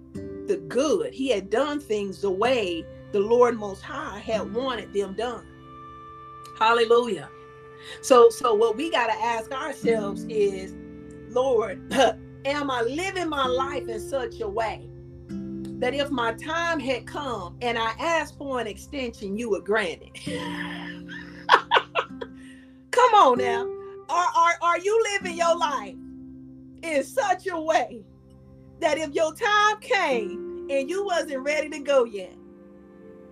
the 0.47 0.57
good. 0.69 1.15
He 1.15 1.29
had 1.29 1.49
done 1.49 1.81
things 1.81 2.21
the 2.21 2.31
way 2.31 2.85
the 3.13 3.21
Lord 3.21 3.57
Most 3.57 3.83
High 3.83 4.19
had 4.19 4.53
wanted 4.55 4.93
them 4.93 5.15
done. 5.15 5.47
Hallelujah. 6.59 7.29
So, 8.03 8.31
so 8.31 8.55
what 8.55 8.77
we 8.77 8.91
got 8.91 9.07
to 9.07 9.15
ask 9.15 9.53
ourselves 9.53 10.25
is, 10.29 10.75
Lord, 11.29 11.93
am 12.45 12.71
I 12.71 12.83
living 12.83 13.29
my 13.29 13.47
life 13.47 13.89
in 13.89 14.01
such 14.01 14.41
a 14.41 14.49
way 14.49 14.89
that 15.79 15.95
if 15.95 16.11
my 16.11 16.33
time 16.35 16.81
had 16.81 17.07
come 17.07 17.57
and 17.61 17.79
I 17.79 17.93
asked 17.99 18.39
for 18.39 18.61
an 18.61 18.67
extension, 18.67 19.37
you 19.37 19.51
would 19.51 19.65
grant 19.65 20.03
it? 20.03 20.15
Come 22.91 23.15
on 23.15 23.39
now. 23.39 23.69
Are, 24.09 24.29
are, 24.37 24.55
are 24.63 24.79
you 24.79 25.05
living 25.13 25.37
your 25.37 25.57
life 25.57 25.97
in 26.83 27.03
such 27.03 27.49
a 27.49 27.61
way 27.61 28.05
that 28.81 28.99
if 28.99 29.13
your 29.15 29.35
time 29.35 29.81
came 29.81 30.69
and 30.71 30.89
you 30.89 31.05
wasn't 31.05 31.43
ready 31.43 31.69
to 31.71 31.81
go 31.81 32.05
yet, 32.05 32.35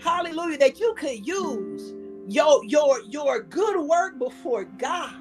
hallelujah, 0.01 0.59
that 0.59 0.81
you 0.81 0.95
could 0.95 1.27
use 1.27 1.95
your 2.33 2.65
your 2.65 3.03
your 3.09 3.43
good 3.43 3.81
work 3.87 4.19
before 4.19 4.65
God 4.65 5.15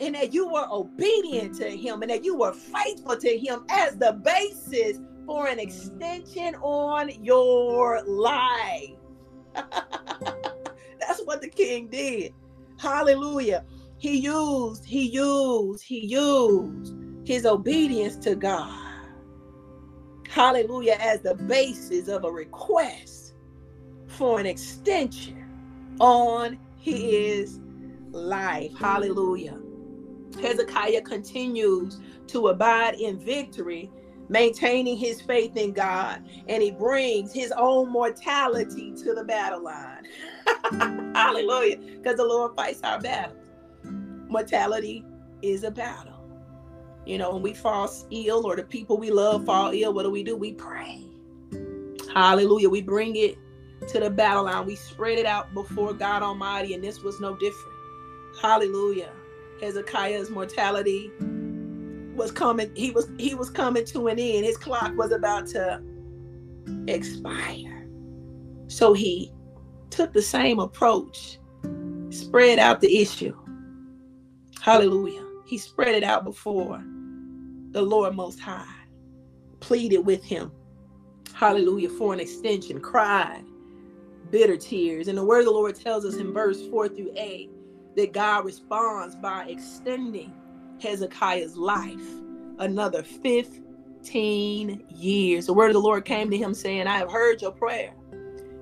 and 0.00 0.14
that 0.14 0.32
you 0.32 0.48
were 0.48 0.66
obedient 0.70 1.54
to 1.56 1.70
him 1.70 2.02
and 2.02 2.10
that 2.10 2.24
you 2.24 2.36
were 2.36 2.52
faithful 2.52 3.16
to 3.16 3.38
him 3.38 3.64
as 3.70 3.96
the 3.96 4.12
basis 4.24 4.98
for 5.26 5.46
an 5.46 5.58
extension 5.58 6.54
on 6.56 7.10
your 7.22 8.02
life. 8.04 8.90
That's 9.54 11.20
what 11.24 11.40
the 11.42 11.48
king 11.48 11.88
did. 11.88 12.32
Hallelujah. 12.78 13.64
He 13.98 14.18
used, 14.18 14.84
he 14.84 15.08
used, 15.10 15.82
he 15.84 16.06
used 16.06 16.94
his 17.24 17.44
obedience 17.44 18.16
to 18.16 18.34
God. 18.36 18.84
Hallelujah, 20.28 20.96
as 21.00 21.20
the 21.20 21.34
basis 21.34 22.08
of 22.08 22.24
a 22.24 22.30
request 22.30 23.34
for 24.06 24.38
an 24.38 24.46
extension 24.46 25.37
on 26.00 26.58
his 26.76 27.58
mm-hmm. 27.58 28.14
life. 28.14 28.76
Hallelujah. 28.78 29.58
Hezekiah 30.40 31.02
continues 31.02 32.00
to 32.28 32.48
abide 32.48 32.94
in 32.94 33.18
victory, 33.18 33.90
maintaining 34.28 34.96
his 34.96 35.20
faith 35.20 35.56
in 35.56 35.72
God, 35.72 36.22
and 36.46 36.62
he 36.62 36.70
brings 36.70 37.32
his 37.32 37.52
own 37.56 37.90
mortality 37.90 38.92
to 38.96 39.14
the 39.14 39.24
battle 39.24 39.62
line. 39.62 40.04
Hallelujah. 41.14 41.78
Because 41.78 42.16
the 42.16 42.24
Lord 42.24 42.54
fights 42.54 42.80
our 42.84 43.00
battles. 43.00 43.38
Mortality 44.28 45.04
is 45.42 45.64
a 45.64 45.70
battle. 45.70 46.14
You 47.06 47.16
know, 47.16 47.32
when 47.32 47.42
we 47.42 47.54
fall 47.54 47.90
ill 48.10 48.46
or 48.46 48.54
the 48.54 48.64
people 48.64 48.98
we 48.98 49.10
love 49.10 49.46
fall 49.46 49.72
ill, 49.72 49.94
what 49.94 50.02
do 50.02 50.10
we 50.10 50.22
do? 50.22 50.36
We 50.36 50.52
pray. 50.52 51.06
Hallelujah. 52.14 52.68
We 52.68 52.82
bring 52.82 53.16
it 53.16 53.38
to 53.88 54.00
the 54.00 54.10
battle 54.10 54.44
line. 54.44 54.66
We 54.66 54.76
spread 54.76 55.18
it 55.18 55.26
out 55.26 55.52
before 55.54 55.92
God 55.92 56.22
Almighty, 56.22 56.74
and 56.74 56.82
this 56.82 57.02
was 57.02 57.20
no 57.20 57.36
different. 57.36 57.74
Hallelujah. 58.40 59.10
Hezekiah's 59.60 60.30
mortality 60.30 61.10
was 62.14 62.30
coming, 62.32 62.70
he 62.74 62.90
was 62.90 63.08
he 63.18 63.34
was 63.34 63.50
coming 63.50 63.84
to 63.86 64.08
an 64.08 64.18
end. 64.18 64.44
His 64.44 64.56
clock 64.56 64.96
was 64.96 65.12
about 65.12 65.46
to 65.48 65.82
expire. 66.86 67.88
So 68.68 68.92
he 68.92 69.32
took 69.90 70.12
the 70.12 70.22
same 70.22 70.58
approach, 70.58 71.38
spread 72.10 72.58
out 72.58 72.80
the 72.80 72.98
issue. 72.98 73.36
Hallelujah. 74.60 75.24
He 75.46 75.58
spread 75.58 75.94
it 75.94 76.04
out 76.04 76.24
before 76.24 76.82
the 77.70 77.82
Lord 77.82 78.14
Most 78.14 78.38
High, 78.38 78.66
pleaded 79.60 80.00
with 80.00 80.22
him. 80.22 80.52
Hallelujah. 81.32 81.88
For 81.88 82.12
an 82.12 82.20
extension, 82.20 82.80
cried 82.80 83.44
bitter 84.30 84.56
tears. 84.56 85.08
And 85.08 85.18
the 85.18 85.24
word 85.24 85.40
of 85.40 85.46
the 85.46 85.52
Lord 85.52 85.74
tells 85.74 86.04
us 86.04 86.16
in 86.16 86.32
verse 86.32 86.66
4 86.68 86.88
through 86.88 87.12
8 87.16 87.50
that 87.96 88.12
God 88.12 88.44
responds 88.44 89.16
by 89.16 89.46
extending 89.48 90.32
Hezekiah's 90.80 91.56
life 91.56 92.00
another 92.58 93.02
15 93.02 94.84
years. 94.88 95.46
The 95.46 95.52
word 95.52 95.68
of 95.68 95.74
the 95.74 95.80
Lord 95.80 96.04
came 96.04 96.30
to 96.30 96.36
him 96.36 96.54
saying, 96.54 96.86
I 96.86 96.98
have 96.98 97.10
heard 97.10 97.42
your 97.42 97.52
prayer 97.52 97.94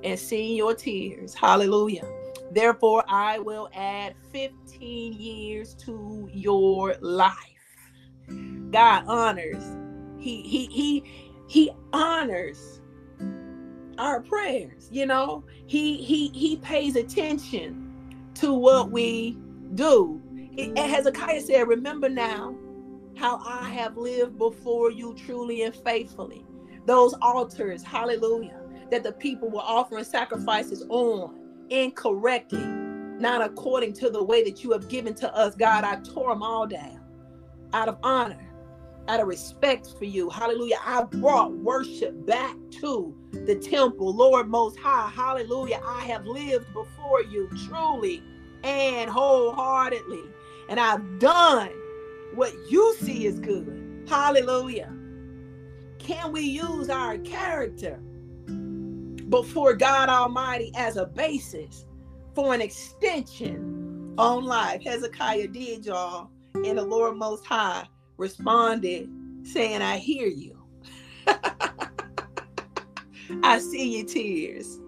and 0.02 0.18
seen 0.18 0.56
your 0.56 0.74
tears. 0.74 1.34
Hallelujah. 1.34 2.06
Therefore, 2.52 3.04
I 3.08 3.38
will 3.38 3.68
add 3.74 4.14
15 4.32 5.12
years 5.12 5.74
to 5.74 6.28
your 6.32 6.96
life. 7.00 7.34
God 8.70 9.04
honors. 9.06 9.64
He 10.18 10.42
he 10.42 10.66
he 10.66 11.02
he 11.48 11.70
honors 11.92 12.75
our 13.98 14.20
prayers 14.20 14.88
you 14.90 15.06
know? 15.06 15.44
He 15.66 16.02
he 16.02 16.28
he 16.28 16.56
pays 16.56 16.96
attention 16.96 17.92
to 18.34 18.52
what 18.52 18.90
we 18.90 19.38
do. 19.74 20.20
It, 20.56 20.76
hezekiah 20.78 21.40
said 21.42 21.68
remember 21.68 22.08
now 22.08 22.54
how 23.16 23.40
i 23.46 23.68
have 23.68 23.96
lived 23.96 24.38
before 24.38 24.90
you 24.90 25.14
truly 25.14 25.62
and 25.62 25.74
faithfully. 25.74 26.44
Those 26.86 27.14
altars 27.20 27.82
hallelujah 27.82 28.60
that 28.90 29.02
the 29.02 29.12
people 29.12 29.50
were 29.50 29.60
offering 29.60 30.04
sacrifices 30.04 30.84
on 30.88 31.36
incorrectly, 31.70 32.64
not 32.64 33.42
according 33.42 33.92
to 33.94 34.08
the 34.10 34.22
way 34.22 34.44
that 34.44 34.62
you 34.62 34.70
have 34.72 34.88
given 34.88 35.14
to 35.14 35.34
us, 35.34 35.56
God. 35.56 35.84
I 35.84 35.96
tore 35.96 36.30
them 36.30 36.42
all 36.42 36.66
down 36.66 37.00
out 37.72 37.88
of 37.88 37.98
honor, 38.02 38.38
out 39.08 39.20
of 39.20 39.28
respect 39.28 39.94
for 39.98 40.04
you. 40.04 40.28
Hallelujah. 40.28 40.78
I 40.84 41.04
brought 41.04 41.52
worship 41.52 42.26
back 42.26 42.56
to 42.82 43.14
the 43.32 43.54
temple, 43.54 44.14
Lord 44.14 44.48
Most 44.48 44.78
High. 44.78 45.08
Hallelujah. 45.08 45.80
I 45.84 46.02
have 46.04 46.26
lived 46.26 46.72
before 46.72 47.22
you 47.22 47.48
truly 47.66 48.22
and 48.64 49.08
wholeheartedly, 49.10 50.24
and 50.68 50.80
I've 50.80 51.18
done 51.18 51.70
what 52.34 52.52
you 52.68 52.94
see 53.00 53.26
is 53.26 53.38
good. 53.38 54.04
Hallelujah. 54.08 54.92
Can 55.98 56.32
we 56.32 56.42
use 56.42 56.90
our 56.90 57.18
character 57.18 58.00
before 59.28 59.74
God 59.74 60.08
Almighty 60.08 60.72
as 60.76 60.96
a 60.96 61.06
basis 61.06 61.86
for 62.34 62.54
an 62.54 62.60
extension 62.60 64.14
on 64.18 64.44
life? 64.44 64.82
Hezekiah 64.82 65.48
did, 65.48 65.86
y'all, 65.86 66.30
and 66.54 66.78
the 66.78 66.84
Lord 66.84 67.16
Most 67.16 67.44
High 67.44 67.86
responded 68.16 69.08
saying, 69.42 69.82
I 69.82 69.98
hear 69.98 70.26
you. 70.26 70.62
I 73.42 73.58
see 73.58 73.98
your 73.98 74.06
tears 74.06 74.80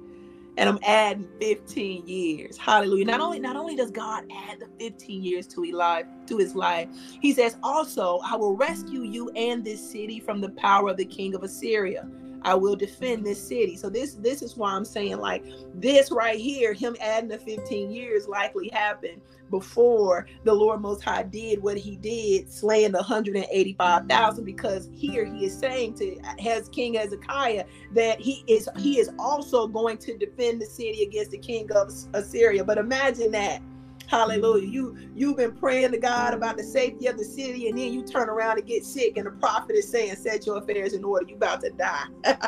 and 0.59 0.69
I'm 0.69 0.79
adding 0.83 1.27
15 1.41 2.09
years. 2.09 2.59
Hallelujah. 2.59 3.05
Not 3.05 3.21
only 3.21 3.39
not 3.39 3.57
only 3.57 3.77
does 3.77 3.93
God 3.93 4.25
add 4.49 4.59
the 4.59 4.69
15 4.81 5.23
years 5.23 5.47
to 5.49 5.65
life, 5.73 6.05
to 6.27 6.37
his 6.37 6.57
life, 6.57 6.89
he 7.21 7.33
says 7.33 7.57
also, 7.63 8.21
I 8.25 8.35
will 8.35 8.57
rescue 8.57 9.03
you 9.03 9.31
and 9.31 9.65
this 9.65 9.81
city 9.81 10.19
from 10.19 10.41
the 10.41 10.51
power 10.51 10.91
of 10.91 10.97
the 10.97 11.05
king 11.05 11.35
of 11.37 11.45
Assyria. 11.45 12.09
I 12.43 12.55
will 12.55 12.77
defend 12.77 13.25
this 13.25 13.47
city. 13.47 13.77
So 13.77 13.89
this 13.89 14.15
this 14.15 14.43
is 14.43 14.57
why 14.57 14.73
I'm 14.73 14.85
saying 14.85 15.19
like 15.19 15.45
this 15.75 16.11
right 16.11 16.39
here, 16.39 16.73
him 16.73 16.97
adding 17.01 17.29
the 17.29 17.39
15 17.39 17.91
years 17.91 18.27
likely 18.29 18.69
happened 18.73 19.21
before 19.51 20.27
the 20.45 20.53
Lord 20.53 20.81
Most 20.81 21.03
High 21.03 21.23
did 21.23 21.63
what 21.63 21.79
he 21.79 21.97
did, 21.97 22.53
slaying 22.53 22.93
the 22.93 22.99
185,000, 22.99 24.45
because 24.45 24.91
here 24.93 25.25
he 25.25 25.47
is 25.47 25.59
saying 25.59 25.95
to 25.95 26.19
has 26.39 26.69
King 26.69 26.95
Hezekiah 26.95 27.65
that 27.95 28.21
he 28.21 28.45
is 28.47 28.69
he 28.77 28.99
is 28.99 29.11
also 29.19 29.67
going 29.67 29.99
to 29.99 30.17
defend 30.17 30.61
the 30.61 30.67
city 30.67 31.03
against 31.03 31.31
the 31.31 31.39
king 31.39 31.71
of 31.73 31.93
Assyria. 32.15 32.65
But 32.65 32.79
imagine 32.79 33.33
that. 33.33 33.63
Hallelujah. 34.09 34.67
Mm-hmm. 34.67 34.73
You 34.73 34.97
you've 35.15 35.37
been 35.37 35.55
praying 35.55 35.93
to 35.93 35.99
God 35.99 36.35
about 36.35 36.57
the 36.57 36.65
safety 36.65 37.07
of 37.07 37.19
the 37.19 37.25
city, 37.25 37.69
and 37.69 37.79
then 37.79 37.93
you 37.93 38.03
turn 38.05 38.29
around 38.29 38.59
and 38.59 38.67
get 38.67 38.85
sick, 38.85 39.17
and 39.17 39.27
the 39.27 39.33
prophet 39.33 39.77
is 39.77 39.89
saying, 39.89 40.17
Set 40.17 40.47
your 40.47 40.57
affairs 40.59 40.95
in 40.95 41.05
order, 41.05 41.27
You're 41.29 41.37
about 41.37 41.61
to 41.61 41.71
die. 41.71 42.07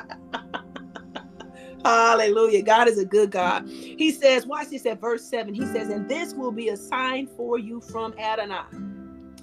Hallelujah. 1.84 2.62
God 2.62 2.88
is 2.88 2.98
a 2.98 3.04
good 3.04 3.30
God. 3.30 3.68
He 3.68 4.10
says, 4.12 4.46
watch 4.46 4.68
this 4.68 4.84
at 4.84 5.00
verse 5.00 5.24
7. 5.24 5.54
He 5.54 5.64
says, 5.66 5.88
And 5.88 6.08
this 6.08 6.34
will 6.34 6.52
be 6.52 6.68
a 6.68 6.76
sign 6.76 7.26
for 7.26 7.58
you 7.58 7.80
from 7.80 8.12
Adonai 8.18 8.64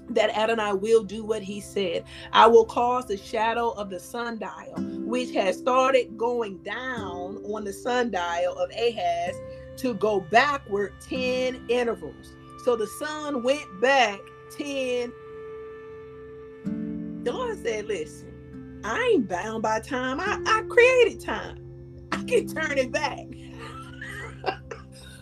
that 0.10 0.30
Adonai 0.38 0.74
will 0.74 1.04
do 1.04 1.24
what 1.24 1.44
he 1.44 1.60
said. 1.60 2.04
I 2.32 2.48
will 2.48 2.66
cause 2.66 3.06
the 3.06 3.18
shadow 3.18 3.72
of 3.72 3.90
the 3.90 4.00
sundial, 4.00 4.76
which 5.06 5.34
has 5.34 5.58
started 5.58 6.18
going 6.18 6.58
down 6.60 7.38
on 7.44 7.64
the 7.64 7.74
sundial 7.74 8.58
of 8.58 8.70
Ahaz, 8.72 9.36
to 9.78 9.94
go 9.96 10.20
backward 10.20 10.94
10 11.02 11.66
intervals. 11.70 12.34
So 12.64 12.76
the 12.76 12.88
sun 12.88 13.44
went 13.44 13.82
back 13.82 14.20
10. 14.52 15.14
The 17.24 17.32
Lord 17.32 17.58
said, 17.64 17.86
Listen, 17.86 18.82
I 18.84 19.14
ain't 19.14 19.28
bound 19.28 19.64
by 19.64 19.80
time. 19.80 20.20
I, 20.20 20.42
I 20.46 20.64
created 20.68 21.20
time. 21.20 21.64
I 22.12 22.24
can 22.24 22.48
turn 22.48 22.78
it 22.78 22.92
back. 22.92 23.26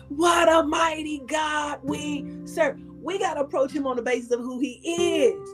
what 0.08 0.48
a 0.48 0.66
mighty 0.66 1.22
God 1.26 1.80
we 1.82 2.26
serve. 2.44 2.80
We 3.02 3.18
got 3.18 3.34
to 3.34 3.40
approach 3.40 3.72
him 3.72 3.86
on 3.86 3.96
the 3.96 4.02
basis 4.02 4.32
of 4.32 4.40
who 4.40 4.58
he 4.58 4.80
is 4.84 5.50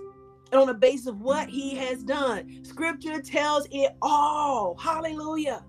and 0.52 0.60
on 0.60 0.66
the 0.66 0.74
basis 0.74 1.06
of 1.08 1.20
what 1.20 1.48
he 1.48 1.74
has 1.74 2.02
done. 2.02 2.64
Scripture 2.64 3.20
tells 3.20 3.66
it 3.70 3.92
all. 4.00 4.76
Hallelujah. 4.78 5.64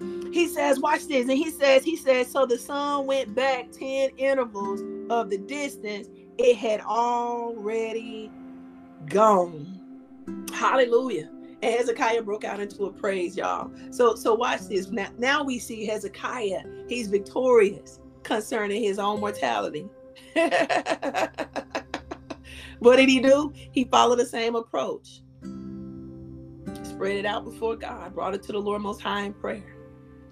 He 0.00 0.48
says, 0.48 0.80
watch 0.80 1.06
this. 1.06 1.28
And 1.28 1.38
he 1.38 1.50
says, 1.50 1.84
he 1.84 1.96
says, 1.96 2.30
so 2.30 2.44
the 2.46 2.58
sun 2.58 3.06
went 3.06 3.34
back 3.34 3.70
10 3.70 4.10
intervals 4.16 4.82
of 5.10 5.30
the 5.30 5.38
distance. 5.38 6.08
It 6.38 6.56
had 6.56 6.80
already 6.80 8.30
gone. 9.06 9.80
Hallelujah. 10.52 11.30
And 11.62 11.74
Hezekiah 11.74 12.22
broke 12.22 12.44
out 12.44 12.60
into 12.60 12.86
a 12.86 12.92
praise, 12.92 13.36
y'all. 13.36 13.70
So 13.90 14.14
so 14.16 14.34
watch 14.34 14.62
this. 14.62 14.88
Now, 14.88 15.08
now 15.18 15.44
we 15.44 15.58
see 15.58 15.86
Hezekiah. 15.86 16.62
He's 16.88 17.08
victorious 17.08 18.00
concerning 18.22 18.82
his 18.82 18.98
own 18.98 19.20
mortality. 19.20 19.88
what 22.80 22.96
did 22.96 23.08
he 23.08 23.20
do? 23.20 23.52
He 23.72 23.84
followed 23.84 24.18
the 24.18 24.26
same 24.26 24.56
approach. 24.56 25.22
Spread 26.82 27.16
it 27.16 27.26
out 27.26 27.44
before 27.44 27.76
God, 27.76 28.14
brought 28.14 28.34
it 28.34 28.42
to 28.44 28.52
the 28.52 28.60
Lord 28.60 28.82
Most 28.82 29.00
High 29.00 29.22
in 29.22 29.32
prayer. 29.32 29.73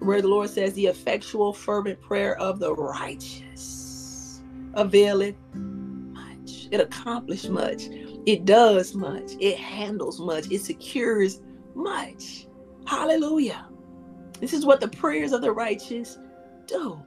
Where 0.02 0.22
the 0.22 0.28
Lord 0.28 0.50
says, 0.50 0.74
The 0.74 0.86
effectual, 0.86 1.52
fervent 1.52 2.00
prayer 2.00 2.38
of 2.38 2.58
the 2.58 2.74
righteous 2.74 4.42
availeth 4.74 5.36
much. 5.54 6.68
It 6.70 6.80
accomplished 6.80 7.50
much. 7.50 7.84
It 8.26 8.44
does 8.44 8.94
much. 8.94 9.32
It 9.40 9.58
handles 9.58 10.20
much. 10.20 10.50
It 10.50 10.62
secures 10.62 11.40
much. 11.74 12.46
Hallelujah. 12.86 13.66
This 14.40 14.52
is 14.52 14.66
what 14.66 14.80
the 14.80 14.88
prayers 14.88 15.32
of 15.32 15.42
the 15.42 15.52
righteous 15.52 16.18
do. 16.66 17.02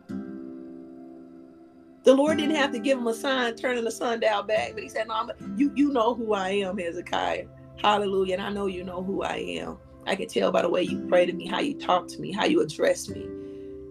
The 2.04 2.14
Lord 2.14 2.38
didn't 2.38 2.56
have 2.56 2.72
to 2.74 2.80
give 2.80 2.98
him 3.00 3.08
a 3.08 3.14
sign 3.14 3.56
turning 3.56 3.84
the 3.84 3.92
sundial 3.92 4.44
back, 4.44 4.74
but 4.74 4.84
he 4.84 4.90
said, 4.90 5.08
No, 5.08 5.16
I'm, 5.16 5.58
you, 5.58 5.72
you 5.76 5.92
know 5.92 6.16
who 6.16 6.34
I 6.34 6.50
am, 6.52 6.78
Hezekiah. 6.78 7.46
Hallelujah. 7.82 8.36
And 8.36 8.44
I 8.44 8.52
know 8.52 8.68
you 8.68 8.84
know 8.84 9.04
who 9.04 9.24
I 9.24 9.38
am. 9.38 9.78
I 10.06 10.16
can 10.16 10.28
tell 10.28 10.52
by 10.52 10.62
the 10.62 10.70
way 10.70 10.84
you 10.84 11.00
pray 11.08 11.26
to 11.26 11.34
me, 11.34 11.48
how 11.48 11.60
you 11.60 11.74
talk 11.74 12.08
to 12.10 12.22
me, 12.22 12.32
how 12.32 12.46
you 12.46 12.62
address 12.62 13.10
me. 13.10 13.28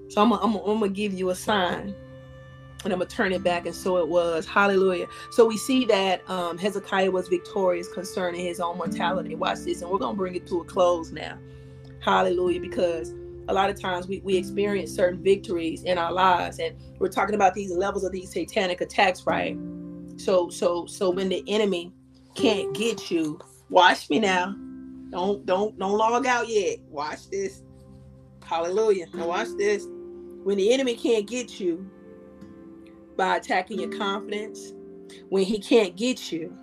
So 0.09 0.23
I'm 0.23 0.81
to 0.81 0.89
give 0.89 1.15
you 1.15 1.31
a 1.31 1.35
sign 1.35 1.95
and 2.85 2.93
I'm 2.93 2.99
gonna 2.99 3.11
turn 3.11 3.33
it 3.33 3.43
back, 3.43 3.67
and 3.67 3.75
so 3.75 3.97
it 3.99 4.09
was. 4.09 4.47
Hallelujah. 4.47 5.07
So 5.31 5.47
we 5.47 5.57
see 5.57 5.85
that 5.87 6.29
um, 6.29 6.59
Hezekiah 6.59 7.11
was 7.11 7.29
victorious 7.29 7.89
concerning 7.89 8.45
his 8.45 8.61
own 8.61 8.77
mortality. 8.77 9.35
Watch 9.35 9.61
this, 9.61 9.83
and 9.83 9.91
we're 9.91 9.99
gonna 9.99 10.17
bring 10.17 10.35
it 10.35 10.47
to 10.49 10.61
a 10.61 10.65
close 10.65 11.11
now. 11.11 11.39
Hallelujah, 12.01 12.61
because 12.61 13.15
a 13.49 13.55
lot 13.55 13.71
of 13.71 13.81
times 13.81 14.07
we, 14.07 14.21
we 14.21 14.37
experience 14.37 14.91
certain 14.91 15.23
victories 15.23 15.85
in 15.85 15.99
our 15.99 16.13
lives, 16.13 16.59
and 16.59 16.77
we're 16.99 17.09
talking 17.09 17.35
about 17.35 17.55
these 17.55 17.73
levels 17.73 18.05
of 18.05 18.13
these 18.13 18.31
satanic 18.31 18.81
attacks, 18.81 19.27
right? 19.27 19.57
So 20.17 20.49
so 20.51 20.87
so 20.87 21.11
when 21.11 21.29
the 21.29 21.43
enemy 21.49 21.93
can't 22.35 22.75
get 22.75 23.11
you, 23.11 23.41
watch 23.71 24.11
me 24.11 24.19
now. 24.19 24.55
Don't 25.15 25.47
don't 25.47 25.79
don't 25.79 25.97
log 25.97 26.27
out 26.27 26.49
yet. 26.49 26.79
Watch 26.91 27.31
this. 27.31 27.63
Hallelujah. 28.45 29.07
Now 29.15 29.29
watch 29.29 29.49
this. 29.57 29.87
When 30.43 30.59
the 30.59 30.73
enemy 30.73 30.97
can't 30.97 31.27
get 31.27 31.59
you, 31.59 31.89
by 33.17 33.37
attacking 33.37 33.81
your 33.81 33.91
confidence 33.91 34.73
when 35.29 35.45
he 35.45 35.59
can't 35.59 35.97
get 35.97 36.33
you 36.33 36.57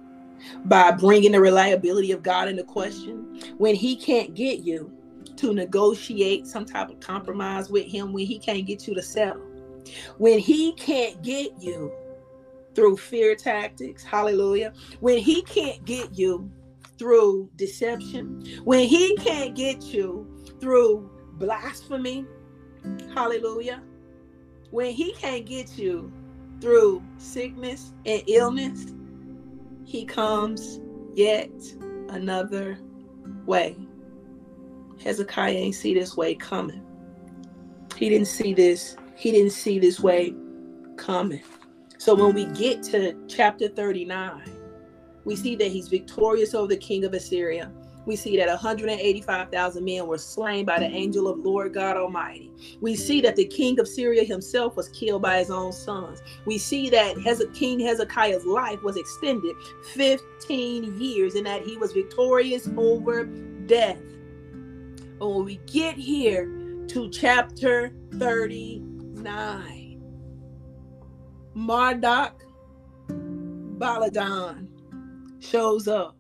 by 0.66 0.92
bringing 0.92 1.32
the 1.32 1.40
reliability 1.40 2.12
of 2.12 2.24
God 2.24 2.48
into 2.48 2.64
question 2.64 3.54
when 3.58 3.76
he 3.76 3.96
can't 3.96 4.34
get 4.34 4.60
you 4.60 4.92
to 5.38 5.54
negotiate 5.54 6.48
some 6.48 6.66
type 6.66 6.90
of 6.90 7.00
compromise 7.00 7.70
with 7.70 7.86
him 7.86 8.12
when 8.12 8.26
he 8.26 8.38
can't 8.40 8.66
get 8.66 8.88
you 8.88 8.96
to 8.96 9.02
settle 9.02 9.42
when 10.18 10.40
he 10.40 10.74
can't 10.74 11.22
get 11.22 11.52
you 11.60 11.92
through 12.74 12.98
fear 12.98 13.36
tactics 13.36 14.04
hallelujah 14.04 14.74
when 15.00 15.18
he 15.18 15.42
can't 15.44 15.84
get 15.86 16.18
you 16.18 16.50
through 17.02 17.50
deception 17.56 18.44
when 18.64 18.88
he 18.88 19.16
can't 19.18 19.56
get 19.56 19.82
you 19.86 20.28
through 20.60 21.10
blasphemy 21.40 22.26
hallelujah 23.16 23.82
when 24.72 24.92
he 24.94 25.14
can't 25.14 25.46
get 25.46 25.78
you 25.78 26.12
through 26.62 27.04
sickness 27.18 27.94
and 28.06 28.24
illness, 28.28 28.94
he 29.84 30.06
comes 30.06 30.80
yet 31.14 31.52
another 32.10 32.78
way. 33.46 33.76
Hezekiah 35.04 35.52
ain't 35.52 35.76
see 35.76 35.94
this 35.94 36.16
way 36.16 36.36
coming. 36.36 36.84
He 37.98 38.10
didn't 38.10 38.28
see 38.28 38.54
this, 38.54 38.96
he 39.16 39.32
didn't 39.32 39.52
see 39.52 39.78
this 39.78 40.00
way 40.00 40.34
coming. 40.96 41.44
So 41.98 42.16
when 42.16 42.34
we 42.34 42.46
get 42.46 42.82
to 42.84 43.16
chapter 43.28 43.68
39, 43.68 44.44
we 45.26 45.36
see 45.36 45.56
that 45.56 45.68
he's 45.68 45.88
victorious 45.88 46.54
over 46.54 46.68
the 46.68 46.78
king 46.78 47.06
of 47.06 47.14
Assyria 47.14 47.72
we 48.06 48.16
see 48.16 48.38
that 48.38 48.48
185,000 48.48 49.86
men 49.86 50.08
were 50.08 50.18
slain 50.18 50.66
by 50.66 50.80
the 50.80 50.86
angel 50.86 51.28
of 51.28 51.40
Lord 51.40 51.74
God 51.74 51.98
Almighty. 51.98 52.52
We 52.82 52.96
see 52.96 53.22
that 53.22 53.36
the 53.36 53.46
king 53.46 53.80
of 53.80 53.88
Syria 53.88 54.24
himself 54.24 54.76
was 54.76 54.90
killed 54.90 55.22
by 55.22 55.38
his 55.38 55.52
own 55.52 55.72
sons. 55.72 56.22
We 56.46 56.58
see 56.58 56.90
that 56.90 57.16
King 57.54 57.80
Hezekiah's 57.80 58.46
life 58.46 58.82
was 58.82 58.98
extended 58.98 59.56
15 59.94 61.00
years 61.00 61.36
and 61.36 61.46
that 61.46 61.64
he 61.64 61.78
was 61.78 61.92
victorious 61.92 62.68
over 62.76 63.26
death. 63.26 64.02
But 65.20 65.30
when 65.30 65.46
we 65.46 65.58
get 65.68 65.96
here 65.96 66.46
to 66.88 67.10
chapter 67.12 67.94
39. 68.18 69.88
Marduk 71.54 72.32
Baladan 73.78 74.71
shows 75.42 75.88
up 75.88 76.20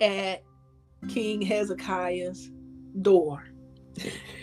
at 0.00 0.42
King 1.08 1.42
Hezekiah's 1.42 2.50
door. 3.02 3.44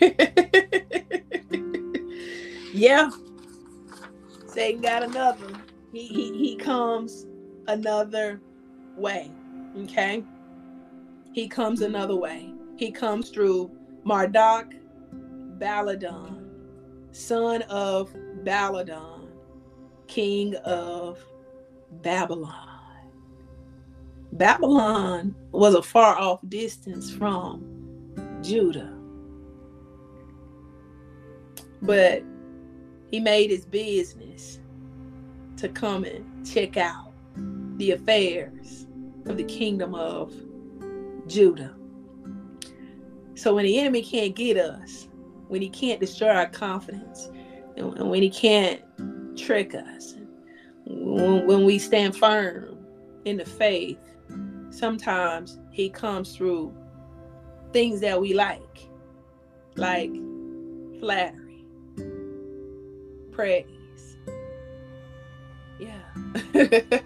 yeah. 2.72 3.10
Satan 4.46 4.80
got 4.80 5.02
another. 5.02 5.46
He, 5.92 6.06
he 6.06 6.38
he 6.38 6.56
comes 6.56 7.26
another 7.66 8.40
way. 8.96 9.30
Okay. 9.84 10.24
He 11.32 11.48
comes 11.48 11.82
another 11.82 12.16
way. 12.16 12.52
He 12.76 12.90
comes 12.90 13.30
through 13.30 13.70
Marduk 14.04 14.72
Baladan, 15.58 16.44
son 17.10 17.62
of 17.62 18.14
Baladan, 18.44 19.28
king 20.06 20.54
of 20.56 21.18
Babylon. 22.02 22.77
Babylon 24.32 25.34
was 25.52 25.74
a 25.74 25.82
far 25.82 26.16
off 26.18 26.40
distance 26.48 27.10
from 27.10 27.64
Judah. 28.42 28.94
But 31.82 32.22
he 33.10 33.20
made 33.20 33.50
his 33.50 33.64
business 33.64 34.60
to 35.56 35.68
come 35.68 36.04
and 36.04 36.46
check 36.46 36.76
out 36.76 37.12
the 37.78 37.92
affairs 37.92 38.86
of 39.26 39.36
the 39.36 39.44
kingdom 39.44 39.94
of 39.94 40.32
Judah. 41.26 41.74
So 43.34 43.54
when 43.54 43.64
the 43.64 43.78
enemy 43.78 44.02
can't 44.02 44.34
get 44.34 44.56
us, 44.56 45.08
when 45.48 45.62
he 45.62 45.68
can't 45.68 46.00
destroy 46.00 46.28
our 46.28 46.48
confidence, 46.48 47.30
and 47.76 48.10
when 48.10 48.22
he 48.22 48.30
can't 48.30 48.82
trick 49.36 49.74
us, 49.74 50.16
when, 50.86 51.64
we 51.64 51.78
stand 51.78 52.16
firm 52.16 52.78
in 53.24 53.36
the 53.36 53.44
faith, 53.44 53.98
sometimes 54.78 55.58
he 55.70 55.90
comes 55.90 56.36
through 56.36 56.74
things 57.72 58.00
that 58.00 58.20
we 58.20 58.34
like, 58.34 58.88
like 59.76 60.12
flattery, 61.00 61.64
praise. 63.32 63.66
Yeah. 65.78 66.02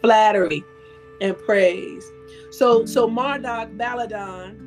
flattery 0.00 0.64
and 1.20 1.36
praise. 1.38 2.10
So 2.50 2.84
so 2.84 3.08
Marduk 3.08 3.76
Baladan, 3.76 4.60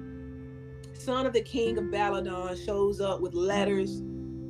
son 0.98 1.26
of 1.26 1.34
the 1.34 1.42
king 1.42 1.78
of 1.78 1.86
Baladan, 1.86 2.66
shows 2.66 3.00
up 3.00 3.22
with 3.22 3.34
letters 3.34 3.98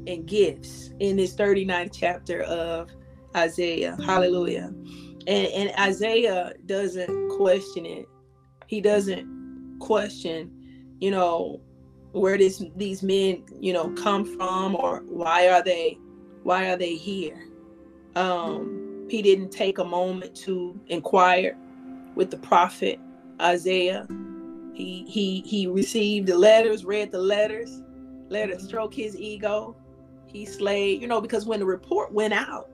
and 0.07 0.25
gifts 0.25 0.91
in 0.99 1.17
this 1.17 1.35
39th 1.35 1.91
chapter 1.93 2.43
of 2.43 2.89
Isaiah. 3.35 3.97
Hallelujah. 4.03 4.73
And, 5.27 5.47
and 5.47 5.77
Isaiah 5.77 6.53
doesn't 6.65 7.29
question 7.37 7.85
it. 7.85 8.05
He 8.67 8.81
doesn't 8.81 9.77
question, 9.79 10.51
you 10.99 11.11
know, 11.11 11.61
where 12.13 12.37
this 12.37 12.63
these 12.77 13.03
men, 13.03 13.43
you 13.59 13.73
know, 13.73 13.89
come 13.89 14.25
from 14.37 14.75
or 14.75 15.03
why 15.05 15.49
are 15.49 15.61
they 15.61 15.97
why 16.43 16.69
are 16.69 16.77
they 16.77 16.95
here? 16.95 17.45
Um, 18.15 19.05
he 19.09 19.21
didn't 19.21 19.49
take 19.49 19.77
a 19.77 19.83
moment 19.83 20.35
to 20.37 20.79
inquire 20.87 21.57
with 22.15 22.31
the 22.31 22.37
prophet 22.37 22.99
Isaiah. 23.41 24.07
He 24.73 25.05
he 25.07 25.41
he 25.45 25.67
received 25.67 26.27
the 26.27 26.37
letters, 26.37 26.85
read 26.85 27.11
the 27.11 27.21
letters, 27.21 27.81
let 28.29 28.49
it 28.49 28.61
stroke 28.61 28.93
his 28.93 29.15
ego. 29.17 29.75
He 30.25 30.45
slayed, 30.45 31.01
you 31.01 31.07
know, 31.07 31.19
because 31.19 31.45
when 31.45 31.59
the 31.59 31.65
report 31.65 32.13
went 32.13 32.33
out, 32.33 32.69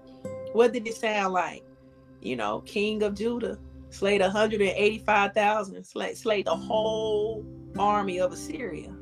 what 0.54 0.72
did 0.72 0.88
it 0.88 0.96
sound 0.96 1.34
like? 1.34 1.64
You 2.24 2.36
know, 2.38 2.62
king 2.62 3.04
of 3.04 3.16
Judah, 3.16 3.60
slayed 3.90 4.22
185,000, 4.22 5.84
slayed, 5.84 6.18
slayed 6.18 6.46
the 6.46 6.56
whole 6.56 7.46
army 7.78 8.20
of 8.20 8.32
Assyria. 8.32 8.96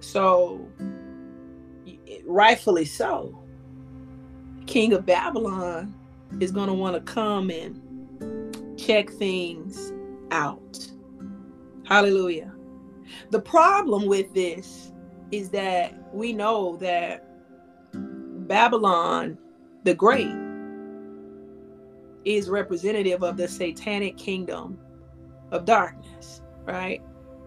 So, 0.00 0.66
rightfully 2.24 2.86
so, 2.86 3.38
king 4.66 4.94
of 4.94 5.04
Babylon 5.04 5.94
is 6.40 6.50
going 6.50 6.68
to 6.68 6.74
want 6.74 6.94
to 6.94 7.12
come 7.12 7.50
and 7.50 8.78
check 8.78 9.10
things 9.10 9.92
out. 10.30 10.78
Hallelujah. 11.84 12.54
The 13.30 13.40
problem 13.40 14.06
with 14.06 14.32
this 14.32 14.92
is 15.30 15.50
that 15.50 16.14
we 16.14 16.32
know 16.32 16.76
that 16.76 17.26
Babylon 17.92 19.36
the 19.84 19.94
Great 19.94 20.49
is 22.24 22.48
representative 22.48 23.22
of 23.22 23.36
the 23.36 23.48
satanic 23.48 24.16
kingdom 24.16 24.78
of 25.50 25.64
darkness, 25.64 26.42
right? 26.64 27.02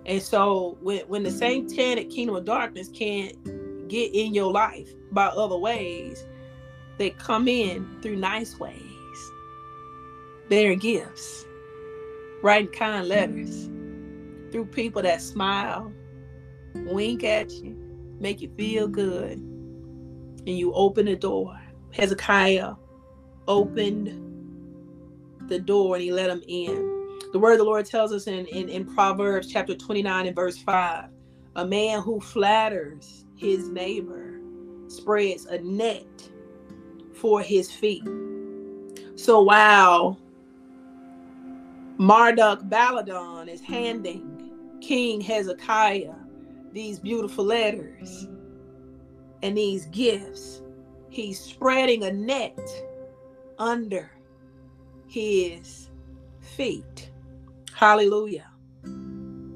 And 0.06 0.22
so 0.22 0.78
when 0.82 1.02
when 1.08 1.24
the 1.24 1.32
satanic 1.32 2.10
kingdom 2.10 2.36
of 2.36 2.46
darkness 2.46 2.90
can't 2.90 3.88
get 3.88 4.14
in 4.14 4.34
your 4.34 4.52
life 4.52 4.90
by 5.12 5.26
other 5.28 5.58
ways, 5.58 6.26
they 6.98 7.12
come 7.12 7.48
in 7.48 7.88
through 8.02 8.18
nice 8.18 8.60
ways, 8.60 9.32
bearing 10.50 10.80
gifts, 10.80 11.46
writing 12.42 12.72
kind 12.72 13.08
letters, 13.08 13.70
through 14.52 14.66
people 14.66 15.02
that 15.02 15.22
smile, 15.22 15.92
wink 16.76 17.24
at 17.24 17.52
you, 17.52 17.76
make 18.20 18.42
you 18.42 18.52
feel 18.58 18.88
good, 18.88 19.38
and 19.38 20.50
you 20.50 20.74
open 20.74 21.06
the 21.06 21.16
door. 21.16 21.60
Hezekiah 21.92 22.74
opened 23.48 24.23
the 25.48 25.60
door 25.60 25.96
and 25.96 26.04
he 26.04 26.12
let 26.12 26.30
him 26.30 26.42
in. 26.48 26.94
The 27.32 27.40
word 27.40 27.54
of 27.54 27.58
the 27.60 27.64
Lord 27.64 27.86
tells 27.86 28.14
us 28.14 28.28
in, 28.28 28.46
in, 28.48 28.70
in 28.70 28.86
Proverbs 28.86 29.48
chapter 29.48 29.76
29 29.76 30.28
and 30.28 30.36
verse 30.36 30.58
5 30.58 31.10
a 31.56 31.66
man 31.66 32.02
who 32.02 32.20
flatters 32.20 33.26
his 33.36 33.70
neighbor 33.70 34.40
spreads 34.88 35.46
a 35.46 35.60
net 35.60 36.30
for 37.14 37.42
his 37.42 37.72
feet. 37.72 38.04
So 39.16 39.42
while 39.42 40.20
Marduk 41.98 42.64
Baladan 42.70 43.48
is 43.48 43.62
handing 43.62 44.52
King 44.82 45.22
Hezekiah 45.22 46.16
these 46.72 47.00
beautiful 47.00 47.46
letters 47.46 48.28
and 49.44 49.56
these 49.56 49.86
gifts, 49.88 50.62
he's 51.10 51.40
spreading 51.40 52.04
a 52.04 52.12
net 52.12 52.60
under 53.60 54.12
his 55.14 55.90
feet. 56.40 57.12
Hallelujah. 57.72 58.50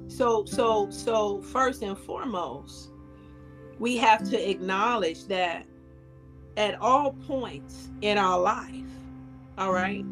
So 0.08 0.46
so 0.46 0.90
so 0.92 1.42
first 1.42 1.82
and 1.82 1.98
foremost, 1.98 2.92
we 3.80 3.98
have 3.98 4.28
to 4.30 4.50
acknowledge 4.50 5.26
that 5.26 5.66
at 6.58 6.80
all 6.80 7.14
points 7.14 7.90
in 8.02 8.20
our 8.20 8.40
life, 8.40 8.86
all 9.58 9.74
right, 9.74 10.06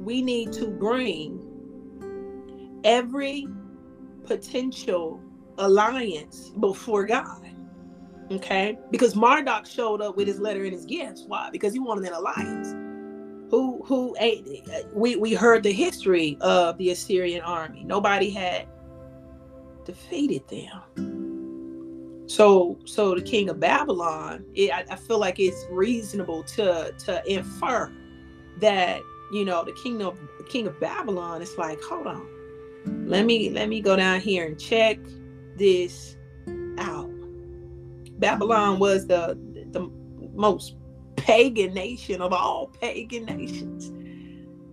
we 0.00 0.20
need 0.22 0.52
to 0.54 0.66
bring 0.66 1.40
every 2.82 3.46
potential 4.24 5.20
alliance 5.58 6.50
before 6.58 7.06
God. 7.06 7.48
Okay? 8.32 8.76
Because 8.90 9.14
Marduk 9.14 9.66
showed 9.66 10.00
up 10.00 10.16
with 10.16 10.26
his 10.26 10.40
letter 10.40 10.64
and 10.64 10.72
his 10.72 10.84
gifts. 10.84 11.24
Why? 11.28 11.48
Because 11.52 11.72
he 11.72 11.78
wanted 11.78 12.06
an 12.06 12.14
alliance 12.14 12.74
who 13.52 13.82
who 13.84 14.16
ate 14.18 14.64
we 14.94 15.14
we 15.16 15.34
heard 15.34 15.62
the 15.62 15.72
history 15.72 16.38
of 16.40 16.78
the 16.78 16.90
Assyrian 16.90 17.42
army. 17.42 17.84
Nobody 17.84 18.30
had 18.30 18.66
defeated 19.84 20.48
them. 20.48 22.24
So 22.28 22.78
so 22.86 23.14
the 23.14 23.20
king 23.20 23.50
of 23.50 23.60
Babylon, 23.60 24.46
it, 24.54 24.72
I, 24.72 24.86
I 24.90 24.96
feel 24.96 25.18
like 25.18 25.38
it's 25.38 25.66
reasonable 25.70 26.42
to 26.44 26.94
to 26.98 27.22
infer 27.30 27.92
that 28.58 29.02
you 29.34 29.44
know 29.44 29.62
the 29.64 29.72
kingdom 29.72 30.06
of 30.06 30.18
the 30.38 30.44
king 30.44 30.66
of 30.66 30.80
Babylon 30.80 31.42
is 31.42 31.58
like, 31.58 31.78
hold 31.82 32.06
on, 32.06 32.26
let 33.06 33.26
me 33.26 33.50
let 33.50 33.68
me 33.68 33.82
go 33.82 33.96
down 33.96 34.22
here 34.22 34.46
and 34.46 34.58
check 34.58 34.98
this 35.58 36.16
out. 36.78 37.10
Babylon 38.18 38.78
was 38.78 39.06
the 39.06 39.38
the 39.72 39.90
most 40.32 40.76
pagan 41.16 41.74
nation 41.74 42.20
of 42.20 42.32
all 42.32 42.68
pagan 42.80 43.26
nations. 43.26 43.88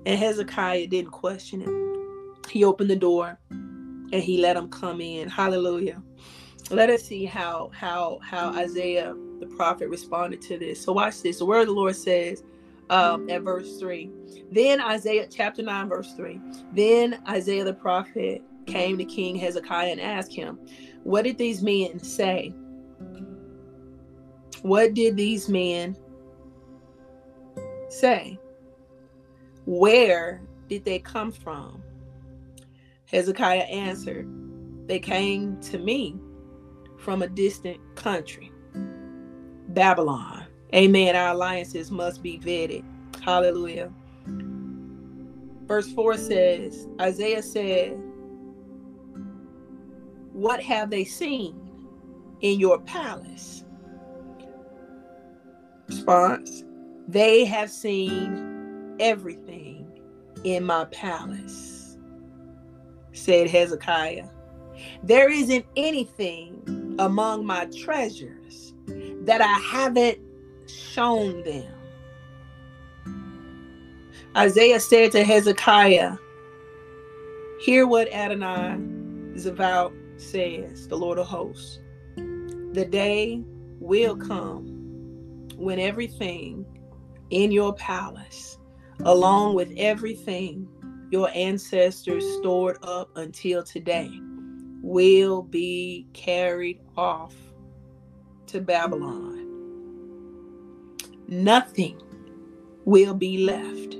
And 0.05 0.17
Hezekiah 0.17 0.87
didn't 0.87 1.11
question 1.11 1.61
it. 1.61 2.49
He 2.49 2.63
opened 2.63 2.89
the 2.89 2.95
door 2.95 3.37
and 3.49 4.23
he 4.23 4.39
let 4.39 4.55
them 4.55 4.69
come 4.69 5.01
in. 5.01 5.29
Hallelujah. 5.29 6.01
Let 6.71 6.89
us 6.89 7.03
see 7.03 7.25
how 7.25 7.71
how 7.73 8.19
how 8.21 8.49
Isaiah 8.53 9.15
the 9.39 9.47
prophet 9.47 9.89
responded 9.89 10.41
to 10.43 10.57
this. 10.57 10.83
So 10.83 10.93
watch 10.93 11.21
this. 11.21 11.39
The 11.39 11.45
word 11.45 11.61
of 11.61 11.67
the 11.67 11.73
Lord 11.73 11.95
says 11.95 12.43
um, 12.89 13.29
at 13.29 13.41
verse 13.41 13.77
3. 13.77 14.09
Then 14.51 14.81
Isaiah 14.81 15.27
chapter 15.29 15.61
9, 15.61 15.89
verse 15.89 16.13
3. 16.13 16.39
Then 16.73 17.21
Isaiah 17.27 17.63
the 17.63 17.73
prophet 17.73 18.41
came 18.65 18.97
to 18.97 19.05
King 19.05 19.35
Hezekiah 19.35 19.91
and 19.91 20.01
asked 20.01 20.33
him, 20.33 20.59
What 21.03 21.23
did 21.23 21.37
these 21.37 21.61
men 21.61 21.99
say? 21.99 22.53
What 24.61 24.93
did 24.93 25.15
these 25.15 25.47
men 25.47 25.95
say? 27.89 28.39
Where 29.65 30.41
did 30.67 30.85
they 30.85 30.99
come 30.99 31.31
from? 31.31 31.83
Hezekiah 33.05 33.61
answered, 33.61 34.27
They 34.87 34.99
came 34.99 35.59
to 35.61 35.77
me 35.77 36.15
from 36.97 37.21
a 37.21 37.27
distant 37.27 37.79
country, 37.95 38.51
Babylon. 39.69 40.45
Amen. 40.73 41.15
Our 41.15 41.33
alliances 41.33 41.89
must 41.89 42.21
be 42.21 42.39
vetted. 42.39 42.83
Hallelujah. 43.23 43.91
Verse 45.65 45.91
4 45.93 46.17
says, 46.17 46.87
Isaiah 46.99 47.43
said, 47.43 47.99
What 50.33 50.61
have 50.61 50.89
they 50.89 51.05
seen 51.05 51.59
in 52.41 52.59
your 52.59 52.79
palace? 52.79 53.63
Response 55.87 56.63
They 57.09 57.43
have 57.45 57.71
seen 57.71 58.95
everything 58.99 59.87
in 60.43 60.63
my 60.63 60.85
palace, 60.85 61.97
said 63.13 63.49
Hezekiah. 63.49 64.27
There 65.01 65.31
isn't 65.31 65.65
anything 65.75 66.95
among 66.99 67.47
my 67.47 67.65
treasures 67.65 68.75
that 69.21 69.41
I 69.41 69.53
haven't 69.53 70.19
shown 70.67 71.41
them. 71.43 71.73
Isaiah 74.37 74.79
said 74.79 75.11
to 75.13 75.23
Hezekiah, 75.23 76.15
Hear 77.61 77.87
what 77.87 78.13
Adonai 78.13 78.77
Zavaot 79.33 79.93
says, 80.21 80.87
the 80.87 80.95
Lord 80.95 81.17
of 81.17 81.25
hosts. 81.25 81.79
The 82.15 82.85
day 82.87 83.41
will 83.79 84.15
come 84.15 85.47
when 85.57 85.79
everything 85.79 86.67
in 87.29 87.51
your 87.51 87.73
palace, 87.75 88.57
along 89.05 89.55
with 89.55 89.71
everything 89.77 90.67
your 91.11 91.29
ancestors 91.33 92.25
stored 92.37 92.77
up 92.83 93.09
until 93.15 93.63
today, 93.63 94.09
will 94.81 95.41
be 95.41 96.07
carried 96.13 96.79
off 96.95 97.35
to 98.47 98.61
Babylon. 98.61 99.45
Nothing 101.27 102.01
will 102.85 103.13
be 103.13 103.39
left, 103.39 103.97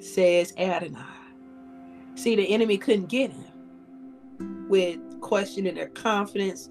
says 0.00 0.52
Adonai. 0.58 1.04
See, 2.16 2.34
the 2.34 2.48
enemy 2.52 2.78
couldn't 2.78 3.06
get 3.06 3.30
him 3.30 4.66
with 4.68 4.98
questioning 5.20 5.74
their 5.74 5.88
confidence, 5.88 6.70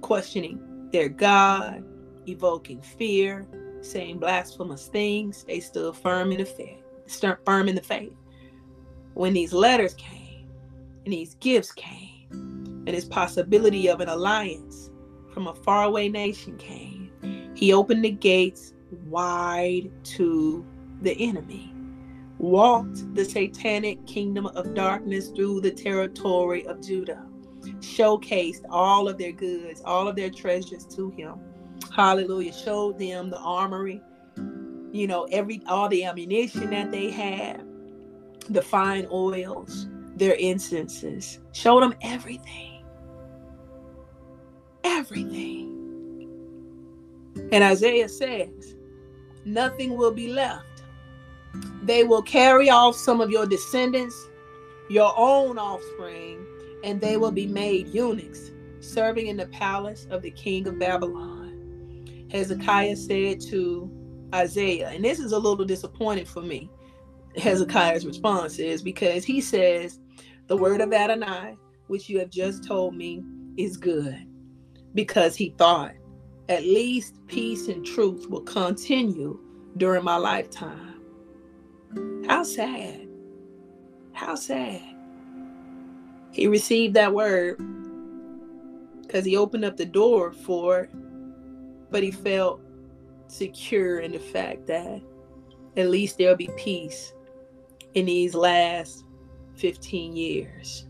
questioning 0.00 0.88
their 0.92 1.08
God, 1.08 1.84
evoking 2.28 2.80
fear, 2.80 3.46
saying 3.84 4.18
blasphemous 4.18 4.88
things. 4.88 5.44
They 5.44 5.60
stood 5.60 5.96
firm 5.96 6.32
in 6.32 6.38
the 6.38 6.44
faith, 6.44 6.82
firm 7.44 7.68
in 7.68 7.74
the 7.74 7.82
faith. 7.82 8.14
When 9.14 9.32
these 9.32 9.52
letters 9.52 9.94
came 9.94 10.48
and 11.04 11.12
these 11.12 11.34
gifts 11.36 11.72
came, 11.72 12.10
and 12.86 12.88
this 12.88 13.04
possibility 13.04 13.88
of 13.88 14.00
an 14.00 14.08
alliance 14.08 14.90
from 15.32 15.46
a 15.46 15.54
faraway 15.54 16.08
nation 16.08 16.56
came, 16.58 17.10
he 17.54 17.72
opened 17.72 18.04
the 18.04 18.10
gates 18.10 18.74
wide 19.06 19.90
to 20.04 20.64
the 21.00 21.12
enemy, 21.18 21.74
walked 22.38 23.14
the 23.14 23.24
satanic 23.24 24.04
kingdom 24.06 24.46
of 24.46 24.74
darkness 24.74 25.28
through 25.28 25.60
the 25.60 25.70
territory 25.70 26.66
of 26.66 26.82
Judah, 26.82 27.26
showcased 27.80 28.64
all 28.68 29.08
of 29.08 29.16
their 29.18 29.32
goods, 29.32 29.80
all 29.84 30.08
of 30.08 30.16
their 30.16 30.30
treasures 30.30 30.84
to 30.86 31.10
him. 31.10 31.38
Hallelujah. 31.94 32.52
Showed 32.52 32.98
them 32.98 33.30
the 33.30 33.38
armory, 33.38 34.02
you 34.92 35.06
know, 35.06 35.24
every 35.30 35.62
all 35.66 35.88
the 35.88 36.04
ammunition 36.04 36.70
that 36.70 36.90
they 36.90 37.10
had, 37.10 37.64
the 38.50 38.62
fine 38.62 39.06
oils, 39.10 39.88
their 40.16 40.34
incenses, 40.34 41.40
showed 41.52 41.82
them 41.82 41.94
everything 42.02 42.74
everything. 44.84 45.70
And 47.52 47.64
Isaiah 47.64 48.08
says, 48.08 48.76
nothing 49.44 49.96
will 49.96 50.12
be 50.12 50.28
left. 50.28 50.84
They 51.82 52.04
will 52.04 52.22
carry 52.22 52.70
off 52.70 52.96
some 52.96 53.20
of 53.20 53.30
your 53.30 53.46
descendants, 53.46 54.16
your 54.88 55.12
own 55.16 55.58
offspring, 55.58 56.46
and 56.84 57.00
they 57.00 57.16
will 57.16 57.32
be 57.32 57.46
made 57.46 57.88
eunuchs, 57.88 58.52
serving 58.80 59.26
in 59.26 59.36
the 59.36 59.46
palace 59.46 60.06
of 60.10 60.22
the 60.22 60.30
king 60.30 60.66
of 60.66 60.78
Babylon. 60.78 61.33
Hezekiah 62.34 62.96
said 62.96 63.40
to 63.42 63.88
Isaiah, 64.34 64.88
and 64.88 65.04
this 65.04 65.20
is 65.20 65.30
a 65.30 65.38
little 65.38 65.64
disappointing 65.64 66.24
for 66.24 66.42
me. 66.42 66.68
Hezekiah's 67.36 68.04
response 68.04 68.58
is 68.58 68.82
because 68.82 69.24
he 69.24 69.40
says, 69.40 70.00
The 70.48 70.56
word 70.56 70.80
of 70.80 70.92
Adonai, 70.92 71.56
which 71.86 72.08
you 72.08 72.18
have 72.18 72.30
just 72.30 72.64
told 72.64 72.96
me, 72.96 73.22
is 73.56 73.76
good 73.76 74.26
because 74.94 75.36
he 75.36 75.54
thought 75.58 75.92
at 76.48 76.64
least 76.64 77.24
peace 77.28 77.68
and 77.68 77.86
truth 77.86 78.28
will 78.28 78.42
continue 78.42 79.38
during 79.76 80.02
my 80.02 80.16
lifetime. 80.16 81.00
How 82.26 82.42
sad. 82.42 83.06
How 84.12 84.34
sad. 84.34 84.82
He 86.32 86.48
received 86.48 86.94
that 86.94 87.14
word 87.14 87.60
because 89.02 89.24
he 89.24 89.36
opened 89.36 89.64
up 89.64 89.76
the 89.76 89.86
door 89.86 90.32
for 90.32 90.88
but 91.94 92.02
he 92.02 92.10
felt 92.10 92.60
secure 93.28 94.00
in 94.00 94.10
the 94.10 94.18
fact 94.18 94.66
that 94.66 95.00
at 95.76 95.88
least 95.88 96.18
there'll 96.18 96.34
be 96.34 96.50
peace 96.56 97.14
in 97.94 98.06
these 98.06 98.34
last 98.34 99.04
15 99.54 100.16
years 100.16 100.86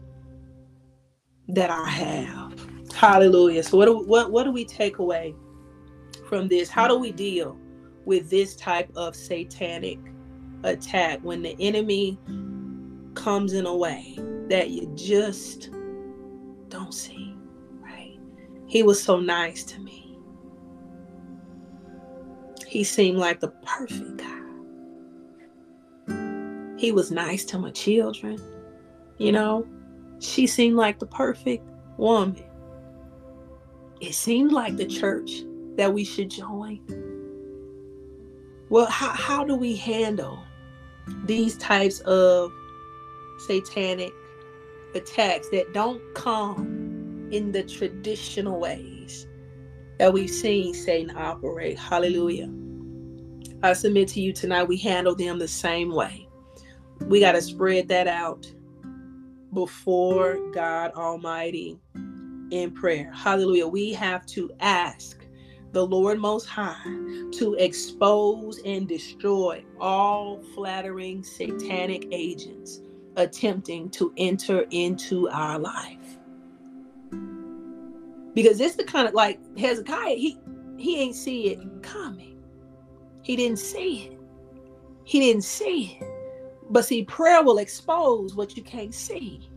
that 1.48 1.68
I 1.68 1.86
have. 1.86 2.59
Hallelujah. 2.94 3.62
So 3.62 3.76
what 3.76 3.85
do, 3.85 3.98
what 3.98 4.31
what 4.31 4.44
do 4.44 4.51
we 4.51 4.64
take 4.64 4.97
away 4.97 5.35
from 6.26 6.48
this? 6.48 6.70
How 6.70 6.89
do 6.89 6.98
we 6.98 7.12
deal 7.12 7.59
with 8.06 8.31
this 8.31 8.56
type 8.56 8.90
of 8.97 9.14
satanic 9.14 9.98
attack 10.62 11.18
when 11.20 11.43
the 11.43 11.55
enemy 11.60 12.18
comes 13.14 13.52
in 13.52 13.66
a 13.66 13.76
way 13.76 14.18
that 14.48 14.70
you 14.70 14.90
just 14.94 15.68
don't 16.70 16.94
see, 16.94 17.36
right? 17.82 18.18
He 18.64 18.82
was 18.82 19.02
so 19.02 19.20
nice 19.20 19.64
to 19.64 19.81
me. 19.81 20.03
He 22.74 22.82
seemed 22.82 23.18
like 23.18 23.38
the 23.38 23.52
perfect 23.64 24.16
guy. 24.16 24.40
He 26.76 26.90
was 26.90 27.12
nice 27.12 27.44
to 27.44 27.56
my 27.56 27.70
children, 27.70 28.36
you 29.16 29.30
know. 29.30 29.64
She 30.18 30.48
seemed 30.48 30.74
like 30.74 30.98
the 30.98 31.06
perfect 31.06 31.64
woman 31.98 32.42
it 34.01 34.12
seemed 34.12 34.51
like 34.51 34.76
the 34.76 34.86
church 34.86 35.44
that 35.76 35.94
we 35.94 36.02
should 36.02 36.30
join. 36.30 36.80
Well, 38.70 38.86
how, 38.86 39.10
how 39.10 39.44
do 39.44 39.55
we 39.55 39.76
handle 39.76 40.40
these 41.26 41.56
types 41.59 42.01
of 42.01 42.51
satanic 43.46 44.12
attacks 44.96 45.48
that 45.51 45.72
don't 45.74 46.02
come 46.16 47.28
in 47.30 47.52
the 47.52 47.62
traditional 47.62 48.59
ways 48.59 49.28
that 50.01 50.12
we've 50.12 50.28
seen 50.28 50.74
Satan 50.74 51.16
operate? 51.16 51.78
Hallelujah. 51.78 52.51
I 53.65 53.73
submit 53.73 54.09
to 54.09 54.20
you 54.20 54.35
tonight, 54.35 54.65
we 54.65 54.77
handle 54.77 55.15
them 55.15 55.39
the 55.39 55.49
same 55.49 55.91
way. 55.91 56.28
We 57.07 57.19
got 57.19 57.32
to 57.32 57.41
spread 57.41 57.89
that 57.89 58.07
out 58.07 58.47
before 59.55 60.39
God 60.53 60.93
Almighty 60.93 61.81
in 62.51 62.73
prayer. 62.74 63.11
Hallelujah. 63.15 63.66
We 63.66 63.95
have 63.95 64.27
to 64.27 64.51
ask 64.61 65.24
the 65.73 65.85
Lord 65.85 66.19
Most 66.19 66.45
High 66.45 66.85
to 67.39 67.57
expose 67.59 68.61
and 68.66 68.86
destroy 68.86 69.65
all 69.81 70.43
flattering 70.55 71.24
satanic 71.24 72.07
agents 72.12 72.82
attempting 73.16 73.89
to 73.93 74.12
enter 74.19 74.66
into 74.73 75.27
our 75.31 75.59
life. 75.59 76.19
Because 78.35 78.61
it's 78.61 78.77
the 78.77 78.85
kind 78.85 79.09
of 79.09 79.15
like 79.15 79.41
Hezekiah, 79.57 80.16
he 80.16 80.39
he 80.77 81.01
ain't 81.01 81.16
see 81.16 81.49
it 81.49 81.82
coming. 81.82 82.34
He 83.24 83.36
didn't 83.36 83.59
see 83.59 84.05
it. 84.05 84.18
He 85.05 85.18
didn't 85.18 85.44
see 85.44 85.98
it. 86.01 86.09
But 86.70 86.84
see, 86.84 87.05
prayer 87.05 87.42
will 87.42 87.59
expose 87.59 88.34
what 88.34 88.56
you 88.56 88.62
can't 88.62 88.94
see. 88.94 89.48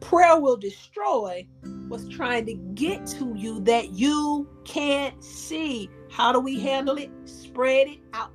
Prayer 0.00 0.38
will 0.38 0.56
destroy 0.56 1.46
what's 1.88 2.08
trying 2.08 2.46
to 2.46 2.54
get 2.54 3.06
to 3.06 3.34
you 3.34 3.60
that 3.60 3.90
you 3.92 4.48
can't 4.64 5.22
see. 5.22 5.90
How 6.10 6.32
do 6.32 6.40
we 6.40 6.58
handle 6.58 6.96
it? 6.96 7.10
Spread 7.24 7.88
it 7.88 7.98
out. 8.14 8.32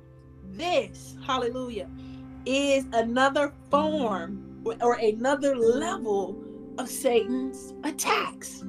This, 0.50 1.16
hallelujah, 1.24 1.88
is 2.46 2.86
another 2.92 3.52
form 3.70 4.62
or 4.80 4.94
another 4.94 5.56
level 5.56 6.36
of 6.78 6.88
Satan's 6.88 7.74
attacks. 7.84 8.64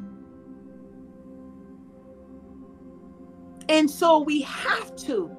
And 3.69 3.89
so 3.89 4.19
we 4.19 4.41
have 4.41 4.95
to 4.97 5.36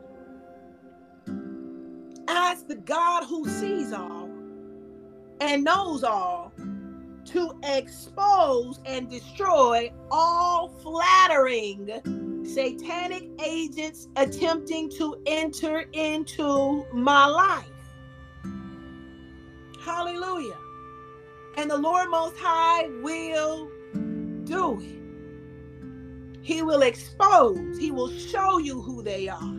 ask 2.29 2.69
the 2.69 2.77
God 2.77 3.25
who 3.25 3.49
sees 3.49 3.93
all 3.93 4.29
and 5.41 5.65
knows 5.65 6.05
all 6.05 6.53
to 7.27 7.59
expose 7.63 8.81
and 8.87 9.11
destroy 9.11 9.93
all 10.11 10.69
flattering 10.69 11.91
satanic 12.45 13.29
agents 13.45 14.09
attempting 14.17 14.91
to 14.91 15.21
enter 15.27 15.81
into 15.93 16.85
my 16.93 17.27
life. 17.27 17.67
Hallelujah. 19.81 20.57
And 21.57 21.71
the 21.71 21.77
Lord 21.77 22.09
Most 22.09 22.37
High 22.39 22.89
will 23.03 23.71
do 24.45 24.81
it. 24.81 24.99
He 26.43 26.63
will 26.63 26.83
expose, 26.83 27.79
He 27.79 27.91
will 27.91 28.11
show 28.11 28.59
you 28.59 28.81
who 28.81 29.03
they 29.03 29.29
are. 29.29 29.58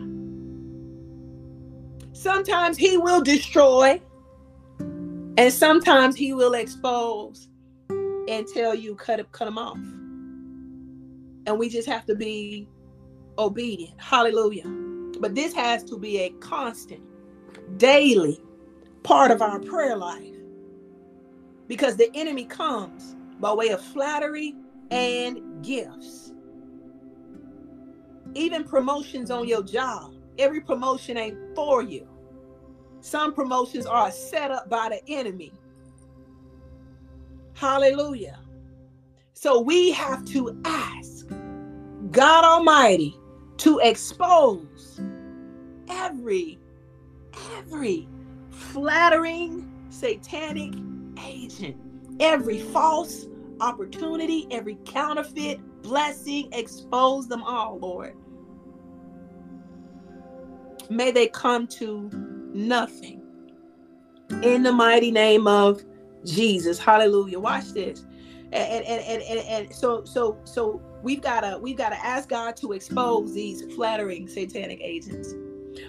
Sometimes 2.20 2.76
He 2.76 2.98
will 2.98 3.22
destroy, 3.22 3.98
and 4.78 5.50
sometimes 5.50 6.16
He 6.16 6.34
will 6.34 6.52
expose 6.52 7.48
and 8.28 8.46
tell 8.46 8.74
you 8.74 8.94
cut 8.94 9.32
cut 9.32 9.46
them 9.46 9.56
off. 9.56 9.78
And 11.46 11.58
we 11.58 11.70
just 11.70 11.88
have 11.88 12.04
to 12.04 12.14
be 12.14 12.68
obedient. 13.38 13.98
Hallelujah. 13.98 14.66
But 15.18 15.34
this 15.34 15.54
has 15.54 15.82
to 15.84 15.98
be 15.98 16.18
a 16.18 16.28
constant, 16.40 17.00
daily 17.78 18.38
part 19.02 19.30
of 19.30 19.40
our 19.40 19.58
prayer 19.58 19.96
life. 19.96 20.36
Because 21.68 21.96
the 21.96 22.10
enemy 22.14 22.44
comes 22.44 23.16
by 23.40 23.54
way 23.54 23.68
of 23.68 23.80
flattery 23.80 24.54
and 24.90 25.64
gifts. 25.64 26.34
Even 28.34 28.62
promotions 28.62 29.30
on 29.30 29.48
your 29.48 29.62
job. 29.62 30.12
Every 30.38 30.60
promotion 30.60 31.16
ain't 31.16 31.38
for 31.54 31.82
you. 31.82 32.09
Some 33.00 33.34
promotions 33.34 33.86
are 33.86 34.10
set 34.10 34.50
up 34.50 34.68
by 34.68 34.88
the 34.90 35.12
enemy 35.12 35.52
Hallelujah. 37.60 38.38
So 39.34 39.60
we 39.60 39.90
have 39.92 40.24
to 40.28 40.58
ask 40.64 41.26
God 42.10 42.42
Almighty 42.42 43.14
to 43.58 43.78
expose 43.80 44.98
every, 45.90 46.58
every 47.58 48.08
flattering 48.48 49.70
satanic 49.90 50.72
agent, 51.22 51.76
every 52.18 52.60
false 52.60 53.26
opportunity, 53.60 54.46
every 54.50 54.78
counterfeit 54.86 55.60
blessing, 55.82 56.48
expose 56.52 57.28
them 57.28 57.42
all, 57.42 57.78
Lord. 57.78 58.16
May 60.88 61.10
they 61.10 61.28
come 61.28 61.66
to 61.66 62.29
nothing. 62.54 63.22
In 64.42 64.62
the 64.62 64.72
mighty 64.72 65.10
name 65.10 65.46
of 65.46 65.82
Jesus. 66.24 66.78
Hallelujah. 66.78 67.38
Watch 67.38 67.72
this. 67.72 68.04
And 68.52 68.84
and, 68.84 69.02
and, 69.02 69.22
and, 69.22 69.40
and 69.40 69.74
so 69.74 70.04
so 70.04 70.38
so 70.44 70.82
we've 71.02 71.20
gotta 71.20 71.58
we've 71.58 71.76
gotta 71.76 71.96
ask 72.04 72.28
God 72.28 72.56
to 72.58 72.72
expose 72.72 73.32
these 73.32 73.62
flattering 73.74 74.28
satanic 74.28 74.80
agents. 74.82 75.34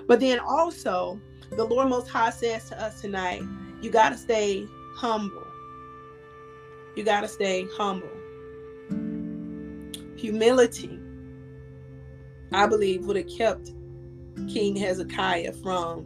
But 0.08 0.20
then 0.20 0.40
also 0.40 1.20
the 1.52 1.64
Lord 1.64 1.90
Most 1.90 2.08
High 2.08 2.30
says 2.30 2.70
to 2.70 2.82
us 2.82 3.02
tonight, 3.02 3.42
you 3.82 3.90
gotta 3.90 4.18
stay 4.18 4.66
humble. 4.96 5.48
You 6.96 7.04
gotta 7.04 7.28
stay 7.28 7.68
humble. 7.76 8.10
Humility, 10.18 11.00
I 12.52 12.68
believe, 12.68 13.06
would 13.06 13.16
have 13.16 13.30
kept 13.30 13.72
King 14.48 14.76
Hezekiah 14.76 15.54
from 15.54 16.06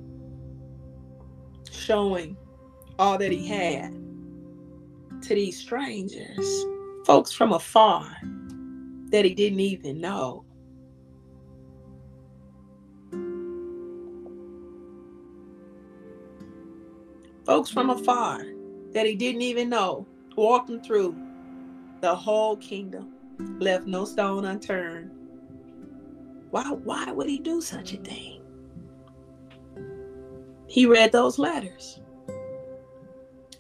showing 1.76 2.38
all 2.97 3.18
that 3.18 3.31
he 3.31 3.47
had 3.47 3.93
to 5.22 5.35
these 5.35 5.57
strangers, 5.57 6.65
folks 7.06 7.31
from 7.31 7.53
afar 7.53 8.18
that 9.11 9.26
he 9.26 9.34
didn't 9.34 9.60
even 9.60 9.99
know. 9.99 10.45
Folks 17.45 17.69
from 17.69 17.91
afar 17.91 18.43
that 18.91 19.06
he 19.06 19.15
didn't 19.15 19.43
even 19.43 19.69
know, 19.69 20.07
walking 20.35 20.81
through 20.81 21.15
the 22.02 22.15
whole 22.15 22.57
kingdom, 22.57 23.14
left 23.60 23.85
no 23.85 24.06
stone 24.06 24.45
unturned. 24.45 25.11
Why, 26.49 26.72
why 26.72 27.11
would 27.11 27.27
he 27.27 27.38
do 27.38 27.61
such 27.61 27.93
a 27.93 27.97
thing? 27.97 28.44
He 30.76 30.85
read 30.85 31.14
those 31.14 31.39
letters. 31.39 32.02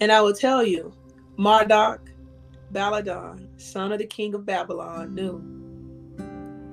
And 0.01 0.11
I 0.11 0.19
will 0.19 0.33
tell 0.33 0.65
you, 0.65 0.91
Marduk 1.37 2.01
Baladan, 2.73 3.47
son 3.55 3.93
of 3.93 3.99
the 3.99 4.05
king 4.05 4.33
of 4.33 4.45
Babylon, 4.45 5.15
knew 5.15 5.41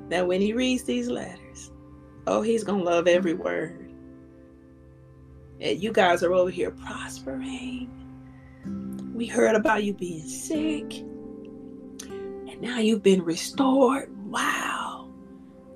that 0.08 0.26
when 0.26 0.40
he 0.40 0.52
reads 0.52 0.82
these 0.82 1.06
letters, 1.06 1.70
oh, 2.26 2.42
he's 2.42 2.64
going 2.64 2.80
to 2.80 2.84
love 2.84 3.06
every 3.06 3.34
word. 3.34 3.94
And 5.60 5.80
you 5.80 5.92
guys 5.92 6.24
are 6.24 6.32
over 6.32 6.50
here 6.50 6.72
prospering. 6.72 7.88
We 9.14 9.26
heard 9.26 9.54
about 9.54 9.84
you 9.84 9.94
being 9.94 10.26
sick, 10.26 11.02
and 12.02 12.60
now 12.60 12.80
you've 12.80 13.04
been 13.04 13.22
restored. 13.22 14.10
Wow. 14.28 15.08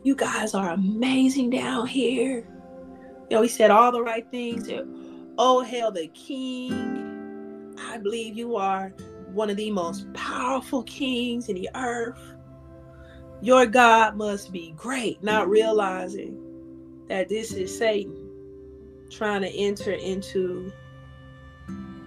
You 0.02 0.16
guys 0.16 0.54
are 0.54 0.70
amazing 0.70 1.50
down 1.50 1.86
here. 1.86 2.48
You 3.28 3.36
know, 3.36 3.42
he 3.42 3.48
said 3.48 3.70
all 3.70 3.92
the 3.92 4.02
right 4.02 4.28
things. 4.30 4.68
Oh, 5.38 5.62
hail 5.62 5.90
the 5.90 6.08
king 6.08 6.96
I 7.78 7.98
believe 7.98 8.36
you 8.36 8.56
are 8.56 8.92
one 9.32 9.50
of 9.50 9.56
the 9.56 9.70
most 9.70 10.12
powerful 10.12 10.82
kings 10.84 11.48
in 11.48 11.56
the 11.56 11.68
earth. 11.74 12.20
Your 13.42 13.66
God 13.66 14.16
must 14.16 14.52
be 14.52 14.72
great, 14.76 15.22
not 15.22 15.48
realizing 15.48 16.42
that 17.08 17.28
this 17.28 17.52
is 17.52 17.76
Satan 17.76 18.30
trying 19.10 19.42
to 19.42 19.48
enter 19.48 19.92
into 19.92 20.72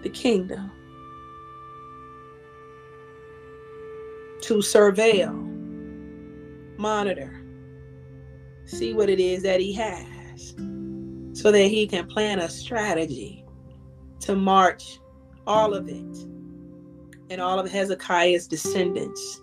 the 0.02 0.10
kingdom 0.10 0.72
to 4.42 4.56
surveil, 4.56 5.34
monitor, 6.78 7.42
see 8.66 8.94
what 8.94 9.10
it 9.10 9.20
is 9.20 9.44
that 9.44 9.60
he 9.60 9.74
has 9.74 10.56
so 11.40 11.52
that 11.52 11.68
he 11.68 11.88
can 11.88 12.06
plan 12.06 12.40
a 12.40 12.50
strategy 12.50 13.46
to 14.20 14.36
march 14.36 15.00
all 15.48 15.74
of 15.74 15.88
it, 15.88 16.18
and 17.30 17.40
all 17.40 17.58
of 17.58 17.72
Hezekiah's 17.72 18.48
descendants 18.48 19.42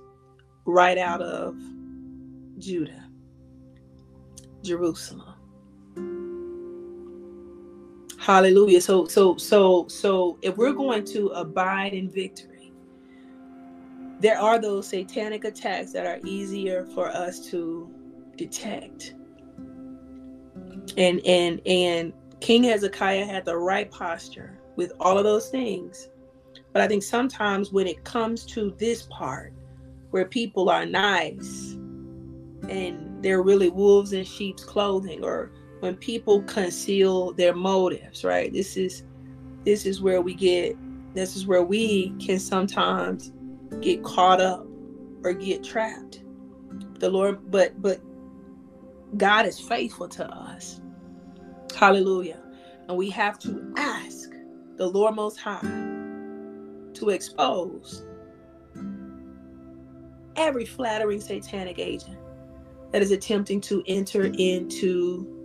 right 0.66 0.98
out 0.98 1.22
of 1.22 1.56
Judah, 2.58 3.08
Jerusalem. 4.62 5.34
Hallelujah. 8.18 8.80
So 8.80 9.06
so 9.06 9.36
so 9.36 9.88
so 9.88 10.38
if 10.42 10.56
we're 10.56 10.72
going 10.72 11.04
to 11.06 11.28
abide 11.28 11.94
in 11.94 12.10
victory, 12.10 12.72
there 14.20 14.38
are 14.38 14.58
those 14.58 14.88
satanic 14.88 15.44
attacks 15.44 15.92
that 15.92 16.06
are 16.06 16.20
easier 16.24 16.86
for 16.94 17.08
us 17.08 17.48
to 17.50 17.88
detect. 18.36 19.15
And 20.96 21.20
and 21.26 21.60
and 21.66 22.12
King 22.40 22.64
Hezekiah 22.64 23.24
had 23.24 23.44
the 23.44 23.56
right 23.56 23.90
posture 23.90 24.58
with 24.76 24.92
all 25.00 25.18
of 25.18 25.24
those 25.24 25.48
things. 25.48 26.10
But 26.72 26.82
I 26.82 26.88
think 26.88 27.02
sometimes 27.02 27.72
when 27.72 27.86
it 27.86 28.04
comes 28.04 28.44
to 28.46 28.74
this 28.78 29.02
part 29.10 29.52
where 30.10 30.26
people 30.26 30.68
are 30.68 30.86
nice 30.86 31.72
and 32.68 33.22
they're 33.22 33.42
really 33.42 33.68
wolves 33.70 34.12
in 34.12 34.24
sheep's 34.24 34.64
clothing 34.64 35.24
or 35.24 35.52
when 35.80 35.96
people 35.96 36.42
conceal 36.42 37.32
their 37.32 37.54
motives, 37.54 38.24
right? 38.24 38.52
This 38.52 38.76
is 38.76 39.04
this 39.64 39.84
is 39.84 40.00
where 40.00 40.20
we 40.22 40.34
get 40.34 40.76
this 41.14 41.36
is 41.36 41.46
where 41.46 41.62
we 41.62 42.10
can 42.18 42.38
sometimes 42.38 43.32
get 43.80 44.02
caught 44.04 44.40
up 44.40 44.66
or 45.24 45.32
get 45.32 45.64
trapped. 45.64 46.22
The 46.98 47.10
Lord 47.10 47.50
but 47.50 47.80
but 47.80 48.00
God 49.16 49.46
is 49.46 49.58
faithful 49.58 50.08
to 50.10 50.28
us. 50.28 50.80
Hallelujah. 51.74 52.40
And 52.88 52.96
we 52.96 53.10
have 53.10 53.38
to 53.40 53.72
ask 53.76 54.30
the 54.76 54.86
Lord 54.86 55.14
Most 55.14 55.38
High 55.38 55.60
to 56.94 57.10
expose 57.10 58.02
every 60.36 60.64
flattering 60.64 61.20
satanic 61.20 61.78
agent 61.78 62.18
that 62.92 63.02
is 63.02 63.10
attempting 63.10 63.60
to 63.62 63.82
enter 63.86 64.24
into 64.38 65.44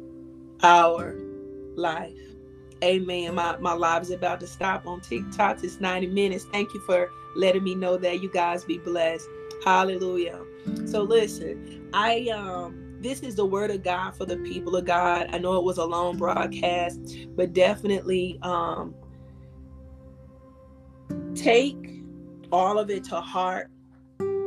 our 0.64 1.16
life. 1.76 2.18
Amen. 2.84 3.36
My, 3.36 3.58
my 3.58 3.74
live 3.74 4.02
is 4.04 4.12
about 4.12 4.40
to 4.40 4.48
stop 4.48 4.88
on 4.88 5.02
TikTok. 5.02 5.64
It's 5.64 5.80
90 5.80 6.08
minutes. 6.08 6.46
Thank 6.46 6.74
you 6.74 6.80
for 6.82 7.10
letting 7.36 7.64
me 7.64 7.76
know 7.76 7.98
that 7.98 8.22
you 8.22 8.32
guys 8.32 8.66
be 8.66 8.80
blessed. 8.80 9.28
Hallelujah. 9.64 10.42
So 10.86 11.04
listen, 11.04 11.90
I 11.94 12.28
um 12.30 12.81
this 13.02 13.22
is 13.22 13.36
the 13.36 13.46
word 13.46 13.72
of 13.72 13.84
God 13.84 14.16
for 14.16 14.26
the 14.26 14.38
people 14.38 14.76
of 14.76 14.86
God. 14.86 15.30
I 15.32 15.38
know 15.40 15.56
it 15.58 15.64
was 15.64 15.78
a 15.78 15.86
long 15.86 16.18
broadcast, 16.18 17.00
but 17.36 17.54
definitely 17.54 18.38
um, 18.44 18.94
take 21.36 22.04
all 22.52 22.78
of 22.78 22.90
it 22.90 23.04
to 23.06 23.20
heart. 23.20 23.70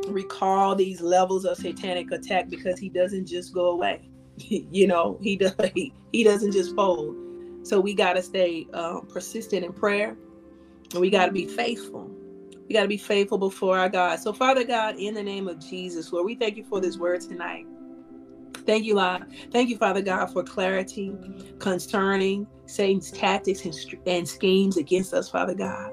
Recall 0.07 0.75
these 0.75 1.01
levels 1.01 1.45
of 1.45 1.57
satanic 1.57 2.11
attack 2.11 2.49
because 2.49 2.79
he 2.79 2.89
doesn't 2.89 3.25
just 3.25 3.53
go 3.53 3.71
away. 3.71 4.09
you 4.37 4.87
know, 4.87 5.17
he 5.21 5.35
does 5.35 5.55
he, 5.73 5.93
he 6.11 6.23
doesn't 6.23 6.51
just 6.51 6.75
fold. 6.75 7.15
So 7.63 7.79
we 7.79 7.93
got 7.93 8.13
to 8.13 8.21
stay 8.21 8.67
um, 8.73 9.07
persistent 9.07 9.65
in 9.65 9.73
prayer. 9.73 10.15
And 10.91 11.01
we 11.01 11.09
got 11.09 11.25
to 11.25 11.31
be 11.31 11.47
faithful. 11.47 12.09
We 12.67 12.73
got 12.73 12.83
to 12.83 12.87
be 12.87 12.97
faithful 12.97 13.37
before 13.37 13.77
our 13.77 13.89
God. 13.89 14.19
So, 14.19 14.31
Father 14.31 14.63
God, 14.63 14.95
in 14.97 15.13
the 15.13 15.23
name 15.23 15.47
of 15.47 15.59
Jesus, 15.59 16.13
Lord, 16.13 16.25
we 16.25 16.35
thank 16.35 16.57
you 16.57 16.63
for 16.63 16.79
this 16.79 16.97
word 16.97 17.21
tonight. 17.21 17.65
Thank 18.65 18.85
you, 18.85 18.95
Lord. 18.95 19.25
Thank 19.51 19.69
you, 19.69 19.77
Father 19.77 20.01
God, 20.01 20.27
for 20.27 20.43
clarity 20.43 21.13
concerning 21.59 22.47
Satan's 22.67 23.11
tactics 23.11 23.65
and, 23.65 23.75
and 24.07 24.27
schemes 24.27 24.77
against 24.77 25.13
us, 25.13 25.29
Father 25.29 25.55
God. 25.55 25.91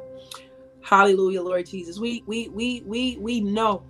Hallelujah, 0.82 1.42
Lord 1.42 1.66
Jesus. 1.66 1.98
We 1.98 2.24
we 2.26 2.48
we 2.48 2.82
we 2.86 3.16
we 3.18 3.40
know 3.40 3.84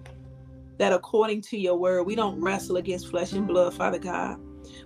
that 0.79 0.93
according 0.93 1.43
to 1.43 1.59
your 1.59 1.77
word, 1.77 2.05
we 2.05 2.15
don't 2.17 2.41
wrestle 2.41 2.77
against 2.77 3.09
flesh 3.09 3.33
and 3.33 3.47
blood, 3.47 3.75
Father 3.75 3.99
God. 3.99 4.39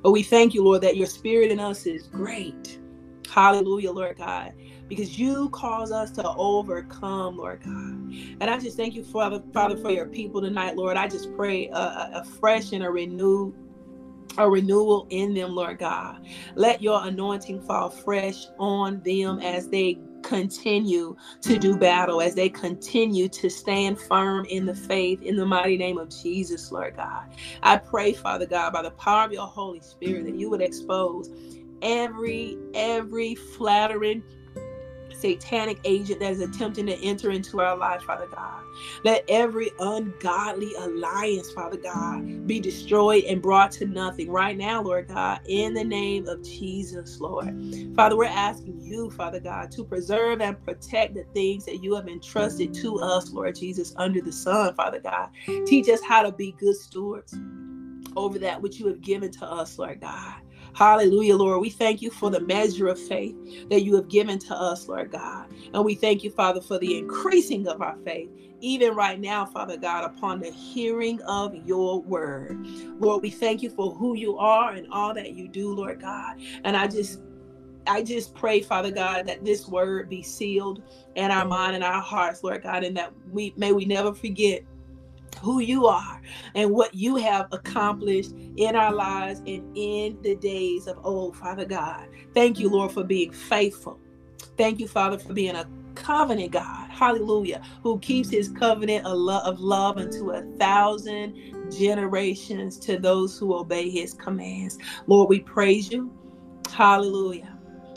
But 0.02 0.12
we 0.12 0.23
thank 0.23 0.55
you, 0.55 0.64
Lord, 0.64 0.82
that 0.82 0.97
your 0.97 1.06
spirit 1.06 1.51
in 1.51 1.60
us 1.60 1.86
is 1.86 2.06
great. 2.09 2.81
Hallelujah, 3.31 3.93
Lord 3.93 4.18
God 4.18 4.52
because 4.89 5.18
you 5.18 5.48
cause 5.51 5.90
us 5.93 6.10
to 6.12 6.28
overcome, 6.36 7.39
Lord 7.39 7.62
God. 7.64 7.73
And 8.40 8.44
I 8.51 8.59
just 8.59 8.77
thank 8.77 8.94
you, 8.94 9.05
Father, 9.05 9.43
Father, 9.52 9.77
for 9.77 9.90
your 9.90 10.06
people 10.06 10.40
tonight, 10.40 10.77
Lord. 10.77 10.97
I 10.97 11.09
just 11.09 11.35
pray 11.36 11.68
a, 11.68 12.10
a 12.14 12.24
fresh 12.40 12.73
and 12.73 12.85
a 12.85 12.90
renewed 12.90 13.55
a 14.39 14.49
renewal 14.49 15.07
in 15.11 15.35
them, 15.35 15.55
Lord 15.55 15.79
God. 15.79 16.17
Let 16.57 16.83
your 16.83 17.05
anointing 17.07 17.61
fall 17.63 17.91
fresh 17.91 18.47
on 18.59 19.03
them 19.05 19.41
as 19.41 19.69
they 19.69 20.01
continue 20.23 21.17
to 21.43 21.59
do 21.59 21.79
battle, 21.79 22.21
as 22.21 22.35
they 22.35 22.49
continue 22.49 23.29
to 23.29 23.49
stand 23.51 24.01
firm 24.01 24.47
in 24.47 24.67
the 24.67 24.75
faith 24.75 25.23
in 25.23 25.37
the 25.37 25.47
mighty 25.47 25.79
name 25.79 25.99
of 25.99 26.11
Jesus, 26.11 26.73
Lord 26.73 26.97
God. 26.97 27.25
I 27.63 27.79
pray, 27.79 28.13
Father 28.13 28.47
God, 28.47 28.73
by 28.73 28.83
the 28.83 28.91
power 28.93 29.25
of 29.27 29.33
your 29.33 29.47
Holy 29.47 29.81
Spirit, 29.81 30.25
that 30.27 30.37
you 30.37 30.51
would 30.51 30.63
expose 30.63 31.31
every 31.83 32.59
every 32.75 33.35
flattering 33.35 34.23
satanic 35.20 35.78
agent 35.84 36.20
that 36.20 36.32
is 36.32 36.40
attempting 36.40 36.86
to 36.86 36.94
enter 37.02 37.30
into 37.30 37.60
our 37.60 37.76
lives, 37.76 38.05
Father 38.05 38.26
God. 38.26 38.64
Let 39.05 39.24
every 39.28 39.70
ungodly 39.78 40.74
alliance, 40.74 41.51
Father 41.52 41.76
God, 41.76 42.47
be 42.47 42.60
destroyed 42.60 43.24
and 43.24 43.40
brought 43.43 43.72
to 43.72 43.86
nothing 43.86 44.30
right 44.30 44.56
now, 44.56 44.82
Lord 44.82 45.09
God, 45.09 45.40
in 45.47 45.74
the 45.74 45.84
name 45.84 46.26
of 46.28 46.43
Jesus, 46.43 47.20
Lord. 47.20 47.55
Father, 47.94 48.16
we're 48.16 48.24
asking 48.26 48.80
you, 48.80 49.10
Father 49.10 49.40
God, 49.40 49.70
to 49.72 49.84
preserve 49.84 50.40
and 50.40 50.62
protect 50.64 51.14
the 51.14 51.24
things 51.34 51.64
that 51.64 51.82
you 51.82 51.94
have 51.94 52.09
entrusted 52.09 52.74
to 52.74 52.98
us, 53.01 53.30
Lord 53.32 53.55
Jesus, 53.56 53.94
under 53.97 54.20
the 54.20 54.32
sun, 54.32 54.74
Father 54.74 55.01
God. 55.01 55.30
Teach 55.66 55.88
us 55.88 56.02
how 56.02 56.22
to 56.22 56.32
be 56.32 56.52
good 56.52 56.76
stewards 56.76 57.34
over 58.16 58.38
that 58.38 58.60
which 58.60 58.78
you 58.78 58.86
have 58.88 59.01
given 59.01 59.30
to 59.30 59.47
us, 59.47 59.78
Lord 59.78 60.01
God. 60.01 60.34
Hallelujah, 60.77 61.36
Lord. 61.36 61.62
We 61.62 61.70
thank 61.70 62.03
you 62.03 62.11
for 62.11 62.31
the 62.31 62.40
measure 62.40 62.89
of 62.89 63.01
faith 63.01 63.36
that 63.70 63.82
you 63.82 63.97
have 63.97 64.09
given 64.09 64.39
to 64.40 64.55
us, 64.55 64.89
Lord 64.89 65.11
God. 65.11 65.48
And 65.74 65.85
we 65.85 65.97
thank 65.97 66.23
you, 66.23 66.31
Father, 66.31 66.61
for 66.61 66.78
the 66.78 66.98
increasing 66.98 67.66
of 67.66 67.82
our 67.82 67.98
faith, 68.05 68.31
even 68.61 68.94
right 68.94 69.20
now, 69.20 69.47
Father 69.47 69.78
God, 69.78 70.05
upon 70.05 70.40
the 70.40 70.53
hearing 70.53 71.20
of 71.23 71.57
your 71.57 72.03
word. 72.03 72.61
Lord, 73.01 73.23
we 73.23 73.31
thank 73.31 73.62
you 73.62 73.70
for 73.70 73.94
who 73.94 74.16
you 74.16 74.39
are 74.39 74.73
and 74.73 74.86
all 74.93 75.15
that 75.15 75.32
you 75.32 75.48
do, 75.48 75.74
Lord 75.74 76.01
God. 76.01 76.36
And 76.65 76.77
I 76.77 76.89
just 76.89 77.20
I 77.89 78.03
just 78.03 78.35
pray, 78.35 78.62
Father 78.62 78.90
God, 78.90 79.27
that 79.27 79.44
this 79.44 79.69
word 79.69 80.09
be 80.11 80.23
sealed 80.23 80.82
in 81.16 81.31
our 81.31 81.47
mind 81.47 81.77
and 81.77 81.85
our 81.85 82.03
hearts, 82.03 82.44
Lord 82.44 82.62
God, 82.62 82.85
and 82.85 82.97
that 82.97 83.12
we 83.31 83.55
may 83.57 83.73
we 83.73 83.86
never 83.86 84.15
forget 84.15 84.62
who 85.43 85.61
you 85.61 85.87
are 85.87 86.21
and 86.55 86.71
what 86.71 86.95
you 86.95 87.17
have 87.17 87.49
accomplished 87.53 88.33
in 88.57 88.77
our 88.77 88.93
lives 88.93 89.41
and 89.47 89.63
in 89.77 90.19
the 90.23 90.37
days 90.37 90.87
of 90.87 90.99
old, 91.05 91.37
Father 91.37 91.65
God. 91.65 92.09
Thank 92.35 92.59
you, 92.59 92.69
Lord, 92.69 92.93
for 92.93 93.05
being 93.05 93.33
faithful. 93.33 94.01
Thank 94.57 94.81
you, 94.81 94.89
Father, 94.89 95.19
for 95.19 95.33
being 95.35 95.57
a 95.57 95.69
covenant 95.95 96.53
God. 96.53 96.91
Hallelujah. 96.91 97.63
Who 97.83 97.99
keeps 98.01 98.31
his 98.31 98.49
covenant 98.49 99.07
of 99.07 99.61
love 99.61 99.99
unto 99.99 100.31
a 100.33 100.43
thousand 100.59 101.35
generations 101.71 102.79
to 102.81 102.99
those 102.99 103.39
who 103.39 103.55
obey 103.55 103.91
his 103.91 104.15
commands. 104.15 104.79
Lord, 105.07 105.29
we 105.29 105.41
praise 105.41 105.91
you. 105.91 106.13
Hallelujah. 106.73 107.56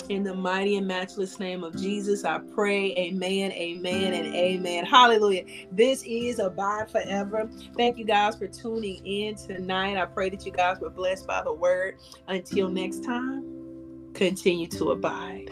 In 0.10 0.24
the 0.24 0.36
mighty 0.36 0.78
and 0.78 0.88
matchless 0.88 1.40
name 1.40 1.64
of 1.64 1.76
Jesus, 1.80 2.26
I 2.26 2.40
pray. 2.56 2.94
Amen, 2.98 3.52
amen, 3.54 4.14
and 4.14 4.36
amen. 4.36 4.86
Hallelujah. 4.86 5.46
This 5.72 6.04
is 6.04 6.40
Abide 6.40 6.92
Forever. 6.92 7.50
Thank 7.78 7.98
you 7.98 8.06
guys 8.06 8.36
for 8.36 8.48
tuning 8.48 9.06
in 9.06 9.36
tonight. 9.36 9.98
I 9.98 10.06
pray 10.06 10.30
that 10.32 10.46
you 10.46 10.52
guys 10.52 10.80
were 10.80 10.92
blessed 10.92 11.28
by 11.28 11.44
the 11.44 11.54
word. 11.54 11.98
Until 12.28 12.70
next 12.70 13.04
time, 13.04 13.58
continue 14.14 14.68
to 14.70 14.92
abide. 14.92 15.52